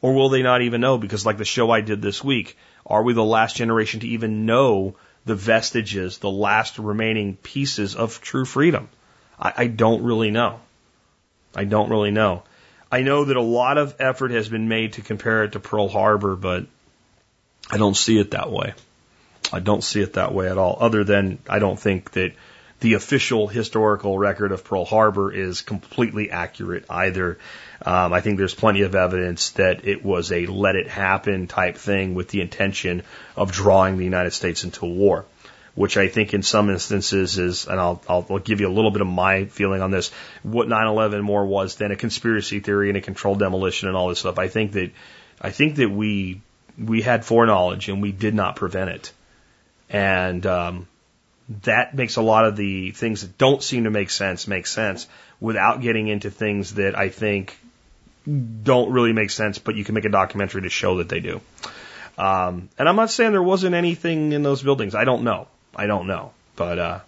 Or 0.00 0.14
will 0.14 0.28
they 0.28 0.42
not 0.42 0.62
even 0.62 0.80
know? 0.80 0.96
Because 0.96 1.26
like 1.26 1.38
the 1.38 1.44
show 1.44 1.70
I 1.70 1.80
did 1.80 2.00
this 2.00 2.22
week, 2.24 2.56
are 2.86 3.02
we 3.02 3.12
the 3.12 3.24
last 3.24 3.56
generation 3.56 4.00
to 4.00 4.08
even 4.08 4.46
know 4.46 4.96
the 5.24 5.34
vestiges, 5.34 6.18
the 6.18 6.30
last 6.30 6.78
remaining 6.78 7.36
pieces 7.36 7.94
of 7.94 8.20
true 8.20 8.44
freedom? 8.44 8.88
I, 9.40 9.52
I 9.56 9.66
don't 9.66 10.02
really 10.02 10.30
know. 10.30 10.60
I 11.54 11.64
don't 11.64 11.90
really 11.90 12.10
know. 12.10 12.42
I 12.90 13.02
know 13.02 13.24
that 13.24 13.36
a 13.36 13.42
lot 13.42 13.78
of 13.78 13.96
effort 13.98 14.30
has 14.30 14.48
been 14.48 14.68
made 14.68 14.94
to 14.94 15.02
compare 15.02 15.44
it 15.44 15.52
to 15.52 15.60
Pearl 15.60 15.88
Harbor, 15.88 16.36
but 16.36 16.66
I 17.70 17.76
don't 17.76 17.96
see 17.96 18.18
it 18.18 18.30
that 18.30 18.50
way. 18.50 18.74
I 19.52 19.60
don't 19.60 19.84
see 19.84 20.00
it 20.00 20.14
that 20.14 20.32
way 20.32 20.48
at 20.48 20.58
all, 20.58 20.78
other 20.80 21.04
than 21.04 21.38
I 21.48 21.58
don't 21.58 21.78
think 21.78 22.12
that 22.12 22.32
the 22.80 22.94
official 22.94 23.48
historical 23.48 24.18
record 24.18 24.52
of 24.52 24.64
Pearl 24.64 24.84
Harbor 24.84 25.32
is 25.32 25.62
completely 25.62 26.30
accurate 26.30 26.84
either. 26.88 27.38
Um, 27.84 28.12
I 28.12 28.20
think 28.20 28.38
there's 28.38 28.54
plenty 28.54 28.82
of 28.82 28.94
evidence 28.94 29.50
that 29.50 29.86
it 29.86 30.04
was 30.04 30.32
a 30.32 30.46
let 30.46 30.76
it 30.76 30.88
happen 30.88 31.46
type 31.46 31.76
thing 31.76 32.14
with 32.14 32.28
the 32.28 32.40
intention 32.40 33.02
of 33.36 33.52
drawing 33.52 33.98
the 33.98 34.04
United 34.04 34.32
States 34.32 34.64
into 34.64 34.86
war 34.86 35.24
which 35.78 35.96
I 35.96 36.08
think 36.08 36.34
in 36.34 36.42
some 36.42 36.70
instances 36.70 37.38
is, 37.38 37.68
and 37.68 37.78
I'll, 37.78 38.02
I'll, 38.08 38.26
I'll 38.28 38.38
give 38.40 38.58
you 38.58 38.66
a 38.66 38.74
little 38.74 38.90
bit 38.90 39.00
of 39.00 39.06
my 39.06 39.44
feeling 39.44 39.80
on 39.80 39.92
this, 39.92 40.10
what 40.42 40.66
9/11 40.66 41.22
more 41.22 41.46
was 41.46 41.76
than 41.76 41.92
a 41.92 41.96
conspiracy 41.96 42.58
theory 42.58 42.88
and 42.88 42.98
a 42.98 43.00
controlled 43.00 43.38
demolition 43.38 43.86
and 43.86 43.96
all 43.96 44.08
this 44.08 44.18
stuff. 44.18 44.40
I 44.40 44.48
think 44.48 44.72
that, 44.72 44.90
I 45.40 45.50
think 45.50 45.76
that 45.76 45.88
we 45.88 46.40
we 46.76 47.00
had 47.00 47.24
foreknowledge 47.24 47.88
and 47.88 48.02
we 48.02 48.10
did 48.10 48.34
not 48.34 48.56
prevent 48.56 48.90
it, 48.90 49.12
and 49.88 50.44
um, 50.46 50.88
that 51.62 51.94
makes 51.94 52.16
a 52.16 52.22
lot 52.22 52.44
of 52.44 52.56
the 52.56 52.90
things 52.90 53.20
that 53.20 53.38
don't 53.38 53.62
seem 53.62 53.84
to 53.84 53.90
make 53.90 54.10
sense 54.10 54.48
make 54.48 54.66
sense 54.66 55.06
without 55.38 55.80
getting 55.80 56.08
into 56.08 56.28
things 56.28 56.74
that 56.74 56.98
I 56.98 57.08
think 57.08 57.56
don't 58.26 58.90
really 58.90 59.12
make 59.12 59.30
sense, 59.30 59.60
but 59.60 59.76
you 59.76 59.84
can 59.84 59.94
make 59.94 60.06
a 60.06 60.10
documentary 60.10 60.62
to 60.62 60.70
show 60.70 60.98
that 60.98 61.08
they 61.08 61.20
do. 61.20 61.40
Um, 62.18 62.68
and 62.80 62.88
I'm 62.88 62.96
not 62.96 63.12
saying 63.12 63.30
there 63.30 63.40
wasn't 63.40 63.76
anything 63.76 64.32
in 64.32 64.42
those 64.42 64.60
buildings. 64.60 64.96
I 64.96 65.04
don't 65.04 65.22
know. 65.22 65.46
I 65.78 65.86
don't 65.86 66.06
know. 66.06 66.32
But, 66.56 66.78
uh, 66.78 67.00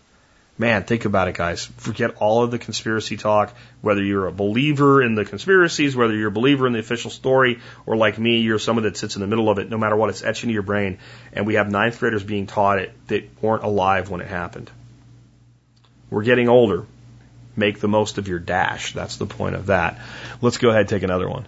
man, 0.56 0.84
think 0.84 1.04
about 1.04 1.28
it, 1.28 1.34
guys. 1.34 1.64
Forget 1.78 2.16
all 2.20 2.44
of 2.44 2.50
the 2.50 2.58
conspiracy 2.58 3.16
talk, 3.16 3.52
whether 3.80 4.02
you're 4.02 4.26
a 4.26 4.32
believer 4.32 5.02
in 5.02 5.16
the 5.16 5.24
conspiracies, 5.24 5.96
whether 5.96 6.14
you're 6.14 6.28
a 6.28 6.32
believer 6.32 6.66
in 6.66 6.72
the 6.72 6.78
official 6.78 7.10
story, 7.10 7.58
or 7.84 7.96
like 7.96 8.18
me, 8.18 8.40
you're 8.40 8.58
someone 8.58 8.84
that 8.84 8.96
sits 8.96 9.16
in 9.16 9.20
the 9.20 9.26
middle 9.26 9.50
of 9.50 9.58
it, 9.58 9.68
no 9.68 9.76
matter 9.76 9.96
what, 9.96 10.10
it's 10.10 10.22
etched 10.22 10.44
into 10.44 10.54
your 10.54 10.62
brain. 10.62 10.98
And 11.32 11.46
we 11.46 11.54
have 11.54 11.70
ninth 11.70 11.98
graders 11.98 12.22
being 12.22 12.46
taught 12.46 12.78
it 12.78 12.92
that 13.08 13.42
weren't 13.42 13.64
alive 13.64 14.08
when 14.08 14.20
it 14.20 14.28
happened. 14.28 14.70
We're 16.10 16.24
getting 16.24 16.48
older. 16.48 16.86
Make 17.56 17.80
the 17.80 17.88
most 17.88 18.18
of 18.18 18.28
your 18.28 18.38
dash. 18.38 18.92
That's 18.92 19.16
the 19.16 19.26
point 19.26 19.56
of 19.56 19.66
that. 19.66 19.98
Let's 20.40 20.58
go 20.58 20.68
ahead 20.68 20.82
and 20.82 20.88
take 20.88 21.02
another 21.02 21.28
one. 21.28 21.46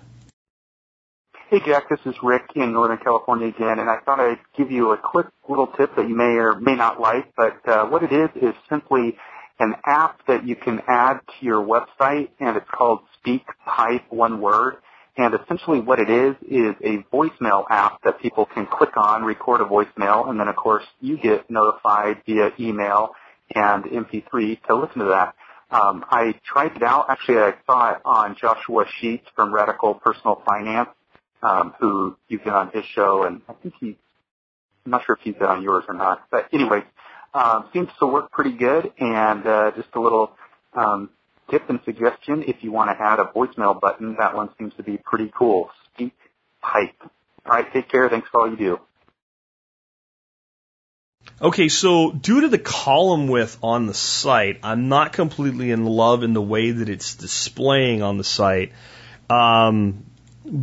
Hey 1.52 1.60
Jack, 1.66 1.90
this 1.90 2.00
is 2.06 2.14
Rick 2.22 2.44
in 2.54 2.72
Northern 2.72 2.96
California 2.96 3.48
again, 3.48 3.78
and 3.78 3.90
I 3.90 3.98
thought 4.06 4.18
I'd 4.18 4.38
give 4.56 4.70
you 4.70 4.92
a 4.92 4.96
quick 4.96 5.26
little 5.50 5.66
tip 5.66 5.94
that 5.96 6.08
you 6.08 6.16
may 6.16 6.38
or 6.38 6.58
may 6.58 6.74
not 6.74 6.98
like, 6.98 7.30
but 7.36 7.60
uh, 7.68 7.84
what 7.88 8.02
it 8.02 8.10
is 8.10 8.30
is 8.36 8.54
simply 8.70 9.18
an 9.60 9.74
app 9.84 10.26
that 10.28 10.46
you 10.48 10.56
can 10.56 10.80
add 10.88 11.20
to 11.26 11.44
your 11.44 11.62
website, 11.62 12.30
and 12.40 12.56
it's 12.56 12.70
called 12.72 13.00
Speak 13.18 13.44
SpeakPipe, 13.68 14.04
one 14.08 14.40
word. 14.40 14.76
And 15.18 15.34
essentially 15.34 15.80
what 15.80 15.98
it 15.98 16.08
is 16.08 16.36
is 16.40 16.74
a 16.82 17.04
voicemail 17.14 17.66
app 17.68 18.02
that 18.04 18.18
people 18.22 18.46
can 18.46 18.66
click 18.66 18.96
on, 18.96 19.22
record 19.22 19.60
a 19.60 19.64
voicemail, 19.64 20.30
and 20.30 20.40
then 20.40 20.48
of 20.48 20.56
course 20.56 20.84
you 21.02 21.18
get 21.18 21.50
notified 21.50 22.22
via 22.24 22.52
email 22.58 23.10
and 23.54 23.84
MP3 23.84 24.58
to 24.68 24.74
listen 24.74 25.00
to 25.00 25.08
that. 25.10 25.34
Um, 25.70 26.02
I 26.10 26.34
tried 26.50 26.76
it 26.76 26.82
out. 26.82 27.10
Actually, 27.10 27.40
I 27.40 27.52
saw 27.66 27.92
it 27.92 27.98
on 28.06 28.36
Joshua 28.40 28.86
Sheets 29.02 29.26
from 29.36 29.52
Radical 29.52 29.92
Personal 29.92 30.42
Finance 30.46 30.88
um, 31.42 31.74
who 31.80 32.16
you've 32.28 32.44
been 32.44 32.52
on 32.52 32.70
his 32.70 32.84
show, 32.84 33.24
and 33.24 33.42
I 33.48 33.54
think 33.54 33.74
he, 33.80 33.96
I'm 34.84 34.92
not 34.92 35.04
sure 35.04 35.16
if 35.16 35.22
he's 35.22 35.34
been 35.34 35.48
on 35.48 35.62
yours 35.62 35.84
or 35.88 35.94
not, 35.94 36.26
but 36.30 36.48
anyway, 36.52 36.82
um, 37.34 37.68
seems 37.72 37.88
to 37.98 38.06
work 38.06 38.30
pretty 38.30 38.52
good. 38.52 38.92
And 38.98 39.46
uh, 39.46 39.72
just 39.74 39.88
a 39.94 40.00
little 40.00 40.32
um, 40.74 41.10
tip 41.50 41.68
and 41.68 41.80
suggestion: 41.84 42.44
if 42.46 42.62
you 42.62 42.72
want 42.72 42.96
to 42.96 43.02
add 43.02 43.18
a 43.18 43.24
voicemail 43.24 43.80
button, 43.80 44.16
that 44.18 44.34
one 44.34 44.50
seems 44.58 44.74
to 44.74 44.82
be 44.82 44.98
pretty 44.98 45.32
cool. 45.36 45.70
Speak 45.94 46.14
pipe. 46.60 46.94
All 47.44 47.52
right, 47.52 47.72
take 47.72 47.88
care. 47.88 48.08
Thanks 48.08 48.28
for 48.30 48.42
all 48.42 48.50
you 48.50 48.56
do. 48.56 48.80
Okay, 51.40 51.68
so 51.68 52.12
due 52.12 52.42
to 52.42 52.48
the 52.48 52.58
column 52.58 53.26
width 53.28 53.58
on 53.62 53.86
the 53.86 53.94
site, 53.94 54.60
I'm 54.62 54.88
not 54.88 55.12
completely 55.12 55.70
in 55.70 55.84
love 55.84 56.22
in 56.22 56.34
the 56.34 56.42
way 56.42 56.70
that 56.70 56.88
it's 56.88 57.16
displaying 57.16 58.02
on 58.02 58.16
the 58.16 58.24
site. 58.24 58.72
Um, 59.28 60.04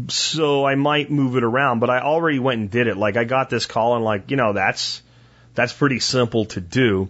so 0.10 0.66
I 0.66 0.76
might 0.76 1.10
move 1.10 1.36
it 1.36 1.44
around, 1.44 1.80
but 1.80 1.90
I 1.90 2.02
already 2.02 2.40
went 2.40 2.62
and 2.62 2.72
did 2.72 2.88
it. 2.88 2.98
Like 2.98 3.18
I 3.18 3.24
got 3.24 3.50
this 3.50 3.66
call 3.66 3.96
and 3.96 4.04
like, 4.04 4.32
you 4.32 4.38
know, 4.38 4.54
that's, 4.54 5.02
that's 5.56 5.74
pretty 5.74 6.00
simple 6.00 6.46
to 6.46 6.62
do. 6.62 7.10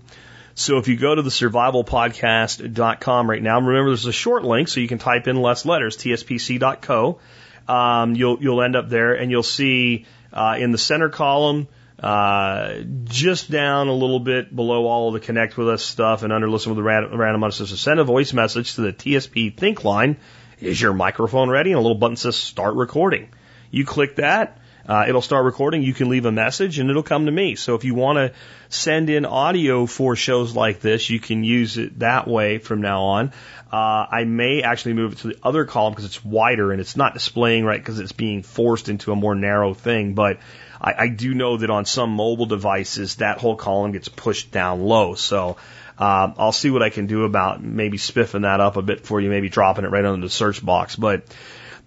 So 0.56 0.78
if 0.78 0.88
you 0.88 0.98
go 0.98 1.16
to 1.16 1.22
the 1.22 1.30
survivalpodcast.com 1.30 3.30
right 3.30 3.42
now, 3.42 3.60
remember 3.60 3.92
there's 3.92 4.06
a 4.06 4.12
short 4.12 4.44
link 4.44 4.68
so 4.68 4.82
you 4.82 4.88
can 4.88 4.98
type 4.98 5.28
in 5.28 5.42
less 5.42 5.66
letters, 5.66 5.98
tspc.co. 5.98 7.20
Um, 7.68 8.16
you'll, 8.16 8.42
you'll 8.42 8.62
end 8.62 8.76
up 8.76 8.90
there 8.90 9.14
and 9.14 9.32
you'll 9.32 9.44
see, 9.44 10.06
uh, 10.34 10.58
in 10.60 10.72
the 10.72 10.78
center 10.78 11.10
column, 11.10 11.68
uh, 12.00 12.76
just 13.06 13.52
down 13.52 13.88
a 13.88 13.94
little 13.94 14.20
bit 14.20 14.56
below 14.56 14.86
all 14.86 15.08
of 15.08 15.14
the 15.14 15.20
connect 15.20 15.58
with 15.58 15.70
us 15.70 15.84
stuff 15.84 16.24
and 16.24 16.32
under 16.32 16.50
listen 16.50 16.72
with 16.72 16.78
the 16.78 16.84
random, 16.84 17.20
random 17.20 17.42
messages, 17.42 17.80
send 17.80 18.00
a 18.00 18.04
voice 18.04 18.34
message 18.34 18.76
to 18.76 18.82
the 18.82 18.94
TSP 18.94 19.56
think 19.56 19.84
line 19.84 20.18
is 20.62 20.82
your 20.82 20.94
microphone 20.94 21.50
ready? 21.50 21.72
And 21.72 21.80
a 21.80 21.82
little 21.82 21.98
button 21.98 22.16
says 22.16 22.36
start 22.36 22.76
recording. 22.76 23.30
You 23.72 23.86
click 23.86 24.18
that. 24.18 24.60
Uh, 24.88 25.06
it'll 25.08 25.22
start 25.22 25.46
recording. 25.46 25.84
You 25.84 25.94
can 25.94 26.10
leave 26.10 26.26
a 26.26 26.32
message 26.32 26.80
and 26.80 26.90
it'll 26.90 27.04
come 27.04 27.28
to 27.28 27.32
me. 27.32 27.54
So 27.56 27.76
if 27.76 27.84
you 27.84 27.94
want 27.94 28.18
to 28.18 28.34
send 28.70 29.12
in 29.12 29.24
audio 29.26 29.86
for 29.86 30.16
shows 30.16 30.56
like 30.56 30.80
this, 30.80 31.12
you 31.12 31.20
can 31.20 31.44
use 31.44 31.78
it 31.78 32.00
that 32.00 32.28
way 32.28 32.58
from 32.58 32.82
now 32.82 33.04
on. 33.04 33.32
Uh, 33.72 34.08
I 34.12 34.24
may 34.24 34.64
actually 34.64 34.94
move 34.94 35.14
it 35.14 35.18
to 35.20 35.28
the 35.28 35.38
other 35.44 35.66
column 35.66 35.94
because 35.94 36.06
it's 36.06 36.26
wider 36.26 36.72
and 36.72 36.82
it's 36.82 36.98
not 36.98 37.14
displaying 37.14 37.66
right 37.66 37.80
because 37.80 38.00
it's 38.00 38.14
being 38.14 38.42
forced 38.42 38.90
into 38.90 39.12
a 39.12 39.16
more 39.16 39.36
narrow 39.36 39.76
thing. 39.76 40.16
But 40.16 40.40
I, 40.82 40.94
I 40.98 41.08
do 41.10 41.36
know 41.36 41.58
that 41.58 41.70
on 41.70 41.86
some 41.86 42.10
mobile 42.10 42.48
devices, 42.48 43.18
that 43.18 43.38
whole 43.38 43.56
column 43.56 43.92
gets 43.92 44.10
pushed 44.10 44.50
down 44.50 44.82
low. 44.82 45.14
So 45.14 45.58
uh, 46.00 46.32
I'll 46.38 46.52
see 46.52 46.70
what 46.70 46.82
I 46.82 46.90
can 46.90 47.08
do 47.08 47.26
about 47.26 47.62
maybe 47.62 47.98
spiffing 47.98 48.42
that 48.42 48.60
up 48.62 48.78
a 48.78 48.82
bit 48.82 49.06
for 49.06 49.20
you, 49.20 49.30
maybe 49.30 49.50
dropping 49.50 49.86
it 49.86 49.92
right 49.92 50.06
under 50.06 50.26
the 50.26 50.32
search 50.32 50.66
box. 50.66 50.96
But 50.96 51.24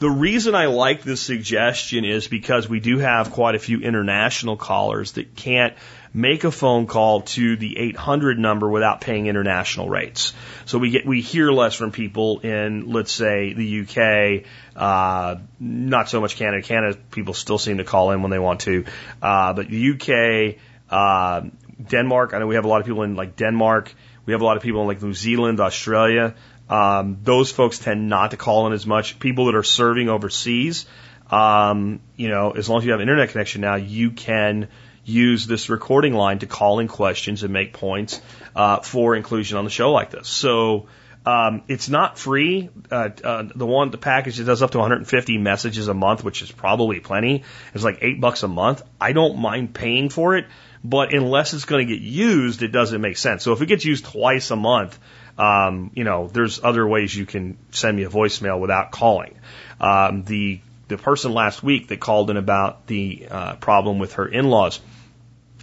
The 0.03 0.11
reason 0.11 0.57
I 0.57 0.67
like 0.67 1.05
this 1.05 1.21
suggestion 1.21 2.05
is 2.05 2.27
because 2.27 2.69
we 2.69 2.81
do 2.81 2.99
have 2.99 3.31
quite 3.31 3.55
a 3.55 3.61
few 3.61 3.81
international 3.81 4.57
callers 4.57 5.13
that 5.13 5.37
can't 5.37 5.75
make 6.13 6.43
a 6.43 6.51
phone 6.51 6.89
call 6.89 7.21
to 7.21 7.57
the 7.57 7.79
800 7.79 8.37
number 8.37 8.69
without 8.69 9.01
paying 9.01 9.29
international 9.29 9.89
rates. 9.89 10.33
So 10.65 10.79
we 10.79 10.91
get 10.91 11.07
we 11.07 11.21
hear 11.21 11.53
less 11.53 11.77
from 11.77 11.93
people 11.93 12.41
in 12.41 12.91
let's 12.91 13.13
say 13.13 13.53
the 13.53 13.83
UK, 13.83 14.45
uh, 14.75 15.37
not 15.61 16.09
so 16.09 16.21
much 16.21 16.35
Canada. 16.35 16.67
Canada 16.67 16.99
people 17.13 17.33
still 17.33 17.59
seem 17.59 17.79
to 17.79 17.85
call 17.85 18.11
in 18.11 18.23
when 18.23 18.33
they 18.33 18.41
want 18.41 18.63
to, 18.63 18.85
uh, 19.23 19.53
but 19.53 19.69
the 19.69 19.93
UK, 19.93 20.57
uh, 20.91 21.43
Denmark. 21.89 22.35
I 22.35 22.39
know 22.39 22.47
we 22.47 22.55
have 22.57 22.64
a 22.64 22.68
lot 22.68 22.80
of 22.80 22.87
people 22.87 23.03
in 23.03 23.14
like 23.14 23.37
Denmark. 23.37 23.95
We 24.24 24.33
have 24.33 24.41
a 24.41 24.45
lot 24.45 24.57
of 24.57 24.62
people 24.62 24.83
in 24.83 24.87
like 24.87 25.03
New 25.03 25.14
Zealand, 25.14 25.61
Australia. 25.61 26.35
Um, 26.68 27.18
those 27.22 27.51
folks 27.51 27.78
tend 27.78 28.09
not 28.09 28.30
to 28.30 28.37
call 28.37 28.66
in 28.66 28.72
as 28.72 28.87
much. 28.87 29.18
People 29.18 29.47
that 29.47 29.55
are 29.55 29.62
serving 29.62 30.09
overseas, 30.09 30.87
um, 31.30 32.01
you 32.16 32.28
know, 32.28 32.53
as 32.53 32.68
long 32.68 32.78
as 32.78 32.85
you 32.85 32.93
have 32.93 33.01
internet 33.01 33.30
connection 33.30 33.61
now, 33.61 33.74
you 33.74 34.11
can 34.11 34.68
use 35.05 35.47
this 35.47 35.68
recording 35.68 36.14
line 36.14 36.39
to 36.39 36.47
call 36.47 36.78
in 36.78 36.89
questions 36.89 37.43
and 37.43 37.53
make 37.53 37.72
points 37.72 38.20
uh, 38.55 38.78
for 38.78 39.16
inclusion 39.16 39.59
on 39.59 39.64
the 39.64 39.70
show 39.70 39.93
like 39.93 40.11
this. 40.11 40.28
So 40.28 40.87
um, 41.24 41.62
it's 41.68 41.89
not 41.89 42.18
free. 42.18 42.70
Uh, 42.91 43.11
uh, 43.22 43.45
the 43.55 43.66
one 43.66 43.91
the 43.91 43.99
package 43.99 44.39
that 44.39 44.45
does 44.45 44.62
up 44.62 44.72
to 44.72 44.78
150 44.78 45.39
messages 45.39 45.89
a 45.89 45.95
month, 45.95 46.24
which 46.24 46.43
is 46.43 46.51
probably 46.51 47.01
plenty, 47.01 47.45
is 47.74 47.85
like 47.85 47.99
eight 48.03 48.20
bucks 48.20 48.43
a 48.43 48.49
month. 48.49 48.83
I 49.01 49.12
don't 49.12 49.39
mind 49.39 49.74
paying 49.74 50.09
for 50.09 50.37
it, 50.37 50.47
but 50.85 51.14
unless 51.14 51.55
it's 51.55 51.64
going 51.64 51.87
to 51.87 51.95
get 51.95 52.03
used, 52.03 52.62
it 52.62 52.72
doesn't 52.72 53.01
make 53.01 53.16
sense. 53.16 53.43
So 53.43 53.53
if 53.53 53.62
it 53.62 53.66
gets 53.66 53.85
used 53.85 54.05
twice 54.05 54.51
a 54.51 54.57
month, 54.57 54.99
um, 55.39 55.91
you 55.95 56.05
know, 56.05 56.28
there's 56.28 56.62
other 56.62 56.87
ways 56.87 57.14
you 57.14 57.26
can 57.26 57.57
send 57.70 57.97
me 57.97 58.05
a 58.05 58.11
voicemail 58.11 58.61
without 58.61 58.91
calling. 58.91 59.39
Um, 59.80 60.24
the 60.24 60.61
the 60.89 60.99
person 60.99 61.33
last 61.33 61.62
week 61.62 61.89
that 61.89 62.01
called 62.01 62.28
in 62.30 62.37
about 62.37 62.87
the 62.87 63.26
uh, 63.30 63.55
problem 63.57 63.99
with 63.99 64.14
her 64.14 64.26
in-laws 64.26 64.80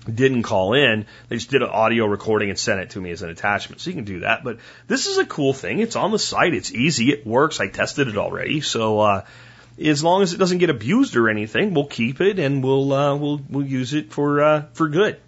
didn't 0.09 0.43
call 0.43 0.73
in. 0.73 1.05
They 1.27 1.35
just 1.35 1.51
did 1.51 1.61
an 1.61 1.69
audio 1.69 2.05
recording 2.05 2.49
and 2.49 2.57
sent 2.57 2.79
it 2.79 2.91
to 2.91 3.01
me 3.01 3.11
as 3.11 3.21
an 3.21 3.29
attachment. 3.29 3.81
So 3.81 3.89
you 3.89 3.95
can 3.95 4.05
do 4.05 4.21
that. 4.21 4.43
But 4.43 4.57
this 4.87 5.05
is 5.05 5.17
a 5.17 5.25
cool 5.25 5.53
thing. 5.53 5.79
It's 5.79 5.95
on 5.95 6.11
the 6.11 6.17
site. 6.17 6.53
It's 6.53 6.73
easy. 6.73 7.11
It 7.11 7.27
works. 7.27 7.59
I 7.59 7.67
tested 7.67 8.07
it 8.07 8.17
already. 8.17 8.61
So, 8.61 8.99
uh, 8.99 9.25
as 9.79 10.03
long 10.03 10.21
as 10.21 10.33
it 10.33 10.37
doesn't 10.37 10.57
get 10.57 10.69
abused 10.69 11.15
or 11.15 11.29
anything, 11.29 11.73
we'll 11.73 11.87
keep 11.87 12.21
it 12.21 12.39
and 12.39 12.63
we'll, 12.63 12.91
uh, 12.91 13.15
we'll, 13.15 13.41
we'll 13.49 13.65
use 13.65 13.93
it 13.93 14.11
for, 14.11 14.41
uh, 14.41 14.63
for 14.73 14.89
good. 14.89 15.19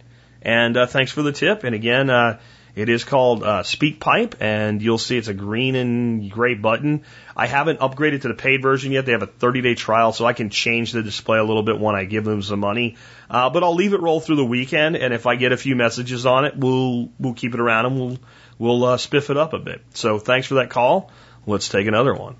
And, 0.42 0.76
uh, 0.76 0.88
thanks 0.88 1.12
for 1.12 1.22
the 1.22 1.32
tip. 1.32 1.64
And 1.64 1.76
again, 1.76 2.10
uh, 2.10 2.40
it 2.76 2.88
is 2.88 3.04
called 3.04 3.44
uh, 3.44 3.64
SpeakPipe, 3.64 4.36
and 4.40 4.82
you'll 4.82 4.98
see 4.98 5.18
it's 5.18 5.28
a 5.28 5.34
green 5.34 5.76
and 5.76 6.32
gray 6.32 6.56
button. 6.56 7.04
I 7.36 7.48
haven't 7.48 7.80
upgraded 7.80 8.22
to 8.22 8.30
the 8.30 8.34
paid 8.34 8.62
version 8.62 8.94
yet. 8.94 9.06
They 9.06 9.12
have 9.12 9.24
a 9.24 9.28
30 9.28 9.62
day 9.62 9.76
trial, 9.76 10.14
so 10.14 10.26
I 10.26 10.34
can 10.34 10.50
change 10.50 10.94
the 10.94 11.04
display 11.04 11.38
a 11.38 11.44
little 11.44 11.64
bit 11.64 11.80
when 11.80 11.96
I 11.96 12.06
give 12.06 12.24
them 12.24 12.42
some 12.42 12.60
money. 12.60 12.96
Uh, 13.30 13.50
but 13.50 13.64
I'll 13.64 13.76
leave 13.76 13.94
it 13.94 14.02
roll 14.02 14.22
through 14.22 14.38
the 14.38 14.46
weekend, 14.46 14.96
and 14.96 15.14
if 15.14 15.28
I 15.28 15.36
get 15.36 15.52
a 15.52 15.58
few 15.58 15.76
messages 15.76 16.26
on 16.26 16.46
it, 16.46 16.56
we'll 16.56 17.10
we'll 17.20 17.34
keep 17.34 17.54
it 17.54 17.60
around 17.60 17.88
and 17.88 18.00
we'll 18.00 18.18
we'll 18.58 18.86
uh, 18.86 18.98
spiff 18.98 19.30
it 19.30 19.38
up 19.38 19.54
a 19.54 19.60
bit. 19.60 19.82
So 19.94 20.20
thanks 20.20 20.48
for 20.48 20.56
that 20.56 20.70
call. 20.70 21.12
Let's 21.46 21.68
take 21.68 21.88
another 21.88 22.14
one. 22.14 22.36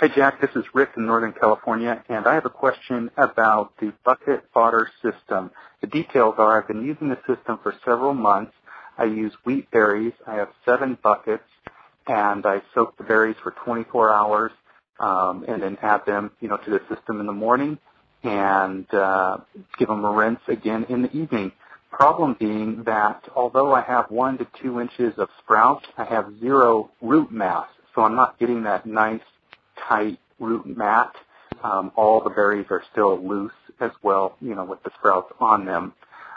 Hi, 0.00 0.06
Jack. 0.06 0.40
This 0.40 0.50
is 0.54 0.64
Rick 0.74 0.90
in 0.96 1.06
Northern 1.06 1.32
California, 1.32 2.04
and 2.08 2.24
I 2.24 2.34
have 2.34 2.46
a 2.46 2.50
question 2.50 3.10
about 3.16 3.72
the 3.80 3.92
bucket 4.04 4.44
fodder 4.54 4.88
system. 5.02 5.50
The 5.80 5.88
details 5.88 6.36
are 6.38 6.62
I've 6.62 6.68
been 6.68 6.84
using 6.86 7.08
the 7.08 7.18
system 7.26 7.58
for 7.64 7.74
several 7.84 8.14
months. 8.14 8.52
I 8.96 9.06
use 9.06 9.32
wheat 9.44 9.68
berries. 9.72 10.12
I 10.24 10.36
have 10.36 10.50
seven 10.64 10.98
buckets, 11.02 11.42
and 12.06 12.46
I 12.46 12.62
soak 12.76 12.96
the 12.96 13.02
berries 13.02 13.34
for 13.42 13.50
24 13.64 14.12
hours, 14.12 14.52
um, 15.00 15.44
and 15.48 15.60
then 15.60 15.76
add 15.82 16.06
them, 16.06 16.30
you 16.38 16.48
know, 16.48 16.58
to 16.58 16.70
the 16.70 16.80
system 16.94 17.18
in 17.18 17.26
the 17.26 17.32
morning, 17.32 17.76
and 18.22 18.86
uh, 18.94 19.38
give 19.80 19.88
them 19.88 20.04
a 20.04 20.12
rinse 20.12 20.38
again 20.46 20.86
in 20.88 21.02
the 21.02 21.10
evening. 21.10 21.50
Problem 21.90 22.36
being 22.38 22.84
that 22.84 23.24
although 23.34 23.74
I 23.74 23.80
have 23.80 24.12
one 24.12 24.38
to 24.38 24.46
two 24.62 24.80
inches 24.80 25.14
of 25.18 25.28
sprouts, 25.42 25.86
I 25.96 26.04
have 26.04 26.38
zero 26.38 26.88
root 27.02 27.32
mass, 27.32 27.66
so 27.96 28.02
I'm 28.02 28.14
not 28.14 28.38
getting 28.38 28.62
that 28.62 28.86
nice 28.86 29.22
tight 29.88 30.18
root 30.38 30.66
mat. 30.66 31.14
Um, 31.62 31.92
all 31.96 32.22
the 32.22 32.30
berries 32.30 32.66
are 32.70 32.82
still 32.92 33.18
loose 33.26 33.52
as 33.80 33.90
well, 34.02 34.36
you 34.40 34.54
know, 34.54 34.64
with 34.64 34.82
the 34.84 34.90
sprouts 34.98 35.32
on 35.40 35.64
them. 35.66 35.92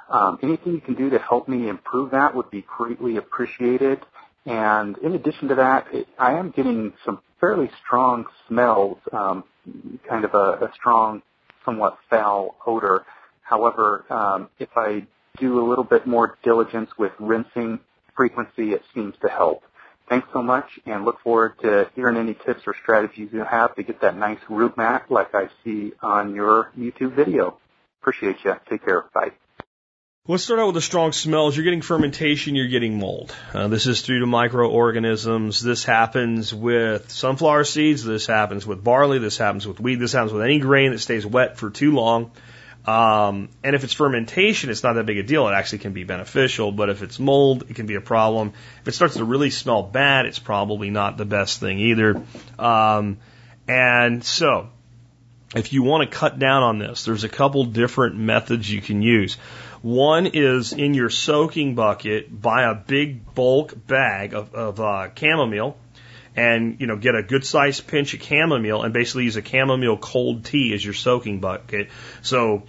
Um, 0.10 0.40
anything 0.44 0.74
you 0.74 0.82
can 0.82 0.96
do 0.96 1.10
to 1.10 1.20
help 1.20 1.48
me 1.48 1.70
improve 1.70 2.12
that 2.12 2.36
would 2.36 2.50
be 2.52 2.66
greatly 2.78 3.18
appreciated. 3.18 4.00
And 4.46 4.98
in 4.98 5.14
addition 5.14 5.48
to 5.50 5.56
that, 5.56 5.88
it, 5.94 6.08
I 6.20 6.34
am 6.34 6.52
getting 6.52 6.94
some 7.06 7.20
fairly 7.40 7.70
strong 7.86 8.26
smells, 8.48 8.98
um, 9.14 9.44
kind 10.08 10.26
of 10.26 10.34
a, 10.34 10.66
a 10.66 10.72
strong, 10.76 11.22
somewhat 11.64 11.98
foul 12.10 12.56
odor. 12.66 13.06
However, 13.44 14.06
um, 14.10 14.50
if 14.60 14.70
I 14.76 15.06
do 15.38 15.60
a 15.60 15.66
little 15.68 15.84
bit 15.84 16.08
more 16.08 16.38
diligence 16.44 16.90
with 16.98 17.12
rinsing 17.20 17.80
frequency, 18.16 18.72
it 18.74 18.82
seems 18.94 19.16
to 19.22 19.30
help. 19.30 19.64
Thanks 20.12 20.28
so 20.34 20.44
much 20.44 20.78
and 20.86 21.06
look 21.06 21.22
forward 21.22 21.54
to 21.62 21.90
hearing 21.96 22.18
any 22.18 22.34
tips 22.34 22.64
or 22.68 22.76
strategies 22.84 23.30
you 23.32 23.46
have 23.46 23.74
to 23.76 23.84
get 23.84 24.02
that 24.02 24.18
nice 24.18 24.40
root 24.50 24.76
mat 24.76 25.06
like 25.10 25.34
I 25.34 25.48
see 25.64 25.94
on 26.02 26.36
your 26.36 26.70
YouTube 26.78 27.14
video. 27.14 27.58
Appreciate 28.02 28.44
you. 28.44 28.58
Take 28.70 28.84
care. 28.84 29.06
Bye. 29.14 29.32
Let's 30.28 30.44
start 30.44 30.60
out 30.60 30.66
with 30.66 30.76
the 30.76 30.82
strong 30.82 31.14
smells. 31.14 31.56
You're 31.56 31.64
getting 31.64 31.82
fermentation, 31.82 32.56
you're 32.56 32.68
getting 32.68 33.00
mold. 33.00 33.34
Uh, 33.54 33.70
this 33.70 33.88
is 33.88 34.02
due 34.02 34.20
to 34.20 34.26
microorganisms. 34.26 35.62
This 35.62 35.86
happens 35.86 36.54
with 36.54 37.10
sunflower 37.10 37.64
seeds. 37.64 38.04
This 38.04 38.28
happens 38.28 38.68
with 38.68 38.84
barley. 38.84 39.18
This 39.18 39.38
happens 39.38 39.66
with 39.66 39.80
wheat. 39.80 39.96
This 39.96 40.12
happens 40.12 40.34
with 40.34 40.44
any 40.44 40.60
grain 40.60 40.92
that 40.92 41.00
stays 41.00 41.26
wet 41.26 41.58
for 41.58 41.70
too 41.70 41.94
long. 41.94 42.32
Um, 42.86 43.50
and 43.64 43.76
if 43.76 43.84
it's 43.84 43.94
fermentation, 43.94 44.70
it's 44.70 44.84
not 44.84 44.94
that 44.94 45.06
big 45.06 45.18
a 45.18 45.24
deal. 45.24 45.48
It 45.48 45.54
actually 45.54 45.80
can 45.80 45.94
be 45.94 46.04
beneficial. 46.04 46.72
But 46.72 46.90
if 46.90 47.04
it's 47.04 47.20
mold, 47.20 47.66
it 47.70 47.76
can 47.76 47.86
be 47.86 47.96
a 47.96 48.02
problem. 48.02 48.54
If 48.82 48.88
it 48.88 48.92
starts 48.94 49.16
to 49.16 49.26
really 49.26 49.52
smell 49.52 49.84
bad, 49.84 50.26
it's 50.26 50.40
probably 50.40 50.90
not 50.90 51.18
the 51.18 51.26
best 51.26 51.60
thing 51.60 51.80
either. 51.80 52.22
Um, 52.58 53.18
and 53.68 54.24
so, 54.24 54.70
if 55.56 55.74
you 55.74 55.84
want 55.84 56.10
to 56.10 56.18
cut 56.18 56.40
down 56.40 56.64
on 56.64 56.80
this, 56.80 57.06
there's 57.06 57.24
a 57.24 57.30
couple 57.30 57.66
different 57.66 58.16
methods 58.18 58.72
you 58.72 58.82
can 58.82 59.02
use. 59.02 59.36
One 59.82 60.28
is 60.28 60.74
in 60.74 60.94
your 60.94 61.10
soaking 61.10 61.76
bucket, 61.76 62.42
buy 62.42 62.64
a 62.64 62.76
big 62.76 63.34
bulk 63.34 63.76
bag 63.88 64.34
of, 64.34 64.54
of 64.54 64.80
uh, 64.80 65.10
chamomile 65.16 65.76
and 66.36 66.80
you 66.80 66.88
know 66.88 66.96
get 66.96 67.16
a 67.16 67.24
good 67.24 67.46
sized 67.46 67.88
pinch 67.88 68.14
of 68.14 68.24
chamomile 68.24 68.84
and 68.84 68.94
basically 68.94 69.26
use 69.26 69.36
a 69.36 69.46
chamomile 69.46 69.98
cold 69.98 70.46
tea 70.46 70.74
as 70.74 70.84
your 70.84 70.94
soaking 70.94 71.40
bucket. 71.40 71.90
So 72.22 72.64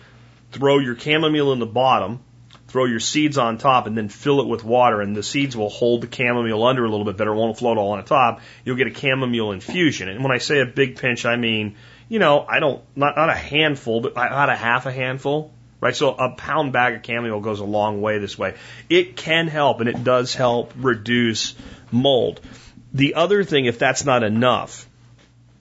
throw 0.51 0.79
your 0.79 0.97
chamomile 0.99 1.53
in 1.53 1.59
the 1.59 1.67
bottom, 1.67 2.21
throw 2.69 2.85
your 2.85 3.01
seeds 3.01 3.39
on 3.39 3.59
top, 3.59 3.87
and 3.87 3.97
then 3.97 4.09
fill 4.09 4.41
it 4.41 4.49
with 4.49 4.65
water, 4.65 5.01
and 5.01 5.15
the 5.15 5.23
seeds 5.23 5.57
will 5.57 5.71
hold 5.71 6.03
the 6.03 6.15
chamomile 6.15 6.63
under 6.65 6.85
a 6.85 6.91
little 6.91 7.07
bit 7.07 7.17
better. 7.17 7.33
It 7.33 7.37
won't 7.37 7.59
float 7.59 7.79
all 7.79 7.93
on 7.93 7.99
the 7.99 8.09
top. 8.09 8.41
You'll 8.65 8.77
get 8.77 8.89
a 8.89 8.95
chamomile 8.95 9.53
infusion. 9.53 10.09
And 10.09 10.23
when 10.23 10.33
I 10.33 10.39
say 10.39 10.61
a 10.61 10.67
big 10.67 10.97
pinch, 10.97 11.25
I 11.25 11.37
mean 11.37 11.77
you 12.09 12.19
know 12.19 12.45
I 12.47 12.61
don't 12.61 12.83
not 12.97 13.17
not 13.17 13.31
a 13.31 13.35
handful, 13.35 14.01
but 14.01 14.13
about 14.13 14.51
a 14.51 14.57
half 14.57 14.87
a 14.87 14.93
handful. 14.93 15.53
Right, 15.81 15.97
so 15.97 16.11
a 16.11 16.31
pound 16.37 16.73
bag 16.73 16.95
of 16.95 17.05
chamomile 17.05 17.41
goes 17.41 17.59
a 17.59 17.65
long 17.65 18.01
way 18.01 18.19
this 18.19 18.39
way. 18.39 18.55
It 18.89 19.17
can 19.17 19.49
help, 19.49 19.81
and 19.81 19.89
it 19.89 20.05
does 20.05 20.33
help 20.33 20.73
reduce 20.77 21.57
mold. 21.91 22.41
The 22.95 23.15
other 23.15 23.43
thing, 23.45 23.67
if 23.67 23.79
that's 23.79 24.05
not 24.05 24.23
enough, 24.23 24.87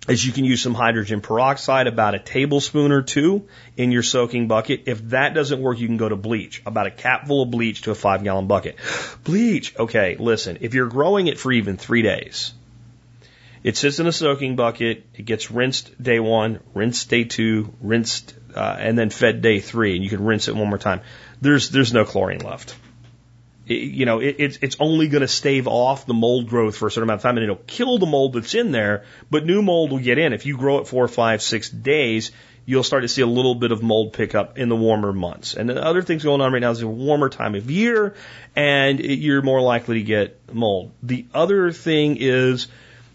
is 0.08 0.26
you 0.26 0.34
can 0.34 0.46
use 0.46 0.62
some 0.62 0.74
hydrogen 0.74 1.22
peroxide, 1.22 1.88
about 1.88 2.16
a 2.16 2.20
tablespoon 2.20 2.92
or 2.92 3.02
two 3.02 3.48
in 3.78 3.92
your 3.92 4.04
soaking 4.04 4.48
bucket. 4.48 4.84
If 4.88 5.10
that 5.10 5.34
doesn't 5.34 5.62
work, 5.62 5.80
you 5.80 5.88
can 5.88 5.98
go 5.98 6.10
to 6.10 6.16
bleach, 6.16 6.62
about 6.66 6.88
a 6.88 6.92
capful 6.92 7.44
of 7.44 7.52
bleach 7.52 7.84
to 7.84 7.92
a 7.92 7.96
five 7.96 8.24
gallon 8.24 8.48
bucket. 8.48 8.78
Bleach, 9.24 9.78
okay, 9.78 10.16
listen, 10.18 10.58
if 10.62 10.74
you're 10.74 10.88
growing 10.88 11.28
it 11.28 11.40
for 11.40 11.52
even 11.52 11.78
three 11.78 12.02
days, 12.02 12.54
it 13.64 13.78
sits 13.78 14.00
in 14.00 14.08
a 14.08 14.12
soaking 14.12 14.56
bucket, 14.56 15.06
it 15.14 15.24
gets 15.24 15.52
rinsed 15.52 16.02
day 16.02 16.20
one, 16.20 16.60
rinsed 16.74 17.10
day 17.10 17.26
two, 17.26 17.72
rinsed, 17.80 18.34
uh, 18.56 18.76
and 18.80 18.98
then 18.98 19.12
fed 19.12 19.42
day 19.42 19.60
three, 19.60 19.96
and 19.96 20.04
you 20.04 20.10
can 20.10 20.26
rinse 20.26 20.48
it 20.48 20.56
one 20.56 20.68
more 20.68 20.80
time. 20.80 21.02
There's, 21.42 21.70
there's 21.70 21.94
no 21.94 22.06
chlorine 22.06 22.40
left 22.40 22.76
you 23.74 24.06
know, 24.06 24.20
it, 24.20 24.36
it's, 24.40 24.60
it's 24.62 24.78
only 24.80 25.08
going 25.08 25.22
to 25.22 25.28
stave 25.28 25.68
off 25.68 26.06
the 26.06 26.14
mold 26.14 26.48
growth 26.48 26.78
for 26.78 26.88
a 26.88 26.92
certain 26.92 27.04
amount 27.04 27.20
of 27.20 27.24
time 27.24 27.38
and 27.38 27.44
it'll 27.44 27.56
kill 27.56 27.98
the 27.98 28.06
mold 28.06 28.34
that's 28.34 28.56
in 28.56 28.72
there, 28.72 29.06
but 29.30 29.46
new 29.46 29.62
mold 29.62 29.92
will 29.92 30.00
get 30.00 30.18
in. 30.18 30.34
If 30.34 30.46
you 30.46 30.58
grow 30.58 30.80
it 30.80 30.88
four, 30.88 31.08
five, 31.08 31.42
six 31.42 31.70
days, 31.70 32.32
you'll 32.66 32.84
start 32.84 33.04
to 33.04 33.08
see 33.08 33.22
a 33.22 33.28
little 33.28 33.56
bit 33.56 33.72
of 33.72 33.82
mold 33.82 34.14
pickup 34.14 34.58
in 34.58 34.70
the 34.70 34.76
warmer 34.76 35.12
months. 35.12 35.56
And 35.56 35.70
the 35.70 35.84
other 35.84 36.02
things 36.02 36.24
going 36.24 36.42
on 36.42 36.54
right 36.54 36.62
now 36.62 36.72
is 36.72 36.82
a 36.82 36.88
warmer 36.88 37.30
time 37.30 37.56
of 37.56 37.70
year 37.72 38.16
and 38.56 39.00
it, 39.00 39.20
you're 39.20 39.42
more 39.42 39.62
likely 39.62 39.96
to 39.96 40.04
get 40.04 40.54
mold. 40.54 40.92
The 41.02 41.26
other 41.34 41.72
thing 41.72 42.18
is, 42.20 42.68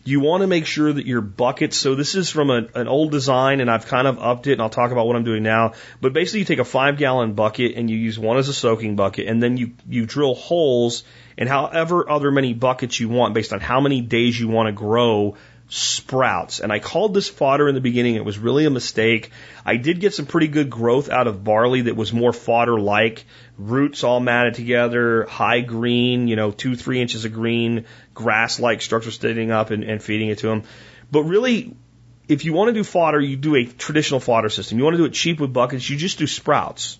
you 0.07 0.21
want 0.21 0.43
to 0.43 0.47
make 0.47 0.67
sure 0.67 0.93
that 0.93 1.05
your 1.05 1.21
buckets, 1.21 1.77
so 1.77 1.95
this 1.95 2.15
is 2.15 2.31
from 2.31 2.51
a, 2.51 2.67
an 2.75 2.87
old 2.87 3.11
design 3.11 3.61
and 3.61 3.71
I've 3.71 3.87
kind 3.87 4.07
of 4.07 4.19
upped 4.19 4.47
it 4.47 4.53
and 4.53 4.63
I'll 4.63 4.71
talk 4.71 4.93
about 4.93 5.07
what 5.07 5.17
I'm 5.17 5.25
doing 5.25 5.43
now. 5.43 5.73
But 6.01 6.13
basically 6.13 6.41
you 6.41 6.45
take 6.47 6.61
a 6.61 6.65
five 6.65 6.97
gallon 6.97 7.35
bucket 7.35 7.75
and 7.75 7.91
you 7.91 7.97
use 7.97 8.19
one 8.19 8.39
as 8.39 8.49
a 8.49 8.55
soaking 8.55 8.95
bucket 8.95 9.27
and 9.27 9.43
then 9.43 9.57
you, 9.57 9.73
you 9.89 10.07
drill 10.07 10.35
holes 10.35 11.03
in 11.37 11.49
however 11.49 12.09
other 12.09 12.31
many 12.31 12.55
buckets 12.55 13.01
you 13.01 13.09
want 13.09 13.35
based 13.35 13.53
on 13.53 13.61
how 13.61 13.81
many 13.81 14.01
days 14.01 14.39
you 14.39 14.49
want 14.49 14.69
to 14.69 14.73
grow 14.73 15.37
sprouts. 15.69 16.61
And 16.61 16.73
I 16.73 16.79
called 16.79 17.15
this 17.15 17.29
fodder 17.29 17.69
in 17.69 17.75
the 17.75 17.81
beginning. 17.81 18.15
It 18.15 18.25
was 18.25 18.39
really 18.39 18.67
a 18.67 18.71
mistake. 18.71 19.31
I 19.65 19.77
did 19.77 20.01
get 20.01 20.15
some 20.15 20.27
pretty 20.27 20.49
good 20.49 20.71
growth 20.71 21.09
out 21.09 21.27
of 21.27 21.43
barley 21.43 21.83
that 21.83 21.97
was 21.97 22.13
more 22.13 22.33
fodder 22.33 22.79
like. 22.79 23.25
Roots 23.59 24.05
all 24.05 24.21
matted 24.21 24.55
together, 24.55 25.25
high 25.25 25.61
green, 25.61 26.29
you 26.29 26.37
know, 26.37 26.51
two, 26.51 26.77
three 26.77 27.01
inches 27.01 27.25
of 27.25 27.33
green, 27.33 27.87
grass 28.15 28.61
like 28.61 28.83
structure 28.83 29.11
standing 29.11 29.51
up 29.51 29.71
and, 29.71 29.83
and 29.83 30.03
feeding 30.03 30.29
it 30.29 30.39
to 30.39 30.49
them. 30.49 30.63
But 31.11 31.23
really, 31.23 31.75
if 32.29 32.45
you 32.45 32.53
want 32.53 32.69
to 32.69 32.75
do 32.75 32.85
fodder, 32.85 33.21
you 33.21 33.37
do 33.37 33.55
a 33.57 33.65
traditional 33.65 34.21
fodder 34.21 34.51
system. 34.51 34.79
You 34.79 34.85
want 34.85 34.95
to 34.95 34.99
do 34.99 35.07
it 35.07 35.13
cheap 35.13 35.41
with 35.41 35.53
buckets, 35.53 35.89
you 35.89 35.97
just 35.97 36.19
do 36.19 36.27
sprouts. 36.27 36.99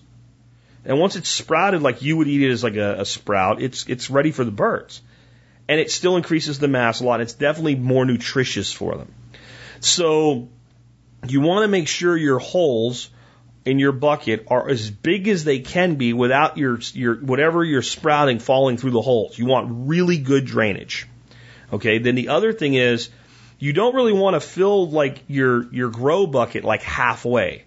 And 0.85 0.99
once 0.99 1.17
it's 1.17 1.29
sprouted 1.29 1.81
like 1.81 2.01
you 2.01 2.15
would 2.17 2.27
eat 2.27 2.41
it 2.41 2.51
as 2.51 2.63
like 2.63 2.77
a, 2.77 3.01
a 3.01 3.05
sprout, 3.05 3.61
it's 3.61 3.85
it's 3.87 4.09
ready 4.09 4.31
for 4.31 4.45
the 4.45 4.51
birds. 4.51 5.01
And 5.69 5.79
it 5.79 5.91
still 5.91 6.15
increases 6.15 6.59
the 6.59 6.67
mass 6.67 7.01
a 7.01 7.03
lot. 7.03 7.21
It's 7.21 7.33
definitely 7.33 7.75
more 7.75 8.05
nutritious 8.05 8.71
for 8.71 8.95
them. 8.95 9.13
So 9.79 10.47
you 11.27 11.41
want 11.41 11.63
to 11.63 11.67
make 11.67 11.87
sure 11.87 12.15
your 12.15 12.39
holes 12.39 13.09
in 13.65 13.79
your 13.79 13.91
bucket 13.91 14.45
are 14.47 14.69
as 14.69 14.89
big 14.89 15.27
as 15.27 15.43
they 15.43 15.59
can 15.59 15.95
be 15.95 16.13
without 16.13 16.57
your 16.57 16.79
your 16.93 17.15
whatever 17.15 17.65
you're 17.65 17.81
sprouting 17.81 18.39
falling 18.39 18.77
through 18.77 18.91
the 18.91 19.01
holes. 19.01 19.37
You 19.37 19.45
want 19.45 19.67
really 19.89 20.17
good 20.17 20.45
drainage. 20.45 21.05
Okay, 21.73 21.97
then 21.97 22.15
the 22.15 22.29
other 22.29 22.53
thing 22.53 22.75
is 22.75 23.09
you 23.59 23.73
don't 23.73 23.93
really 23.93 24.13
want 24.13 24.35
to 24.35 24.39
fill 24.39 24.89
like 24.89 25.23
your 25.27 25.71
your 25.73 25.89
grow 25.89 26.27
bucket 26.27 26.63
like 26.63 26.81
halfway. 26.81 27.65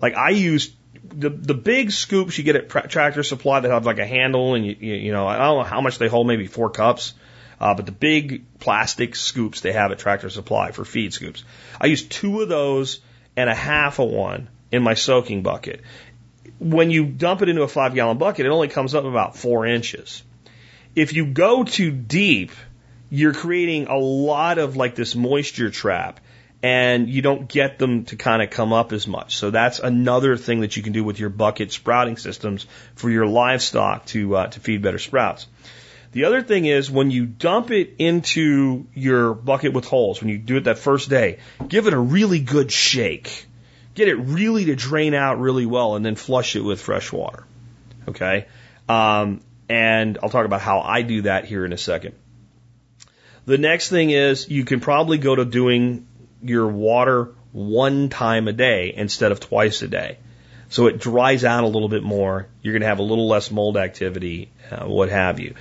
Like 0.00 0.14
I 0.14 0.30
use 0.30 0.72
the 1.08 1.30
the 1.30 1.54
big 1.54 1.90
scoops 1.90 2.38
you 2.38 2.44
get 2.44 2.56
at 2.56 2.90
Tractor 2.90 3.22
Supply 3.22 3.60
that 3.60 3.70
have 3.70 3.86
like 3.86 3.98
a 3.98 4.06
handle 4.06 4.54
and 4.54 4.64
you 4.66 4.76
you, 4.78 4.94
you 4.94 5.12
know 5.12 5.26
I 5.26 5.38
don't 5.38 5.58
know 5.58 5.64
how 5.64 5.80
much 5.80 5.98
they 5.98 6.08
hold 6.08 6.26
maybe 6.26 6.46
four 6.46 6.70
cups. 6.70 7.14
Uh, 7.60 7.74
but 7.74 7.86
the 7.86 7.92
big 7.92 8.44
plastic 8.60 9.16
scoops 9.16 9.62
they 9.62 9.72
have 9.72 9.90
at 9.90 9.98
Tractor 9.98 10.30
Supply 10.30 10.70
for 10.70 10.84
feed 10.84 11.12
scoops. 11.12 11.42
I 11.80 11.86
use 11.86 12.04
two 12.04 12.40
of 12.40 12.48
those 12.48 13.00
and 13.36 13.50
a 13.50 13.54
half 13.54 13.98
of 13.98 14.10
one 14.10 14.48
in 14.70 14.82
my 14.82 14.94
soaking 14.94 15.42
bucket. 15.42 15.80
When 16.60 16.90
you 16.90 17.06
dump 17.06 17.42
it 17.42 17.48
into 17.48 17.62
a 17.62 17.68
five 17.68 17.94
gallon 17.94 18.18
bucket, 18.18 18.46
it 18.46 18.50
only 18.50 18.68
comes 18.68 18.94
up 18.94 19.04
about 19.04 19.36
four 19.36 19.66
inches. 19.66 20.22
If 20.94 21.12
you 21.14 21.26
go 21.26 21.64
too 21.64 21.90
deep, 21.90 22.52
you're 23.10 23.34
creating 23.34 23.86
a 23.86 23.96
lot 23.96 24.58
of 24.58 24.76
like 24.76 24.94
this 24.94 25.14
moisture 25.14 25.70
trap 25.70 26.20
and 26.62 27.08
you 27.08 27.22
don't 27.22 27.48
get 27.48 27.78
them 27.78 28.04
to 28.06 28.16
kind 28.16 28.42
of 28.42 28.50
come 28.50 28.72
up 28.72 28.92
as 28.92 29.06
much. 29.06 29.36
So 29.36 29.50
that's 29.50 29.78
another 29.78 30.36
thing 30.36 30.60
that 30.60 30.76
you 30.76 30.82
can 30.82 30.92
do 30.92 31.04
with 31.04 31.20
your 31.20 31.30
bucket 31.30 31.72
sprouting 31.72 32.16
systems 32.16 32.66
for 32.96 33.10
your 33.10 33.26
livestock 33.26 34.06
to 34.06 34.36
uh, 34.36 34.46
to 34.48 34.60
feed 34.60 34.82
better 34.82 34.98
sprouts. 34.98 35.46
The 36.12 36.24
other 36.24 36.42
thing 36.42 36.64
is 36.64 36.90
when 36.90 37.10
you 37.10 37.26
dump 37.26 37.70
it 37.70 37.94
into 37.98 38.86
your 38.94 39.34
bucket 39.34 39.72
with 39.72 39.84
holes, 39.84 40.20
when 40.20 40.30
you 40.30 40.38
do 40.38 40.56
it 40.56 40.64
that 40.64 40.78
first 40.78 41.10
day, 41.10 41.38
give 41.68 41.86
it 41.86 41.92
a 41.92 41.98
really 41.98 42.40
good 42.40 42.72
shake. 42.72 43.46
Get 43.94 44.08
it 44.08 44.16
really 44.16 44.66
to 44.66 44.76
drain 44.76 45.12
out 45.14 45.38
really 45.38 45.66
well 45.66 45.96
and 45.96 46.04
then 46.04 46.16
flush 46.16 46.56
it 46.56 46.60
with 46.60 46.80
fresh 46.80 47.12
water. 47.12 47.44
Okay? 48.08 48.46
Um, 48.88 49.42
and 49.68 50.18
I'll 50.22 50.30
talk 50.30 50.46
about 50.46 50.62
how 50.62 50.80
I 50.80 51.02
do 51.02 51.22
that 51.22 51.44
here 51.44 51.64
in 51.64 51.72
a 51.72 51.78
second. 51.78 52.14
The 53.44 53.58
next 53.58 53.88
thing 53.88 54.10
is 54.10 54.50
you 54.50 54.64
can 54.64 54.80
probably 54.80 55.18
go 55.18 55.34
to 55.34 55.44
doing 55.44 56.07
your 56.42 56.68
water 56.68 57.34
one 57.52 58.08
time 58.08 58.48
a 58.48 58.52
day 58.52 58.92
instead 58.94 59.32
of 59.32 59.40
twice 59.40 59.82
a 59.82 59.88
day. 59.88 60.18
So 60.70 60.86
it 60.86 60.98
dries 60.98 61.44
out 61.44 61.64
a 61.64 61.66
little 61.66 61.88
bit 61.88 62.02
more. 62.02 62.46
You're 62.62 62.74
going 62.74 62.82
to 62.82 62.88
have 62.88 62.98
a 62.98 63.02
little 63.02 63.26
less 63.26 63.50
mold 63.50 63.76
activity, 63.76 64.50
uh, 64.70 64.84
what 64.84 65.08
have 65.08 65.40
you. 65.40 65.54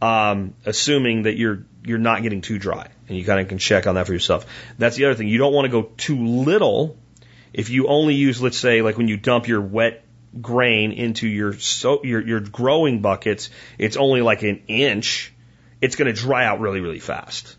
Um, 0.00 0.54
assuming 0.64 1.24
that 1.24 1.36
you're 1.36 1.64
you're 1.84 1.98
not 1.98 2.22
getting 2.22 2.40
too 2.40 2.58
dry, 2.58 2.88
and 3.08 3.16
you 3.16 3.24
kind 3.24 3.40
of 3.40 3.48
can 3.48 3.58
check 3.58 3.86
on 3.86 3.94
that 3.96 4.06
for 4.06 4.12
yourself. 4.12 4.46
That's 4.78 4.96
the 4.96 5.04
other 5.04 5.14
thing. 5.14 5.28
You 5.28 5.38
don't 5.38 5.52
want 5.52 5.66
to 5.66 5.70
go 5.70 5.82
too 5.96 6.26
little. 6.26 6.96
If 7.52 7.70
you 7.70 7.86
only 7.88 8.14
use, 8.14 8.40
let's 8.40 8.56
say, 8.56 8.82
like 8.82 8.96
when 8.96 9.08
you 9.08 9.16
dump 9.16 9.48
your 9.48 9.60
wet 9.60 10.04
grain 10.40 10.92
into 10.92 11.28
your 11.28 11.52
so 11.58 12.02
your 12.02 12.26
your 12.26 12.40
growing 12.40 13.00
buckets, 13.00 13.50
it's 13.78 13.96
only 13.96 14.22
like 14.22 14.42
an 14.42 14.62
inch 14.66 15.34
it's 15.84 15.96
going 15.96 16.06
to 16.06 16.18
dry 16.18 16.46
out 16.46 16.60
really, 16.60 16.80
really 16.80 16.98
fast. 16.98 17.56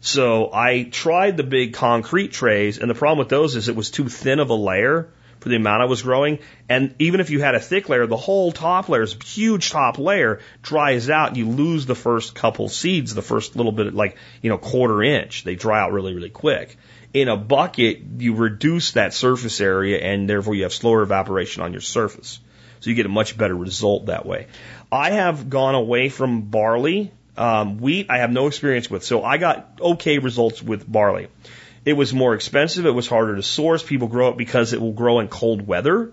So 0.00 0.50
I 0.52 0.84
tried 0.84 1.36
the 1.36 1.42
big 1.42 1.74
concrete 1.74 2.32
trays, 2.32 2.78
and 2.78 2.88
the 2.88 2.94
problem 2.94 3.18
with 3.18 3.28
those 3.28 3.56
is 3.56 3.68
it 3.68 3.76
was 3.76 3.90
too 3.90 4.08
thin 4.08 4.38
of 4.38 4.50
a 4.50 4.54
layer 4.54 5.08
for 5.40 5.48
the 5.48 5.56
amount 5.56 5.82
I 5.82 5.86
was 5.86 6.02
growing. 6.02 6.38
And 6.68 6.94
even 6.98 7.20
if 7.20 7.30
you 7.30 7.40
had 7.40 7.54
a 7.54 7.60
thick 7.60 7.88
layer, 7.88 8.06
the 8.06 8.16
whole 8.16 8.52
top 8.52 8.88
layer, 8.88 9.06
huge 9.06 9.70
top 9.70 9.98
layer, 9.98 10.40
dries 10.62 11.10
out. 11.10 11.36
You 11.36 11.48
lose 11.48 11.86
the 11.86 11.94
first 11.94 12.34
couple 12.34 12.68
seeds, 12.68 13.14
the 13.14 13.22
first 13.22 13.56
little 13.56 13.72
bit, 13.72 13.94
like 13.94 14.16
you 14.42 14.50
know, 14.50 14.58
quarter 14.58 15.02
inch. 15.02 15.44
They 15.44 15.54
dry 15.54 15.80
out 15.80 15.92
really, 15.92 16.14
really 16.14 16.30
quick. 16.30 16.76
In 17.14 17.28
a 17.28 17.36
bucket, 17.36 18.00
you 18.18 18.34
reduce 18.34 18.92
that 18.92 19.14
surface 19.14 19.60
area, 19.60 19.98
and 19.98 20.28
therefore 20.28 20.54
you 20.54 20.64
have 20.64 20.72
slower 20.72 21.02
evaporation 21.02 21.62
on 21.62 21.72
your 21.72 21.80
surface. 21.80 22.40
So 22.80 22.90
you 22.90 22.96
get 22.96 23.06
a 23.06 23.10
much 23.10 23.36
better 23.36 23.56
result 23.56 24.06
that 24.06 24.26
way. 24.26 24.46
I 24.92 25.10
have 25.10 25.50
gone 25.50 25.74
away 25.74 26.08
from 26.08 26.42
barley 26.42 27.12
um, 27.38 27.78
wheat, 27.78 28.06
I 28.10 28.18
have 28.18 28.32
no 28.32 28.46
experience 28.46 28.90
with, 28.90 29.04
so 29.04 29.24
I 29.24 29.38
got 29.38 29.78
okay 29.80 30.18
results 30.18 30.62
with 30.62 30.90
barley. 30.90 31.28
It 31.84 31.92
was 31.92 32.12
more 32.12 32.34
expensive. 32.34 32.84
It 32.84 32.90
was 32.90 33.06
harder 33.06 33.36
to 33.36 33.42
source. 33.42 33.82
People 33.82 34.08
grow 34.08 34.30
it 34.30 34.36
because 34.36 34.72
it 34.72 34.80
will 34.80 34.92
grow 34.92 35.20
in 35.20 35.28
cold 35.28 35.66
weather. 35.66 36.12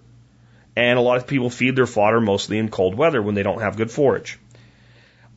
And 0.76 1.00
a 1.00 1.02
lot 1.02 1.18
of 1.18 1.28
people 1.28 1.50
feed 1.50 1.76
their 1.76 1.88
fodder 1.88 2.22
mostly 2.22 2.60
in 2.60 2.70
cold 2.70 2.96
weather 2.96 3.22
when 3.22 3.36
they 3.36 3.44
don't 3.44 3.62
have 3.62 3.76
good 3.76 3.92
forage. 3.92 4.40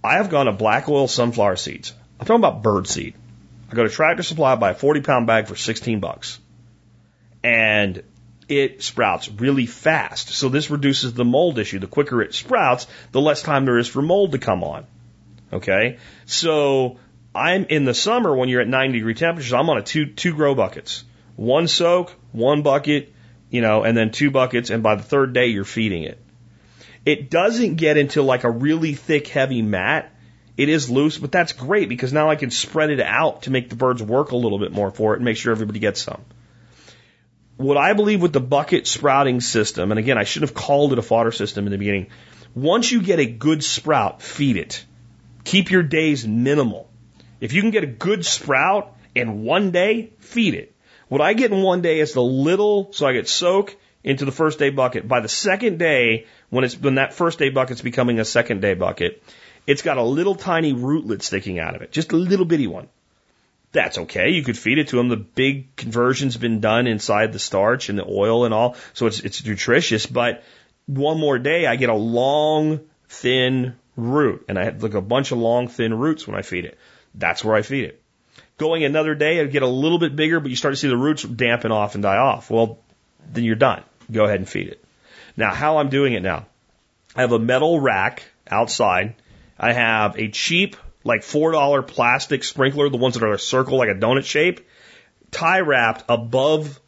I 0.05 0.15
have 0.17 0.31
gone 0.31 0.47
to 0.47 0.53
black 0.53 0.89
oil 0.89 1.09
sunflower 1.09 1.57
seeds. 1.57 1.93
I'm 2.21 2.27
talking 2.27 2.41
about 2.41 2.63
bird 2.63 2.87
seed. 2.87 3.15
I 3.71 3.75
go 3.75 3.83
to 3.83 3.89
Tractor 3.89 4.23
Supply, 4.23 4.55
buy 4.57 4.71
a 4.71 4.75
40 4.75 5.01
pound 5.01 5.27
bag 5.27 5.47
for 5.47 5.57
16 5.57 6.01
bucks. 6.01 6.39
And 7.43 8.03
it 8.49 8.83
sprouts 8.83 9.29
really 9.29 9.67
fast. 9.67 10.31
So 10.31 10.49
this 10.49 10.71
reduces 10.71 11.15
the 11.15 11.25
mold 11.25 11.59
issue. 11.59 11.79
The 11.79 11.87
quicker 11.87 12.23
it 12.23 12.35
sprouts, 12.35 12.87
the 13.13 13.21
less 13.21 13.43
time 13.43 13.65
there 13.65 13.79
is 13.79 13.89
for 13.89 14.03
mold 14.03 14.33
to 14.33 14.39
come 14.39 14.65
on. 14.65 14.87
Okay. 15.53 15.99
So 16.27 16.99
I'm 17.35 17.65
in 17.67 17.85
the 17.85 17.95
summer 17.95 18.35
when 18.35 18.49
you're 18.49 18.61
at 18.61 18.69
90 18.69 18.99
degree 18.99 19.15
temperatures, 19.15 19.53
I'm 19.53 19.69
on 19.71 19.79
a 19.79 19.83
two, 19.83 20.07
two 20.07 20.35
grow 20.35 20.55
buckets. 20.55 21.05
One 21.37 21.69
soak, 21.69 22.15
one 22.33 22.63
bucket, 22.63 23.13
you 23.51 23.61
know, 23.61 23.85
and 23.85 23.97
then 23.97 24.11
two 24.11 24.31
buckets. 24.31 24.71
And 24.71 24.83
by 24.83 24.97
the 24.97 25.03
third 25.03 25.33
day, 25.33 25.47
you're 25.47 25.65
feeding 25.65 26.03
it. 26.03 26.21
It 27.07 27.31
doesn't 27.31 27.77
get 27.77 27.97
into 27.97 28.23
like 28.23 28.45
a 28.45 28.51
really 28.51 28.95
thick, 28.95 29.29
heavy 29.29 29.63
mat. 29.63 30.13
It 30.57 30.69
is 30.69 30.91
loose, 30.91 31.17
but 31.17 31.31
that's 31.31 31.53
great 31.53 31.89
because 31.89 32.13
now 32.13 32.29
I 32.29 32.37
can 32.37 32.51
spread 32.51 32.91
it 32.91 33.01
out 33.01 33.43
to 33.43 33.51
make 33.51 33.71
the 33.71 33.77
birds 33.77 34.03
work 34.03 34.33
a 34.33 34.37
little 34.37 34.59
bit 34.59 34.73
more 34.73 34.91
for 34.91 35.15
it 35.15 35.19
and 35.19 35.25
make 35.25 35.37
sure 35.37 35.53
everybody 35.53 35.79
gets 35.79 36.03
some. 36.03 36.21
What 37.57 37.77
I 37.77 37.93
believe 37.93 38.21
with 38.21 38.33
the 38.33 38.41
bucket 38.41 38.87
sprouting 38.87 39.41
system, 39.41 39.93
and 39.93 39.99
again, 39.99 40.19
I 40.19 40.25
should 40.25 40.43
have 40.43 40.55
called 40.55 40.93
it 40.93 40.99
a 40.99 41.03
fodder 41.03 41.33
system 41.33 41.67
in 41.67 41.73
the 41.73 41.79
beginning. 41.79 42.09
Once 42.55 42.91
you 42.91 43.03
get 43.03 43.21
a 43.21 43.27
good 43.27 43.63
sprout, 43.63 44.21
feed 44.21 44.57
it. 44.57 44.85
Keep 45.45 45.71
your 45.71 45.83
days 45.83 46.27
minimal. 46.27 46.89
If 47.41 47.53
you 47.53 47.63
can 47.63 47.71
get 47.71 47.85
a 47.85 47.89
good 47.89 48.25
sprout 48.25 48.97
in 49.15 49.43
one 49.43 49.71
day, 49.71 50.11
feed 50.19 50.55
it. 50.55 50.75
What 51.09 51.21
I 51.21 51.33
get 51.33 51.53
in 51.53 51.63
one 51.63 51.81
day 51.81 52.01
is 52.01 52.13
the 52.13 52.23
little, 52.23 52.93
so 52.93 53.07
I 53.07 53.13
get 53.13 53.29
soak 53.29 53.77
into 54.05 54.25
the 54.25 54.33
first 54.33 54.59
day 54.59 54.71
bucket. 54.71 55.09
By 55.09 55.21
the 55.21 55.29
second 55.29 55.79
day, 55.79 56.27
when 56.51 56.65
it's 56.65 56.77
when 56.77 56.97
that 56.97 57.15
first 57.15 57.39
day 57.39 57.51
bucket's 57.51 57.83
becoming 57.83 58.21
a 58.21 58.25
second 58.25 58.61
day 58.61 58.75
bucket, 58.75 59.23
it's 59.67 59.83
got 59.83 59.97
a 59.97 60.03
little 60.03 60.35
tiny 60.35 60.73
rootlet 60.73 61.23
sticking 61.23 61.59
out 61.59 61.75
of 61.75 61.83
it, 61.83 61.93
just 61.93 62.13
a 62.13 62.17
little 62.17 62.47
bitty 62.47 62.67
one. 62.67 62.89
That's 63.73 63.99
okay. 63.99 64.31
You 64.31 64.43
could 64.43 64.57
feed 64.57 64.79
it 64.79 64.89
to 64.89 64.97
them. 64.97 65.09
The 65.09 65.17
big 65.17 65.77
conversion's 65.77 66.37
been 66.37 66.61
done 66.61 66.87
inside 66.87 67.33
the 67.33 67.39
starch 67.39 67.91
and 67.91 67.99
the 67.99 68.07
oil 68.07 68.45
and 68.45 68.55
all, 68.55 68.77
so 68.95 69.07
it's 69.07 69.21
it's 69.21 69.45
nutritious. 69.45 70.07
But 70.07 70.43
one 70.87 71.19
more 71.19 71.39
day, 71.39 71.67
I 71.67 71.77
get 71.77 71.91
a 71.91 71.95
long, 71.95 72.81
thin 73.09 73.77
root. 73.99 74.47
And 74.49 74.59
I 74.59 74.65
had 74.65 74.83
like 74.83 74.95
a 74.95 75.03
bunch 75.03 75.33
of 75.33 75.39
long, 75.39 75.69
thin 75.69 75.93
roots 75.93 76.27
when 76.27 76.37
I 76.37 76.43
feed 76.43 76.65
it. 76.65 76.79
That's 77.15 77.45
where 77.45 77.57
I 77.57 77.63
feed 77.63 77.85
it. 77.85 78.03
Going 78.57 78.85
another 78.85 79.15
day, 79.15 79.39
it'd 79.39 79.53
get 79.53 79.63
a 79.63 79.69
little 79.69 79.99
bit 79.99 80.17
bigger, 80.17 80.41
but 80.41 80.51
you 80.51 80.57
start 80.57 80.73
to 80.73 80.81
see 80.81 80.89
the 80.89 80.97
roots 80.97 81.23
dampen 81.23 81.73
off 81.73 81.95
and 81.95 82.03
die 82.03 82.17
off. 82.17 82.51
Well, 82.51 82.79
then 83.31 83.45
you're 83.45 83.57
done. 83.57 83.83
Go 84.11 84.25
ahead 84.25 84.41
and 84.41 84.49
feed 84.49 84.69
it. 84.69 84.85
Now, 85.37 85.53
how 85.53 85.79
I'm 85.79 85.91
doing 85.91 86.15
it 86.15 86.23
now. 86.23 86.47
I 87.15 87.23
have 87.23 87.33
a 87.33 87.39
metal 87.39 87.81
rack 87.81 88.23
outside. 88.49 89.15
I 89.59 89.73
have 89.73 90.19
a 90.19 90.29
cheap, 90.29 90.77
like 91.05 91.23
$4 91.23 91.87
plastic 91.87 92.45
sprinkler, 92.45 92.89
the 92.89 92.97
ones 92.97 93.15
that 93.15 93.25
are 93.25 93.33
a 93.33 93.39
circle, 93.39 93.79
like 93.79 93.89
a 93.89 93.95
donut 93.95 94.25
shape, 94.25 94.67
tie 95.31 95.61
wrapped 95.61 96.05
above 96.09 96.81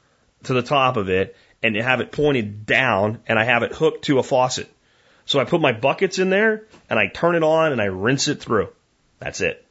to 0.44 0.54
the 0.54 0.62
top 0.62 0.96
of 0.96 1.08
it, 1.08 1.36
and 1.62 1.76
have 1.76 2.00
it 2.00 2.12
pointed 2.12 2.64
down, 2.66 3.22
and 3.26 3.38
I 3.38 3.44
have 3.44 3.62
it 3.62 3.72
hooked 3.72 4.06
to 4.06 4.18
a 4.18 4.22
faucet. 4.22 4.68
So 5.26 5.40
I 5.40 5.44
put 5.44 5.60
my 5.60 5.72
buckets 5.72 6.18
in 6.18 6.30
there 6.30 6.66
and 6.88 6.98
I 6.98 7.06
turn 7.06 7.34
it 7.34 7.42
on 7.42 7.72
and 7.72 7.80
I 7.80 7.86
rinse 7.86 8.28
it 8.28 8.40
through. 8.40 8.68
That's 9.18 9.40
it. 9.40 9.64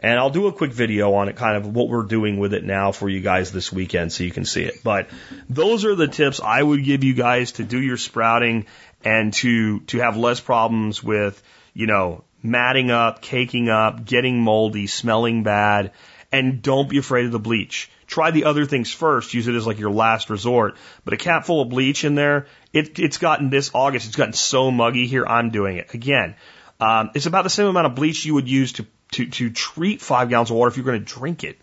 And 0.00 0.18
I'll 0.18 0.30
do 0.30 0.48
a 0.48 0.52
quick 0.52 0.72
video 0.72 1.14
on 1.14 1.28
it, 1.28 1.36
kind 1.36 1.56
of 1.56 1.74
what 1.74 1.88
we're 1.88 2.02
doing 2.02 2.38
with 2.38 2.54
it 2.54 2.64
now 2.64 2.90
for 2.90 3.08
you 3.08 3.20
guys 3.20 3.52
this 3.52 3.72
weekend 3.72 4.12
so 4.12 4.24
you 4.24 4.32
can 4.32 4.44
see 4.44 4.64
it. 4.64 4.82
But 4.82 5.08
those 5.48 5.84
are 5.84 5.94
the 5.94 6.08
tips 6.08 6.40
I 6.40 6.60
would 6.60 6.84
give 6.84 7.04
you 7.04 7.14
guys 7.14 7.52
to 7.52 7.64
do 7.64 7.80
your 7.80 7.96
sprouting 7.96 8.66
and 9.04 9.32
to, 9.34 9.80
to 9.80 9.98
have 9.98 10.16
less 10.16 10.40
problems 10.40 11.02
with, 11.02 11.40
you 11.72 11.86
know, 11.86 12.24
matting 12.42 12.90
up, 12.90 13.22
caking 13.22 13.68
up, 13.68 14.04
getting 14.04 14.40
moldy, 14.40 14.88
smelling 14.88 15.44
bad, 15.44 15.92
And 16.32 16.62
don't 16.62 16.88
be 16.88 16.98
afraid 16.98 17.26
of 17.26 17.32
the 17.32 17.38
bleach. 17.38 17.90
Try 18.12 18.30
the 18.30 18.44
other 18.44 18.66
things 18.66 18.92
first. 18.92 19.32
Use 19.32 19.48
it 19.48 19.54
as 19.54 19.66
like 19.66 19.78
your 19.78 19.90
last 19.90 20.28
resort. 20.28 20.76
But 21.02 21.14
a 21.14 21.16
cap 21.16 21.46
full 21.46 21.62
of 21.62 21.70
bleach 21.70 22.04
in 22.04 22.14
there, 22.14 22.46
it, 22.70 22.98
it's 22.98 23.16
gotten 23.16 23.48
this 23.48 23.70
August, 23.72 24.06
it's 24.06 24.16
gotten 24.16 24.34
so 24.34 24.70
muggy 24.70 25.06
here. 25.06 25.24
I'm 25.26 25.48
doing 25.48 25.78
it 25.78 25.94
again. 25.94 26.34
Um, 26.78 27.10
it's 27.14 27.24
about 27.24 27.44
the 27.44 27.48
same 27.48 27.68
amount 27.68 27.86
of 27.86 27.94
bleach 27.94 28.26
you 28.26 28.34
would 28.34 28.50
use 28.50 28.72
to, 28.72 28.86
to, 29.12 29.30
to 29.30 29.48
treat 29.48 30.02
five 30.02 30.28
gallons 30.28 30.50
of 30.50 30.56
water 30.56 30.70
if 30.70 30.76
you're 30.76 30.84
going 30.84 31.02
to 31.02 31.14
drink 31.14 31.42
it 31.42 31.56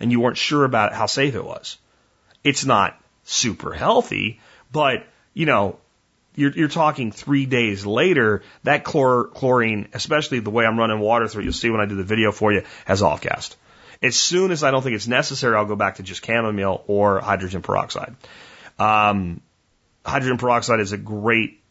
and 0.00 0.10
you 0.10 0.18
weren't 0.18 0.36
sure 0.36 0.64
about 0.64 0.92
how 0.92 1.06
safe 1.06 1.36
it 1.36 1.44
was. 1.44 1.78
It's 2.42 2.64
not 2.64 3.00
super 3.22 3.72
healthy, 3.72 4.40
but 4.72 5.06
you 5.34 5.46
know, 5.46 5.78
you're, 6.34 6.50
you're 6.50 6.68
talking 6.68 7.12
three 7.12 7.46
days 7.46 7.86
later, 7.86 8.42
that 8.64 8.82
chlor, 8.82 9.32
chlorine, 9.32 9.86
especially 9.94 10.40
the 10.40 10.50
way 10.50 10.66
I'm 10.66 10.80
running 10.80 10.98
water 10.98 11.28
through, 11.28 11.42
it, 11.42 11.44
you'll 11.44 11.52
see 11.52 11.70
when 11.70 11.80
I 11.80 11.86
do 11.86 11.94
the 11.94 12.02
video 12.02 12.32
for 12.32 12.52
you, 12.52 12.64
has 12.86 13.02
off 13.02 13.20
cast. 13.20 13.56
As 14.02 14.16
soon 14.16 14.50
as 14.50 14.62
I 14.62 14.70
don't 14.70 14.82
think 14.82 14.96
it's 14.96 15.06
necessary, 15.06 15.56
I'll 15.56 15.66
go 15.66 15.76
back 15.76 15.96
to 15.96 16.02
just 16.02 16.24
chamomile 16.24 16.84
or 16.86 17.20
hydrogen 17.20 17.62
peroxide. 17.62 18.14
Um, 18.78 19.40
hydrogen 20.04 20.38
peroxide 20.38 20.80
is 20.80 20.92
a 20.92 20.98
great 20.98 21.62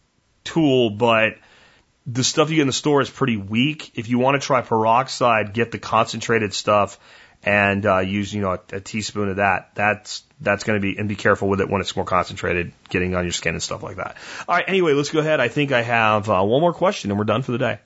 tool, 0.44 0.90
but 0.90 1.38
the 2.08 2.24
stuff 2.24 2.50
you 2.50 2.58
get 2.58 2.62
in 2.64 2.68
the 2.68 2.74
store 2.74 3.02
is 3.02 3.10
pretty 3.10 3.38
weak. 3.38 3.92
If 3.96 4.10
you 4.10 4.20
want 4.20 4.40
to 4.40 4.46
try 4.46 4.62
peroxide, 4.62 5.54
get 5.54 5.72
the 5.72 5.80
concentrated 5.80 6.54
stuff 6.54 7.00
and 7.44 7.86
uh, 7.86 8.00
use 8.00 8.34
you 8.34 8.42
know 8.42 8.54
a, 8.54 8.76
a 8.78 8.80
teaspoon 8.80 9.30
of 9.30 9.36
that. 9.38 9.72
That's 9.76 10.24
that's 10.42 10.64
going 10.64 10.80
to 10.80 10.82
be 10.82 10.98
and 10.98 11.08
be 11.08 11.16
careful 11.16 11.48
with 11.48 11.62
it 11.62 11.70
when 11.70 11.82
it's 11.82 11.96
more 11.96 12.06
concentrated, 12.06 12.74
getting 12.90 13.16
on 13.16 13.24
your 13.24 13.32
skin 13.32 13.54
and 13.54 13.64
stuff 13.64 13.84
like 13.84 13.98
that. 13.98 14.18
All 14.48 14.56
right. 14.56 14.66
Anyway, 14.68 14.94
let's 14.94 15.10
go 15.10 15.20
ahead. 15.20 15.40
I 15.40 15.48
think 15.48 15.72
I 15.72 15.82
have 15.82 16.30
uh, 16.30 16.44
one 16.44 16.62
more 16.62 16.74
question 16.74 17.12
and 17.12 17.20
we're 17.20 17.26
done 17.26 17.44
for 17.44 17.52
the 17.52 17.58
day. 17.58 17.80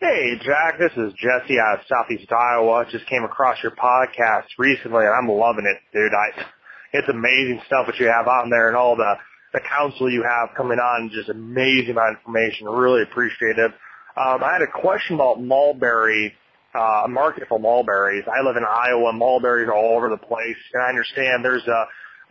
Hey, 0.00 0.38
Jack, 0.44 0.78
this 0.78 0.92
is 0.96 1.12
Jesse 1.14 1.58
out 1.58 1.80
of 1.80 1.86
Southeast 1.88 2.30
Iowa. 2.30 2.86
Just 2.88 3.04
came 3.06 3.24
across 3.24 3.56
your 3.64 3.72
podcast 3.72 4.46
recently 4.56 5.04
and 5.04 5.10
I'm 5.12 5.26
loving 5.26 5.66
it, 5.66 5.76
dude. 5.92 6.12
I, 6.14 6.46
it's 6.92 7.08
amazing 7.08 7.60
stuff 7.66 7.86
that 7.86 7.98
you 7.98 8.06
have 8.06 8.28
on 8.28 8.48
there 8.48 8.68
and 8.68 8.76
all 8.76 8.94
the, 8.94 9.14
the 9.52 9.60
counsel 9.68 10.08
you 10.08 10.22
have 10.22 10.54
coming 10.56 10.78
on. 10.78 11.10
Just 11.12 11.30
amazing 11.30 11.98
amount 11.98 12.12
of 12.12 12.16
information. 12.20 12.68
Really 12.68 13.02
appreciate 13.02 13.58
it. 13.58 13.72
Um, 14.16 14.44
I 14.44 14.52
had 14.52 14.62
a 14.62 14.70
question 14.70 15.16
about 15.16 15.42
mulberry, 15.42 16.32
uh, 16.76 17.08
market 17.08 17.48
for 17.48 17.58
mulberries. 17.58 18.22
I 18.28 18.46
live 18.46 18.54
in 18.54 18.62
Iowa. 18.62 19.12
Mulberries 19.14 19.66
are 19.66 19.74
all 19.74 19.96
over 19.96 20.10
the 20.10 20.16
place. 20.16 20.62
And 20.74 20.80
I 20.80 20.90
understand 20.90 21.44
there's 21.44 21.66
a, 21.66 21.84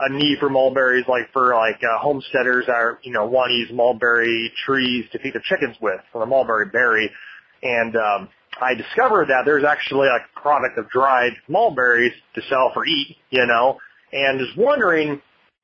a 0.07 0.13
need 0.13 0.39
for 0.39 0.49
mulberries, 0.49 1.03
like 1.09 1.33
for 1.33 1.53
like 1.53 1.83
uh, 1.83 1.99
homesteaders 1.99 2.67
that 2.67 2.75
are, 2.79 2.99
you 3.03 3.11
know, 3.11 3.25
want 3.25 3.49
to 3.49 3.55
use 3.55 3.71
mulberry 3.73 4.53
trees 4.65 5.03
to 5.11 5.19
feed 5.19 5.33
their 5.33 5.43
chickens 5.43 5.75
with, 5.81 5.99
for 6.13 6.19
the 6.19 6.25
mulberry 6.25 6.67
berry. 6.67 7.11
And 7.63 7.95
um, 7.95 8.29
I 8.61 8.73
discovered 8.75 9.27
that 9.29 9.43
there's 9.45 9.63
actually 9.63 10.07
a 10.07 10.39
product 10.39 10.77
of 10.77 10.89
dried 10.89 11.33
mulberries 11.47 12.13
to 12.35 12.41
sell 12.49 12.71
for 12.73 12.85
eat, 12.85 13.17
you 13.29 13.45
know, 13.45 13.77
and 14.11 14.39
just 14.39 14.57
wondering, 14.57 15.21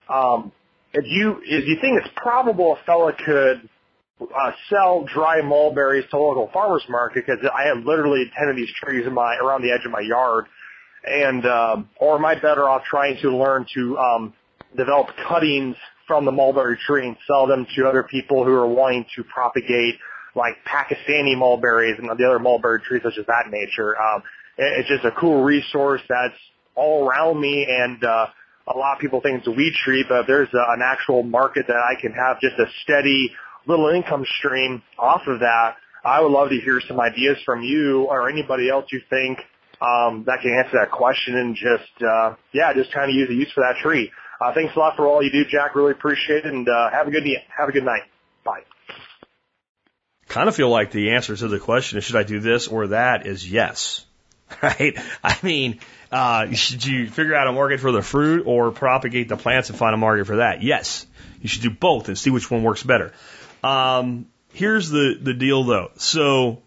um, 0.10 0.52
if 0.94 1.06
you, 1.08 1.42
if 1.44 1.68
you 1.68 1.78
think 1.82 2.02
it's 2.04 2.14
probable 2.16 2.78
a 2.80 2.86
fella 2.86 3.14
could 3.26 3.70
uh, 4.22 4.52
sell 4.70 5.06
dry 5.14 5.42
mulberries 5.42 6.06
to 6.12 6.18
local 6.18 6.50
farmers 6.54 6.84
market 6.90 7.26
because 7.26 7.44
I 7.56 7.68
have 7.68 7.84
literally 7.86 8.26
ten 8.38 8.50
of 8.50 8.56
these 8.56 8.70
trees 8.84 9.06
in 9.06 9.14
my 9.14 9.36
around 9.38 9.64
the 9.64 9.72
edge 9.72 9.86
of 9.86 9.92
my 9.92 10.02
yard, 10.02 10.46
and 11.04 11.46
um, 11.46 11.90
or 12.00 12.16
am 12.16 12.26
I 12.26 12.36
better 12.36 12.68
off 12.68 12.84
trying 12.84 13.18
to 13.22 13.36
learn 13.36 13.66
to 13.74 13.98
um, 13.98 14.34
develop 14.78 15.08
cuttings 15.28 15.76
from 16.08 16.26
the 16.26 16.32
mulberry 16.32 16.78
tree 16.86 17.08
and 17.08 17.18
sell 17.28 17.48
them 17.48 17.66
to 17.76 17.88
other 17.88 18.04
people 18.04 18.44
who 18.44 18.54
are 18.54 18.68
wanting 18.68 19.06
to 19.16 19.24
propagate 19.24 19.96
like 20.36 20.56
Pakistani 20.66 21.38
mulberries 21.38 21.98
and 22.00 22.10
the 22.10 22.26
other 22.26 22.40
mulberry 22.40 22.82
trees 22.82 23.02
such 23.04 23.18
as 23.20 23.26
that 23.28 23.52
nature. 23.52 24.00
Um, 24.00 24.24
it, 24.58 24.80
it's 24.80 24.90
just 24.90 25.06
a 25.06 25.12
cool 25.12 25.44
resource 25.44 26.02
that's 26.08 26.38
all 26.76 27.08
around 27.08 27.40
me 27.40 27.68
and 27.70 28.04
uh, 28.04 28.28
a 28.68 28.78
lot 28.78 28.96
of 28.96 29.00
people 29.00 29.22
think 29.22 29.40
it's 29.40 29.48
a 29.48 29.52
weed 29.52 29.74
tree, 29.84 30.06
but 30.08 30.26
there's 30.26 30.50
a, 30.54 30.74
an 30.74 30.82
actual 30.84 31.24
market 31.24 31.68
that 31.68 31.76
I 31.78 32.00
can 32.00 32.14
have 32.14 32.40
just 32.40 32.56
a 32.58 32.66
steady 32.84 33.32
little 33.68 33.90
income 33.90 34.26
stream 34.38 34.82
off 34.98 35.22
of 35.28 35.40
that. 35.40 35.76
I 36.06 36.22
would 36.22 36.32
love 36.32 36.50
to 36.50 36.58
hear 36.58 36.82
some 36.88 37.00
ideas 37.00 37.38
from 37.46 37.62
you 37.62 38.04
or 38.04 38.30
anybody 38.30 38.70
else 38.70 38.86
you 38.92 39.02
think 39.10 39.40
um, 39.82 40.24
that 40.28 40.40
can 40.42 40.52
answer 40.52 40.78
that 40.80 40.92
question 40.92 41.38
and 41.38 41.56
just 41.56 42.04
uh, 42.04 42.36
yeah, 42.54 42.74
just 42.74 42.94
kind 42.94 43.10
of 43.10 43.16
use 43.16 43.30
a 43.30 43.34
use 43.34 43.52
for 43.54 43.62
that 43.62 43.82
tree. 43.82 44.12
Uh, 44.42 44.54
thanks 44.54 44.76
a 44.76 44.80
lot 44.80 44.96
for 44.96 45.08
all 45.08 45.24
you 45.24 45.32
do, 45.32 45.44
Jack. 45.50 45.76
Really 45.76 45.92
appreciate 45.92 46.46
it, 46.46 46.54
and 46.54 46.68
uh, 46.68 46.90
have 46.92 47.08
a 47.08 47.12
good 47.12 47.24
have 47.58 47.70
a 47.70 47.72
good 47.72 47.86
night. 47.86 48.04
Bye 48.44 48.64
kind 50.34 50.50
of 50.50 50.56
feel 50.56 50.70
like 50.70 50.90
the 50.90 51.12
answer 51.12 51.36
to 51.36 51.48
the 51.48 51.60
question 51.60 52.00
is 52.00 52.04
should 52.04 52.16
I 52.16 52.24
do 52.24 52.40
this 52.40 52.68
or 52.68 52.88
that 52.88 53.28
is 53.28 53.50
yes. 53.50 54.06
Right? 54.62 54.98
I 55.24 55.38
mean, 55.42 55.80
uh, 56.12 56.52
should 56.52 56.86
you 56.86 57.10
figure 57.10 57.34
out 57.34 57.48
a 57.48 57.52
market 57.52 57.80
for 57.80 57.92
the 57.92 58.04
fruit 58.04 58.46
or 58.46 58.72
propagate 58.72 59.28
the 59.28 59.38
plants 59.38 59.70
and 59.70 59.78
find 59.78 59.96
a 59.96 59.98
market 59.98 60.26
for 60.26 60.38
that? 60.38 60.62
Yes. 60.62 61.08
You 61.42 61.50
should 61.50 61.64
do 61.64 61.72
both 61.72 62.08
and 62.08 62.18
see 62.18 62.30
which 62.30 62.52
one 62.52 62.62
works 62.62 62.84
better. 62.84 63.14
Um, 63.64 64.28
here's 64.54 64.90
the, 64.90 65.18
the 65.20 65.34
deal 65.34 65.64
though. 65.64 65.92
So, 65.98 66.62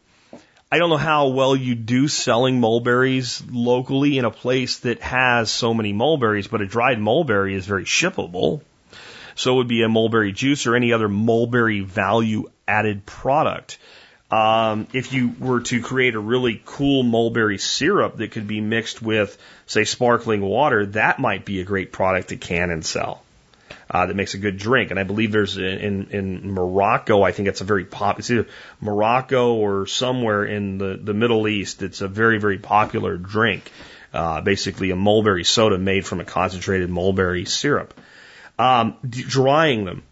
I 0.71 0.79
don't 0.79 0.91
know 0.91 0.97
how 0.97 1.29
well 1.29 1.55
you 1.55 1.77
do 1.77 2.09
selling 2.09 2.59
mulberries 2.61 3.43
locally 3.49 4.19
in 4.19 4.25
a 4.25 4.33
place 4.33 4.81
that 4.81 5.01
has 5.01 5.51
so 5.51 5.73
many 5.73 5.93
mulberries, 5.93 6.49
but 6.49 6.61
a 6.61 6.67
dried 6.67 6.99
mulberry 6.99 7.55
is 7.55 7.67
very 7.67 7.85
shippable. 7.85 8.63
So 9.37 9.55
it 9.55 9.57
would 9.59 9.69
be 9.69 9.83
a 9.83 9.89
mulberry 9.89 10.33
juice 10.33 10.67
or 10.67 10.75
any 10.75 10.93
other 10.93 11.09
mulberry 11.09 11.81
value 11.81 12.51
added 12.67 13.07
product. 13.07 13.79
Um, 14.31 14.89
if 14.93 15.13
you 15.13 15.33
were 15.39 15.61
to 15.61 15.81
create 15.81 16.17
a 16.17 16.21
really 16.21 16.61
cool 16.65 17.05
mulberry 17.05 17.59
syrup 17.59 18.17
that 18.17 18.33
could 18.33 18.49
be 18.49 18.61
mixed 18.61 19.01
with, 19.01 19.39
say, 19.67 19.85
sparkling 19.85 20.41
water, 20.43 20.87
that 20.87 21.21
might 21.21 21.45
be 21.45 21.61
a 21.61 21.65
great 21.65 21.93
product 21.93 22.31
to 22.31 22.37
can 22.37 22.71
and 22.71 22.85
sell. 22.85 23.23
Uh, 23.89 24.07
that 24.07 24.17
makes 24.17 24.35
a 24.35 24.39
good 24.39 24.59
drink. 24.59 24.91
And 24.91 24.99
I 24.99 25.05
believe 25.05 25.31
there's 25.31 25.57
in, 25.57 26.09
in 26.11 26.51
Morocco, 26.51 27.23
I 27.23 27.31
think 27.31 27.47
it's 27.47 27.61
a 27.61 27.65
very 27.65 27.85
pop, 27.85 28.19
it's 28.19 28.29
either 28.31 28.49
Morocco 28.81 29.55
or 29.55 29.87
somewhere 29.87 30.45
in 30.45 30.79
the, 30.79 30.99
the 31.01 31.15
Middle 31.15 31.47
East. 31.47 31.83
It's 31.83 32.01
a 32.01 32.09
very, 32.09 32.39
very 32.39 32.59
popular 32.59 33.17
drink. 33.17 33.71
Uh, 34.13 34.41
basically 34.41 34.91
a 34.91 34.97
mulberry 34.97 35.45
soda 35.45 35.79
made 35.79 36.05
from 36.05 36.21
a 36.21 36.25
concentrated 36.25 36.91
mulberry 36.91 37.45
syrup. 37.45 37.95
Um, 38.59 38.97
drying 39.09 39.85
them. 39.85 40.03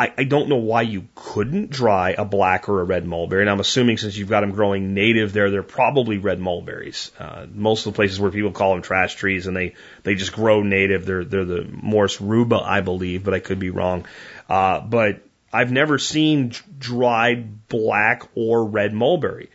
I, 0.00 0.14
I 0.16 0.24
don't 0.24 0.48
know 0.48 0.56
why 0.56 0.80
you 0.80 1.06
couldn't 1.14 1.68
dry 1.68 2.14
a 2.16 2.24
black 2.24 2.70
or 2.70 2.80
a 2.80 2.84
red 2.84 3.04
mulberry. 3.04 3.42
And 3.42 3.50
I'm 3.50 3.60
assuming 3.60 3.98
since 3.98 4.16
you've 4.16 4.30
got 4.30 4.40
them 4.40 4.52
growing 4.52 4.94
native 4.94 5.34
there, 5.34 5.50
they're 5.50 5.62
probably 5.62 6.16
red 6.16 6.40
mulberries. 6.40 7.12
Uh, 7.18 7.44
most 7.52 7.84
of 7.84 7.92
the 7.92 7.96
places 7.96 8.18
where 8.18 8.30
people 8.30 8.50
call 8.50 8.72
them 8.72 8.80
trash 8.80 9.16
trees 9.16 9.46
and 9.46 9.54
they, 9.54 9.74
they 10.02 10.14
just 10.14 10.32
grow 10.32 10.62
native, 10.62 11.04
they're, 11.04 11.26
they're 11.26 11.44
the 11.44 11.64
Morus 11.64 12.18
rubra, 12.18 12.62
I 12.62 12.80
believe, 12.80 13.24
but 13.24 13.34
I 13.34 13.40
could 13.40 13.58
be 13.58 13.68
wrong. 13.68 14.06
Uh, 14.48 14.80
but 14.80 15.20
I've 15.52 15.70
never 15.70 15.98
seen 15.98 16.54
dried 16.78 17.68
black 17.68 18.22
or 18.34 18.64
red 18.64 18.94
mulberry 18.94 19.50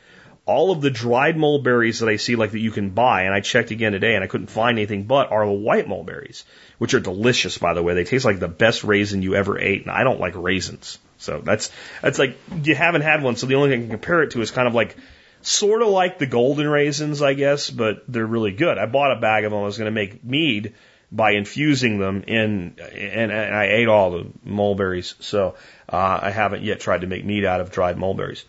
all 0.45 0.72
of 0.72 0.81
the 0.81 0.91
dried 0.91 1.38
mulberries 1.38 1.99
that 1.99 2.09
I 2.09 2.17
see 2.17 2.35
like 2.35 2.51
that 2.51 2.59
you 2.59 2.72
can 2.72 2.91
buy, 2.91 3.23
and 3.23 3.34
I 3.34 3.39
checked 3.39 3.72
again 3.72 3.93
today 3.93 4.15
and 4.15 4.23
I 4.23 4.27
couldn't 4.27 4.47
find 4.47 4.77
anything 4.77 5.03
but 5.03 5.31
are 5.31 5.45
the 5.45 5.51
white 5.51 5.88
mulberries, 5.88 6.45
which 6.77 6.93
are 6.93 6.99
delicious 6.99 7.57
by 7.57 7.73
the 7.73 7.81
way. 7.81 7.95
They 7.95 8.03
taste 8.03 8.26
like 8.26 8.39
the 8.39 8.47
best 8.47 8.84
raisin 8.84 9.22
you 9.22 9.35
ever 9.35 9.59
ate, 9.59 9.81
and 9.81 9.91
I 9.91 10.03
don't 10.03 10.19
like 10.19 10.35
raisins. 10.35 10.99
So 11.17 11.41
that's 11.41 11.72
that's 12.01 12.19
like 12.19 12.38
you 12.63 12.76
haven't 12.76 13.01
had 13.01 13.23
one, 13.23 13.35
so 13.35 13.47
the 13.47 13.55
only 13.55 13.69
thing 13.69 13.80
I 13.80 13.84
can 13.84 13.91
compare 13.91 14.23
it 14.23 14.31
to 14.31 14.41
is 14.41 14.51
kind 14.51 14.67
of 14.67 14.76
like 14.76 14.95
sort 15.41 15.81
of 15.81 15.88
like 15.88 16.19
the 16.19 16.26
golden 16.26 16.67
raisins, 16.67 17.22
I 17.22 17.34
guess, 17.34 17.69
but 17.69 18.03
they're 18.07 18.26
really 18.26 18.51
good. 18.51 18.77
I 18.77 18.85
bought 18.85 19.15
a 19.15 19.19
bag 19.19 19.45
of 19.45 19.51
them. 19.51 19.61
I 19.61 19.63
was 19.63 19.77
going 19.77 19.85
to 19.85 19.91
make 19.91 20.23
mead 20.23 20.73
by 21.11 21.31
infusing 21.31 21.99
them 21.99 22.23
in, 22.27 22.76
and, 22.80 23.31
and 23.31 23.55
I 23.55 23.67
ate 23.67 23.88
all 23.88 24.11
the 24.11 24.27
mulberries. 24.43 25.15
So 25.19 25.55
uh, 25.88 26.19
I 26.22 26.31
haven't 26.31 26.63
yet 26.63 26.80
tried 26.80 27.01
to 27.01 27.07
make 27.07 27.23
mead 27.23 27.45
out 27.45 27.61
of 27.61 27.72
dried 27.72 27.97
mulberries. 27.97 28.43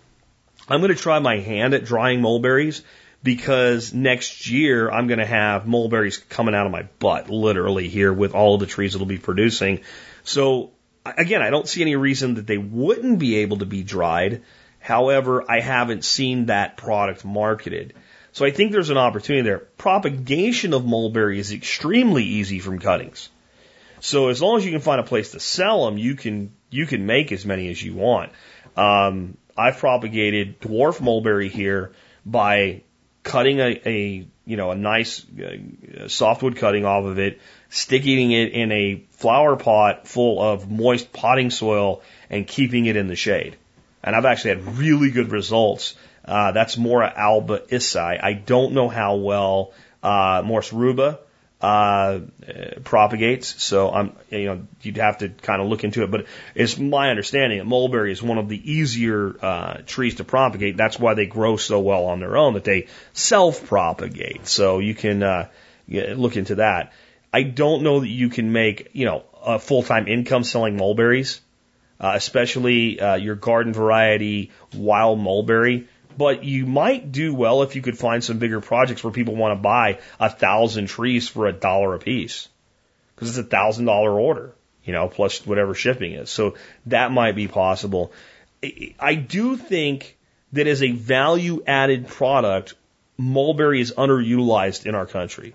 I'm 0.68 0.80
going 0.80 0.94
to 0.94 1.00
try 1.00 1.18
my 1.18 1.38
hand 1.38 1.74
at 1.74 1.84
drying 1.84 2.20
mulberries 2.20 2.82
because 3.22 3.92
next 3.92 4.48
year 4.48 4.90
I'm 4.90 5.06
going 5.06 5.18
to 5.18 5.26
have 5.26 5.66
mulberries 5.66 6.18
coming 6.18 6.54
out 6.54 6.66
of 6.66 6.72
my 6.72 6.82
butt, 6.98 7.30
literally 7.30 7.88
here 7.88 8.12
with 8.12 8.34
all 8.34 8.58
the 8.58 8.66
trees 8.66 8.92
that'll 8.92 9.06
be 9.06 9.18
producing. 9.18 9.80
So 10.24 10.72
again, 11.04 11.42
I 11.42 11.50
don't 11.50 11.68
see 11.68 11.82
any 11.82 11.96
reason 11.96 12.34
that 12.34 12.46
they 12.46 12.58
wouldn't 12.58 13.18
be 13.18 13.38
able 13.38 13.58
to 13.58 13.66
be 13.66 13.82
dried. 13.82 14.42
However, 14.80 15.44
I 15.50 15.60
haven't 15.60 16.04
seen 16.04 16.46
that 16.46 16.76
product 16.76 17.24
marketed. 17.24 17.94
So 18.32 18.44
I 18.44 18.50
think 18.50 18.72
there's 18.72 18.90
an 18.90 18.98
opportunity 18.98 19.42
there. 19.42 19.58
Propagation 19.58 20.74
of 20.74 20.84
mulberry 20.84 21.38
is 21.38 21.52
extremely 21.52 22.24
easy 22.24 22.58
from 22.58 22.78
cuttings. 22.78 23.28
So 24.00 24.28
as 24.28 24.42
long 24.42 24.58
as 24.58 24.64
you 24.64 24.72
can 24.72 24.80
find 24.80 25.00
a 25.00 25.04
place 25.04 25.30
to 25.30 25.40
sell 25.40 25.86
them, 25.86 25.96
you 25.96 26.14
can 26.14 26.52
you 26.70 26.86
can 26.86 27.06
make 27.06 27.32
as 27.32 27.46
many 27.46 27.70
as 27.70 27.82
you 27.82 27.94
want. 27.94 28.30
Um, 28.76 29.38
I've 29.56 29.78
propagated 29.78 30.60
dwarf 30.60 31.00
mulberry 31.00 31.48
here 31.48 31.92
by 32.24 32.82
cutting 33.22 33.60
a, 33.60 33.80
a 33.86 34.26
you 34.44 34.56
know 34.56 34.70
a 34.70 34.76
nice 34.76 35.24
uh, 35.38 36.08
softwood 36.08 36.56
cutting 36.56 36.84
off 36.84 37.04
of 37.04 37.18
it, 37.18 37.40
sticking 37.70 38.32
it 38.32 38.52
in 38.52 38.72
a 38.72 39.02
flower 39.10 39.56
pot 39.56 40.06
full 40.06 40.42
of 40.42 40.70
moist 40.70 41.12
potting 41.12 41.50
soil, 41.50 42.02
and 42.30 42.46
keeping 42.46 42.86
it 42.86 42.96
in 42.96 43.08
the 43.08 43.16
shade. 43.16 43.56
And 44.02 44.14
I've 44.14 44.24
actually 44.24 44.50
had 44.50 44.78
really 44.78 45.10
good 45.10 45.32
results 45.32 45.94
Uh, 46.26 46.50
that's 46.50 46.76
Morus 46.76 47.12
alba 47.16 47.60
Issai. 47.70 48.18
I 48.20 48.32
don't 48.32 48.72
know 48.72 48.88
how 48.88 49.14
well 49.14 49.72
uh, 50.02 50.42
Morus 50.42 50.72
rubra 50.72 51.18
uh, 51.60 52.20
propagates. 52.84 53.62
So 53.62 53.90
I'm, 53.90 54.12
you 54.30 54.46
know, 54.46 54.66
you'd 54.82 54.98
have 54.98 55.18
to 55.18 55.30
kind 55.30 55.62
of 55.62 55.68
look 55.68 55.84
into 55.84 56.02
it. 56.02 56.10
But 56.10 56.26
it's 56.54 56.78
my 56.78 57.10
understanding 57.10 57.58
that 57.58 57.64
mulberry 57.64 58.12
is 58.12 58.22
one 58.22 58.38
of 58.38 58.48
the 58.48 58.72
easier 58.72 59.36
uh, 59.40 59.78
trees 59.86 60.16
to 60.16 60.24
propagate. 60.24 60.76
That's 60.76 60.98
why 60.98 61.14
they 61.14 61.26
grow 61.26 61.56
so 61.56 61.80
well 61.80 62.06
on 62.06 62.20
their 62.20 62.36
own. 62.36 62.54
That 62.54 62.64
they 62.64 62.88
self-propagate. 63.14 64.46
So 64.46 64.78
you 64.80 64.94
can 64.94 65.22
uh, 65.22 65.48
look 65.88 66.36
into 66.36 66.56
that. 66.56 66.92
I 67.32 67.42
don't 67.42 67.82
know 67.82 68.00
that 68.00 68.08
you 68.08 68.28
can 68.28 68.52
make, 68.52 68.90
you 68.92 69.04
know, 69.04 69.24
a 69.44 69.58
full-time 69.58 70.08
income 70.08 70.44
selling 70.44 70.76
mulberries, 70.76 71.40
uh, 72.00 72.12
especially 72.14 73.00
uh, 73.00 73.16
your 73.16 73.34
garden 73.34 73.72
variety 73.72 74.50
wild 74.74 75.18
mulberry 75.18 75.88
but 76.16 76.44
you 76.44 76.66
might 76.66 77.12
do 77.12 77.34
well 77.34 77.62
if 77.62 77.76
you 77.76 77.82
could 77.82 77.98
find 77.98 78.22
some 78.22 78.38
bigger 78.38 78.60
projects 78.60 79.04
where 79.04 79.12
people 79.12 79.36
want 79.36 79.52
to 79.52 79.62
buy 79.62 79.98
a 80.18 80.30
thousand 80.30 80.86
trees 80.86 81.28
for 81.28 81.46
a 81.46 81.52
dollar 81.52 81.94
a 81.94 81.98
piece. 81.98 82.48
Because 83.14 83.30
it's 83.30 83.46
a 83.46 83.50
thousand 83.50 83.86
dollar 83.86 84.18
order, 84.18 84.52
you 84.84 84.92
know, 84.92 85.08
plus 85.08 85.46
whatever 85.46 85.74
shipping 85.74 86.12
is. 86.12 86.30
So 86.30 86.54
that 86.86 87.12
might 87.12 87.34
be 87.34 87.48
possible. 87.48 88.12
I 88.98 89.14
do 89.14 89.56
think 89.56 90.16
that 90.52 90.66
as 90.66 90.82
a 90.82 90.90
value 90.90 91.62
added 91.66 92.08
product, 92.08 92.74
mulberry 93.16 93.80
is 93.80 93.92
underutilized 93.96 94.86
in 94.86 94.94
our 94.94 95.06
country. 95.06 95.54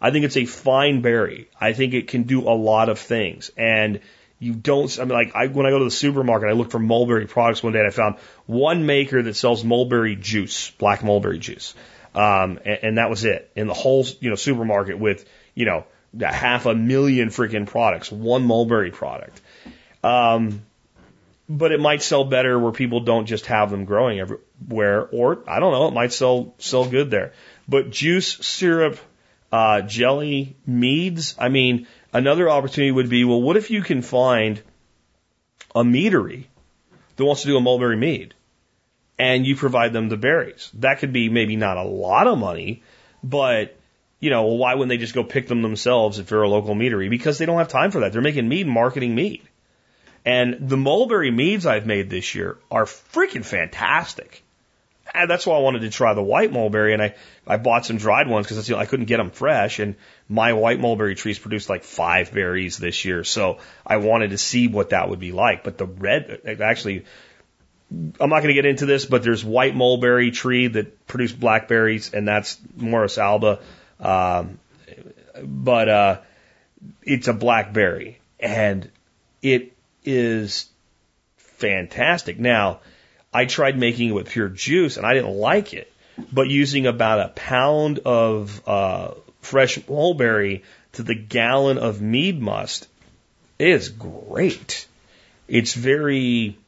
I 0.00 0.10
think 0.10 0.24
it's 0.24 0.36
a 0.36 0.46
fine 0.46 1.02
berry. 1.02 1.48
I 1.60 1.72
think 1.72 1.94
it 1.94 2.08
can 2.08 2.22
do 2.22 2.48
a 2.48 2.54
lot 2.54 2.88
of 2.88 2.98
things. 2.98 3.50
And 3.56 4.00
you 4.40 4.54
don't, 4.54 4.98
I 4.98 5.04
mean, 5.04 5.12
like, 5.12 5.36
I, 5.36 5.46
when 5.46 5.66
I 5.66 5.70
go 5.70 5.78
to 5.78 5.84
the 5.84 5.90
supermarket, 5.90 6.48
I 6.48 6.52
look 6.52 6.70
for 6.70 6.78
mulberry 6.78 7.26
products 7.26 7.62
one 7.62 7.74
day 7.74 7.78
and 7.78 7.86
I 7.86 7.90
found 7.90 8.16
one 8.46 8.86
maker 8.86 9.22
that 9.22 9.36
sells 9.36 9.62
mulberry 9.62 10.16
juice, 10.16 10.70
black 10.72 11.04
mulberry 11.04 11.38
juice. 11.38 11.74
Um, 12.14 12.58
and, 12.64 12.78
and 12.82 12.98
that 12.98 13.10
was 13.10 13.24
it 13.24 13.50
in 13.54 13.68
the 13.68 13.74
whole, 13.74 14.04
you 14.18 14.30
know, 14.30 14.36
supermarket 14.36 14.98
with, 14.98 15.28
you 15.54 15.66
know, 15.66 15.84
half 16.18 16.66
a 16.66 16.74
million 16.74 17.28
freaking 17.28 17.66
products, 17.66 18.10
one 18.10 18.42
mulberry 18.42 18.90
product. 18.90 19.40
Um, 20.02 20.62
but 21.48 21.72
it 21.72 21.80
might 21.80 22.00
sell 22.00 22.24
better 22.24 22.58
where 22.58 22.72
people 22.72 23.00
don't 23.00 23.26
just 23.26 23.46
have 23.46 23.70
them 23.70 23.84
growing 23.84 24.20
everywhere, 24.20 25.06
or 25.12 25.40
I 25.46 25.60
don't 25.60 25.72
know, 25.72 25.88
it 25.88 25.94
might 25.94 26.12
sell 26.12 26.54
sell 26.58 26.88
good 26.88 27.10
there. 27.10 27.32
But 27.68 27.90
juice, 27.90 28.38
syrup, 28.38 28.98
uh, 29.52 29.82
jelly, 29.82 30.56
meads. 30.66 31.34
I 31.38 31.48
mean, 31.48 31.86
Another 32.12 32.48
opportunity 32.48 32.90
would 32.90 33.08
be, 33.08 33.24
well, 33.24 33.40
what 33.40 33.56
if 33.56 33.70
you 33.70 33.82
can 33.82 34.02
find 34.02 34.60
a 35.74 35.84
meadery 35.84 36.44
that 37.16 37.24
wants 37.24 37.42
to 37.42 37.48
do 37.48 37.56
a 37.56 37.60
mulberry 37.60 37.96
mead 37.96 38.34
and 39.18 39.46
you 39.46 39.56
provide 39.56 39.92
them 39.92 40.08
the 40.08 40.16
berries? 40.16 40.70
That 40.74 40.98
could 40.98 41.12
be 41.12 41.28
maybe 41.28 41.56
not 41.56 41.76
a 41.76 41.84
lot 41.84 42.26
of 42.26 42.38
money, 42.38 42.82
but 43.22 43.76
you 44.18 44.30
know, 44.30 44.44
why 44.44 44.74
wouldn't 44.74 44.90
they 44.90 44.98
just 44.98 45.14
go 45.14 45.24
pick 45.24 45.48
them 45.48 45.62
themselves 45.62 46.18
if 46.18 46.28
they're 46.28 46.42
a 46.42 46.48
local 46.48 46.74
meadery? 46.74 47.08
Because 47.08 47.38
they 47.38 47.46
don't 47.46 47.58
have 47.58 47.68
time 47.68 47.90
for 47.90 48.00
that. 48.00 48.12
They're 48.12 48.20
making 48.20 48.48
mead 48.48 48.66
marketing 48.66 49.14
mead. 49.14 49.42
And 50.24 50.68
the 50.68 50.76
mulberry 50.76 51.30
meads 51.30 51.64
I've 51.64 51.86
made 51.86 52.10
this 52.10 52.34
year 52.34 52.58
are 52.70 52.84
freaking 52.84 53.44
fantastic. 53.44 54.42
And 55.14 55.30
that's 55.30 55.46
why 55.46 55.56
I 55.56 55.60
wanted 55.60 55.80
to 55.80 55.90
try 55.90 56.14
the 56.14 56.22
white 56.22 56.52
mulberry, 56.52 56.92
and 56.92 57.02
I, 57.02 57.14
I 57.46 57.56
bought 57.56 57.86
some 57.86 57.96
dried 57.96 58.28
ones 58.28 58.46
because 58.46 58.68
you 58.68 58.74
know, 58.74 58.80
I 58.80 58.86
couldn't 58.86 59.06
get 59.06 59.16
them 59.16 59.30
fresh. 59.30 59.78
And 59.78 59.96
my 60.28 60.52
white 60.52 60.78
mulberry 60.78 61.14
trees 61.14 61.38
produced 61.38 61.68
like 61.68 61.84
five 61.84 62.32
berries 62.32 62.78
this 62.78 63.04
year, 63.04 63.24
so 63.24 63.58
I 63.86 63.96
wanted 63.96 64.30
to 64.30 64.38
see 64.38 64.68
what 64.68 64.90
that 64.90 65.08
would 65.08 65.20
be 65.20 65.32
like. 65.32 65.64
But 65.64 65.78
the 65.78 65.86
red, 65.86 66.58
actually, 66.60 67.04
I'm 67.90 68.30
not 68.30 68.42
going 68.42 68.48
to 68.48 68.54
get 68.54 68.66
into 68.66 68.86
this, 68.86 69.04
but 69.04 69.22
there's 69.22 69.44
white 69.44 69.74
mulberry 69.74 70.30
tree 70.30 70.68
that 70.68 71.06
produce 71.06 71.32
blackberries, 71.32 72.14
and 72.14 72.26
that's 72.26 72.56
Morus 72.78 73.18
alba. 73.18 73.58
Um, 73.98 74.58
but 75.42 75.88
uh, 75.88 76.20
it's 77.02 77.28
a 77.28 77.32
blackberry, 77.32 78.20
and 78.38 78.88
it 79.42 79.76
is 80.04 80.68
fantastic. 81.36 82.38
Now, 82.38 82.80
I 83.32 83.44
tried 83.44 83.78
making 83.78 84.08
it 84.08 84.12
with 84.12 84.28
pure 84.28 84.48
juice, 84.48 84.96
and 84.96 85.06
I 85.06 85.14
didn't 85.14 85.36
like 85.36 85.72
it. 85.72 85.92
But 86.32 86.48
using 86.48 86.86
about 86.86 87.20
a 87.20 87.28
pound 87.28 88.00
of 88.00 88.60
uh, 88.66 89.12
fresh 89.40 89.78
mulberry 89.88 90.64
to 90.92 91.02
the 91.02 91.14
gallon 91.14 91.78
of 91.78 92.00
mead 92.00 92.40
must 92.40 92.88
is 93.58 93.88
great. 93.88 94.86
It's 95.48 95.74
very, 95.74 96.58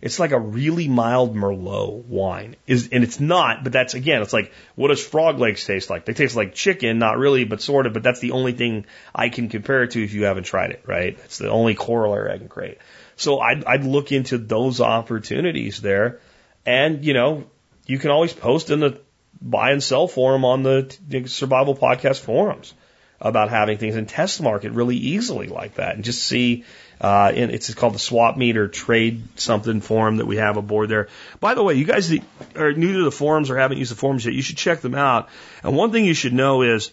it's 0.00 0.18
like 0.18 0.32
a 0.32 0.38
really 0.38 0.88
mild 0.88 1.34
Merlot 1.34 2.04
wine. 2.06 2.56
Is 2.66 2.88
and 2.92 3.04
it's 3.04 3.20
not, 3.20 3.64
but 3.64 3.72
that's 3.72 3.94
again, 3.94 4.22
it's 4.22 4.32
like 4.32 4.52
what 4.76 4.88
does 4.88 5.04
frog 5.04 5.38
legs 5.38 5.64
taste 5.64 5.90
like? 5.90 6.04
They 6.04 6.12
taste 6.12 6.36
like 6.36 6.54
chicken, 6.54 6.98
not 6.98 7.18
really, 7.18 7.44
but 7.44 7.60
sort 7.60 7.86
of. 7.86 7.92
But 7.92 8.02
that's 8.02 8.20
the 8.20 8.32
only 8.32 8.52
thing 8.52 8.86
I 9.14 9.28
can 9.28 9.48
compare 9.48 9.82
it 9.82 9.92
to 9.92 10.02
if 10.02 10.12
you 10.14 10.24
haven't 10.24 10.44
tried 10.44 10.70
it, 10.70 10.84
right? 10.86 11.18
It's 11.24 11.38
the 11.38 11.50
only 11.50 11.74
corollary 11.74 12.32
I 12.32 12.38
can 12.38 12.48
create. 12.48 12.78
So 13.22 13.40
I'd, 13.40 13.64
I'd 13.64 13.84
look 13.84 14.12
into 14.12 14.38
those 14.38 14.80
opportunities 14.80 15.80
there, 15.80 16.20
and 16.66 17.04
you 17.04 17.14
know, 17.14 17.44
you 17.86 17.98
can 17.98 18.10
always 18.10 18.32
post 18.32 18.70
in 18.70 18.80
the 18.80 19.00
buy 19.40 19.72
and 19.72 19.82
sell 19.82 20.06
forum 20.06 20.44
on 20.44 20.62
the 20.62 21.24
survival 21.26 21.74
podcast 21.74 22.20
forums 22.20 22.74
about 23.20 23.50
having 23.50 23.78
things 23.78 23.96
and 23.96 24.08
test 24.08 24.42
market 24.42 24.72
really 24.72 24.96
easily 24.96 25.46
like 25.46 25.74
that 25.74 25.94
and 25.94 26.04
just 26.04 26.22
see 26.24 26.64
uh, 27.00 27.32
and 27.34 27.50
it's 27.50 27.72
called 27.74 27.94
the 27.94 27.98
swap 27.98 28.36
meet 28.36 28.56
or 28.56 28.68
trade 28.68 29.22
something 29.34 29.80
forum 29.80 30.18
that 30.18 30.26
we 30.26 30.36
have 30.36 30.56
aboard 30.56 30.88
there. 30.88 31.08
By 31.40 31.54
the 31.54 31.62
way, 31.62 31.74
you 31.74 31.84
guys 31.84 32.08
that 32.10 32.22
are 32.54 32.72
new 32.72 32.98
to 32.98 33.04
the 33.04 33.10
forums 33.10 33.50
or 33.50 33.56
haven't 33.56 33.78
used 33.78 33.90
the 33.90 33.96
forums 33.96 34.24
yet, 34.24 34.34
you 34.34 34.42
should 34.42 34.56
check 34.56 34.82
them 34.82 34.94
out. 34.94 35.28
And 35.64 35.76
one 35.76 35.90
thing 35.90 36.04
you 36.04 36.14
should 36.14 36.32
know 36.32 36.62
is 36.62 36.92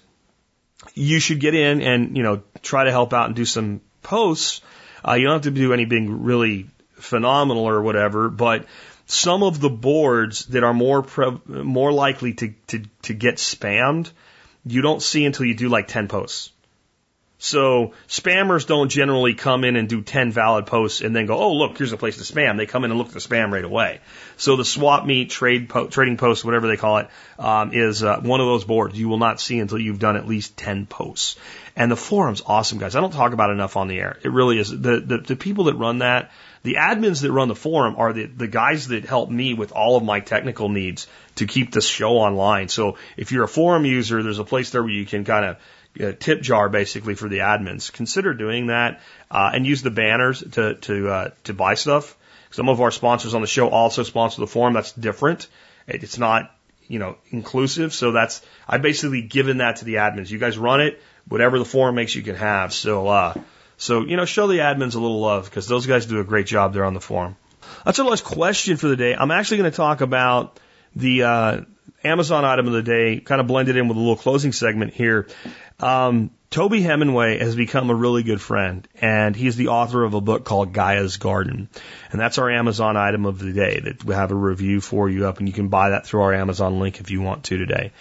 you 0.96 1.20
should 1.20 1.40
get 1.40 1.54
in 1.54 1.82
and, 1.84 2.18
you 2.18 2.24
know, 2.24 2.42
try 2.64 2.86
to 2.86 2.92
help 2.92 3.14
out 3.14 3.28
and 3.28 3.36
do 3.36 3.46
some 3.46 3.82
posts. 4.02 4.62
Uh, 5.08 5.14
you 5.14 5.26
don't 5.26 5.34
have 5.34 5.42
to 5.44 5.52
do 5.52 5.74
anything 5.74 6.24
really 6.24 6.68
phenomenal 6.94 7.64
or 7.64 7.82
whatever, 7.82 8.30
but 8.30 8.66
some 9.06 9.44
of 9.44 9.60
the 9.60 9.70
boards 9.70 10.46
that 10.48 10.64
are 10.64 10.74
more 10.74 11.02
pre- 11.02 11.40
more 11.48 11.92
likely 11.92 12.34
to, 12.34 12.54
to, 12.68 12.84
to 13.04 13.14
get 13.14 13.36
spammed, 13.36 14.12
you 14.66 14.82
don't 14.82 15.02
see 15.02 15.26
until 15.26 15.46
you 15.46 15.56
do 15.56 15.70
like 15.70 15.88
10 15.88 16.08
posts. 16.08 16.52
So 17.42 17.94
spammers 18.10 18.68
don't 18.68 18.90
generally 18.90 19.34
come 19.34 19.64
in 19.64 19.78
and 19.78 19.88
do 19.88 20.02
10 20.02 20.34
valid 20.34 20.66
posts 20.66 21.00
and 21.00 21.16
then 21.16 21.26
go, 21.26 21.38
oh, 21.38 21.54
look, 21.54 21.78
here's 21.78 21.94
a 21.94 21.98
place 21.98 22.18
to 22.18 22.34
spam. 22.34 22.58
They 22.58 22.66
come 22.66 22.84
in 22.84 22.92
and 22.92 22.98
look 22.98 23.08
at 23.08 23.14
the 23.14 23.22
spam 23.22 23.54
right 23.54 23.64
away. 23.64 24.02
So 24.36 24.58
the 24.58 24.66
swap 24.66 25.06
meet, 25.06 25.30
trade 25.30 25.70
po- 25.70 25.88
trading 25.88 26.18
post, 26.18 26.44
whatever 26.44 26.68
they 26.68 26.76
call 26.76 26.98
it, 26.98 27.08
um, 27.40 27.72
is 27.72 28.04
uh, 28.04 28.20
one 28.20 28.42
of 28.42 28.46
those 28.46 28.66
boards 28.66 29.00
you 29.00 29.08
will 29.08 29.18
not 29.18 29.40
see 29.40 29.60
until 29.60 29.80
you've 29.80 30.00
done 30.00 30.18
at 30.18 30.28
least 30.28 30.58
10 30.58 30.86
posts. 30.86 31.38
And 31.78 31.90
the 31.90 31.96
forum's 31.96 32.42
awesome, 32.46 32.78
guys. 32.78 32.98
I 32.98 33.00
don't 33.00 33.14
talk 33.14 33.32
about 33.32 33.52
enough 33.52 33.78
on 33.78 33.88
the 33.88 34.00
air. 34.00 34.20
It 34.22 34.34
really 34.34 34.60
is. 34.60 34.70
The, 34.70 35.00
the, 35.00 35.18
the 35.20 35.36
people 35.38 35.64
that 35.66 35.76
run 35.76 36.00
that, 36.00 36.32
the 36.64 36.74
admins 36.74 37.22
that 37.22 37.32
run 37.32 37.48
the 37.48 37.56
forum 37.56 37.96
are 37.98 38.12
the, 38.12 38.26
the 38.26 38.48
guys 38.48 38.90
that 38.90 39.06
help 39.06 39.30
me 39.30 39.54
with 39.54 39.72
all 39.72 39.96
of 39.96 40.04
my 40.04 40.20
technical 40.20 40.68
needs 40.68 41.08
to 41.36 41.48
keep 41.48 41.72
this 41.72 41.88
show 41.88 42.18
online. 42.18 42.68
So 42.68 42.98
if 43.16 43.32
you're 43.32 43.46
a 43.46 43.48
forum 43.48 43.86
user, 43.86 44.22
there's 44.22 44.40
a 44.40 44.44
place 44.44 44.72
there 44.72 44.84
where 44.84 44.92
you 44.92 45.06
can 45.06 45.24
kind 45.24 45.46
of 45.46 45.58
uh, 46.00 46.14
tip 46.20 46.42
jar 46.42 46.70
basically 46.70 47.16
for 47.16 47.30
the 47.30 47.40
admins. 47.40 47.92
Consider 47.92 48.34
doing 48.34 48.68
that 48.68 49.02
uh, 49.30 49.52
and 49.54 49.66
use 49.66 49.82
the 49.82 49.92
banners 49.92 50.44
to 50.52 50.76
to 50.76 51.10
uh, 51.10 51.30
to 51.46 51.54
buy 51.54 51.74
stuff. 51.74 52.16
Some 52.52 52.70
of 52.70 52.82
our 52.82 52.92
sponsors 52.92 53.34
on 53.34 53.42
the 53.42 53.48
show 53.48 53.70
also 53.70 54.04
sponsor 54.04 54.42
the 54.42 54.48
forum. 54.48 54.74
That's 54.74 54.92
different. 54.92 55.48
It's 55.88 56.18
not 56.18 56.52
you 56.88 57.00
know 57.00 57.18
inclusive. 57.30 57.94
So 57.94 58.12
that's 58.12 58.42
I 58.68 58.78
basically 58.78 59.22
given 59.22 59.58
that 59.58 59.78
to 59.78 59.86
the 59.86 59.96
admins. 59.96 60.30
You 60.30 60.40
guys 60.40 60.58
run 60.58 60.82
it. 60.82 61.02
Whatever 61.28 61.60
the 61.60 61.66
forum 61.66 61.96
makes, 61.96 62.16
you 62.16 62.24
can 62.24 62.36
have. 62.36 62.74
So 62.74 63.08
uh, 63.08 63.34
so, 63.80 64.06
you 64.06 64.18
know, 64.18 64.26
show 64.26 64.48
the 64.48 64.58
admins 64.58 64.96
a 64.96 65.00
little 65.00 65.22
love 65.22 65.46
because 65.46 65.66
those 65.66 65.86
guys 65.86 66.06
do 66.06 66.20
a 66.20 66.26
great 66.26 66.46
job 66.46 66.74
there 66.74 66.84
on 66.84 66.94
the 66.94 67.00
forum. 67.00 67.38
That's 67.86 67.98
our 67.98 68.06
last 68.06 68.26
question 68.26 68.76
for 68.76 68.90
the 68.90 68.98
day. 68.98 69.16
I'm 69.16 69.32
actually 69.32 69.60
going 69.60 69.72
to 69.72 69.78
talk 69.78 70.02
about 70.02 70.60
the 70.98 71.24
uh, 71.24 71.62
Amazon 72.04 72.44
item 72.44 72.68
of 72.68 72.74
the 72.74 72.84
day, 72.84 73.22
kind 73.22 73.40
of 73.40 73.48
blended 73.48 73.78
in 73.78 73.88
with 73.88 73.96
a 73.96 74.00
little 74.00 74.18
closing 74.18 74.52
segment 74.52 74.94
here. 74.94 75.28
Um, 75.80 76.32
Toby 76.50 76.82
Hemenway 76.82 77.40
has 77.40 77.56
become 77.56 77.90
a 77.90 77.96
really 77.96 78.24
good 78.24 78.42
friend, 78.42 78.88
and 79.00 79.36
he's 79.36 79.56
the 79.56 79.68
author 79.68 80.04
of 80.04 80.16
a 80.16 80.22
book 80.22 80.46
called 80.46 80.74
Gaia's 80.74 81.18
Garden. 81.18 81.70
And 82.12 82.20
that's 82.20 82.40
our 82.40 82.50
Amazon 82.50 82.98
item 82.98 83.26
of 83.26 83.38
the 83.38 83.54
day 83.54 83.80
that 83.80 84.04
we 84.04 84.16
have 84.16 84.32
a 84.32 84.36
review 84.36 84.82
for 84.82 85.08
you 85.08 85.28
up, 85.28 85.38
and 85.38 85.48
you 85.48 85.54
can 85.54 85.68
buy 85.68 85.92
that 85.92 86.08
through 86.08 86.22
our 86.22 86.34
Amazon 86.34 86.80
link 86.80 87.00
if 87.00 87.12
you 87.12 87.22
want 87.22 87.46
to 87.46 87.58
today. 87.58 87.92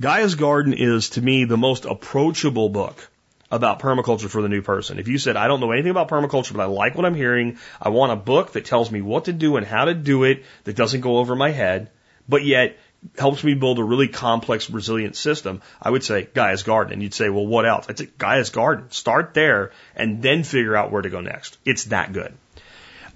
Gaia's 0.00 0.34
Garden 0.34 0.72
is, 0.72 1.10
to 1.10 1.22
me, 1.22 1.44
the 1.44 1.58
most 1.58 1.84
approachable 1.84 2.70
book 2.70 3.10
about 3.50 3.80
permaculture 3.80 4.30
for 4.30 4.40
the 4.40 4.48
new 4.48 4.62
person. 4.62 4.98
If 4.98 5.08
you 5.08 5.18
said, 5.18 5.36
I 5.36 5.46
don't 5.46 5.60
know 5.60 5.72
anything 5.72 5.90
about 5.90 6.08
permaculture, 6.08 6.54
but 6.54 6.62
I 6.62 6.66
like 6.66 6.94
what 6.94 7.04
I'm 7.04 7.14
hearing, 7.14 7.58
I 7.82 7.90
want 7.90 8.12
a 8.12 8.16
book 8.16 8.52
that 8.52 8.64
tells 8.64 8.90
me 8.90 9.02
what 9.02 9.26
to 9.26 9.32
do 9.32 9.56
and 9.56 9.66
how 9.66 9.84
to 9.84 9.94
do 9.94 10.24
it 10.24 10.44
that 10.64 10.76
doesn't 10.76 11.02
go 11.02 11.18
over 11.18 11.36
my 11.36 11.50
head, 11.50 11.90
but 12.28 12.44
yet 12.44 12.78
helps 13.18 13.42
me 13.42 13.54
build 13.54 13.78
a 13.78 13.84
really 13.84 14.08
complex, 14.08 14.70
resilient 14.70 15.16
system, 15.16 15.62
I 15.80 15.90
would 15.90 16.04
say 16.04 16.28
Gaia's 16.34 16.62
Garden. 16.62 16.92
And 16.92 17.02
you'd 17.02 17.14
say, 17.14 17.28
well, 17.28 17.46
what 17.46 17.66
else? 17.66 17.86
I'd 17.88 17.98
say 17.98 18.08
Gaia's 18.18 18.50
Garden. 18.50 18.90
Start 18.90 19.34
there 19.34 19.72
and 19.96 20.22
then 20.22 20.44
figure 20.44 20.76
out 20.76 20.92
where 20.92 21.02
to 21.02 21.10
go 21.10 21.20
next. 21.20 21.58
It's 21.64 21.84
that 21.86 22.12
good. 22.12 22.34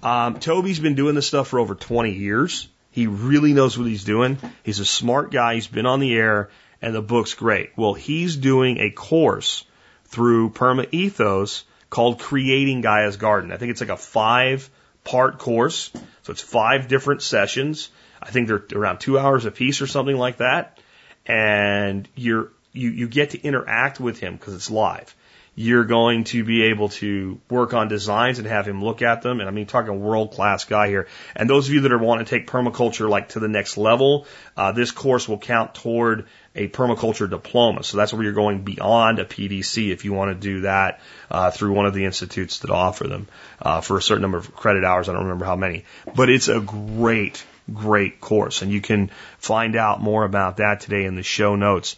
Um, 0.01 0.39
Toby's 0.39 0.79
been 0.79 0.95
doing 0.95 1.15
this 1.15 1.27
stuff 1.27 1.49
for 1.49 1.59
over 1.59 1.75
20 1.75 2.11
years. 2.11 2.67
He 2.91 3.07
really 3.07 3.53
knows 3.53 3.77
what 3.77 3.87
he's 3.87 4.03
doing. 4.03 4.37
He's 4.63 4.79
a 4.79 4.85
smart 4.85 5.31
guy. 5.31 5.55
He's 5.55 5.67
been 5.67 5.85
on 5.85 5.99
the 5.99 6.15
air 6.15 6.49
and 6.81 6.93
the 6.93 7.01
book's 7.01 7.33
great. 7.33 7.71
Well, 7.75 7.93
he's 7.93 8.35
doing 8.35 8.79
a 8.79 8.91
course 8.91 9.65
through 10.05 10.51
Perma 10.51 10.87
Ethos 10.91 11.63
called 11.89 12.19
Creating 12.19 12.81
Gaia's 12.81 13.17
Garden. 13.17 13.51
I 13.51 13.57
think 13.57 13.71
it's 13.71 13.81
like 13.81 13.89
a 13.89 13.97
five 13.97 14.69
part 15.03 15.37
course. 15.37 15.91
So 16.23 16.31
it's 16.31 16.41
five 16.41 16.87
different 16.87 17.21
sessions. 17.21 17.89
I 18.25 18.31
think 18.31 18.47
they're 18.47 18.63
around 18.73 18.99
two 18.99 19.19
hours 19.19 19.45
a 19.45 19.51
piece 19.51 19.81
or 19.81 19.87
something 19.87 20.17
like 20.17 20.37
that. 20.37 20.79
And 21.25 22.07
you're, 22.15 22.51
you, 22.73 22.89
you 22.89 23.07
get 23.07 23.31
to 23.31 23.41
interact 23.41 23.99
with 23.99 24.19
him 24.19 24.35
because 24.35 24.55
it's 24.55 24.71
live. 24.71 25.15
You're 25.57 25.85
going 25.85 26.25
to 26.25 26.43
be 26.43 26.63
able 26.63 26.89
to 26.89 27.39
work 27.49 27.73
on 27.73 27.87
designs 27.87 28.39
and 28.39 28.47
have 28.47 28.67
him 28.67 28.83
look 28.83 29.01
at 29.01 29.21
them. 29.21 29.39
And 29.39 29.47
I 29.47 29.53
mean, 29.53 29.67
talking 29.67 30.01
world 30.01 30.31
class 30.31 30.65
guy 30.65 30.89
here. 30.89 31.07
And 31.33 31.49
those 31.49 31.69
of 31.69 31.73
you 31.73 31.81
that 31.81 31.93
are 31.93 31.97
wanting 31.97 32.25
to 32.25 32.29
take 32.29 32.47
permaculture 32.47 33.07
like 33.07 33.29
to 33.29 33.39
the 33.39 33.47
next 33.47 33.77
level, 33.77 34.27
uh, 34.57 34.73
this 34.73 34.91
course 34.91 35.29
will 35.29 35.37
count 35.37 35.73
toward 35.73 36.27
a 36.55 36.67
permaculture 36.67 37.29
diploma. 37.29 37.83
So 37.83 37.97
that's 37.97 38.11
where 38.11 38.23
you're 38.23 38.33
going 38.33 38.63
beyond 38.63 39.19
a 39.19 39.25
PDC 39.25 39.91
if 39.91 40.03
you 40.03 40.13
want 40.13 40.31
to 40.31 40.35
do 40.35 40.61
that 40.61 40.99
uh, 41.31 41.51
through 41.51 41.73
one 41.73 41.85
of 41.85 41.93
the 41.93 42.05
institutes 42.05 42.59
that 42.59 42.71
offer 42.71 43.07
them 43.07 43.27
uh, 43.61 43.79
for 43.79 43.97
a 43.97 44.01
certain 44.01 44.23
number 44.23 44.37
of 44.37 44.53
credit 44.55 44.83
hours. 44.83 45.07
I 45.07 45.13
don't 45.13 45.23
remember 45.23 45.45
how 45.45 45.55
many, 45.55 45.85
but 46.15 46.29
it's 46.29 46.49
a 46.49 46.59
great, 46.59 47.45
great 47.73 48.21
course, 48.21 48.61
and 48.61 48.71
you 48.71 48.81
can 48.81 49.11
find 49.37 49.75
out 49.75 50.01
more 50.01 50.23
about 50.23 50.57
that 50.57 50.81
today 50.81 51.05
in 51.05 51.15
the 51.15 51.23
show 51.23 51.55
notes. 51.55 51.95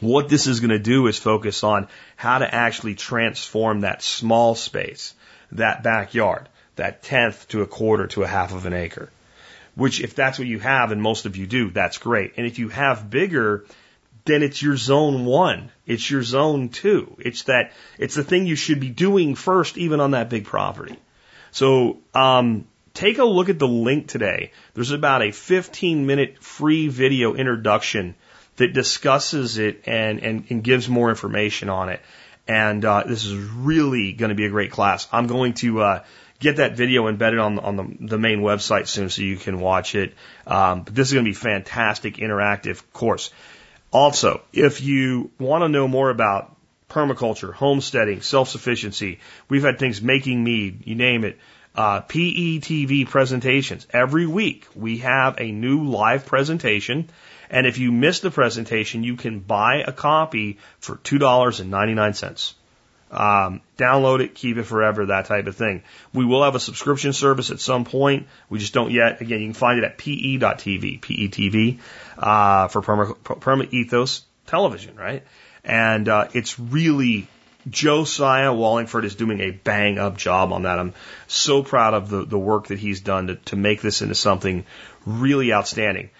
What 0.00 0.28
this 0.28 0.46
is 0.46 0.60
going 0.60 0.70
to 0.70 0.78
do 0.78 1.06
is 1.08 1.18
focus 1.18 1.64
on 1.64 1.88
how 2.16 2.38
to 2.38 2.54
actually 2.54 2.94
transform 2.94 3.80
that 3.80 4.02
small 4.02 4.54
space, 4.54 5.14
that 5.52 5.82
backyard, 5.82 6.48
that 6.76 7.02
tenth 7.02 7.48
to 7.48 7.62
a 7.62 7.66
quarter 7.66 8.06
to 8.08 8.22
a 8.22 8.28
half 8.28 8.54
of 8.54 8.66
an 8.66 8.72
acre 8.72 9.10
which 9.78 10.00
if 10.00 10.16
that's 10.16 10.40
what 10.40 10.48
you 10.48 10.58
have, 10.58 10.90
and 10.90 11.00
most 11.00 11.24
of 11.24 11.36
you 11.36 11.46
do, 11.46 11.70
that's 11.70 11.98
great. 11.98 12.32
And 12.36 12.44
if 12.44 12.58
you 12.58 12.68
have 12.68 13.08
bigger, 13.08 13.64
then 14.24 14.42
it's 14.42 14.60
your 14.60 14.76
zone 14.76 15.24
one. 15.24 15.70
It's 15.86 16.10
your 16.10 16.24
zone 16.24 16.70
two. 16.70 17.16
It's 17.20 17.44
that, 17.44 17.72
it's 17.96 18.16
the 18.16 18.24
thing 18.24 18.48
you 18.48 18.56
should 18.56 18.80
be 18.80 18.88
doing 18.88 19.36
first, 19.36 19.78
even 19.78 20.00
on 20.00 20.10
that 20.10 20.30
big 20.30 20.46
property. 20.46 20.98
So, 21.52 21.98
um, 22.12 22.66
take 22.98 23.18
a 23.18 23.24
look 23.24 23.48
at 23.48 23.60
the 23.60 23.68
link 23.68 24.08
today. 24.08 24.50
There's 24.74 24.90
about 24.90 25.22
a 25.22 25.30
15 25.30 26.04
minute 26.04 26.42
free 26.42 26.88
video 26.88 27.34
introduction 27.34 28.16
that 28.56 28.72
discusses 28.72 29.56
it 29.58 29.82
and, 29.86 30.18
and, 30.20 30.44
and 30.50 30.64
gives 30.64 30.88
more 30.88 31.08
information 31.08 31.68
on 31.68 31.90
it. 31.90 32.00
And, 32.48 32.84
uh, 32.84 33.04
this 33.06 33.24
is 33.24 33.34
really 33.36 34.12
going 34.12 34.30
to 34.30 34.34
be 34.34 34.46
a 34.46 34.50
great 34.50 34.72
class. 34.72 35.06
I'm 35.12 35.28
going 35.28 35.54
to, 35.54 35.82
uh, 35.82 36.04
get 36.40 36.56
that 36.56 36.76
video 36.76 37.08
embedded 37.08 37.40
on 37.40 37.58
on 37.58 37.76
the, 37.76 37.96
the 38.00 38.18
main 38.18 38.40
website 38.40 38.86
soon 38.86 39.08
so 39.10 39.22
you 39.22 39.36
can 39.36 39.58
watch 39.58 39.96
it. 39.96 40.14
Um, 40.46 40.82
but 40.82 40.94
this 40.94 41.08
is 41.08 41.14
going 41.14 41.24
to 41.24 41.30
be 41.30 41.34
fantastic 41.34 42.16
interactive 42.16 42.82
course. 42.92 43.32
Also, 43.90 44.42
if 44.52 44.80
you 44.80 45.30
want 45.38 45.62
to 45.62 45.68
know 45.68 45.88
more 45.88 46.10
about 46.10 46.54
permaculture, 46.88 47.52
homesteading, 47.52 48.22
self-sufficiency, 48.22 49.18
we've 49.48 49.64
had 49.64 49.78
things 49.78 50.00
making 50.00 50.42
mead, 50.42 50.86
you 50.86 50.94
name 50.94 51.24
it. 51.24 51.38
Uh, 51.78 52.00
PETV 52.00 53.08
presentations. 53.08 53.86
Every 53.92 54.26
week 54.26 54.66
we 54.74 54.98
have 54.98 55.36
a 55.38 55.52
new 55.52 55.84
live 55.84 56.26
presentation. 56.26 57.08
And 57.50 57.68
if 57.68 57.78
you 57.78 57.92
miss 57.92 58.18
the 58.18 58.32
presentation, 58.32 59.04
you 59.04 59.14
can 59.14 59.38
buy 59.38 59.84
a 59.86 59.92
copy 59.92 60.58
for 60.80 60.96
$2.99. 60.96 62.54
Um, 63.12 63.60
download 63.76 64.18
it, 64.24 64.34
keep 64.34 64.56
it 64.56 64.64
forever, 64.64 65.06
that 65.06 65.26
type 65.26 65.46
of 65.46 65.54
thing. 65.54 65.84
We 66.12 66.24
will 66.24 66.42
have 66.42 66.56
a 66.56 66.60
subscription 66.60 67.12
service 67.12 67.52
at 67.52 67.60
some 67.60 67.84
point. 67.84 68.26
We 68.50 68.58
just 68.58 68.74
don't 68.74 68.90
yet. 68.90 69.20
Again, 69.20 69.38
you 69.38 69.46
can 69.46 69.54
find 69.54 69.78
it 69.78 69.84
at 69.84 69.98
pe.tv, 69.98 70.98
PETV, 71.00 71.78
uh, 72.18 72.66
for 72.66 72.82
Perma, 72.82 73.16
Perma 73.18 73.72
Ethos 73.72 74.24
television, 74.46 74.96
right? 74.96 75.22
And, 75.62 76.08
uh, 76.08 76.26
it's 76.32 76.58
really, 76.58 77.28
Josiah 77.68 78.52
Wallingford 78.52 79.04
is 79.04 79.14
doing 79.14 79.40
a 79.40 79.50
bang 79.50 79.98
up 79.98 80.16
job 80.16 80.52
on 80.52 80.62
that. 80.62 80.78
I'm 80.78 80.94
so 81.26 81.62
proud 81.62 81.94
of 81.94 82.08
the, 82.08 82.24
the 82.24 82.38
work 82.38 82.68
that 82.68 82.78
he's 82.78 83.00
done 83.00 83.28
to, 83.28 83.34
to 83.36 83.56
make 83.56 83.80
this 83.80 84.02
into 84.02 84.14
something 84.14 84.64
really 85.04 85.52
outstanding. 85.52 86.10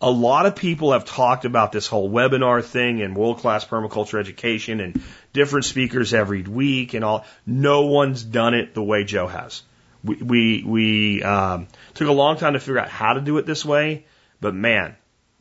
A 0.00 0.10
lot 0.10 0.44
of 0.46 0.56
people 0.56 0.92
have 0.92 1.04
talked 1.04 1.44
about 1.44 1.72
this 1.72 1.86
whole 1.86 2.10
webinar 2.10 2.62
thing 2.62 3.00
and 3.00 3.16
world 3.16 3.38
class 3.38 3.64
permaculture 3.64 4.20
education 4.20 4.80
and 4.80 5.02
different 5.32 5.64
speakers 5.64 6.12
every 6.12 6.42
week 6.42 6.92
and 6.94 7.04
all. 7.04 7.24
No 7.46 7.86
one's 7.86 8.22
done 8.22 8.54
it 8.54 8.74
the 8.74 8.82
way 8.82 9.04
Joe 9.04 9.26
has. 9.26 9.62
We 10.04 10.16
we, 10.16 10.64
we 10.64 11.22
um, 11.22 11.68
took 11.94 12.08
a 12.08 12.12
long 12.12 12.36
time 12.36 12.52
to 12.52 12.60
figure 12.60 12.78
out 12.78 12.90
how 12.90 13.14
to 13.14 13.20
do 13.22 13.38
it 13.38 13.46
this 13.46 13.64
way, 13.64 14.04
but 14.40 14.54
man, 14.54 14.96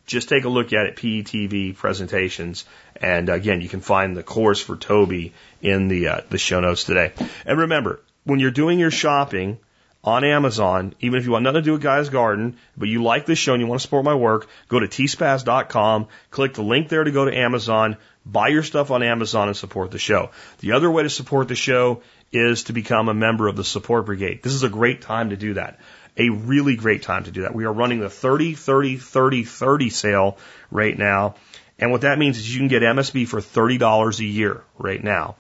just 0.06 0.30
take 0.30 0.46
a 0.46 0.50
look 0.50 0.74
at 0.74 0.86
it. 0.86 0.96
PETV 0.96 1.76
presentations, 1.76 2.66
and 3.02 3.30
again, 3.30 3.62
you 3.62 3.70
can 3.70 3.82
find 3.82 4.16
the 4.16 4.24
course 4.24 4.62
for 4.62 4.76
Toby 4.76 5.34
in 5.62 5.88
the 5.88 6.08
uh, 6.08 6.22
the 6.30 6.38
show 6.38 6.60
notes 6.60 6.84
today. 6.84 7.14
And 7.46 7.60
remember, 7.60 8.02
when 8.24 8.40
you're 8.40 8.52
doing 8.52 8.80
your 8.80 8.92
shopping, 8.92 9.60
on 10.06 10.24
Amazon, 10.24 10.94
even 11.00 11.20
if 11.20 11.26
you 11.26 11.32
want 11.32 11.44
nothing 11.44 11.62
to 11.62 11.66
do 11.66 11.72
with 11.74 11.82
Gaia's 11.82 12.10
Garden, 12.10 12.58
but 12.78 12.88
you 12.88 13.02
like 13.02 13.26
this 13.26 13.40
show 13.40 13.54
and 13.54 13.62
you 13.62 13.66
want 13.66 13.82
to 13.82 13.88
support 13.88 14.06
my 14.06 14.14
work, 14.14 14.48
go 14.68 14.80
to 14.80 14.88
tspaz.com, 14.88 16.08
click 16.30 16.54
the 16.54 16.62
link 16.62 16.90
there 16.90 17.04
to 17.04 17.12
go 17.12 17.26
to 17.26 17.36
Amazon, 17.36 17.98
buy 18.24 18.50
your 18.50 18.62
stuff 18.62 18.92
on 18.92 19.02
Amazon 19.02 19.48
and 19.48 19.58
support 19.58 19.90
the 19.90 19.98
show. 19.98 20.30
The 20.60 20.74
other 20.74 20.92
way 20.92 21.02
to 21.04 21.10
support 21.10 21.48
the 21.48 21.56
show 21.56 22.04
is 22.32 22.66
to 22.66 22.74
become 22.74 23.10
a 23.10 23.16
member 23.16 23.48
of 23.48 23.56
the 23.56 23.64
support 23.64 24.06
brigade. 24.06 24.44
This 24.44 24.54
is 24.54 24.64
a 24.64 24.70
great 24.70 25.02
time 25.02 25.32
to 25.32 25.38
do 25.38 25.56
that. 25.56 25.80
A 26.18 26.30
really 26.30 26.76
great 26.76 27.04
time 27.04 27.26
to 27.26 27.32
do 27.32 27.42
that. 27.42 27.54
We 27.54 27.66
are 27.66 27.74
running 27.74 28.00
the 28.00 28.10
30, 28.10 28.54
30, 28.54 28.98
30, 28.98 29.44
30 29.44 29.90
sale 29.90 30.38
right 30.72 30.98
now. 30.98 31.36
And 31.78 31.92
what 31.92 32.02
that 32.02 32.18
means 32.18 32.38
is 32.38 32.54
you 32.54 32.60
can 32.60 32.70
get 32.70 32.82
MSB 32.82 33.28
for 33.28 33.42
$30 33.42 34.20
a 34.20 34.24
year 34.24 34.64
right 34.78 35.04
now. 35.04 35.36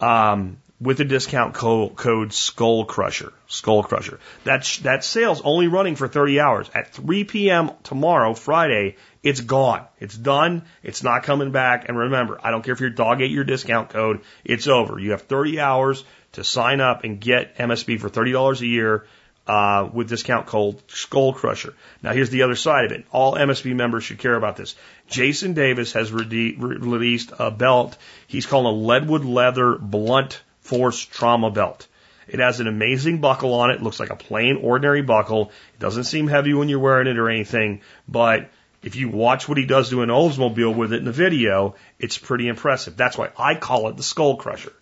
Um, 0.00 0.58
with 0.82 0.98
the 0.98 1.04
discount 1.04 1.54
co- 1.54 1.90
code 1.90 2.32
Skull 2.32 2.84
Crusher. 2.84 3.32
Skull 3.46 3.84
Crusher. 3.84 4.18
That 4.44 4.64
sh- 4.64 4.78
that 4.78 5.04
sale's 5.04 5.40
only 5.42 5.68
running 5.68 5.94
for 5.94 6.08
30 6.08 6.40
hours. 6.40 6.68
At 6.74 6.92
3 6.92 7.24
p.m. 7.24 7.70
tomorrow, 7.84 8.34
Friday, 8.34 8.96
it's 9.22 9.40
gone. 9.40 9.86
It's 10.00 10.16
done. 10.16 10.62
It's 10.82 11.04
not 11.04 11.22
coming 11.22 11.52
back. 11.52 11.88
And 11.88 11.96
remember, 11.96 12.38
I 12.42 12.50
don't 12.50 12.64
care 12.64 12.74
if 12.74 12.80
your 12.80 12.90
dog 12.90 13.22
ate 13.22 13.30
your 13.30 13.44
discount 13.44 13.90
code. 13.90 14.22
It's 14.44 14.66
over. 14.66 14.98
You 14.98 15.12
have 15.12 15.22
30 15.22 15.60
hours 15.60 16.04
to 16.32 16.42
sign 16.42 16.80
up 16.80 17.04
and 17.04 17.20
get 17.20 17.56
MSB 17.58 18.00
for 18.00 18.10
$30 18.10 18.60
a 18.60 18.66
year. 18.66 19.06
Uh, 19.44 19.90
with 19.92 20.08
discount 20.08 20.46
code 20.46 20.80
Skull 20.86 21.32
Crusher. 21.32 21.74
Now 22.00 22.12
here's 22.12 22.30
the 22.30 22.42
other 22.42 22.54
side 22.54 22.84
of 22.84 22.92
it. 22.92 23.04
All 23.10 23.34
MSB 23.34 23.74
members 23.74 24.04
should 24.04 24.20
care 24.20 24.36
about 24.36 24.56
this. 24.56 24.76
Jason 25.08 25.54
Davis 25.54 25.94
has 25.94 26.12
re- 26.12 26.54
released 26.56 27.32
a 27.40 27.50
belt 27.50 27.98
he's 28.28 28.46
calling 28.46 28.66
a 28.66 28.78
leadwood 28.86 29.24
leather 29.24 29.74
blunt 29.74 30.40
force 30.60 31.04
trauma 31.04 31.50
belt. 31.50 31.88
It 32.28 32.38
has 32.38 32.60
an 32.60 32.68
amazing 32.68 33.20
buckle 33.20 33.54
on 33.54 33.70
it. 33.70 33.74
it. 33.74 33.82
Looks 33.82 33.98
like 33.98 34.10
a 34.10 34.16
plain, 34.16 34.58
ordinary 34.62 35.02
buckle. 35.02 35.50
It 35.74 35.80
doesn't 35.80 36.04
seem 36.04 36.28
heavy 36.28 36.54
when 36.54 36.68
you're 36.68 36.78
wearing 36.78 37.08
it 37.08 37.18
or 37.18 37.28
anything, 37.28 37.80
but 38.08 38.48
if 38.82 38.96
you 38.96 39.08
watch 39.08 39.48
what 39.48 39.58
he 39.58 39.66
does 39.66 39.90
to 39.90 40.02
an 40.02 40.08
Oldsmobile 40.08 40.74
with 40.74 40.92
it 40.92 40.98
in 40.98 41.04
the 41.04 41.12
video, 41.12 41.76
it's 41.98 42.18
pretty 42.18 42.48
impressive. 42.48 42.96
That's 42.96 43.16
why 43.16 43.30
I 43.36 43.54
call 43.54 43.88
it 43.88 43.96
the 43.96 44.02
skull 44.02 44.36
crusher. 44.36 44.72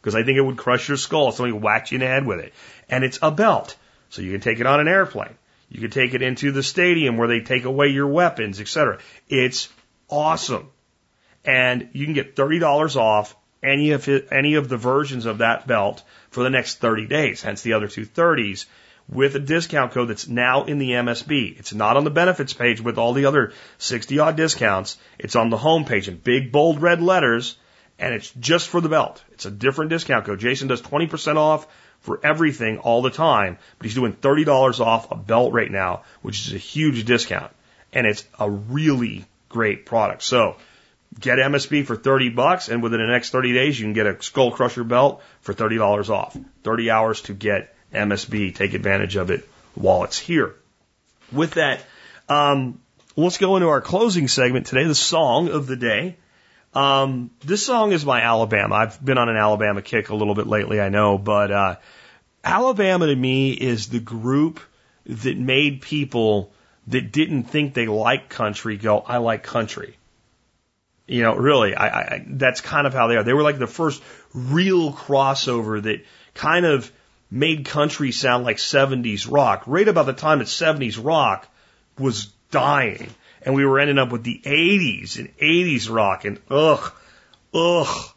Because 0.00 0.14
I 0.14 0.22
think 0.22 0.38
it 0.38 0.42
would 0.42 0.56
crush 0.56 0.88
your 0.88 0.96
skull 0.96 1.28
if 1.28 1.34
somebody 1.34 1.58
whacked 1.58 1.90
you 1.90 1.96
in 1.96 2.00
the 2.00 2.06
head 2.06 2.24
with 2.24 2.38
it. 2.38 2.54
And 2.88 3.04
it's 3.04 3.18
a 3.20 3.30
belt. 3.30 3.76
So 4.10 4.22
you 4.22 4.32
can 4.32 4.40
take 4.40 4.60
it 4.60 4.66
on 4.66 4.80
an 4.80 4.88
airplane. 4.88 5.36
You 5.68 5.80
can 5.80 5.90
take 5.90 6.14
it 6.14 6.22
into 6.22 6.50
the 6.50 6.62
stadium 6.62 7.16
where 7.16 7.28
they 7.28 7.40
take 7.40 7.64
away 7.64 7.88
your 7.88 8.06
weapons, 8.06 8.60
etc. 8.60 8.98
It's 9.28 9.68
awesome. 10.08 10.70
And 11.44 11.90
you 11.92 12.04
can 12.04 12.14
get 12.14 12.36
$30 12.36 12.96
off 12.96 13.36
any 13.62 13.90
of 13.92 14.08
it, 14.08 14.28
any 14.30 14.54
of 14.54 14.68
the 14.68 14.76
versions 14.76 15.26
of 15.26 15.38
that 15.38 15.66
belt 15.66 16.02
for 16.30 16.42
the 16.42 16.50
next 16.50 16.76
30 16.76 17.06
days, 17.06 17.42
hence 17.42 17.62
the 17.62 17.74
other 17.74 17.88
two 17.88 18.06
30s, 18.06 18.66
with 19.08 19.34
a 19.34 19.40
discount 19.40 19.92
code 19.92 20.08
that's 20.08 20.28
now 20.28 20.64
in 20.64 20.78
the 20.78 20.90
MSB. 20.90 21.58
It's 21.58 21.72
not 21.72 21.96
on 21.96 22.04
the 22.04 22.10
benefits 22.10 22.52
page 22.52 22.80
with 22.80 22.98
all 22.98 23.14
the 23.14 23.24
other 23.24 23.52
60 23.78 24.18
odd 24.18 24.36
discounts. 24.36 24.98
It's 25.18 25.36
on 25.36 25.50
the 25.50 25.56
home 25.56 25.84
page 25.84 26.08
in 26.08 26.16
big 26.16 26.52
bold 26.52 26.82
red 26.82 27.02
letters, 27.02 27.56
and 27.98 28.14
it's 28.14 28.30
just 28.38 28.68
for 28.68 28.80
the 28.80 28.88
belt. 28.88 29.22
It's 29.32 29.46
a 29.46 29.50
different 29.50 29.90
discount 29.90 30.26
code. 30.26 30.40
Jason 30.40 30.68
does 30.68 30.82
20% 30.82 31.36
off 31.36 31.66
for 32.00 32.20
everything 32.22 32.78
all 32.78 33.02
the 33.02 33.10
time, 33.10 33.58
but 33.78 33.86
he's 33.86 33.94
doing 33.94 34.12
$30 34.12 34.80
off 34.80 35.10
a 35.10 35.16
belt 35.16 35.52
right 35.52 35.70
now, 35.70 36.02
which 36.22 36.46
is 36.46 36.54
a 36.54 36.58
huge 36.58 37.04
discount. 37.04 37.52
And 37.92 38.06
it's 38.06 38.24
a 38.38 38.48
really 38.48 39.24
great 39.48 39.86
product. 39.86 40.22
So 40.22 40.56
get 41.18 41.38
MSB 41.38 41.86
for 41.86 41.96
30 41.96 42.30
bucks, 42.30 42.68
and 42.68 42.82
within 42.82 43.00
the 43.00 43.06
next 43.06 43.30
30 43.30 43.52
days, 43.52 43.78
you 43.78 43.86
can 43.86 43.92
get 43.92 44.06
a 44.06 44.22
Skull 44.22 44.52
Crusher 44.52 44.84
belt 44.84 45.22
for 45.40 45.54
$30 45.54 46.10
off. 46.10 46.36
30 46.64 46.90
hours 46.90 47.22
to 47.22 47.34
get 47.34 47.74
MSB. 47.92 48.54
Take 48.54 48.74
advantage 48.74 49.16
of 49.16 49.30
it 49.30 49.48
while 49.74 50.04
it's 50.04 50.18
here. 50.18 50.54
With 51.32 51.54
that, 51.54 51.84
um, 52.28 52.80
let's 53.16 53.38
go 53.38 53.56
into 53.56 53.68
our 53.68 53.80
closing 53.80 54.28
segment 54.28 54.66
today, 54.66 54.84
the 54.84 54.94
song 54.94 55.48
of 55.48 55.66
the 55.66 55.76
day. 55.76 56.16
Um, 56.78 57.32
this 57.40 57.66
song 57.66 57.90
is 57.90 58.04
by 58.04 58.20
Alabama. 58.20 58.76
I've 58.76 59.04
been 59.04 59.18
on 59.18 59.28
an 59.28 59.36
Alabama 59.36 59.82
kick 59.82 60.10
a 60.10 60.14
little 60.14 60.36
bit 60.36 60.46
lately, 60.46 60.80
I 60.80 60.90
know, 60.90 61.18
but 61.18 61.50
uh, 61.50 61.76
Alabama 62.44 63.08
to 63.08 63.16
me 63.16 63.50
is 63.50 63.88
the 63.88 63.98
group 63.98 64.60
that 65.06 65.36
made 65.36 65.80
people 65.80 66.52
that 66.86 67.10
didn't 67.10 67.44
think 67.44 67.74
they 67.74 67.88
liked 67.88 68.28
country 68.28 68.76
go, 68.76 69.00
I 69.00 69.16
like 69.16 69.42
country. 69.42 69.96
You 71.08 71.22
know, 71.22 71.34
really, 71.34 71.74
I, 71.74 71.86
I, 71.88 72.24
that's 72.28 72.60
kind 72.60 72.86
of 72.86 72.94
how 72.94 73.08
they 73.08 73.16
are. 73.16 73.24
They 73.24 73.32
were 73.32 73.42
like 73.42 73.58
the 73.58 73.66
first 73.66 74.00
real 74.32 74.92
crossover 74.92 75.82
that 75.82 76.04
kind 76.34 76.64
of 76.64 76.92
made 77.28 77.64
country 77.64 78.12
sound 78.12 78.44
like 78.44 78.58
70s 78.58 79.28
rock. 79.28 79.64
Right 79.66 79.88
about 79.88 80.06
the 80.06 80.12
time 80.12 80.38
that 80.38 80.46
70s 80.46 81.04
rock 81.04 81.48
was 81.98 82.26
dying. 82.52 83.10
And 83.42 83.54
we 83.54 83.64
were 83.64 83.78
ending 83.78 83.98
up 83.98 84.10
with 84.10 84.24
the 84.24 84.40
80s 84.44 85.18
and 85.18 85.36
80s 85.38 85.90
rock 85.90 86.24
and 86.24 86.38
ugh, 86.50 86.92
ugh, 87.54 88.12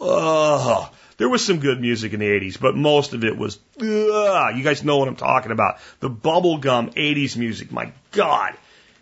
ugh. 0.00 0.92
There 1.18 1.28
was 1.28 1.44
some 1.44 1.60
good 1.60 1.80
music 1.80 2.12
in 2.12 2.20
the 2.20 2.28
80s, 2.28 2.60
but 2.60 2.76
most 2.76 3.14
of 3.14 3.24
it 3.24 3.38
was, 3.38 3.58
ugh, 3.80 4.56
you 4.56 4.62
guys 4.62 4.84
know 4.84 4.98
what 4.98 5.08
I'm 5.08 5.16
talking 5.16 5.52
about. 5.52 5.78
The 6.00 6.10
bubblegum 6.10 6.94
80s 6.94 7.36
music, 7.36 7.72
my 7.72 7.92
God. 8.12 8.54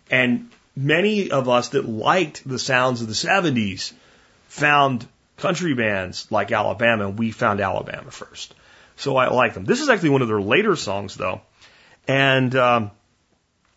And 0.09 0.49
many 0.75 1.31
of 1.31 1.49
us 1.49 1.69
that 1.69 1.87
liked 1.87 2.47
the 2.47 2.59
sounds 2.59 3.01
of 3.01 3.07
the 3.07 3.13
70s 3.13 3.93
found 4.47 5.05
country 5.37 5.73
bands 5.73 6.31
like 6.31 6.51
Alabama, 6.51 7.07
and 7.07 7.19
we 7.19 7.31
found 7.31 7.59
Alabama 7.59 8.11
first. 8.11 8.53
So 8.95 9.17
I 9.17 9.27
like 9.27 9.53
them. 9.53 9.65
This 9.65 9.81
is 9.81 9.89
actually 9.89 10.11
one 10.11 10.21
of 10.21 10.27
their 10.27 10.41
later 10.41 10.75
songs, 10.75 11.15
though, 11.15 11.41
and 12.07 12.55
um, 12.55 12.91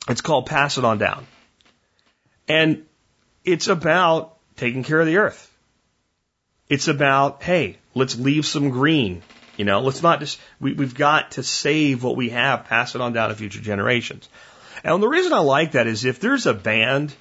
it's 0.09 0.21
called 0.21 0.47
Pass 0.47 0.79
It 0.79 0.85
On 0.85 0.99
Down. 0.99 1.27
And 2.49 2.87
it's 3.45 3.69
about 3.69 4.37
taking 4.57 4.83
care 4.83 5.01
of 5.01 5.07
the 5.07 5.19
earth. 5.19 5.45
It's 6.69 6.89
about, 6.89 7.43
hey, 7.43 7.79
let's 7.95 8.19
leave 8.19 8.47
some 8.47 8.71
green. 8.71 9.23
You 9.57 9.65
know, 9.65 9.81
let's 9.81 10.03
not 10.03 10.21
just, 10.21 10.39
we, 10.61 10.73
we've 10.73 10.95
got 10.95 11.33
to 11.33 11.43
save 11.43 12.03
what 12.03 12.17
we 12.17 12.31
have, 12.31 12.67
pass 12.67 12.95
it 12.95 13.01
on 13.01 13.13
down 13.13 13.31
to 13.31 13.35
future 13.35 13.61
generations. 13.61 14.29
And 14.85 15.03
the 15.03 15.09
reason 15.09 15.33
I 15.33 15.41
like 15.41 15.73
that 15.73 15.87
is 15.87 16.05
if 16.05 16.21
there's 16.21 16.47
a 16.47 16.55
band 16.55 17.15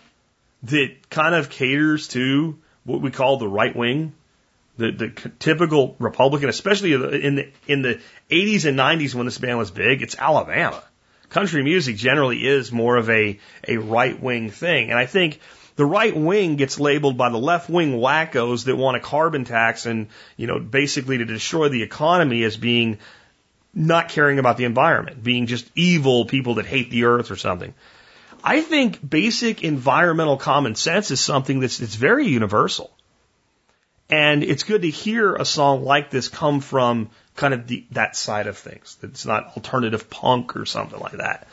that 0.63 1.09
kind 1.09 1.33
of 1.33 1.49
caters 1.49 2.07
to 2.09 2.57
what 2.83 3.01
we 3.01 3.11
call 3.11 3.37
the 3.37 3.47
right 3.47 3.75
wing, 3.75 4.13
the, 4.77 4.91
the 4.91 5.31
typical 5.39 5.95
Republican, 5.99 6.49
especially 6.49 6.93
in 6.93 7.35
the, 7.35 7.49
in 7.67 7.81
the 7.81 7.99
80s 8.29 8.65
and 8.65 8.77
90s 8.77 9.15
when 9.15 9.25
this 9.25 9.39
band 9.39 9.57
was 9.57 9.71
big, 9.71 10.01
it's 10.01 10.15
Alabama. 10.17 10.83
Country 11.29 11.63
music 11.63 11.97
generally 11.97 12.45
is 12.45 12.71
more 12.71 12.95
of 12.95 13.09
a, 13.09 13.39
a 13.67 13.77
right 13.77 14.21
wing 14.21 14.49
thing. 14.49 14.89
And 14.89 14.97
I 14.97 15.05
think 15.05 15.39
the 15.75 15.85
right 15.85 16.15
wing 16.15 16.55
gets 16.55 16.79
labeled 16.79 17.17
by 17.17 17.29
the 17.29 17.37
left 17.37 17.69
wing 17.69 17.93
wackos 17.93 18.65
that 18.65 18.75
want 18.75 18.97
a 18.97 18.99
carbon 18.99 19.45
tax 19.45 19.85
and, 19.85 20.07
you 20.35 20.47
know, 20.47 20.59
basically 20.59 21.19
to 21.19 21.25
destroy 21.25 21.69
the 21.69 21.83
economy 21.83 22.43
as 22.43 22.57
being 22.57 22.97
not 23.73 24.09
caring 24.09 24.39
about 24.39 24.57
the 24.57 24.63
environment, 24.63 25.21
being 25.21 25.45
just 25.45 25.69
evil 25.75 26.25
people 26.25 26.55
that 26.55 26.65
hate 26.65 26.89
the 26.89 27.03
earth 27.03 27.29
or 27.29 27.35
something. 27.35 27.75
I 28.43 28.61
think 28.61 29.07
basic 29.07 29.63
environmental 29.63 30.37
common 30.37 30.75
sense 30.75 31.11
is 31.11 31.19
something 31.19 31.59
that's, 31.59 31.77
that's 31.77 31.95
very 31.95 32.27
universal. 32.27 32.91
And 34.09 34.43
it's 34.43 34.63
good 34.63 34.83
to 34.83 34.89
hear 34.89 35.35
a 35.35 35.45
song 35.45 35.83
like 35.83 36.09
this 36.09 36.29
come 36.29 36.61
from 36.61 37.09
kind 37.35 37.53
of 37.53 37.67
the, 37.67 37.85
that 37.91 38.15
side 38.15 38.47
of 38.47 38.57
things. 38.57 38.97
It's 39.03 39.25
not 39.25 39.47
alternative 39.55 40.09
punk 40.09 40.55
or 40.55 40.65
something 40.65 40.99
like 40.99 41.17
that. 41.17 41.47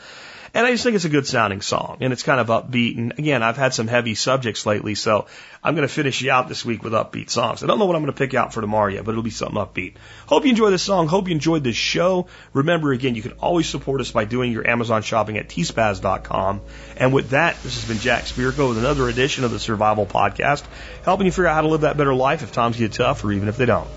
And 0.55 0.65
I 0.65 0.71
just 0.71 0.85
think 0.85 0.95
it's 0.95 1.03
a 1.03 1.09
good 1.09 1.27
sounding 1.27 1.59
song 1.59 1.97
and 1.99 2.13
it's 2.13 2.23
kind 2.23 2.39
of 2.39 2.47
upbeat. 2.47 2.97
And 2.97 3.19
again, 3.19 3.43
I've 3.43 3.57
had 3.57 3.73
some 3.73 3.89
heavy 3.89 4.15
subjects 4.15 4.65
lately, 4.65 4.95
so 4.95 5.27
I'm 5.61 5.75
going 5.75 5.85
to 5.85 5.93
finish 5.93 6.21
you 6.21 6.31
out 6.31 6.47
this 6.47 6.63
week 6.63 6.81
with 6.81 6.93
upbeat 6.93 7.29
songs. 7.29 7.61
I 7.61 7.67
don't 7.67 7.77
know 7.77 7.83
what 7.83 7.97
I'm 7.97 8.03
going 8.03 8.13
to 8.13 8.17
pick 8.17 8.33
out 8.33 8.53
for 8.53 8.61
tomorrow 8.61 8.89
yet, 8.89 9.03
but 9.03 9.11
it'll 9.11 9.21
be 9.21 9.31
something 9.31 9.57
upbeat. 9.57 9.95
Hope 10.27 10.45
you 10.45 10.51
enjoy 10.51 10.69
this 10.69 10.81
song. 10.81 11.07
Hope 11.07 11.27
you 11.27 11.33
enjoyed 11.33 11.65
this 11.65 11.75
show. 11.75 12.27
Remember 12.53 12.93
again, 12.93 13.15
you 13.15 13.21
can 13.21 13.33
always 13.33 13.67
support 13.67 13.99
us 13.99 14.11
by 14.11 14.23
doing 14.23 14.53
your 14.53 14.65
Amazon 14.65 15.01
shopping 15.01 15.37
at 15.37 15.49
tspaz.com. 15.49 16.61
And 16.95 17.13
with 17.13 17.31
that, 17.31 17.61
this 17.61 17.75
has 17.75 17.85
been 17.89 18.01
Jack 18.01 18.23
Spirko 18.23 18.69
with 18.69 18.77
another 18.77 19.09
edition 19.09 19.43
of 19.43 19.51
the 19.51 19.59
Survival 19.59 20.05
Podcast, 20.05 20.63
helping 21.03 21.25
you 21.25 21.33
figure 21.33 21.47
out 21.47 21.55
how 21.55 21.61
to 21.63 21.67
live 21.67 21.81
that 21.81 21.97
better 21.97 22.13
life 22.13 22.43
if 22.43 22.53
times 22.53 22.77
get 22.77 22.93
tough 22.93 23.25
or 23.25 23.33
even 23.33 23.49
if 23.49 23.57
they 23.57 23.65
don't. 23.65 23.89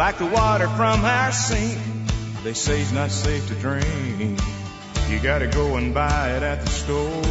Like 0.00 0.16
the 0.16 0.24
water 0.24 0.66
from 0.66 1.04
our 1.04 1.30
sink, 1.30 1.78
they 2.42 2.54
say 2.54 2.80
it's 2.80 2.90
not 2.90 3.10
safe 3.10 3.46
to 3.48 3.54
drink. 3.54 4.40
You 5.10 5.20
gotta 5.20 5.46
go 5.46 5.76
and 5.76 5.92
buy 5.92 6.36
it 6.38 6.42
at 6.42 6.62
the 6.62 6.70
store. 6.70 7.22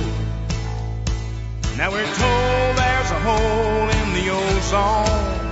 Now 1.80 1.90
we're 1.90 2.06
told 2.06 2.78
there's 2.78 3.10
a 3.10 3.20
hole 3.26 3.90
in 4.00 4.14
the 4.14 4.30
ozone. 4.30 5.50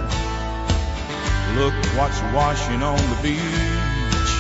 Look 1.58 1.74
what's 1.98 2.22
washing 2.38 2.84
on 2.84 3.02
the 3.10 3.20
beach. 3.24 4.34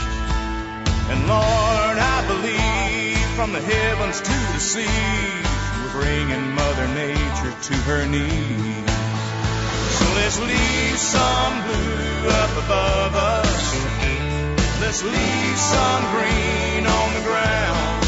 And 1.09 1.27
Lord, 1.27 1.97
I 1.97 2.25
believe 2.27 3.27
from 3.37 3.53
the 3.53 3.61
heavens 3.73 4.21
to 4.21 4.37
the 4.53 4.59
sea 4.59 4.85
we're 5.81 6.03
bringing 6.03 6.53
Mother 6.53 6.87
Nature 6.89 7.55
to 7.59 7.73
her 7.89 8.05
knees. 8.05 8.86
Let's 10.27 10.41
leave 10.41 10.99
some 10.99 11.63
blue 11.63 12.27
up 12.27 12.51
above 12.65 13.15
us. 13.15 14.81
Let's 14.81 15.01
leave 15.01 15.57
some 15.57 16.03
green 16.11 16.85
on 16.85 17.13
the 17.13 17.21
ground. 17.21 18.03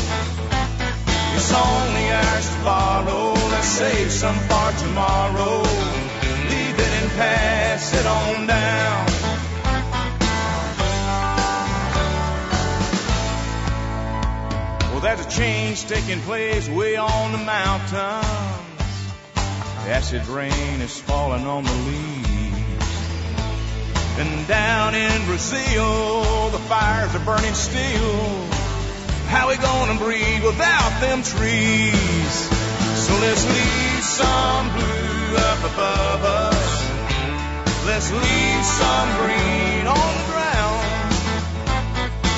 It's 1.38 1.54
only 1.54 2.12
ours 2.12 2.50
to 2.50 2.64
borrow. 2.66 3.34
Let's 3.52 3.68
save 3.70 4.12
some 4.12 4.36
for 4.36 4.72
tomorrow. 4.80 5.62
Leave 6.50 6.78
it 6.78 6.92
and 7.00 7.10
pass 7.12 7.94
it 7.94 8.06
on 8.06 8.48
down. 8.48 9.06
Well, 14.92 15.00
there's 15.00 15.26
a 15.26 15.30
change 15.30 15.86
taking 15.86 16.20
place 16.20 16.68
way 16.68 16.98
on 16.98 17.32
the 17.32 17.38
mountains. 17.38 18.69
Acid 19.90 20.28
rain 20.28 20.82
is 20.82 21.00
falling 21.02 21.48
on 21.48 21.64
the 21.64 21.74
leaves. 21.74 22.90
And 24.20 24.48
down 24.48 24.94
in 24.94 25.26
Brazil, 25.26 26.50
the 26.52 26.60
fires 26.60 27.16
are 27.16 27.26
burning 27.26 27.56
still. 27.56 28.46
How 29.34 29.50
we 29.50 29.58
gonna 29.58 29.98
breathe 29.98 30.44
without 30.44 31.02
them 31.02 31.24
trees? 31.24 32.34
So 33.02 33.18
let's 33.18 33.44
leave 33.50 34.04
some 34.04 34.70
blue 34.78 35.38
up 35.50 35.60
above 35.74 36.24
us. 36.24 36.70
Let's 37.88 38.12
leave 38.12 38.66
some 38.66 39.10
green 39.18 39.88
on 39.90 40.12
the 40.20 40.26
ground. 40.30 41.14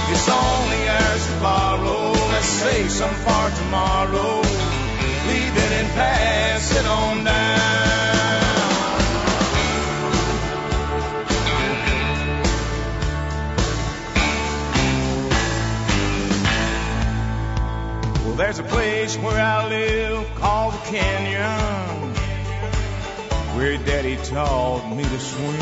It's 0.08 0.30
only 0.30 0.88
ours 0.88 1.28
to 1.28 1.34
borrow 1.44 2.12
let's 2.32 2.48
save 2.48 2.90
some 2.90 3.14
for 3.14 3.50
tomorrow. 3.60 4.61
And 5.74 5.88
pass 5.94 6.76
it 6.76 6.86
on 6.86 7.24
down. 7.24 7.62
Well, 18.26 18.36
there's 18.36 18.60
a 18.60 18.64
place 18.64 19.18
where 19.18 19.40
I 19.40 19.68
live 19.68 20.36
called 20.36 20.74
the 20.74 20.78
Canyon, 20.92 22.14
where 23.56 23.78
Daddy 23.78 24.18
taught 24.18 24.96
me 24.96 25.04
to 25.04 25.20
swim. 25.20 25.58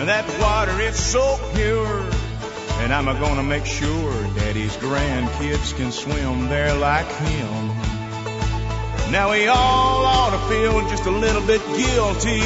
And 0.00 0.08
that 0.08 0.26
water, 0.40 0.80
it's 0.80 1.00
so 1.00 1.38
pure 1.54 2.04
and 2.80 2.92
I'm 2.92 3.04
gonna 3.04 3.42
make 3.42 3.64
sure 3.64 4.12
daddy's 4.34 4.76
grandkids 4.76 5.74
can 5.76 5.92
swim 5.92 6.48
there 6.48 6.74
like 6.74 7.06
him. 7.06 7.93
Now 9.14 9.30
we 9.30 9.46
all 9.46 10.04
ought 10.04 10.30
to 10.34 10.42
feel 10.50 10.80
just 10.90 11.06
a 11.06 11.10
little 11.12 11.46
bit 11.46 11.62
guilty 11.78 12.42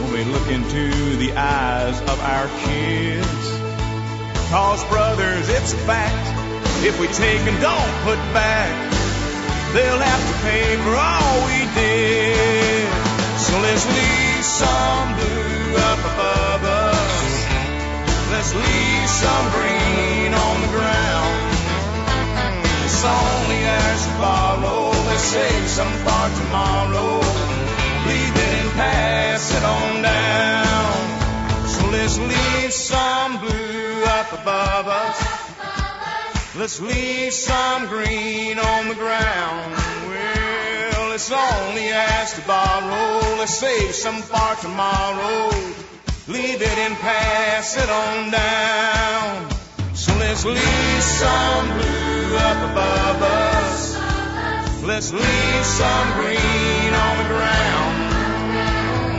when 0.00 0.10
we 0.16 0.24
look 0.32 0.48
into 0.48 0.88
the 1.18 1.36
eyes 1.36 2.00
of 2.00 2.18
our 2.24 2.48
kids. 2.64 3.44
Cause 4.48 4.82
brothers, 4.88 5.46
it's 5.50 5.74
a 5.74 5.76
fact. 5.84 6.24
If 6.86 6.98
we 6.98 7.08
take 7.08 7.44
and 7.44 7.60
don't 7.60 7.92
put 8.08 8.16
back, 8.32 8.72
they'll 9.76 10.00
have 10.00 10.22
to 10.24 10.36
pay 10.40 10.72
for 10.80 10.96
all 10.96 11.36
we 11.44 11.68
did. 11.76 12.88
So 13.36 13.60
let's 13.60 13.84
leave 13.84 14.40
some 14.40 15.20
blue 15.20 15.76
up 15.84 16.00
above 16.00 16.64
us. 16.64 17.12
Let's 18.32 18.54
leave 18.56 19.08
some 19.20 19.44
green 19.52 20.32
on 20.32 20.62
the 20.64 20.70
ground. 20.72 21.36
It's 22.88 23.04
only 23.04 23.68
ours 23.68 24.06
to 24.06 24.12
borrow 24.16 24.95
to 25.16 25.22
say 25.22 25.66
some 25.66 25.92
for 26.04 26.26
tomorrow. 26.40 27.20
Leave 28.06 28.36
it 28.36 28.52
and 28.60 28.70
pass 28.72 29.50
it 29.56 29.64
on 29.64 30.02
down. 30.02 31.68
So 31.68 31.88
let's 31.88 32.18
leave 32.18 32.72
some 32.72 33.38
blue 33.40 34.04
up 34.04 34.30
above 34.34 34.86
us. 34.88 35.18
Let's 36.54 36.80
leave 36.80 37.32
some 37.32 37.86
green 37.86 38.58
on 38.58 38.88
the 38.88 38.94
ground. 38.94 39.72
Well, 40.10 41.12
it's 41.12 41.30
only 41.30 41.88
as 41.88 42.34
to 42.34 42.42
borrow. 42.46 43.38
Let's 43.38 43.54
save 43.54 43.94
some 43.94 44.20
for 44.20 44.54
tomorrow. 44.60 45.48
Leave 46.28 46.60
it 46.60 46.78
and 46.84 46.94
pass 46.96 47.76
it 47.78 47.88
on 47.88 48.30
down. 48.30 49.50
So 49.94 50.12
let's 50.18 50.44
leave 50.44 51.02
some 51.02 51.66
blue 51.78 52.36
up 52.36 52.70
above 52.70 53.22
us. 53.22 53.95
Let's 54.86 55.12
leave 55.12 55.66
some 55.66 56.12
green 56.14 56.94
on 56.94 57.18
the 57.18 57.26
ground. 57.26 57.96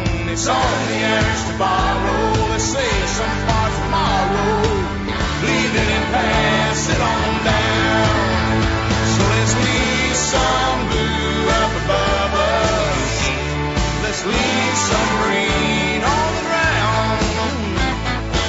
Mm, 0.07 0.31
it's 0.31 0.47
only 0.47 0.99
asked 1.03 1.47
to 1.51 1.57
borrow. 1.59 2.47
Let's 2.55 2.63
save 2.71 3.07
some 3.19 3.37
for 3.43 3.67
tomorrow. 3.75 4.63
Leave 5.43 5.73
it 5.75 5.89
and 5.91 6.05
pass 6.15 6.87
it 6.87 7.01
on 7.03 7.43
down. 7.43 8.63
So 9.11 9.21
let's 9.27 9.55
leave 9.59 10.15
some 10.15 10.79
blue 10.87 11.51
up 11.51 11.73
above 11.83 12.31
us. 12.47 13.27
Let's 14.07 14.23
leave 14.23 14.75
some 14.87 15.09
green 15.19 15.99
on 15.99 16.29
the 16.31 16.43
ground. 16.47 17.19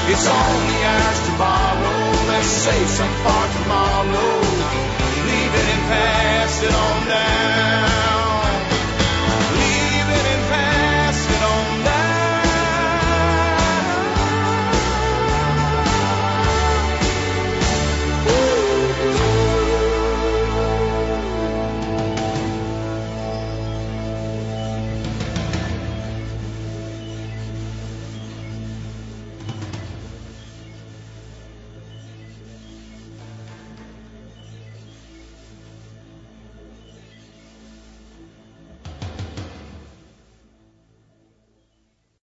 It's 0.06 0.22
only 0.22 0.78
ours 0.86 1.18
to 1.26 1.32
borrow. 1.34 2.30
Let's 2.30 2.46
save 2.46 2.88
some 2.94 3.14
for 3.26 3.38
pass 5.88 6.62
it 6.62 6.74
on 6.74 7.08
down. 7.08 8.07